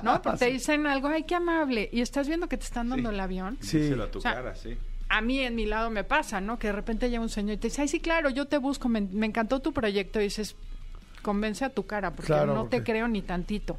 ¿No? 0.02 0.20
Porque 0.22 0.38
te 0.38 0.46
dicen 0.50 0.86
algo, 0.86 1.08
ay, 1.08 1.24
qué 1.24 1.34
amable, 1.36 1.88
y 1.92 2.00
estás 2.00 2.26
viendo 2.26 2.48
que 2.48 2.56
te 2.56 2.64
están 2.64 2.88
dando 2.88 3.10
el 3.10 3.20
avión. 3.20 3.58
Sí. 3.60 3.92
A 3.92 4.10
tu 4.10 4.18
O 4.18 4.22
sea, 4.22 4.34
cara, 4.34 4.54
sí. 4.56 4.76
A 5.08 5.20
mí 5.20 5.40
en 5.40 5.54
mi 5.56 5.66
lado 5.66 5.90
me 5.90 6.04
pasa, 6.04 6.40
¿no? 6.40 6.58
Que 6.58 6.68
de 6.68 6.72
repente 6.72 7.10
llega 7.10 7.22
un 7.22 7.28
señor 7.28 7.54
y 7.54 7.56
te 7.58 7.68
dice, 7.68 7.82
ay, 7.82 7.88
sí, 7.88 8.00
claro, 8.00 8.30
yo 8.30 8.46
te 8.46 8.58
busco, 8.58 8.88
me, 8.88 9.00
me 9.00 9.26
encantó 9.26 9.60
tu 9.60 9.72
proyecto. 9.72 10.20
Y 10.20 10.24
dices, 10.24 10.56
convence 11.22 11.64
a 11.64 11.70
tu 11.70 11.86
cara, 11.86 12.12
porque 12.12 12.28
Claro, 12.28 12.54
no 12.54 12.66
te 12.66 12.82
creo 12.82 13.08
ni 13.08 13.22
tantito. 13.22 13.76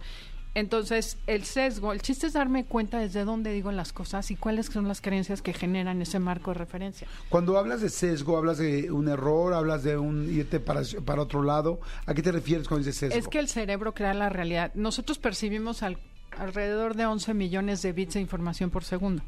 Entonces, 0.54 1.18
el 1.28 1.46
sesgo, 1.46 1.94
el 1.94 2.02
chiste 2.02 2.28
es 2.28 2.34
darme 2.34 2.66
cuenta 2.66 3.00
desde 3.00 3.24
dónde 3.24 3.54
digo 3.54 3.72
las 3.72 3.94
cosas 3.94 4.32
y 4.32 4.36
cuáles 4.36 4.66
son 4.66 4.88
las 4.88 5.00
creencias 5.00 5.42
que 5.42 5.54
generan 5.54 6.02
ese 6.02 6.20
marco 6.20 6.52
de 6.52 6.56
referencia. 6.60 7.08
Cuando 7.30 7.58
hablas 7.58 7.80
de 7.82 7.90
sesgo, 7.90 8.36
hablas 8.38 8.58
de 8.58 8.92
un 8.92 9.08
error, 9.08 9.54
hablas 9.54 9.84
de 9.84 9.98
un 9.98 10.30
irte 10.30 10.60
para, 10.60 10.82
para 11.06 11.22
otro 11.22 11.42
lado. 11.42 11.80
¿A 12.06 12.14
qué 12.14 12.22
te 12.22 12.34
refieres 12.34 12.68
cuando 12.68 12.86
dices 12.86 12.98
sesgo? 13.00 13.18
Es 13.18 13.28
que 13.30 13.40
el 13.40 13.48
cerebro 13.48 13.94
crea 13.94 14.14
la 14.14 14.28
realidad. 14.28 14.72
Nosotros 14.76 15.20
percibimos 15.20 15.84
al- 15.84 15.98
alrededor 16.38 16.96
de 16.96 17.06
11 17.06 17.34
millones 17.34 17.82
de 17.82 17.94
bits 17.94 18.16
de 18.16 18.20
información 18.22 18.70
por 18.72 18.84
segundo. 18.84 19.24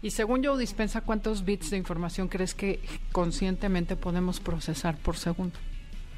Y 0.00 0.10
según 0.12 0.42
yo 0.42 0.56
dispensa, 0.56 1.02
¿cuántos 1.02 1.44
bits 1.44 1.70
de 1.70 1.76
información 1.76 2.28
crees 2.28 2.54
que 2.54 2.80
conscientemente 3.12 3.94
podemos 3.96 4.40
procesar 4.40 4.96
por 4.96 5.16
segundo? 5.18 5.54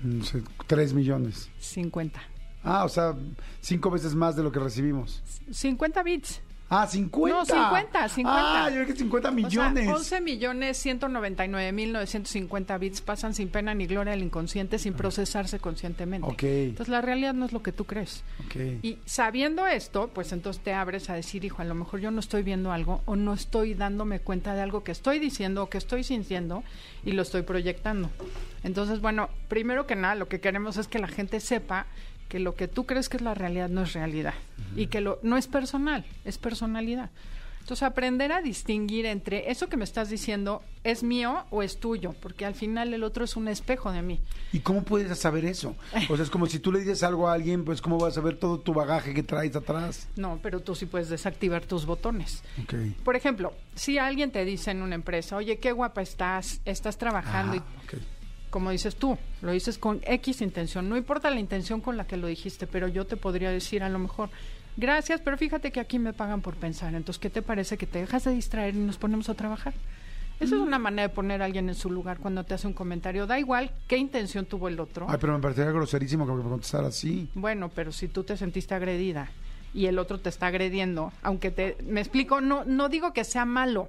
No 0.03 0.25
sé, 0.25 0.43
tres 0.67 0.93
millones. 0.93 1.51
50. 1.59 2.21
Ah, 2.65 2.85
o 2.85 2.89
sea, 2.89 3.15
cinco 3.61 3.91
veces 3.91 4.15
más 4.15 4.37
de 4.37 4.43
lo 4.43 4.51
que 4.51 4.59
recibimos. 4.59 5.23
50 5.51 6.03
bits. 6.03 6.41
Ah, 6.71 6.87
50. 6.87 7.37
No, 7.37 7.45
50, 7.45 8.09
50. 8.09 8.65
Ah, 8.65 8.69
yo 8.71 8.77
creo 8.77 8.87
que 8.87 8.97
50 8.97 9.29
O 9.29 9.33
sea, 9.33 9.37
millones. 9.37 9.89
11 9.89 10.21
millones 10.23 10.77
199 10.79 11.73
mil 11.73 11.93
950 11.93 12.79
bits 12.79 13.01
pasan 13.03 13.35
sin 13.35 13.49
pena 13.49 13.75
ni 13.75 13.87
gloria 13.87 14.15
al 14.15 14.23
inconsciente 14.23 14.79
sin 14.79 14.95
procesarse 14.95 15.59
conscientemente. 15.59 16.27
Ok. 16.27 16.43
Entonces 16.43 16.89
la 16.89 17.03
realidad 17.03 17.35
no 17.35 17.45
es 17.45 17.53
lo 17.53 17.63
que 17.63 17.71
tú 17.71 17.85
crees. 17.85 18.25
Ok. 18.47 18.57
Y 18.83 18.99
sabiendo 19.05 19.67
esto, 19.67 20.09
pues 20.09 20.33
entonces 20.33 20.63
te 20.65 20.73
abres 20.73 21.11
a 21.11 21.15
decir, 21.15 21.45
hijo, 21.45 21.61
a 21.61 21.67
lo 21.67 21.75
mejor 21.75 22.01
yo 22.01 22.11
no 22.11 22.19
estoy 22.19 22.43
viendo 22.43 22.73
algo 22.73 23.03
o 23.05 23.15
no 23.15 23.35
estoy 23.35 23.75
dándome 23.75 24.21
cuenta 24.21 24.55
de 24.55 24.63
algo 24.63 24.83
que 24.83 24.93
estoy 24.93 25.19
diciendo 25.19 25.65
o 25.65 25.71
que 25.71 25.79
estoy 25.79 26.03
sintiendo 26.03 26.65
y 27.05 27.13
lo 27.13 27.23
estoy 27.23 27.43
proyectando. 27.43 28.11
Entonces, 28.65 29.01
bueno, 29.01 29.29
primero 29.49 29.87
que 29.87 29.97
nada, 29.97 30.15
lo 30.15 30.29
que 30.29 30.41
queremos 30.41 30.79
es 30.79 30.89
que 30.89 30.99
la 30.99 31.09
gente 31.09 31.39
sepa 31.41 31.87
que 32.29 32.39
lo 32.39 32.55
que 32.55 32.69
tú 32.69 32.85
crees 32.87 33.09
que 33.09 33.17
es 33.19 33.23
la 33.23 33.35
realidad 33.35 33.69
no 33.69 33.83
es 33.83 33.93
realidad 33.93 34.35
y 34.77 34.87
que 34.89 35.01
lo 35.01 35.19
no 35.23 35.37
es 35.37 35.47
personal, 35.47 36.05
es 36.25 36.39
personalidad. 36.39 37.11
Entonces, 37.61 37.85
aprender 37.85 38.31
a 38.31 38.43
distinguir 38.43 39.07
entre 39.07 39.51
eso 39.51 39.71
que 39.71 39.79
me 39.79 39.85
estás 39.85 40.11
diciendo 40.11 40.63
es 40.83 41.03
mío 41.03 41.47
o 41.49 41.63
es 41.63 41.79
tuyo, 41.81 42.15
porque 42.21 42.45
al 42.45 42.55
final 42.55 42.93
el 42.93 43.03
otro 43.03 43.25
es 43.25 43.37
un 43.37 43.49
espejo 43.49 43.91
de 43.91 44.03
mí. 44.03 44.21
¿Y 44.53 44.59
cómo 44.59 44.83
puedes 44.83 45.19
saber 45.19 45.47
eso? 45.47 45.75
O 46.11 46.17
sea, 46.17 46.25
es 46.25 46.29
como 46.31 46.45
si 46.45 46.59
tú 46.59 46.71
le 46.71 46.81
dices 46.81 47.03
algo 47.03 47.27
a 47.27 47.33
alguien, 47.33 47.65
pues 47.65 47.81
cómo 47.81 47.97
vas 47.97 48.19
a 48.19 48.21
ver 48.21 48.37
todo 48.37 48.61
tu 48.61 48.75
bagaje 48.75 49.15
que 49.15 49.23
traes 49.23 49.57
atrás. 49.57 50.09
No, 50.15 50.39
pero 50.43 50.61
tú 50.61 50.75
sí 50.75 50.85
puedes 50.85 51.09
desactivar 51.09 51.65
tus 51.65 51.87
botones. 51.87 52.43
Ok. 52.63 52.75
Por 53.03 53.17
ejemplo, 53.17 53.55
si 53.75 53.97
alguien 53.97 54.31
te 54.31 54.45
dice 54.45 54.71
en 54.73 54.83
una 54.83 54.95
empresa, 54.97 55.35
oye, 55.37 55.59
qué 55.59 55.73
guapa 55.73 56.03
estás, 56.03 56.61
estás 56.67 56.99
trabajando, 56.99 57.57
Ah, 57.57 57.65
y 57.91 57.97
como 58.55 58.71
dices 58.71 58.95
tú, 58.95 59.19
lo 59.43 59.51
dices 59.51 59.79
con 59.79 60.01
X 60.07 60.41
intención, 60.41 60.89
no 60.89 60.97
importa 60.97 61.29
la 61.29 61.41
intención 61.41 61.81
con 61.81 61.97
la 61.97 62.07
que 62.07 62.17
lo 62.17 62.29
dijiste, 62.29 62.69
pero 62.69 62.87
yo 62.87 63.05
te 63.05 63.17
podría 63.17 63.51
decir 63.51 63.83
a 63.83 63.89
lo 63.89 63.99
mejor, 63.99 64.31
gracias, 64.77 65.21
pero 65.21 65.37
fíjate 65.37 65.73
que 65.73 65.81
aquí 65.81 65.99
me 65.99 66.13
pagan 66.13 66.41
por 66.41 66.55
pensar, 66.55 66.95
entonces, 66.95 67.19
¿qué 67.19 67.31
te 67.31 67.43
parece 67.43 67.77
que 67.77 67.89
te 67.89 67.99
dejas 67.99 68.23
de 68.23 68.31
distraer 68.31 68.77
y 68.77 68.79
nos 68.79 68.97
ponemos 68.97 69.29
a 69.29 69.35
trabajar? 69.35 69.75
Esa 70.39 70.55
es 70.55 70.61
una 70.61 70.79
manera 70.79 71.09
de 71.09 71.09
poner 71.09 71.43
a 71.43 71.47
alguien 71.47 71.69
en 71.69 71.75
su 71.75 71.91
lugar 71.91 72.19
cuando 72.19 72.45
te 72.45 72.55
hace 72.55 72.69
un 72.69 72.75
comentario. 72.75 73.27
Da 73.27 73.41
igual 73.41 73.73
qué 73.89 73.97
intención 73.97 74.47
tuvo 74.47 74.69
el 74.69 74.79
otro. 74.79 75.07
Ay, 75.09 75.19
pero 75.21 75.33
me 75.33 75.41
parecería 75.41 75.73
groserísimo 75.73 76.25
que 76.25 76.33
me 76.33 76.43
contestara 76.43 76.89
así. 76.89 77.29
Bueno, 77.35 77.71
pero 77.75 77.91
si 77.91 78.07
tú 78.07 78.23
te 78.23 78.37
sentiste 78.37 78.75
agredida 78.75 79.31
y 79.75 79.87
el 79.87 79.99
otro 79.99 80.21
te 80.21 80.29
está 80.29 80.47
agrediendo, 80.47 81.13
aunque 81.23 81.51
te, 81.51 81.77
me 81.85 82.01
explico, 82.01 82.41
no, 82.41 82.65
no 82.65 82.89
digo 82.89 83.13
que 83.13 83.25
sea 83.25 83.45
malo, 83.45 83.89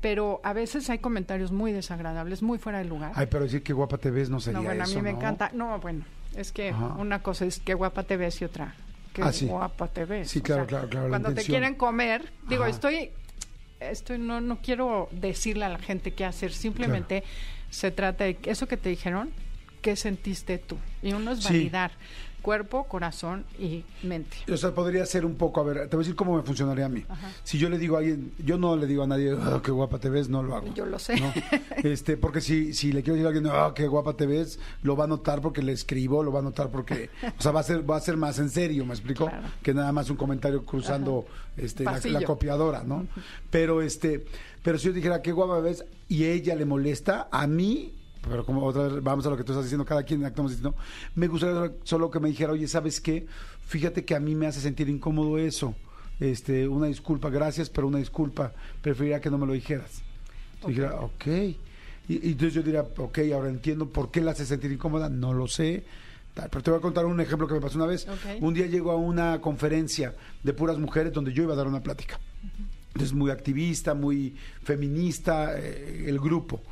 pero 0.00 0.40
a 0.44 0.52
veces 0.52 0.90
hay 0.90 0.98
comentarios 0.98 1.52
muy 1.52 1.72
desagradables, 1.72 2.42
muy 2.42 2.58
fuera 2.58 2.78
de 2.78 2.84
lugar. 2.84 3.12
Ay, 3.14 3.26
pero 3.30 3.44
decir 3.44 3.62
que 3.62 3.72
guapa 3.72 3.96
te 3.96 4.10
ves 4.10 4.28
no 4.28 4.40
sería 4.40 4.58
no, 4.58 4.64
bueno, 4.64 4.82
a 4.82 4.86
eso, 4.86 4.96
mí 4.96 5.02
me 5.02 5.12
¿no? 5.12 5.16
encanta. 5.18 5.50
No, 5.54 5.78
bueno, 5.78 6.04
es 6.36 6.52
que 6.52 6.70
Ajá. 6.70 6.94
una 6.98 7.20
cosa 7.22 7.44
es 7.46 7.60
que 7.60 7.74
guapa 7.74 8.02
te 8.02 8.16
ves 8.16 8.40
y 8.42 8.44
otra 8.44 8.74
que 9.12 9.22
Ah, 9.22 9.32
sí. 9.32 9.46
guapa 9.46 9.86
te 9.86 10.04
ves. 10.04 10.28
Sí, 10.30 10.40
O 10.40 10.42
claro, 10.42 10.62
sea, 10.62 10.66
claro, 10.68 10.88
claro, 10.88 11.04
la 11.06 11.10
Cuando 11.10 11.28
te 11.28 11.32
intención. 11.34 11.54
quieren 11.60 11.74
comer, 11.76 12.32
digo, 12.48 12.64
Ajá. 12.64 12.70
estoy, 12.72 13.10
estoy 13.78 14.18
no, 14.18 14.40
no 14.40 14.58
quiero 14.60 15.08
decirle 15.12 15.64
a 15.64 15.68
la 15.68 15.78
gente 15.78 16.10
qué 16.12 16.24
hacer, 16.24 16.52
simplemente 16.52 17.22
se 17.70 17.92
trata 17.92 18.24
de 18.24 18.36
eso 18.44 18.66
que 18.66 18.76
te 18.76 18.88
dijeron, 18.88 19.30
qué 19.80 19.94
sentiste 19.96 20.58
tú. 20.58 20.76
Y 21.02 21.12
uno 21.12 21.30
es 21.30 21.38
Sí. 21.44 21.52
validar 21.52 21.92
cuerpo, 22.44 22.84
corazón 22.84 23.46
y 23.58 23.84
mente. 24.02 24.36
O 24.52 24.56
sea, 24.58 24.72
podría 24.72 25.06
ser 25.06 25.24
un 25.24 25.34
poco, 25.36 25.62
a 25.62 25.64
ver, 25.64 25.88
te 25.88 25.96
voy 25.96 26.04
a 26.04 26.04
decir 26.04 26.14
cómo 26.14 26.36
me 26.36 26.42
funcionaría 26.42 26.84
a 26.84 26.88
mí. 26.90 27.02
Si 27.42 27.56
yo 27.56 27.70
le 27.70 27.78
digo 27.78 27.96
a 27.96 28.00
alguien, 28.00 28.34
yo 28.38 28.58
no 28.58 28.76
le 28.76 28.86
digo 28.86 29.02
a 29.02 29.06
nadie, 29.06 29.34
"Ah, 29.40 29.62
qué 29.64 29.70
guapa 29.70 29.98
te 29.98 30.10
ves, 30.10 30.28
no 30.28 30.42
lo 30.42 30.54
hago. 30.54 30.72
Yo 30.74 30.84
lo 30.84 30.98
sé. 30.98 31.16
¿no? 31.18 31.32
Este, 31.82 32.16
porque 32.18 32.40
si, 32.42 32.74
si 32.74 32.92
le 32.92 33.02
quiero 33.02 33.14
decir 33.14 33.26
a 33.26 33.28
alguien, 33.30 33.46
ah, 33.50 33.72
qué 33.74 33.86
guapa 33.86 34.12
te 34.12 34.26
ves, 34.26 34.58
lo 34.82 34.94
va 34.94 35.04
a 35.04 35.06
notar 35.06 35.40
porque 35.40 35.62
le 35.62 35.72
escribo, 35.72 36.22
lo 36.22 36.32
va 36.32 36.40
a 36.40 36.42
notar 36.42 36.68
porque, 36.70 37.08
o 37.38 37.42
sea, 37.42 37.50
va 37.52 37.60
a 37.60 37.62
ser, 37.62 37.88
va 37.88 37.96
a 37.96 38.00
ser 38.00 38.18
más 38.18 38.38
en 38.38 38.50
serio, 38.50 38.84
¿me 38.84 38.92
explico? 38.92 39.26
Claro. 39.26 39.48
Que 39.62 39.72
nada 39.72 39.90
más 39.92 40.10
un 40.10 40.16
comentario 40.16 40.64
cruzando 40.64 41.24
este, 41.56 41.84
la, 41.84 42.22
copiadora, 42.22 42.84
¿no? 42.84 43.06
Pero 43.50 43.80
este, 43.80 44.26
pero 44.62 44.78
si 44.78 44.88
yo 44.88 44.92
dijera 44.92 45.22
qué 45.22 45.32
guapa 45.32 45.60
ves 45.60 45.84
y 46.08 46.24
ella 46.24 46.54
le 46.54 46.66
molesta, 46.66 47.28
a 47.30 47.46
mí 47.46 47.92
pero 48.28 48.44
como 48.44 48.64
otra 48.64 48.84
vez 48.84 49.02
vamos 49.02 49.26
a 49.26 49.30
lo 49.30 49.36
que 49.36 49.44
tú 49.44 49.52
estás 49.52 49.64
diciendo, 49.64 49.84
cada 49.84 50.02
quien 50.02 50.24
actuamos 50.24 50.52
distinto. 50.52 50.76
Me 51.14 51.28
gustaría 51.28 51.72
solo 51.82 52.10
que 52.10 52.20
me 52.20 52.28
dijera, 52.28 52.52
oye, 52.52 52.66
¿sabes 52.68 53.00
qué? 53.00 53.26
Fíjate 53.66 54.04
que 54.04 54.14
a 54.14 54.20
mí 54.20 54.34
me 54.34 54.46
hace 54.46 54.60
sentir 54.60 54.88
incómodo 54.88 55.38
eso. 55.38 55.74
Este, 56.20 56.68
una 56.68 56.86
disculpa, 56.86 57.30
gracias, 57.30 57.70
pero 57.70 57.86
una 57.86 57.98
disculpa. 57.98 58.52
Preferiría 58.82 59.20
que 59.20 59.30
no 59.30 59.38
me 59.38 59.46
lo 59.46 59.52
dijeras. 59.52 60.02
Dijera, 60.66 61.00
ok. 61.00 61.26
Y, 61.26 62.28
y 62.28 62.32
entonces 62.32 62.54
yo 62.54 62.62
diría, 62.62 62.82
ok, 62.82 63.18
ahora 63.34 63.48
entiendo 63.48 63.88
por 63.88 64.10
qué 64.10 64.20
la 64.20 64.32
hace 64.32 64.46
sentir 64.46 64.72
incómoda, 64.72 65.08
no 65.08 65.32
lo 65.32 65.48
sé. 65.48 65.84
Pero 66.34 66.62
te 66.62 66.70
voy 66.70 66.78
a 66.78 66.82
contar 66.82 67.06
un 67.06 67.20
ejemplo 67.20 67.46
que 67.46 67.54
me 67.54 67.60
pasó 67.60 67.76
una 67.76 67.86
vez. 67.86 68.06
Un 68.40 68.54
día 68.54 68.66
llego 68.66 68.90
a 68.90 68.96
una 68.96 69.40
conferencia 69.40 70.14
de 70.42 70.52
puras 70.52 70.78
mujeres 70.78 71.12
donde 71.12 71.32
yo 71.32 71.44
iba 71.44 71.54
a 71.54 71.56
dar 71.56 71.68
una 71.68 71.82
plática. 71.82 72.18
Entonces, 72.88 73.12
muy 73.12 73.30
activista, 73.30 73.94
muy 73.94 74.34
feminista, 74.62 75.58
eh, 75.58 76.04
el 76.06 76.18
grupo. 76.18 76.62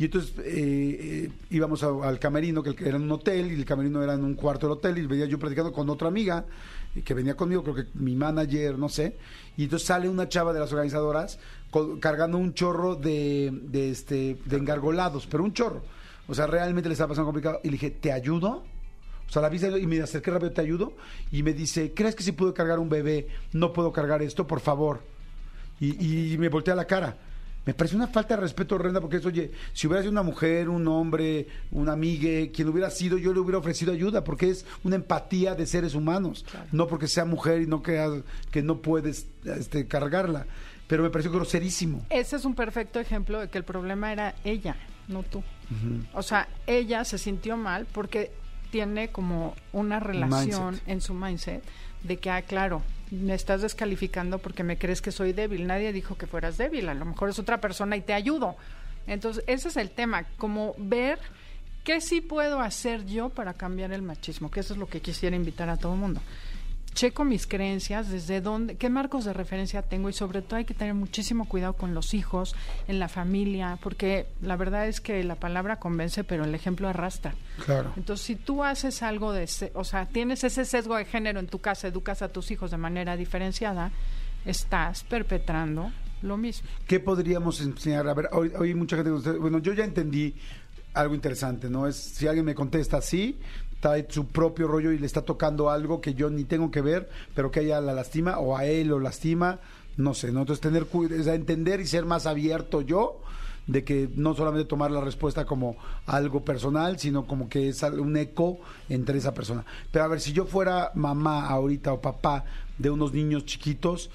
Y 0.00 0.06
entonces 0.06 0.32
eh, 0.38 0.44
eh, 0.46 1.30
íbamos 1.50 1.82
al 1.82 2.18
camerino, 2.18 2.62
que 2.62 2.74
era 2.88 2.96
un 2.96 3.12
hotel, 3.12 3.52
y 3.52 3.54
el 3.56 3.66
camerino 3.66 4.02
era 4.02 4.14
en 4.14 4.24
un 4.24 4.32
cuarto 4.32 4.66
del 4.66 4.78
hotel, 4.78 4.96
y 4.96 5.04
venía 5.04 5.26
yo 5.26 5.38
platicando 5.38 5.74
con 5.74 5.90
otra 5.90 6.08
amiga 6.08 6.46
eh, 6.96 7.02
que 7.02 7.12
venía 7.12 7.36
conmigo, 7.36 7.62
creo 7.62 7.74
que 7.74 7.84
mi 7.92 8.16
manager, 8.16 8.78
no 8.78 8.88
sé. 8.88 9.18
Y 9.58 9.64
entonces 9.64 9.86
sale 9.86 10.08
una 10.08 10.26
chava 10.26 10.54
de 10.54 10.60
las 10.60 10.72
organizadoras 10.72 11.38
cargando 12.00 12.38
un 12.38 12.54
chorro 12.54 12.94
de, 12.94 13.52
este, 13.74 14.38
de 14.42 14.56
engargolados, 14.56 15.26
pero 15.26 15.44
un 15.44 15.52
chorro. 15.52 15.82
O 16.28 16.34
sea, 16.34 16.46
realmente 16.46 16.88
le 16.88 16.94
estaba 16.94 17.08
pasando 17.08 17.26
complicado. 17.26 17.60
Y 17.62 17.66
le 17.66 17.72
dije, 17.72 17.90
¿te 17.90 18.10
ayudo? 18.10 18.64
O 19.28 19.30
sea, 19.30 19.42
la 19.42 19.50
vista 19.50 19.78
y 19.78 19.86
me 19.86 20.00
acerqué 20.00 20.30
rápido, 20.30 20.52
¿te 20.52 20.62
ayudo? 20.62 20.94
Y 21.30 21.42
me 21.42 21.52
dice, 21.52 21.92
¿crees 21.92 22.14
que 22.14 22.22
si 22.22 22.32
puedo 22.32 22.54
cargar 22.54 22.78
un 22.78 22.88
bebé, 22.88 23.28
no 23.52 23.74
puedo 23.74 23.92
cargar 23.92 24.22
esto? 24.22 24.46
Por 24.46 24.60
favor. 24.60 25.02
Y, 25.78 26.32
y 26.32 26.38
me 26.38 26.48
volteé 26.48 26.72
a 26.72 26.76
la 26.76 26.86
cara. 26.86 27.18
Me 27.66 27.74
parece 27.74 27.94
una 27.94 28.06
falta 28.06 28.36
de 28.36 28.40
respeto 28.40 28.74
horrenda 28.74 29.00
porque 29.00 29.18
es, 29.18 29.26
oye, 29.26 29.50
si 29.74 29.86
hubiera 29.86 30.02
sido 30.02 30.12
una 30.12 30.22
mujer, 30.22 30.68
un 30.68 30.88
hombre, 30.88 31.46
una 31.70 31.92
amiga, 31.92 32.50
quien 32.52 32.68
hubiera 32.68 32.88
sido, 32.90 33.18
yo 33.18 33.34
le 33.34 33.40
hubiera 33.40 33.58
ofrecido 33.58 33.92
ayuda 33.92 34.24
porque 34.24 34.48
es 34.48 34.64
una 34.82 34.96
empatía 34.96 35.54
de 35.54 35.66
seres 35.66 35.94
humanos. 35.94 36.46
No 36.72 36.86
porque 36.86 37.06
sea 37.06 37.24
mujer 37.24 37.60
y 37.62 37.66
no 37.66 37.82
que, 37.82 38.22
que 38.50 38.62
no 38.62 38.78
puedes 38.78 39.26
este, 39.44 39.86
cargarla. 39.86 40.46
Pero 40.86 41.02
me 41.02 41.10
pareció 41.10 41.30
groserísimo. 41.30 42.04
Ese 42.10 42.36
es 42.36 42.44
un 42.44 42.54
perfecto 42.54 42.98
ejemplo 42.98 43.38
de 43.38 43.48
que 43.48 43.58
el 43.58 43.64
problema 43.64 44.10
era 44.10 44.34
ella, 44.42 44.76
no 45.06 45.22
tú. 45.22 45.42
O 46.14 46.22
sea, 46.22 46.48
ella 46.66 47.04
se 47.04 47.18
sintió 47.18 47.56
mal 47.56 47.86
porque 47.92 48.32
tiene 48.70 49.10
como 49.10 49.54
una 49.72 50.00
relación 50.00 50.70
Mindset. 50.70 50.88
en 50.88 51.00
su 51.00 51.14
mindset 51.14 51.62
de 52.02 52.16
que, 52.16 52.30
ah, 52.30 52.42
claro, 52.42 52.82
me 53.10 53.34
estás 53.34 53.62
descalificando 53.62 54.38
porque 54.38 54.62
me 54.62 54.78
crees 54.78 55.02
que 55.02 55.12
soy 55.12 55.32
débil. 55.32 55.66
Nadie 55.66 55.92
dijo 55.92 56.16
que 56.16 56.26
fueras 56.26 56.58
débil, 56.58 56.88
a 56.88 56.94
lo 56.94 57.04
mejor 57.04 57.30
es 57.30 57.38
otra 57.38 57.60
persona 57.60 57.96
y 57.96 58.00
te 58.00 58.12
ayudo. 58.12 58.56
Entonces, 59.06 59.44
ese 59.46 59.68
es 59.68 59.76
el 59.76 59.90
tema, 59.90 60.24
como 60.36 60.74
ver 60.78 61.18
qué 61.84 62.00
sí 62.00 62.20
puedo 62.20 62.60
hacer 62.60 63.06
yo 63.06 63.30
para 63.30 63.54
cambiar 63.54 63.92
el 63.92 64.02
machismo, 64.02 64.50
que 64.50 64.60
eso 64.60 64.74
es 64.74 64.78
lo 64.78 64.88
que 64.88 65.00
quisiera 65.00 65.34
invitar 65.34 65.68
a 65.68 65.76
todo 65.76 65.94
el 65.94 66.00
mundo. 66.00 66.20
Checo 66.94 67.24
mis 67.24 67.46
creencias, 67.46 68.10
desde 68.10 68.40
dónde, 68.40 68.76
qué 68.76 68.90
marcos 68.90 69.24
de 69.24 69.32
referencia 69.32 69.82
tengo 69.82 70.08
y 70.08 70.12
sobre 70.12 70.42
todo 70.42 70.56
hay 70.56 70.64
que 70.64 70.74
tener 70.74 70.94
muchísimo 70.94 71.48
cuidado 71.48 71.74
con 71.74 71.94
los 71.94 72.14
hijos, 72.14 72.54
en 72.88 72.98
la 72.98 73.08
familia, 73.08 73.78
porque 73.82 74.26
la 74.42 74.56
verdad 74.56 74.88
es 74.88 75.00
que 75.00 75.22
la 75.24 75.36
palabra 75.36 75.78
convence, 75.78 76.24
pero 76.24 76.44
el 76.44 76.54
ejemplo 76.54 76.88
arrastra. 76.88 77.34
Claro. 77.64 77.92
Entonces, 77.96 78.26
si 78.26 78.36
tú 78.36 78.64
haces 78.64 79.02
algo 79.02 79.32
de, 79.32 79.48
o 79.74 79.84
sea, 79.84 80.06
tienes 80.06 80.44
ese 80.44 80.64
sesgo 80.64 80.96
de 80.96 81.04
género 81.04 81.40
en 81.40 81.46
tu 81.46 81.60
casa, 81.60 81.88
educas 81.88 82.22
a 82.22 82.28
tus 82.28 82.50
hijos 82.50 82.70
de 82.70 82.76
manera 82.76 83.16
diferenciada, 83.16 83.92
estás 84.44 85.04
perpetrando 85.04 85.92
lo 86.22 86.36
mismo. 86.36 86.68
¿Qué 86.86 87.00
podríamos 87.00 87.60
enseñar? 87.60 88.08
A 88.08 88.14
ver, 88.14 88.28
hoy, 88.32 88.52
hoy 88.58 88.74
mucha 88.74 88.96
gente... 88.96 89.10
Bueno, 89.10 89.58
yo 89.58 89.72
ya 89.72 89.84
entendí 89.84 90.34
algo 90.94 91.14
interesante, 91.14 91.70
¿no? 91.70 91.86
Es 91.86 91.96
si 91.96 92.26
alguien 92.26 92.44
me 92.44 92.54
contesta 92.54 92.98
así, 92.98 93.38
trae 93.80 94.06
su 94.08 94.26
propio 94.26 94.68
rollo 94.68 94.92
y 94.92 94.98
le 94.98 95.06
está 95.06 95.22
tocando 95.22 95.70
algo 95.70 96.00
que 96.00 96.14
yo 96.14 96.30
ni 96.30 96.44
tengo 96.44 96.70
que 96.70 96.82
ver, 96.82 97.08
pero 97.34 97.50
que 97.50 97.60
ella 97.60 97.80
la 97.80 97.94
lastima 97.94 98.38
o 98.38 98.56
a 98.56 98.66
él 98.66 98.88
lo 98.88 99.00
lastima, 99.00 99.58
no 99.96 100.14
sé, 100.14 100.30
¿no? 100.32 100.40
Entonces 100.40 100.60
tener 100.60 100.86
o 100.92 101.22
sea, 101.22 101.34
entender 101.34 101.80
y 101.80 101.86
ser 101.86 102.04
más 102.04 102.26
abierto 102.26 102.82
yo 102.82 103.20
de 103.66 103.84
que 103.84 104.08
no 104.16 104.34
solamente 104.34 104.68
tomar 104.68 104.90
la 104.90 105.00
respuesta 105.00 105.44
como 105.44 105.76
algo 106.06 106.44
personal, 106.44 106.98
sino 106.98 107.26
como 107.26 107.48
que 107.48 107.68
es 107.68 107.82
un 107.82 108.16
eco 108.16 108.58
entre 108.88 109.18
esa 109.18 109.32
persona. 109.32 109.64
Pero 109.92 110.04
a 110.04 110.08
ver, 110.08 110.20
si 110.20 110.32
yo 110.32 110.44
fuera 110.44 110.90
mamá 110.94 111.46
ahorita 111.46 111.92
o 111.92 112.00
papá 112.00 112.44
de 112.78 112.90
unos 112.90 113.12
niños 113.12 113.44
chiquitos, 113.44 114.10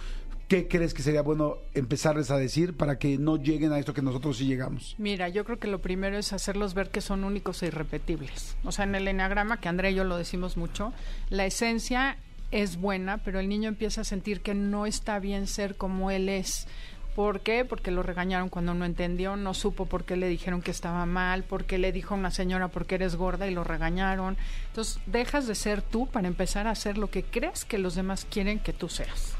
¿qué 0.47 0.67
crees 0.67 0.93
que 0.93 1.01
sería 1.01 1.22
bueno 1.22 1.57
empezarles 1.73 2.31
a 2.31 2.38
decir 2.38 2.76
para 2.76 2.99
que 2.99 3.17
no 3.17 3.38
lleguen 3.38 3.72
a 3.72 3.80
esto 3.80 3.93
que 3.93 4.01
nosotros 4.01 4.38
sí 4.38 4.45
llegamos? 4.45 4.95
Mira, 4.97 5.30
yo 5.30 5.43
creo 5.45 5.59
que 5.59 5.67
lo 5.67 5.80
primero 5.80 6.17
es 6.17 6.34
hacerlos 6.34 6.73
ver 6.73 6.89
que 6.89 7.01
son 7.01 7.23
únicos 7.23 7.63
e 7.63 7.67
irrepetibles. 7.67 8.55
O 8.63 8.72
sea, 8.72 8.85
en 8.85 8.95
el 8.95 9.07
enneagrama, 9.07 9.59
que 9.59 9.69
Andrea 9.69 9.91
y 9.91 9.95
yo 9.95 10.03
lo 10.03 10.17
decimos 10.17 10.57
mucho, 10.57 10.93
la 11.30 11.45
esencia 11.45 12.17
es 12.51 12.77
buena, 12.77 13.17
pero 13.17 13.39
el 13.39 13.49
niño 13.49 13.69
empieza 13.69 14.01
a 14.01 14.05
sentir 14.05 14.41
que 14.41 14.53
no 14.53 14.85
está 14.85 15.19
bien 15.19 15.47
ser 15.47 15.76
como 15.76 16.11
él 16.11 16.30
es. 16.30 16.67
¿Por 17.15 17.39
qué? 17.39 17.63
Porque 17.63 17.91
lo 17.91 18.03
regañaron 18.03 18.49
cuando 18.49 18.73
no 18.73 18.84
entendió, 18.84 19.38
no 19.38 19.53
supo 19.53 19.85
por 19.85 20.03
qué 20.03 20.17
le 20.17 20.27
dijeron 20.27 20.61
que 20.61 20.72
estaba 20.72 21.05
mal, 21.05 21.45
porque 21.45 21.77
le 21.77 21.93
dijo 21.93 22.13
a 22.13 22.17
una 22.17 22.30
señora 22.30 22.67
porque 22.67 22.95
eres 22.95 23.15
gorda 23.15 23.47
y 23.47 23.53
lo 23.53 23.63
regañaron. 23.63 24.35
Entonces, 24.67 24.99
dejas 25.05 25.47
de 25.47 25.55
ser 25.55 25.81
tú 25.81 26.07
para 26.07 26.27
empezar 26.27 26.67
a 26.67 26.72
hacer 26.72 26.97
lo 26.97 27.09
que 27.09 27.23
crees 27.23 27.63
que 27.63 27.77
los 27.77 27.95
demás 27.95 28.27
quieren 28.30 28.59
que 28.59 28.73
tú 28.73 28.89
seas. 28.89 29.35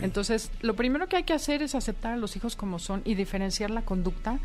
Entonces, 0.00 0.50
lo 0.60 0.74
primero 0.74 1.08
que 1.08 1.16
hay 1.16 1.24
que 1.24 1.32
hacer 1.32 1.62
es 1.62 1.74
aceptar 1.74 2.12
a 2.12 2.16
los 2.16 2.36
hijos 2.36 2.56
como 2.56 2.78
son 2.78 3.02
y 3.04 3.14
diferenciar 3.14 3.70
la 3.70 3.82
conducta 3.82 4.38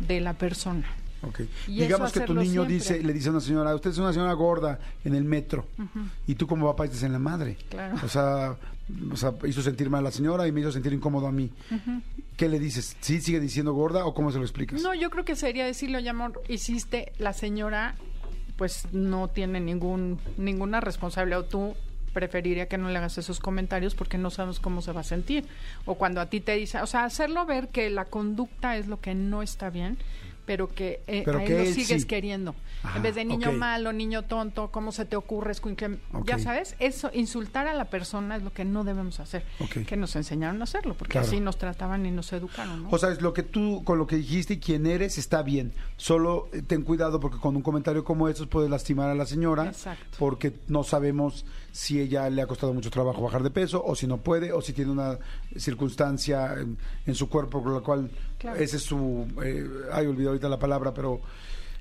de 0.00 0.20
la 0.20 0.34
persona. 0.34 0.86
Ok. 1.22 1.40
Y 1.66 1.80
Digamos 1.80 2.12
que 2.12 2.20
tu 2.20 2.34
niño 2.34 2.64
siempre. 2.66 2.74
dice, 2.74 3.02
le 3.02 3.12
dice 3.12 3.28
a 3.28 3.32
una 3.32 3.40
señora, 3.40 3.74
usted 3.74 3.90
es 3.90 3.98
una 3.98 4.12
señora 4.12 4.32
gorda 4.34 4.78
en 5.04 5.14
el 5.14 5.24
metro. 5.24 5.66
Y 6.26 6.34
tú 6.36 6.46
como 6.46 6.66
papá 6.66 6.84
dices 6.84 7.02
en 7.02 7.12
la 7.12 7.18
madre. 7.18 7.56
Claro. 7.68 7.96
O 8.04 8.08
sea, 8.08 8.56
o 9.12 9.16
sea, 9.16 9.34
hizo 9.46 9.62
sentir 9.62 9.90
mal 9.90 10.00
a 10.00 10.04
la 10.04 10.10
señora 10.10 10.46
y 10.46 10.52
me 10.52 10.60
hizo 10.60 10.72
sentir 10.72 10.92
incómodo 10.92 11.26
a 11.26 11.32
mí. 11.32 11.50
¿Qué 12.36 12.48
le 12.48 12.60
dices? 12.60 12.96
¿Sí 13.00 13.20
sigue 13.20 13.40
diciendo 13.40 13.72
gorda 13.72 14.04
o 14.06 14.14
cómo 14.14 14.30
se 14.30 14.38
lo 14.38 14.44
explicas? 14.44 14.80
No, 14.80 14.94
yo 14.94 15.10
creo 15.10 15.24
que 15.24 15.34
sería 15.34 15.66
decirle, 15.66 15.98
oye, 15.98 16.08
amor, 16.08 16.40
hiciste, 16.48 17.12
la 17.18 17.32
señora 17.32 17.96
pues 18.56 18.88
no 18.92 19.28
tiene 19.28 19.60
ningún 19.60 20.18
ninguna 20.36 20.80
responsabilidad 20.80 21.40
o 21.40 21.44
tú 21.44 21.74
preferiría 22.18 22.66
que 22.66 22.78
no 22.78 22.88
le 22.88 22.98
hagas 22.98 23.16
esos 23.16 23.38
comentarios 23.38 23.94
porque 23.94 24.18
no 24.18 24.30
sabes 24.30 24.58
cómo 24.58 24.82
se 24.82 24.90
va 24.90 25.02
a 25.02 25.04
sentir. 25.04 25.44
O 25.84 25.94
cuando 25.94 26.20
a 26.20 26.26
ti 26.26 26.40
te 26.40 26.56
dice, 26.56 26.80
o 26.80 26.86
sea, 26.86 27.04
hacerlo 27.04 27.46
ver 27.46 27.68
que 27.68 27.90
la 27.90 28.06
conducta 28.06 28.76
es 28.76 28.88
lo 28.88 29.00
que 29.00 29.14
no 29.14 29.40
está 29.42 29.70
bien, 29.70 29.98
pero 30.46 30.66
que 30.68 31.02
eh, 31.06 31.22
Pero 31.26 31.38
a 31.38 31.42
él 31.42 31.46
que 31.48 31.54
lo 31.54 31.60
él 31.60 31.74
sigues 31.74 32.02
sí. 32.02 32.08
queriendo. 32.08 32.54
En 32.96 33.02
vez 33.02 33.14
de 33.16 33.24
niño 33.26 33.52
malo, 33.52 33.92
niño 33.92 34.22
tonto, 34.22 34.70
¿cómo 34.70 34.92
se 34.92 35.04
te 35.04 35.14
ocurre? 35.16 35.52
escuincle? 35.52 35.98
Ok. 36.14 36.26
Ya 36.26 36.38
sabes, 36.38 36.74
eso, 36.78 37.10
insultar 37.12 37.66
a 37.66 37.74
la 37.74 37.84
persona 37.86 38.36
es 38.36 38.42
lo 38.42 38.52
que 38.52 38.64
no 38.64 38.82
debemos 38.82 39.20
hacer. 39.20 39.42
Que 39.86 39.96
nos 39.96 40.16
enseñaron 40.16 40.58
a 40.62 40.64
hacerlo, 40.64 40.94
porque 40.94 41.12
Claro. 41.12 41.26
así 41.26 41.40
nos 41.40 41.58
trataban 41.58 42.06
y 42.06 42.12
nos 42.12 42.32
educaron, 42.32 42.84
¿no? 42.84 42.88
O 42.90 42.96
sea, 42.96 43.10
es 43.10 43.20
lo 43.20 43.34
que 43.34 43.42
tú, 43.42 43.82
con 43.84 43.98
lo 43.98 44.06
que 44.06 44.16
dijiste 44.16 44.54
y 44.54 44.58
quién 44.58 44.86
eres, 44.86 45.18
está 45.18 45.42
bien. 45.42 45.72
Solo 45.98 46.48
eh, 46.54 46.62
ten 46.62 46.82
cuidado 46.82 47.20
porque 47.20 47.36
con 47.38 47.54
un 47.56 47.62
comentario 47.62 48.02
como 48.04 48.26
estos 48.28 48.46
puedes 48.46 48.70
lastimar 48.70 49.10
a 49.10 49.14
la 49.14 49.26
señora. 49.26 49.66
Exacto. 49.66 50.16
Porque 50.18 50.54
no 50.68 50.82
sabemos 50.82 51.44
si 51.78 52.00
ella 52.00 52.28
le 52.28 52.42
ha 52.42 52.46
costado 52.48 52.74
mucho 52.74 52.90
trabajo 52.90 53.22
bajar 53.22 53.40
de 53.44 53.50
peso 53.50 53.80
o 53.84 53.94
si 53.94 54.08
no 54.08 54.16
puede 54.18 54.50
o 54.52 54.60
si 54.60 54.72
tiene 54.72 54.90
una 54.90 55.16
circunstancia 55.56 56.54
en, 56.54 56.76
en 57.06 57.14
su 57.14 57.28
cuerpo 57.28 57.62
por 57.62 57.72
la 57.72 57.80
cual 57.80 58.10
Claro. 58.36 58.58
ese 58.58 58.78
es 58.78 58.82
su... 58.82 59.26
Eh, 59.44 59.64
ay, 59.92 60.06
olvidé 60.06 60.26
ahorita 60.28 60.48
la 60.48 60.58
palabra, 60.58 60.92
pero 60.92 61.20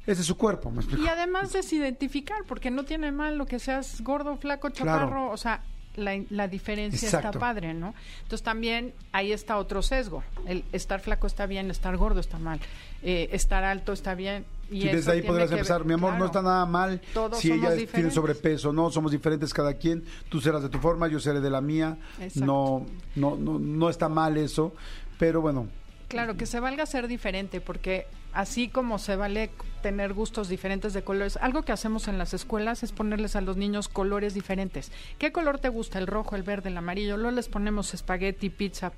ese 0.05 0.21
es 0.21 0.27
su 0.27 0.37
cuerpo, 0.37 0.69
¿me 0.69 0.81
explico? 0.81 1.03
Y 1.03 1.07
además 1.07 1.51
desidentificar, 1.51 2.43
porque 2.47 2.69
no 2.69 2.83
tiene 2.85 3.11
mal 3.11 3.37
lo 3.39 3.47
que 3.47 3.57
seas 3.57 4.01
gordo, 4.01 4.37
flaco, 4.37 4.69
chaparro, 4.69 5.07
Claro. 5.07 5.31
o 5.31 5.37
sea, 5.37 5.63
la, 5.97 6.17
la 6.29 6.47
diferencia 6.47 7.07
Exacto. 7.07 7.27
está 7.27 7.39
padre, 7.39 7.73
¿no? 7.73 7.93
Entonces 8.23 8.43
también 8.43 8.93
ahí 9.11 9.31
está 9.33 9.57
otro 9.57 9.81
sesgo. 9.81 10.23
El 10.47 10.63
estar 10.71 10.99
flaco 11.01 11.27
está 11.27 11.45
bien, 11.45 11.69
estar 11.69 11.97
gordo 11.97 12.19
está 12.21 12.37
mal, 12.39 12.59
eh, 13.03 13.27
estar 13.33 13.63
alto 13.65 13.91
está 13.91 14.15
bien. 14.15 14.45
Y 14.69 14.85
desde 14.87 15.11
ahí 15.11 15.21
tiene 15.21 15.37
ver- 15.37 15.51
empezar, 15.51 15.85
mi 15.85 15.93
amor, 15.93 16.13
no 16.15 16.25
está 16.25 16.41
nada 16.41 16.65
mal 16.65 17.01
Todos 17.13 17.39
si 17.39 17.47
ella 17.51 17.61
tiene 17.69 17.75
diferentes. 17.77 18.13
sobrepeso, 18.13 18.71
no, 18.73 18.89
somos 18.91 19.11
diferentes 19.11 19.53
cada 19.53 19.73
quien, 19.75 20.03
tú 20.29 20.39
serás 20.41 20.61
de 20.61 20.69
tu 20.69 20.77
forma, 20.79 21.07
yo 21.07 21.19
seré 21.19 21.39
de 21.41 21.49
la 21.49 21.61
mía, 21.61 21.97
no, 22.35 22.85
no, 23.15 23.35
no, 23.37 23.59
no 23.59 23.89
está 23.89 24.09
mal 24.09 24.37
eso, 24.37 24.73
pero 25.17 25.41
bueno, 25.41 25.67
Claro, 26.09 26.37
que 26.37 26.45
se 26.45 26.61
valga 26.61 26.85
ser 26.85 27.07
diferente, 27.09 27.59
porque 27.59 28.07
así 28.37 28.67
como 28.67 28.99
se 28.99 29.15
vale 29.15 29.49
tener 29.81 30.13
gustos 30.13 30.47
diferentes 30.47 30.93
de 30.93 31.03
colores, 31.03 31.39
algo 31.41 31.63
que 31.63 31.71
hacemos 31.71 32.07
en 32.07 32.19
las 32.19 32.35
escuelas 32.35 32.83
es 32.83 32.91
ponerles 32.91 33.35
a 33.35 33.41
los 33.41 33.57
niños 33.57 33.89
colores 33.89 34.35
diferentes. 34.35 34.91
¿Qué 35.17 35.31
color 35.31 35.57
te 35.57 35.69
gusta? 35.69 35.97
El 35.97 36.05
rojo, 36.05 36.35
el 36.35 36.43
verde, 36.43 36.69
el 36.69 36.77
amarillo. 36.77 37.17
Luego 37.17 37.35
les 37.35 37.49
ponemos 37.49 37.95
espagueti, 37.95 38.51
pizza. 38.51 38.91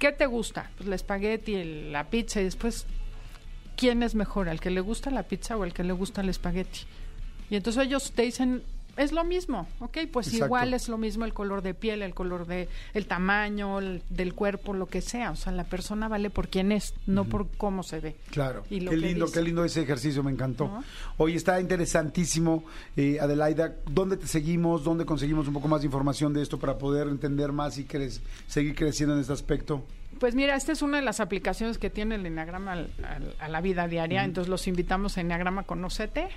¿Qué 0.00 0.10
te 0.10 0.26
gusta? 0.26 0.72
Pues 0.76 0.88
el 0.88 0.92
espagueti, 0.92 1.62
la 1.92 2.10
pizza 2.10 2.40
y 2.40 2.44
después, 2.44 2.84
¿quién 3.76 4.02
es 4.02 4.16
mejor? 4.16 4.48
¿El 4.48 4.58
que 4.58 4.70
le 4.70 4.80
gusta 4.80 5.12
la 5.12 5.22
pizza 5.22 5.56
o 5.56 5.62
el 5.62 5.72
que 5.72 5.84
le 5.84 5.92
gusta 5.92 6.22
el 6.22 6.28
espagueti? 6.28 6.80
Y 7.48 7.54
entonces 7.54 7.86
ellos 7.86 8.10
te 8.10 8.22
dicen, 8.22 8.64
es 9.02 9.12
lo 9.12 9.24
mismo, 9.24 9.66
¿ok? 9.80 9.98
Pues 10.12 10.26
Exacto. 10.28 10.46
igual 10.46 10.74
es 10.74 10.88
lo 10.88 10.98
mismo 10.98 11.24
el 11.24 11.32
color 11.32 11.62
de 11.62 11.74
piel, 11.74 12.02
el 12.02 12.14
color 12.14 12.46
de 12.46 12.68
el 12.94 13.06
tamaño 13.06 13.78
el- 13.78 14.02
del 14.10 14.34
cuerpo, 14.34 14.72
lo 14.74 14.86
que 14.86 15.00
sea. 15.00 15.30
O 15.30 15.36
sea, 15.36 15.52
la 15.52 15.64
persona 15.64 16.08
vale 16.08 16.30
por 16.30 16.48
quién 16.48 16.72
es, 16.72 16.94
no 17.06 17.24
por 17.24 17.48
cómo 17.56 17.82
se 17.82 18.00
ve. 18.00 18.16
Claro, 18.30 18.64
Y 18.70 18.80
lo 18.80 18.90
qué 18.90 18.96
que 18.96 19.06
lindo, 19.06 19.26
dice. 19.26 19.38
qué 19.38 19.44
lindo 19.44 19.64
ese 19.64 19.82
ejercicio, 19.82 20.22
me 20.22 20.30
encantó. 20.30 20.68
¿No? 20.68 20.84
Hoy 21.16 21.34
está 21.36 21.60
interesantísimo, 21.60 22.64
eh, 22.96 23.18
Adelaida, 23.20 23.74
¿dónde 23.90 24.16
te 24.16 24.26
seguimos? 24.26 24.84
¿Dónde 24.84 25.04
conseguimos 25.04 25.46
un 25.48 25.54
poco 25.54 25.68
más 25.68 25.80
de 25.80 25.86
información 25.86 26.32
de 26.32 26.42
esto 26.42 26.58
para 26.58 26.78
poder 26.78 27.08
entender 27.08 27.52
más 27.52 27.78
y 27.78 27.84
cre- 27.86 28.20
seguir 28.46 28.74
creciendo 28.74 29.14
en 29.14 29.20
este 29.20 29.32
aspecto? 29.32 29.84
Pues 30.18 30.34
mira, 30.34 30.54
esta 30.56 30.72
es 30.72 30.82
una 30.82 30.98
de 30.98 31.04
las 31.04 31.20
aplicaciones 31.20 31.78
que 31.78 31.88
tiene 31.88 32.16
el 32.16 32.26
Enneagrama 32.26 32.72
al- 32.72 32.90
al- 33.02 33.34
a 33.38 33.48
la 33.48 33.60
vida 33.60 33.88
diaria, 33.88 34.24
entonces 34.24 34.50
los 34.50 34.66
invitamos 34.66 35.16
a 35.16 35.20
Enneagrama 35.22 35.62
Conocete. 35.62 36.28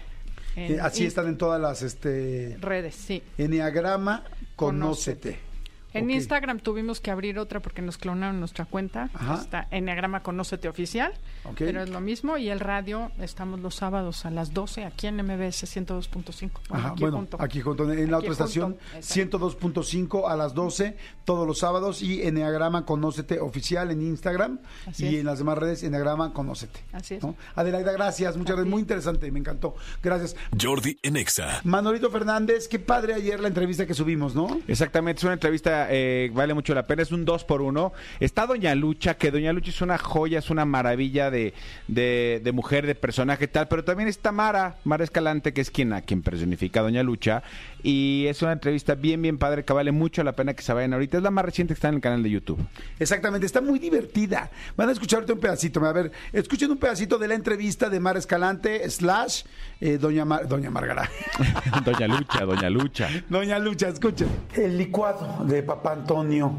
En 0.55 0.73
Eh, 0.75 0.80
así 0.81 1.05
están 1.05 1.27
en 1.27 1.38
todas 1.38 1.59
las, 1.61 1.81
este, 1.81 2.57
redes, 2.59 2.95
sí. 2.95 3.21
Enneagrama, 3.38 4.23
Conócete. 4.55 5.31
conócete. 5.31 5.52
En. 5.93 6.09
Instagram 6.11 6.59
tuvimos 6.59 6.99
que 7.01 7.11
abrir 7.11 7.39
otra 7.39 7.59
porque 7.59 7.81
nos 7.81 7.97
clonaron 7.97 8.39
nuestra 8.39 8.65
cuenta. 8.65 9.09
Ajá. 9.13 9.35
Está 9.35 9.67
Enneagrama 9.71 10.21
Conócete 10.21 10.67
Oficial. 10.69 11.13
Pero 11.57 11.81
es 11.83 11.89
lo 11.89 11.99
mismo. 12.01 12.37
Y 12.37 12.49
el 12.49 12.59
radio, 12.59 13.11
estamos 13.19 13.59
los 13.59 13.75
sábados 13.75 14.25
a 14.25 14.31
las 14.31 14.53
12 14.53 14.85
aquí 14.85 15.07
en 15.07 15.17
MBS 15.17 15.63
102.5. 15.65 16.51
Bueno, 16.69 16.87
aquí 16.87 17.01
bueno, 17.01 17.17
junto. 17.17 17.37
aquí 17.41 17.61
junto, 17.61 17.91
en 17.91 18.11
la 18.11 18.17
Aquí 18.17 18.27
otra 18.29 18.45
junto, 18.45 18.75
estación, 18.75 18.77
exacto. 18.95 19.39
102.5 19.39 20.29
a 20.31 20.35
las 20.35 20.53
12, 20.53 20.95
todos 21.25 21.47
los 21.47 21.59
sábados, 21.59 22.01
y 22.01 22.21
Enneagrama 22.23 22.85
Conócete 22.85 23.39
Oficial 23.39 23.91
en 23.91 24.01
Instagram, 24.01 24.59
Así 24.87 25.05
y 25.05 25.07
es. 25.15 25.19
en 25.21 25.25
las 25.25 25.39
demás 25.39 25.57
redes, 25.57 25.83
Enneagrama 25.83 26.33
Conócete. 26.33 26.79
Así 26.91 27.15
es. 27.15 27.23
¿no? 27.23 27.35
Adelaida, 27.55 27.91
gracias, 27.91 28.37
muchas 28.37 28.55
gracias, 28.55 28.71
muy 28.71 28.81
interesante, 28.81 29.31
me 29.31 29.39
encantó. 29.39 29.75
Gracias. 30.01 30.35
Jordi 30.59 30.97
en 31.01 31.17
Exa. 31.17 31.61
Manolito 31.63 32.09
Fernández, 32.11 32.67
qué 32.67 32.79
padre 32.79 33.13
ayer 33.13 33.39
la 33.39 33.47
entrevista 33.47 33.85
que 33.85 33.93
subimos, 33.93 34.35
¿no? 34.35 34.59
Exactamente, 34.67 35.19
es 35.19 35.23
una 35.23 35.33
entrevista, 35.33 35.82
eh, 35.89 36.30
vale 36.34 36.53
mucho 36.53 36.73
la 36.73 36.84
pena, 36.85 37.01
es 37.03 37.11
un 37.11 37.26
dos 37.26 37.43
por 37.43 37.61
uno. 37.61 37.93
Está 38.19 38.45
Doña 38.45 38.73
Lucha, 38.76 39.15
que 39.15 39.31
Doña 39.31 39.53
Lucha 39.53 39.69
es 39.69 39.81
una 39.81 39.97
joya, 39.97 40.39
es 40.39 40.49
una 40.49 40.65
maravilla 40.65 41.30
de, 41.31 41.53
de, 41.88 42.41
de 42.43 42.51
mujer, 42.51 42.85
de 42.88 42.95
personaje 42.95 43.45
y 43.45 43.47
tal, 43.47 43.68
pero 43.68 43.84
también 43.84 44.10
está 44.10 44.31
Mara, 44.31 44.77
Mara 44.84 45.03
Escalante, 45.03 45.53
que 45.53 45.61
es 45.61 45.72
quien, 45.72 45.93
a 45.93 46.01
quien 46.01 46.22
personifica 46.22 46.80
a 46.80 46.84
Doña 46.84 47.03
Lucha, 47.03 47.43
y 47.84 48.26
es 48.27 48.41
una 48.41 48.53
entrevista 48.53 48.95
bien, 48.95 49.22
bien 49.22 49.38
padre, 49.38 49.64
que 49.65 49.73
vale 49.73 49.91
mucho 49.91 50.23
la 50.23 50.34
pena 50.34 50.53
que 50.53 50.64
se 50.64 50.72
vayan 50.73 50.93
ahorita. 50.93 51.18
Es 51.18 51.23
la 51.23 51.31
más 51.31 51.43
reciente 51.45 51.73
que 51.73 51.77
está 51.77 51.89
en 51.89 51.95
el 51.95 52.01
canal 52.01 52.23
de 52.23 52.30
YouTube. 52.30 52.60
Exactamente, 52.99 53.45
está 53.45 53.61
muy 53.61 53.80
divertida. 53.80 54.49
Van 54.77 54.89
a 54.89 54.91
escuchar 54.93 55.18
ahorita 55.18 55.34
un 55.34 55.39
pedacito. 55.39 55.84
A 55.85 55.91
ver, 55.91 56.11
escuchen 56.31 56.72
un 56.72 56.77
pedacito 56.77 57.18
de 57.18 57.27
la 57.27 57.35
entrevista 57.35 57.89
de 57.89 57.99
Mara 57.99 58.19
Escalante, 58.19 58.89
slash, 58.89 59.43
eh, 59.81 59.97
Doña, 59.97 60.23
Mar- 60.26 60.47
Doña 60.47 60.69
Margarita. 60.69 61.10
Doña 61.85 62.07
Lucha, 62.07 62.45
Doña 62.45 62.69
Lucha. 62.69 63.10
Doña 63.30 63.60
Lucha, 63.60 63.89
escuchen. 63.89 64.27
El 64.55 64.77
licuado 64.77 65.43
de 65.45 65.64
Papá 65.73 65.93
Antonio, 65.93 66.53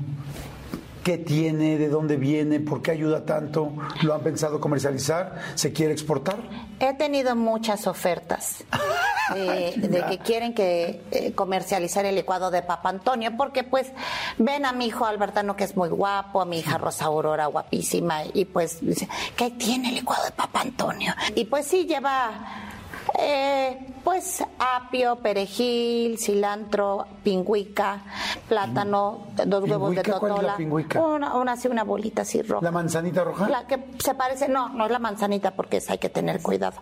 ¿qué 1.05 1.19
tiene? 1.19 1.79
¿De 1.79 1.89
dónde 1.89 2.17
viene? 2.17 2.59
¿Por 2.59 2.83
qué 2.83 2.91
ayuda 2.91 3.25
tanto? 3.25 3.73
¿Lo 4.03 4.13
han 4.13 4.23
pensado 4.23 4.61
comercializar? 4.61 5.37
¿Se 5.55 5.73
quiere 5.73 5.93
exportar? 5.93 6.39
He 6.81 6.95
tenido 6.95 7.37
muchas 7.37 7.87
ofertas 7.87 8.65
eh, 9.37 9.73
de 9.77 10.05
que 10.07 10.19
quieren 10.19 10.53
que 10.53 11.01
eh, 11.13 11.33
comercializar 11.33 12.05
el 12.07 12.17
licuado 12.17 12.51
de 12.51 12.63
Papa 12.63 12.89
Antonio, 12.89 13.31
porque 13.37 13.63
pues 13.63 13.93
ven 14.39 14.67
a 14.67 14.73
mi 14.73 14.87
hijo 14.87 15.07
Albertano 15.07 15.55
que 15.55 15.63
es 15.63 15.77
muy 15.77 15.91
guapo, 15.91 16.41
a 16.41 16.45
mi 16.45 16.59
hija 16.59 16.77
Rosa 16.77 17.05
Aurora 17.05 17.47
guapísima, 17.47 18.25
y 18.33 18.47
pues 18.47 18.81
dice, 18.81 19.09
¿qué 19.37 19.53
tiene 19.53 19.91
el 19.91 19.95
licuado 19.95 20.25
de 20.25 20.33
Papa 20.33 20.63
Antonio? 20.63 21.15
Y 21.37 21.45
pues 21.45 21.69
sí 21.69 21.87
lleva 21.87 22.33
eh, 23.17 23.94
pues 24.05 24.45
apio, 24.59 25.17
perejil, 25.17 26.19
cilantro, 26.19 27.07
pingüica, 27.23 28.03
plátano, 28.49 29.27
dos 29.47 29.65
huevos 29.69 29.95
de 29.95 30.03
¿Pingüica? 30.03 30.19
¿Cuál 30.21 30.33
es 30.33 30.37
la 30.37 30.43
totola, 30.43 30.57
pingüica? 30.57 31.01
una, 31.01 31.35
una 31.35 31.53
así 31.53 31.69
una 31.69 31.85
bolita 31.85 32.23
así 32.23 32.43
roja. 32.43 32.63
¿La 32.65 32.71
manzanita 32.71 33.25
roja? 33.25 33.49
La 33.49 33.67
que 33.67 33.83
se 33.99 34.15
parece, 34.15 34.49
no, 34.49 34.69
no 34.69 34.85
es 34.85 34.91
la 34.91 34.99
manzanita 34.99 35.53
porque 35.53 35.79
esa 35.79 35.93
hay 35.95 35.99
que 35.99 36.11
tener 36.11 36.43
cuidado. 36.43 36.77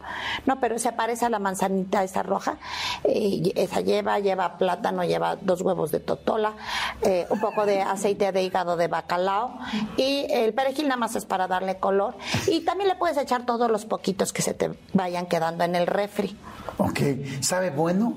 No, 0.47 0.59
pero 0.61 0.79
se 0.79 0.93
parece 0.93 1.25
a 1.27 1.31
la 1.31 1.39
manzanita 1.39 2.03
esa 2.03 2.23
roja. 2.25 2.59
eh, 3.05 3.53
esa 3.55 3.81
lleva, 3.81 4.19
lleva 4.19 4.59
plátano, 4.59 5.05
lleva 5.05 5.37
dos 5.37 5.63
huevos 5.63 5.93
de 5.93 6.01
totola, 6.01 6.55
eh, 7.03 7.27
un 7.31 7.41
poco 7.41 7.67
de 7.67 7.83
aceite 7.83 8.33
de 8.33 8.43
hígado 8.43 8.77
de 8.77 8.89
bacalao 8.89 9.59
y 9.97 10.27
el 10.31 10.55
perejil 10.55 10.89
nada 10.89 10.99
más 10.99 11.15
es 11.15 11.25
para 11.25 11.47
darle 11.47 11.79
color. 11.79 12.17
Y 12.49 12.61
también 12.65 12.89
le 12.89 12.97
puedes 12.97 13.17
echar 13.17 13.47
todos 13.47 13.71
los 13.71 13.85
poquitos 13.85 14.33
que 14.33 14.43
se 14.43 14.55
te 14.55 14.73
vayan 14.93 15.27
quedando 15.27 15.63
en 15.65 15.77
el 15.77 15.87
refri. 15.87 16.37
Ok, 16.79 17.01
¿sabe 17.41 17.71
bueno? 17.71 18.15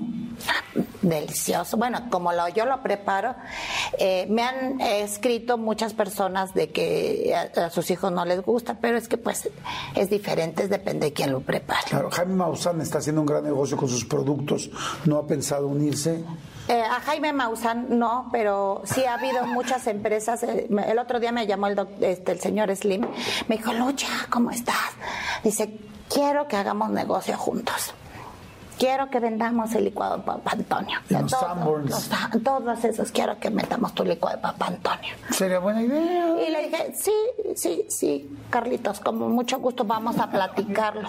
Delicioso. 1.02 1.76
Bueno, 1.76 2.08
como 2.10 2.32
lo, 2.32 2.48
yo 2.48 2.64
lo 2.66 2.82
preparo, 2.82 3.34
eh, 3.98 4.26
me 4.28 4.42
han 4.42 4.80
eh, 4.80 5.02
escrito 5.02 5.56
muchas 5.58 5.94
personas 5.94 6.52
de 6.54 6.70
que 6.70 7.34
a, 7.56 7.66
a 7.66 7.70
sus 7.70 7.90
hijos 7.90 8.12
no 8.12 8.24
les 8.24 8.42
gusta, 8.42 8.76
pero 8.80 8.98
es 8.98 9.08
que 9.08 9.16
pues 9.16 9.48
es 9.94 10.10
diferente, 10.10 10.68
depende 10.68 11.06
de 11.06 11.12
quién 11.12 11.32
lo 11.32 11.40
prepare. 11.40 11.82
Claro, 11.88 12.10
Jaime 12.10 12.34
Maussan 12.34 12.80
está 12.80 12.98
haciendo 12.98 13.20
un 13.20 13.26
gran 13.26 13.44
negocio 13.44 13.76
con 13.76 13.88
sus 13.88 14.04
productos. 14.04 14.70
¿No 15.04 15.18
ha 15.18 15.26
pensado 15.26 15.66
unirse? 15.68 16.22
Eh, 16.68 16.82
a 16.82 17.00
Jaime 17.00 17.32
Maussan 17.32 17.98
no, 17.98 18.28
pero 18.32 18.82
sí 18.84 19.04
ha 19.04 19.14
habido 19.14 19.46
muchas 19.46 19.86
empresas. 19.86 20.42
eh, 20.42 20.66
el 20.88 20.98
otro 20.98 21.20
día 21.20 21.30
me 21.32 21.46
llamó 21.46 21.68
el, 21.68 21.76
doc- 21.76 22.02
este, 22.02 22.32
el 22.32 22.40
señor 22.40 22.74
Slim, 22.74 23.06
me 23.48 23.56
dijo, 23.56 23.72
Lucha, 23.72 24.08
¿cómo 24.30 24.50
estás? 24.50 24.90
Dice, 25.44 25.78
quiero 26.12 26.48
que 26.48 26.56
hagamos 26.56 26.90
negocio 26.90 27.36
juntos. 27.38 27.94
Quiero 28.78 29.08
que 29.08 29.20
vendamos 29.20 29.74
el 29.74 29.84
licuado 29.84 30.18
de 30.18 30.22
Papá 30.24 30.50
Antonio. 30.52 30.98
Los 31.08 31.32
los 31.32 32.10
todos 32.44 32.84
esos, 32.84 33.10
quiero 33.10 33.38
que 33.38 33.48
metamos 33.50 33.94
tu 33.94 34.04
licuado 34.04 34.36
de 34.36 34.42
Papá 34.42 34.66
Antonio. 34.66 35.14
Sería 35.30 35.58
buena 35.60 35.82
idea. 35.82 36.36
Y 36.46 36.50
le 36.50 36.68
dije, 36.68 36.92
sí, 36.94 37.12
sí, 37.54 37.86
sí, 37.88 38.30
Carlitos, 38.50 39.00
con 39.00 39.18
mucho 39.18 39.58
gusto 39.60 39.84
vamos 39.84 40.18
a 40.18 40.30
platicarlo. 40.30 41.08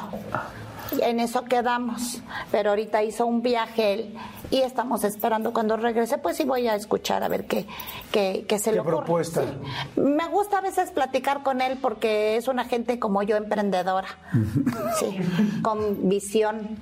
Y 0.97 1.01
en 1.01 1.19
eso 1.19 1.43
quedamos. 1.43 2.21
Pero 2.51 2.69
ahorita 2.69 3.03
hizo 3.03 3.25
un 3.25 3.41
viaje 3.41 3.93
él 3.93 4.17
y 4.49 4.61
estamos 4.61 5.03
esperando 5.03 5.51
cuando 5.51 5.75
regrese, 5.75 6.17
pues 6.17 6.37
sí 6.37 6.45
voy 6.45 6.69
a 6.69 6.75
escuchar 6.75 7.21
a 7.23 7.27
ver 7.27 7.45
qué, 7.45 7.67
qué, 8.13 8.45
qué 8.47 8.59
se 8.59 8.69
¿Qué 8.69 8.75
le 8.75 8.79
ocurre. 8.79 8.97
propuesta? 8.97 9.41
Sí. 9.41 9.99
Me 9.99 10.25
gusta 10.29 10.59
a 10.59 10.61
veces 10.61 10.91
platicar 10.91 11.43
con 11.43 11.59
él 11.59 11.77
porque 11.81 12.37
es 12.37 12.47
una 12.47 12.63
gente 12.63 12.97
como 12.99 13.21
yo, 13.23 13.35
emprendedora. 13.35 14.07
Sí, 14.97 15.17
con 15.61 16.07
visión. 16.07 16.77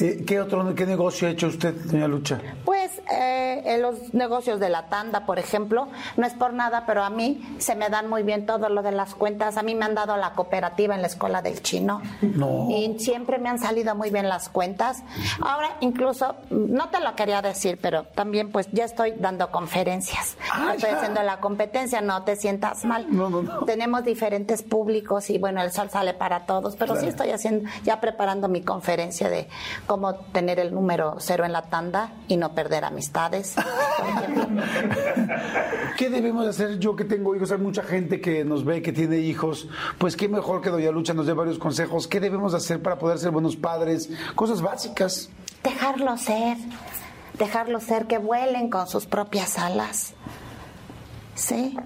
Eh, 0.00 0.24
¿Qué 0.24 0.40
otro 0.40 0.74
qué 0.74 0.86
negocio 0.86 1.26
ha 1.26 1.30
hecho 1.32 1.48
usted, 1.48 1.74
doña 1.74 2.06
Lucha? 2.06 2.40
Pues 2.64 2.90
eh, 3.10 3.62
en 3.64 3.82
los 3.82 4.14
negocios 4.14 4.60
de 4.60 4.68
la 4.68 4.88
tanda, 4.88 5.26
por 5.26 5.38
ejemplo, 5.40 5.88
no 6.16 6.26
es 6.26 6.34
por 6.34 6.52
nada, 6.52 6.84
pero 6.86 7.02
a 7.02 7.10
mí 7.10 7.56
se 7.58 7.74
me 7.74 7.88
dan 7.88 8.08
muy 8.08 8.22
bien 8.22 8.46
todo 8.46 8.68
lo 8.68 8.82
de 8.82 8.92
las 8.92 9.14
cuentas. 9.14 9.56
A 9.56 9.62
mí 9.62 9.74
me 9.74 9.84
han 9.84 9.94
dado 9.94 10.16
la 10.16 10.32
cooperativa 10.34 10.94
en 10.94 11.00
la 11.02 11.08
escuela 11.08 11.42
del 11.42 11.62
chino. 11.62 12.00
No. 12.20 12.68
Y 12.70 12.98
siempre 13.00 13.38
me 13.38 13.48
han 13.48 13.58
salido 13.58 13.94
muy 13.96 14.10
bien 14.10 14.28
las 14.28 14.48
cuentas. 14.48 15.02
Ahora, 15.40 15.76
incluso, 15.80 16.36
no 16.50 16.90
te 16.90 17.00
lo 17.00 17.16
quería 17.16 17.42
decir, 17.42 17.78
pero 17.82 18.04
también 18.04 18.52
pues 18.52 18.68
ya 18.70 18.84
estoy 18.84 19.14
dando 19.18 19.50
conferencias. 19.50 20.36
Ah, 20.52 20.74
estoy 20.76 20.90
ya. 20.90 20.98
haciendo 20.98 21.22
la 21.22 21.40
competencia, 21.40 22.00
no 22.00 22.22
te 22.22 22.36
sientas 22.36 22.84
mal. 22.84 23.06
No, 23.10 23.28
no, 23.30 23.42
no. 23.42 23.64
Tenemos 23.64 24.04
diferentes 24.04 24.62
públicos 24.62 25.28
y 25.30 25.38
bueno, 25.38 25.60
el 25.60 25.72
sol 25.72 25.90
sale 25.90 26.14
para 26.14 26.46
todos, 26.46 26.76
pero 26.76 26.94
sí 26.94 27.06
estoy 27.08 27.30
haciendo, 27.30 27.68
ya 27.82 28.00
preparando 28.00 28.48
mi 28.48 28.62
conferencia 28.62 29.28
de 29.28 29.48
como 29.88 30.14
tener 30.14 30.60
el 30.60 30.72
número 30.72 31.16
cero 31.18 31.44
en 31.44 31.52
la 31.52 31.62
tanda 31.62 32.12
y 32.28 32.36
no 32.36 32.54
perder 32.54 32.84
amistades. 32.84 33.56
¿Qué 35.96 36.10
debemos 36.10 36.46
hacer 36.46 36.78
yo 36.78 36.94
que 36.94 37.04
tengo 37.04 37.34
hijos? 37.34 37.50
Hay 37.50 37.58
mucha 37.58 37.82
gente 37.82 38.20
que 38.20 38.44
nos 38.44 38.64
ve, 38.64 38.82
que 38.82 38.92
tiene 38.92 39.16
hijos. 39.16 39.66
Pues 39.96 40.14
qué 40.14 40.28
mejor 40.28 40.60
que 40.60 40.68
Doña 40.68 40.92
Lucha 40.92 41.14
nos 41.14 41.26
dé 41.26 41.32
varios 41.32 41.58
consejos. 41.58 42.06
¿Qué 42.06 42.20
debemos 42.20 42.52
hacer 42.54 42.82
para 42.82 42.98
poder 42.98 43.18
ser 43.18 43.30
buenos 43.30 43.56
padres? 43.56 44.10
Cosas 44.36 44.60
básicas. 44.60 45.30
Dejarlo 45.64 46.16
ser, 46.18 46.58
dejarlo 47.38 47.80
ser, 47.80 48.06
que 48.06 48.18
vuelen 48.18 48.68
con 48.68 48.86
sus 48.86 49.06
propias 49.06 49.58
alas. 49.58 50.14
Sí. 51.38 51.76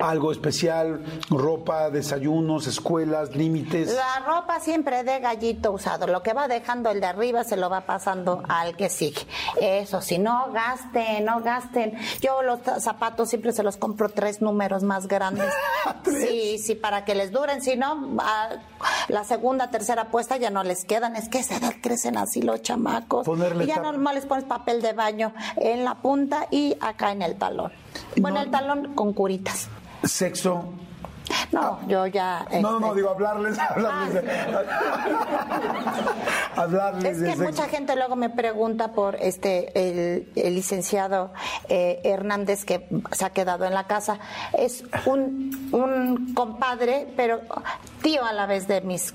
Algo 0.00 0.32
especial, 0.32 1.04
ropa, 1.28 1.90
desayunos, 1.90 2.66
escuelas, 2.66 3.36
límites. 3.36 3.94
La 3.94 4.24
ropa 4.24 4.58
siempre 4.58 5.04
de 5.04 5.20
gallito 5.20 5.72
usado. 5.72 6.06
Lo 6.06 6.22
que 6.22 6.32
va 6.32 6.48
dejando 6.48 6.90
el 6.90 7.00
de 7.00 7.06
arriba 7.06 7.44
se 7.44 7.56
lo 7.56 7.68
va 7.68 7.82
pasando 7.82 8.42
al 8.48 8.74
que 8.74 8.88
sigue. 8.88 9.26
Eso 9.60 10.00
sí, 10.00 10.18
no 10.18 10.50
gasten, 10.52 11.26
no 11.26 11.42
gasten. 11.42 11.92
Yo 12.22 12.42
los 12.42 12.60
zapatos 12.82 13.28
siempre 13.28 13.52
se 13.52 13.62
los 13.62 13.76
compro 13.76 14.08
tres 14.08 14.40
números 14.40 14.82
más 14.82 15.06
grandes. 15.06 15.52
Sí, 16.04 16.58
sí, 16.58 16.74
para 16.74 17.04
que 17.04 17.14
les 17.14 17.30
duren. 17.30 17.62
Si 17.62 17.76
no, 17.76 18.16
a 18.20 18.48
la 19.08 19.24
segunda, 19.24 19.70
tercera 19.70 20.06
puesta 20.06 20.36
ya 20.36 20.50
no 20.50 20.62
les 20.62 20.84
quedan. 20.84 21.16
Es 21.16 21.28
que 21.28 21.38
a 21.38 21.40
esa 21.42 21.56
edad 21.56 21.74
crecen 21.82 22.16
así 22.16 22.42
los 22.42 22.62
chamacos. 22.62 23.26
Ponerle 23.26 23.64
y 23.64 23.66
ya 23.66 23.80
normal 23.80 24.14
les 24.14 24.26
pones 24.26 24.44
papel 24.44 24.82
de 24.82 24.92
baño 24.92 25.32
en 25.56 25.84
la 25.84 25.96
punta 25.96 26.46
y 26.50 26.76
acá 26.80 27.12
en 27.12 27.22
el 27.22 27.36
talón. 27.36 27.72
Bueno, 28.16 28.40
el 28.40 28.50
talón 28.50 28.94
con 28.94 29.12
curitas. 29.12 29.68
Sexo. 30.04 30.72
No, 31.50 31.80
yo 31.88 32.06
ya. 32.06 32.46
No, 32.60 32.72
no, 32.72 32.80
no, 32.80 32.86
este, 32.88 32.96
digo 32.98 33.10
hablarles, 33.10 33.58
hablarles 33.58 34.14
de, 34.14 34.30
hablarles 36.56 37.16
Es 37.16 37.22
que 37.22 37.26
sexo. 37.30 37.42
mucha 37.42 37.68
gente 37.68 37.96
luego 37.96 38.14
me 38.16 38.28
pregunta 38.30 38.92
por 38.92 39.16
este 39.16 39.72
el, 39.74 40.28
el 40.36 40.54
licenciado 40.54 41.32
eh, 41.68 42.00
Hernández 42.04 42.64
que 42.64 42.86
se 43.12 43.24
ha 43.24 43.30
quedado 43.30 43.64
en 43.64 43.74
la 43.74 43.86
casa. 43.88 44.18
Es 44.56 44.84
un, 45.06 45.68
un 45.72 46.32
compadre, 46.34 47.08
pero 47.16 47.40
tío 48.02 48.24
a 48.24 48.32
la 48.32 48.46
vez 48.46 48.68
de 48.68 48.80
mis 48.82 49.12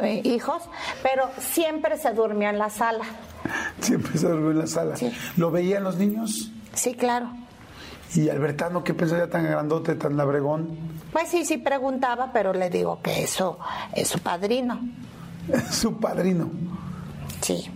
eh, 0.00 0.22
hijos, 0.24 0.62
pero 1.02 1.28
siempre 1.38 1.98
se 1.98 2.12
durmió 2.12 2.48
en 2.48 2.58
la 2.58 2.70
sala. 2.70 3.04
Siempre 3.80 4.16
se 4.18 4.28
durmió 4.28 4.52
en 4.52 4.58
la 4.60 4.66
sala. 4.66 4.94
¿Lo 5.36 5.50
veían 5.50 5.84
los 5.84 5.96
niños? 5.96 6.50
Sí, 6.74 6.94
claro. 6.94 7.28
Y 8.14 8.28
Albertano, 8.30 8.82
¿qué 8.84 8.94
pensaría 8.94 9.28
tan 9.28 9.44
grandote, 9.44 9.94
tan 9.94 10.16
labregón? 10.16 10.78
Pues 11.12 11.28
sí, 11.28 11.44
sí 11.44 11.58
preguntaba, 11.58 12.30
pero 12.32 12.52
le 12.52 12.70
digo 12.70 13.00
que 13.02 13.22
eso 13.22 13.58
es 13.94 14.08
su 14.08 14.18
padrino. 14.20 14.80
su 15.70 15.96
padrino. 15.98 16.50
Sí. 17.42 17.70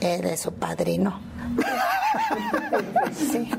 Él 0.00 0.24
es 0.26 0.40
su 0.40 0.52
padrino. 0.54 1.20
Sí. 3.14 3.50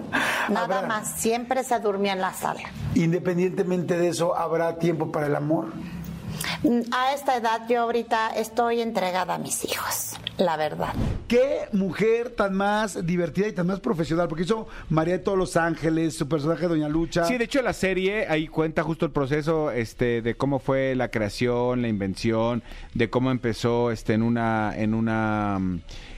Nada 0.50 0.82
más. 0.84 1.14
Siempre 1.16 1.64
se 1.64 1.80
durmió 1.80 2.12
en 2.12 2.22
la 2.22 2.34
sala. 2.34 2.62
Independientemente 2.96 3.98
de 3.98 4.10
eso, 4.10 4.36
¿habrá 4.36 4.78
tiempo 4.78 5.12
para 5.12 5.28
el 5.28 5.36
amor? 5.36 5.68
Mm, 6.64 6.82
A 6.92 7.14
esta 7.14 7.36
edad 7.38 7.62
yo 7.70 7.82
ahorita 7.84 8.30
estoy 8.36 8.82
entregada 8.82 9.36
a 9.36 9.38
mis 9.38 9.64
hijos, 9.66 10.14
la 10.42 10.58
verdad. 10.58 10.94
Qué 11.28 11.68
mujer 11.72 12.32
tan 12.32 12.54
más 12.54 13.06
divertida 13.06 13.48
y 13.48 13.54
tan 13.54 13.68
más 13.68 13.80
profesional, 13.80 14.28
porque 14.28 14.44
hizo 14.44 14.68
María 14.90 15.18
de 15.18 15.24
todos 15.24 15.38
los 15.38 15.56
Ángeles, 15.56 16.18
su 16.18 16.28
personaje 16.28 16.68
Doña 16.68 16.90
Lucha. 16.90 17.26
Sí, 17.26 17.38
de 17.38 17.46
hecho 17.46 17.62
la 17.62 17.74
serie 17.74 18.28
ahí 18.28 18.48
cuenta 18.48 18.84
justo 18.84 19.06
el 19.06 19.12
proceso 19.12 19.72
este 19.72 20.22
de 20.22 20.36
cómo 20.36 20.60
fue 20.60 20.96
la 20.96 21.10
creación, 21.10 21.82
la 21.82 21.88
invención, 21.88 22.64
de 22.94 23.10
cómo 23.10 23.32
empezó 23.32 23.92
este 23.92 24.14
en 24.14 24.24
una 24.24 24.74
en 24.76 24.94
una 24.94 25.60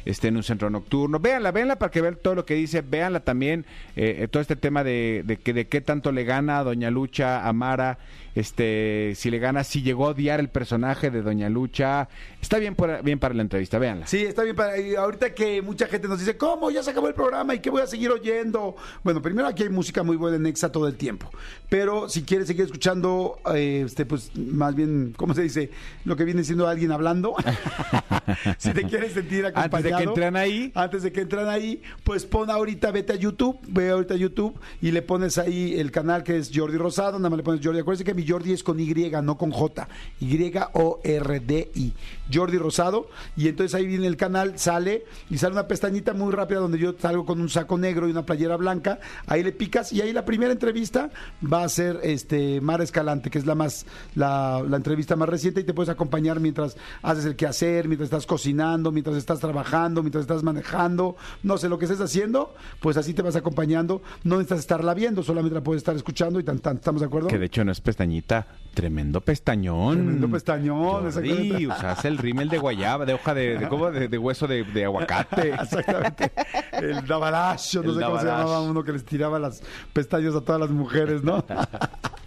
este 0.05 0.27
en 0.27 0.38
un 0.38 0.43
centro 0.43 0.69
nocturno. 0.69 1.19
Véanla, 1.19 1.51
véanla 1.51 1.77
para 1.77 1.91
que 1.91 2.01
vean 2.01 2.17
todo 2.21 2.35
lo 2.35 2.45
que 2.45 2.55
dice, 2.55 2.81
véanla 2.81 3.21
también 3.21 3.65
eh, 3.95 4.17
eh, 4.21 4.27
todo 4.27 4.41
este 4.41 4.55
tema 4.55 4.84
de, 4.84 5.23
de 5.25 5.38
que 5.38 5.53
de 5.53 5.67
qué 5.67 5.81
tanto 5.81 6.11
le 6.11 6.23
gana 6.23 6.59
a 6.59 6.63
Doña 6.63 6.89
Lucha 6.91 7.47
a 7.47 7.53
Mara, 7.53 7.97
este 8.35 9.13
si 9.15 9.30
le 9.30 9.39
gana, 9.39 9.63
si 9.63 9.81
llegó 9.84 10.07
a 10.07 10.09
odiar 10.09 10.39
el 10.39 10.49
personaje 10.49 11.11
de 11.11 11.21
Doña 11.21 11.49
Lucha. 11.49 12.09
Está 12.41 12.57
bien 12.57 12.75
por- 12.75 13.01
bien 13.03 13.19
para 13.19 13.34
la 13.34 13.41
entrevista, 13.43 13.77
véanla. 13.80 14.07
Sí, 14.07 14.23
está 14.25 14.43
bien. 14.43 14.55
Para, 14.55 14.77
y 14.80 14.95
ahorita 14.95 15.34
que 15.34 15.61
mucha 15.61 15.88
gente 15.88 16.07
nos 16.07 16.19
dice, 16.19 16.35
¿cómo? 16.35 16.69
Ya 16.71 16.84
se 16.84 16.91
acabó 16.91 17.07
el 17.07 17.13
programa 17.13 17.53
y 17.55 17.59
qué 17.59 17.69
voy 17.69 17.81
a 17.81 17.88
seguir 17.88 18.09
oyendo. 18.11 18.75
Bueno, 19.03 19.21
primero 19.21 19.47
aquí 19.47 19.63
hay 19.63 19.69
música 19.69 20.03
muy 20.03 20.17
buena 20.17 20.38
en 20.38 20.45
Exa 20.47 20.71
todo 20.71 20.88
el 20.88 20.95
tiempo. 20.95 21.30
Pero 21.69 22.09
si 22.09 22.23
quieres 22.23 22.47
seguir 22.47 22.65
escuchando, 22.65 23.39
eh, 23.53 23.84
este, 23.85 24.05
pues 24.05 24.35
más 24.35 24.75
bien, 24.75 25.13
¿cómo 25.15 25.34
se 25.34 25.43
dice? 25.43 25.69
Lo 26.03 26.15
que 26.15 26.25
viene 26.25 26.43
siendo 26.43 26.67
alguien 26.67 26.91
hablando. 26.91 27.35
si 28.57 28.71
te 28.73 28.84
quieres 28.84 29.13
sentir 29.13 29.45
Antes 29.53 29.84
de 29.84 29.93
que 29.98 30.03
entren 30.03 30.36
ahí. 30.36 30.72
Antes 30.76 31.03
de 31.03 31.11
que 31.11 31.22
entran 31.22 31.48
ahí, 31.49 31.82
pues 32.03 32.26
pon 32.26 32.49
ahorita, 32.49 32.91
vete 32.91 33.14
a 33.14 33.15
YouTube, 33.15 33.57
ve 33.68 33.90
ahorita 33.90 34.14
a 34.14 34.18
YouTube 34.18 34.60
y 34.82 34.91
le 34.91 35.02
pones 35.02 35.38
ahí 35.38 35.80
el 35.80 35.91
canal 35.91 36.24
que 36.24 36.38
es 36.38 36.52
Jordi 36.53 36.78
Rosado, 36.78 37.18
nada 37.20 37.30
más 37.30 37.38
le 37.38 37.44
pones 37.44 37.61
Jordi. 37.64 37.80
Acuérdense 37.80 38.03
que 38.03 38.14
mi 38.14 38.28
Jordi 38.28 38.53
es 38.53 38.64
con 38.64 38.80
Y, 38.80 38.94
no 39.24 39.38
con 39.38 39.52
J. 39.52 39.88
Y-O-R-D-I. 40.20 41.94
Jordi 42.31 42.57
Rosado. 42.57 43.07
Y 43.35 43.47
entonces 43.47 43.73
ahí 43.75 43.85
viene 43.85 44.07
el 44.07 44.17
canal, 44.17 44.57
sale 44.59 45.05
y 45.29 45.37
sale 45.37 45.53
una 45.53 45.67
pestañita 45.67 46.13
muy 46.13 46.31
rápida 46.31 46.59
donde 46.59 46.77
yo 46.77 46.93
salgo 46.97 47.25
con 47.25 47.41
un 47.41 47.49
saco 47.49 47.77
negro 47.77 48.07
y 48.07 48.11
una 48.11 48.25
playera 48.25 48.57
blanca. 48.57 48.99
Ahí 49.27 49.43
le 49.43 49.51
picas 49.51 49.91
y 49.91 50.01
ahí 50.01 50.13
la 50.13 50.25
primera 50.25 50.51
entrevista 50.51 51.09
va 51.51 51.63
a 51.63 51.69
ser 51.69 51.99
este 52.03 52.61
Mara 52.61 52.83
Escalante, 52.83 53.29
que 53.29 53.37
es 53.37 53.45
la 53.45 53.55
más 53.55 53.85
la, 54.15 54.63
la 54.67 54.77
entrevista 54.77 55.15
más 55.15 55.29
reciente 55.29 55.61
y 55.61 55.63
te 55.63 55.73
puedes 55.73 55.89
acompañar 55.89 56.39
mientras 56.39 56.77
haces 57.01 57.25
el 57.25 57.35
quehacer, 57.35 57.87
mientras 57.87 58.07
estás 58.07 58.25
cocinando, 58.25 58.91
mientras 58.91 59.17
estás 59.17 59.39
trabajando, 59.39 60.01
mientras 60.01 60.23
estás 60.23 60.43
manejando, 60.43 61.15
no 61.43 61.57
sé 61.57 61.69
lo 61.69 61.77
que 61.77 61.85
estés 61.85 62.01
haciendo, 62.01 62.53
pues 62.79 62.97
así 62.97 63.13
te 63.13 63.21
vas 63.21 63.35
acompañando. 63.35 64.01
No 64.23 64.35
necesitas 64.37 64.59
estarla 64.59 64.93
viendo, 64.93 65.23
solamente 65.23 65.55
la 65.55 65.63
puedes 65.63 65.81
estar 65.81 65.95
escuchando 65.95 66.39
y 66.39 66.43
tan, 66.43 66.59
tan, 66.59 66.77
¿estamos 66.77 67.01
de 67.01 67.07
acuerdo? 67.07 67.27
Que 67.27 67.39
de 67.39 67.45
hecho 67.45 67.63
no 67.63 67.71
es 67.71 67.81
pestañita, 67.81 68.47
tremendo 68.73 69.21
pestañón. 69.21 69.95
Tremendo 69.95 70.29
pestañón, 70.29 71.11
Jordi, 71.11 71.67
usas 71.67 72.05
el 72.05 72.17
rímel 72.23 72.49
de 72.49 72.57
guayaba, 72.57 73.05
de 73.05 73.13
hoja 73.13 73.33
de, 73.33 73.57
de, 73.59 73.67
¿cómo? 73.67 73.91
de, 73.91 74.07
de 74.07 74.17
hueso 74.17 74.47
de, 74.47 74.63
de 74.63 74.85
aguacate. 74.85 75.49
Exactamente. 75.61 76.31
El 76.71 77.05
Davalacho, 77.05 77.83
no 77.83 77.89
El 77.91 77.99
sé 77.99 78.05
cómo 78.05 78.19
se 78.19 78.25
llamaba 78.25 78.61
uno 78.61 78.83
que 78.83 78.93
les 78.93 79.03
tiraba 79.05 79.37
las 79.39 79.61
pestañas 79.91 80.33
a 80.33 80.41
todas 80.41 80.61
las 80.61 80.69
mujeres, 80.71 81.21
¿no? 81.23 81.43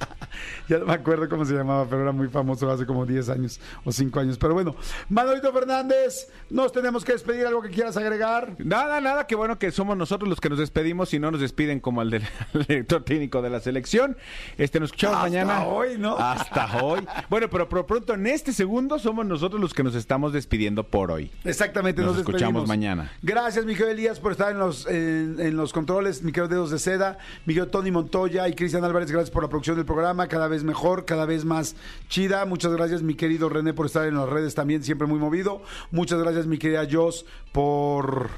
ya 0.68 0.78
no 0.78 0.86
me 0.86 0.92
acuerdo 0.92 1.28
cómo 1.28 1.44
se 1.44 1.54
llamaba, 1.54 1.86
pero 1.88 2.02
era 2.02 2.12
muy 2.12 2.28
famoso 2.28 2.70
hace 2.70 2.86
como 2.86 3.06
10 3.06 3.28
años 3.30 3.60
o 3.84 3.92
5 3.92 4.20
años. 4.20 4.38
Pero 4.38 4.54
bueno, 4.54 4.76
Manolito 5.08 5.52
Fernández, 5.52 6.28
nos 6.50 6.72
tenemos 6.72 7.04
que 7.04 7.12
despedir. 7.12 7.46
¿Algo 7.46 7.62
que 7.62 7.70
quieras 7.70 7.96
agregar? 7.96 8.54
Nada, 8.58 9.00
nada, 9.00 9.26
qué 9.26 9.34
bueno 9.34 9.58
que 9.58 9.70
somos 9.70 9.96
nosotros 9.96 10.28
los 10.28 10.40
que 10.40 10.48
nos 10.48 10.58
despedimos 10.58 11.12
y 11.14 11.18
no 11.18 11.30
nos 11.30 11.40
despiden 11.40 11.80
como 11.80 12.02
el 12.02 12.10
del 12.10 12.22
el 12.54 12.64
director 12.64 13.04
técnico 13.04 13.42
de 13.42 13.50
la 13.50 13.60
selección. 13.60 14.16
Este, 14.58 14.80
nos 14.80 14.88
escuchamos 14.88 15.16
Hasta 15.16 15.28
mañana. 15.28 15.64
hoy, 15.64 15.98
¿no? 15.98 16.16
Hasta 16.16 16.82
hoy. 16.82 17.06
Bueno, 17.28 17.48
pero 17.50 17.68
por 17.68 17.86
pronto 17.86 18.14
en 18.14 18.26
este 18.26 18.52
segundo 18.52 18.98
somos 18.98 19.26
nosotros 19.26 19.60
los 19.60 19.74
que 19.74 19.82
nos 19.82 19.94
estamos 19.94 20.32
despidiendo 20.32 20.84
por 20.84 21.10
hoy. 21.10 21.30
Exactamente, 21.44 22.02
Nos 22.02 22.12
nos, 22.12 22.18
escuchamos 22.20 22.66
mañana. 22.68 23.12
Gracias, 23.22 23.64
Miguel 23.64 23.88
Elías, 23.88 24.20
por 24.20 24.32
estar 24.32 24.52
en 24.52 24.58
los, 24.58 24.86
en, 24.86 25.36
en 25.38 25.56
los 25.56 25.72
controles, 25.72 26.22
mi 26.22 26.32
querido 26.32 26.48
Dedos 26.48 26.70
de 26.70 26.78
Seda, 26.78 27.18
Miguel 27.44 27.68
Tony 27.68 27.90
Montoya 27.90 28.48
y 28.48 28.54
Cristian 28.54 28.84
Álvarez, 28.84 29.10
gracias 29.10 29.30
por 29.30 29.42
la 29.42 29.48
producción 29.48 29.76
del 29.76 29.84
programa, 29.86 30.28
cada 30.28 30.48
vez 30.48 30.55
mejor, 30.64 31.04
cada 31.04 31.26
vez 31.26 31.44
más 31.44 31.76
chida. 32.08 32.44
Muchas 32.44 32.72
gracias, 32.72 33.02
mi 33.02 33.14
querido 33.14 33.48
René, 33.48 33.72
por 33.72 33.86
estar 33.86 34.06
en 34.06 34.16
las 34.16 34.28
redes 34.28 34.54
también, 34.54 34.82
siempre 34.82 35.06
muy 35.06 35.18
movido. 35.18 35.62
Muchas 35.90 36.20
gracias, 36.20 36.46
mi 36.46 36.58
querida 36.58 36.86
Jos, 36.90 37.26
por... 37.52 38.30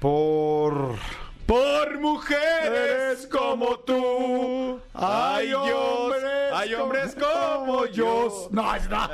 por... 0.00 0.96
Por 1.46 2.00
mujeres 2.00 3.28
como 3.30 3.78
tú, 3.80 4.80
Hay 4.94 5.52
hombres, 5.52 6.52
hay 6.54 6.74
hombres 6.74 7.14
como 7.14 7.86
yo. 7.86 8.48
No, 8.50 8.74
es 8.74 8.88
no. 8.88 8.98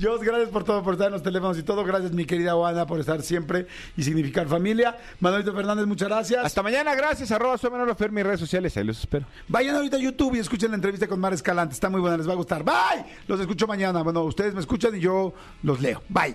Jos, 0.00 0.20
gracias 0.20 0.50
por 0.50 0.64
todo, 0.64 0.82
por 0.82 0.94
estar 0.94 1.06
en 1.06 1.14
los 1.14 1.22
teléfonos 1.22 1.58
y 1.58 1.62
todo. 1.62 1.82
Gracias, 1.82 2.12
mi 2.12 2.26
querida 2.26 2.52
Juana, 2.52 2.86
por 2.86 3.00
estar 3.00 3.22
siempre 3.22 3.66
y 3.96 4.02
significar 4.02 4.46
familia. 4.48 4.98
Manolito 5.20 5.54
Fernández, 5.54 5.86
muchas 5.86 6.08
gracias. 6.08 6.44
Hasta 6.44 6.62
mañana, 6.62 6.94
gracias. 6.94 7.30
Arroba 7.30 7.56
soy 7.56 7.70
Manolo 7.70 7.94
Fer, 7.94 8.12
mis 8.12 8.24
redes 8.24 8.40
sociales, 8.40 8.76
ahí 8.76 8.84
los 8.84 8.98
espero. 9.00 9.24
Vayan 9.48 9.76
ahorita 9.76 9.96
a 9.96 10.00
YouTube 10.00 10.34
y 10.34 10.40
escuchen 10.40 10.70
la 10.70 10.76
entrevista 10.76 11.06
con 11.06 11.18
Mar 11.18 11.32
Escalante. 11.32 11.72
Está 11.72 11.88
muy 11.88 12.00
buena, 12.02 12.18
les 12.18 12.28
va 12.28 12.32
a 12.32 12.36
gustar. 12.36 12.62
Bye. 12.62 13.04
Los 13.26 13.40
escucho 13.40 13.66
mañana. 13.66 14.02
Bueno, 14.02 14.22
ustedes 14.24 14.52
me 14.52 14.60
escuchan 14.60 14.94
y 14.94 15.00
yo 15.00 15.32
los 15.62 15.80
leo. 15.80 16.02
Bye. 16.10 16.34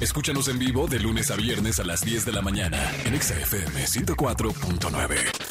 Escúchanos 0.00 0.46
en 0.48 0.58
vivo 0.60 0.86
de 0.86 1.00
lunes 1.00 1.30
a 1.32 1.36
viernes 1.36 1.80
a 1.80 1.84
las 1.84 2.02
10 2.02 2.24
de 2.24 2.32
la 2.32 2.42
mañana 2.42 2.78
en 3.04 3.14
Exa 3.14 3.34
FM 3.80 4.04
104.9. 4.04 5.50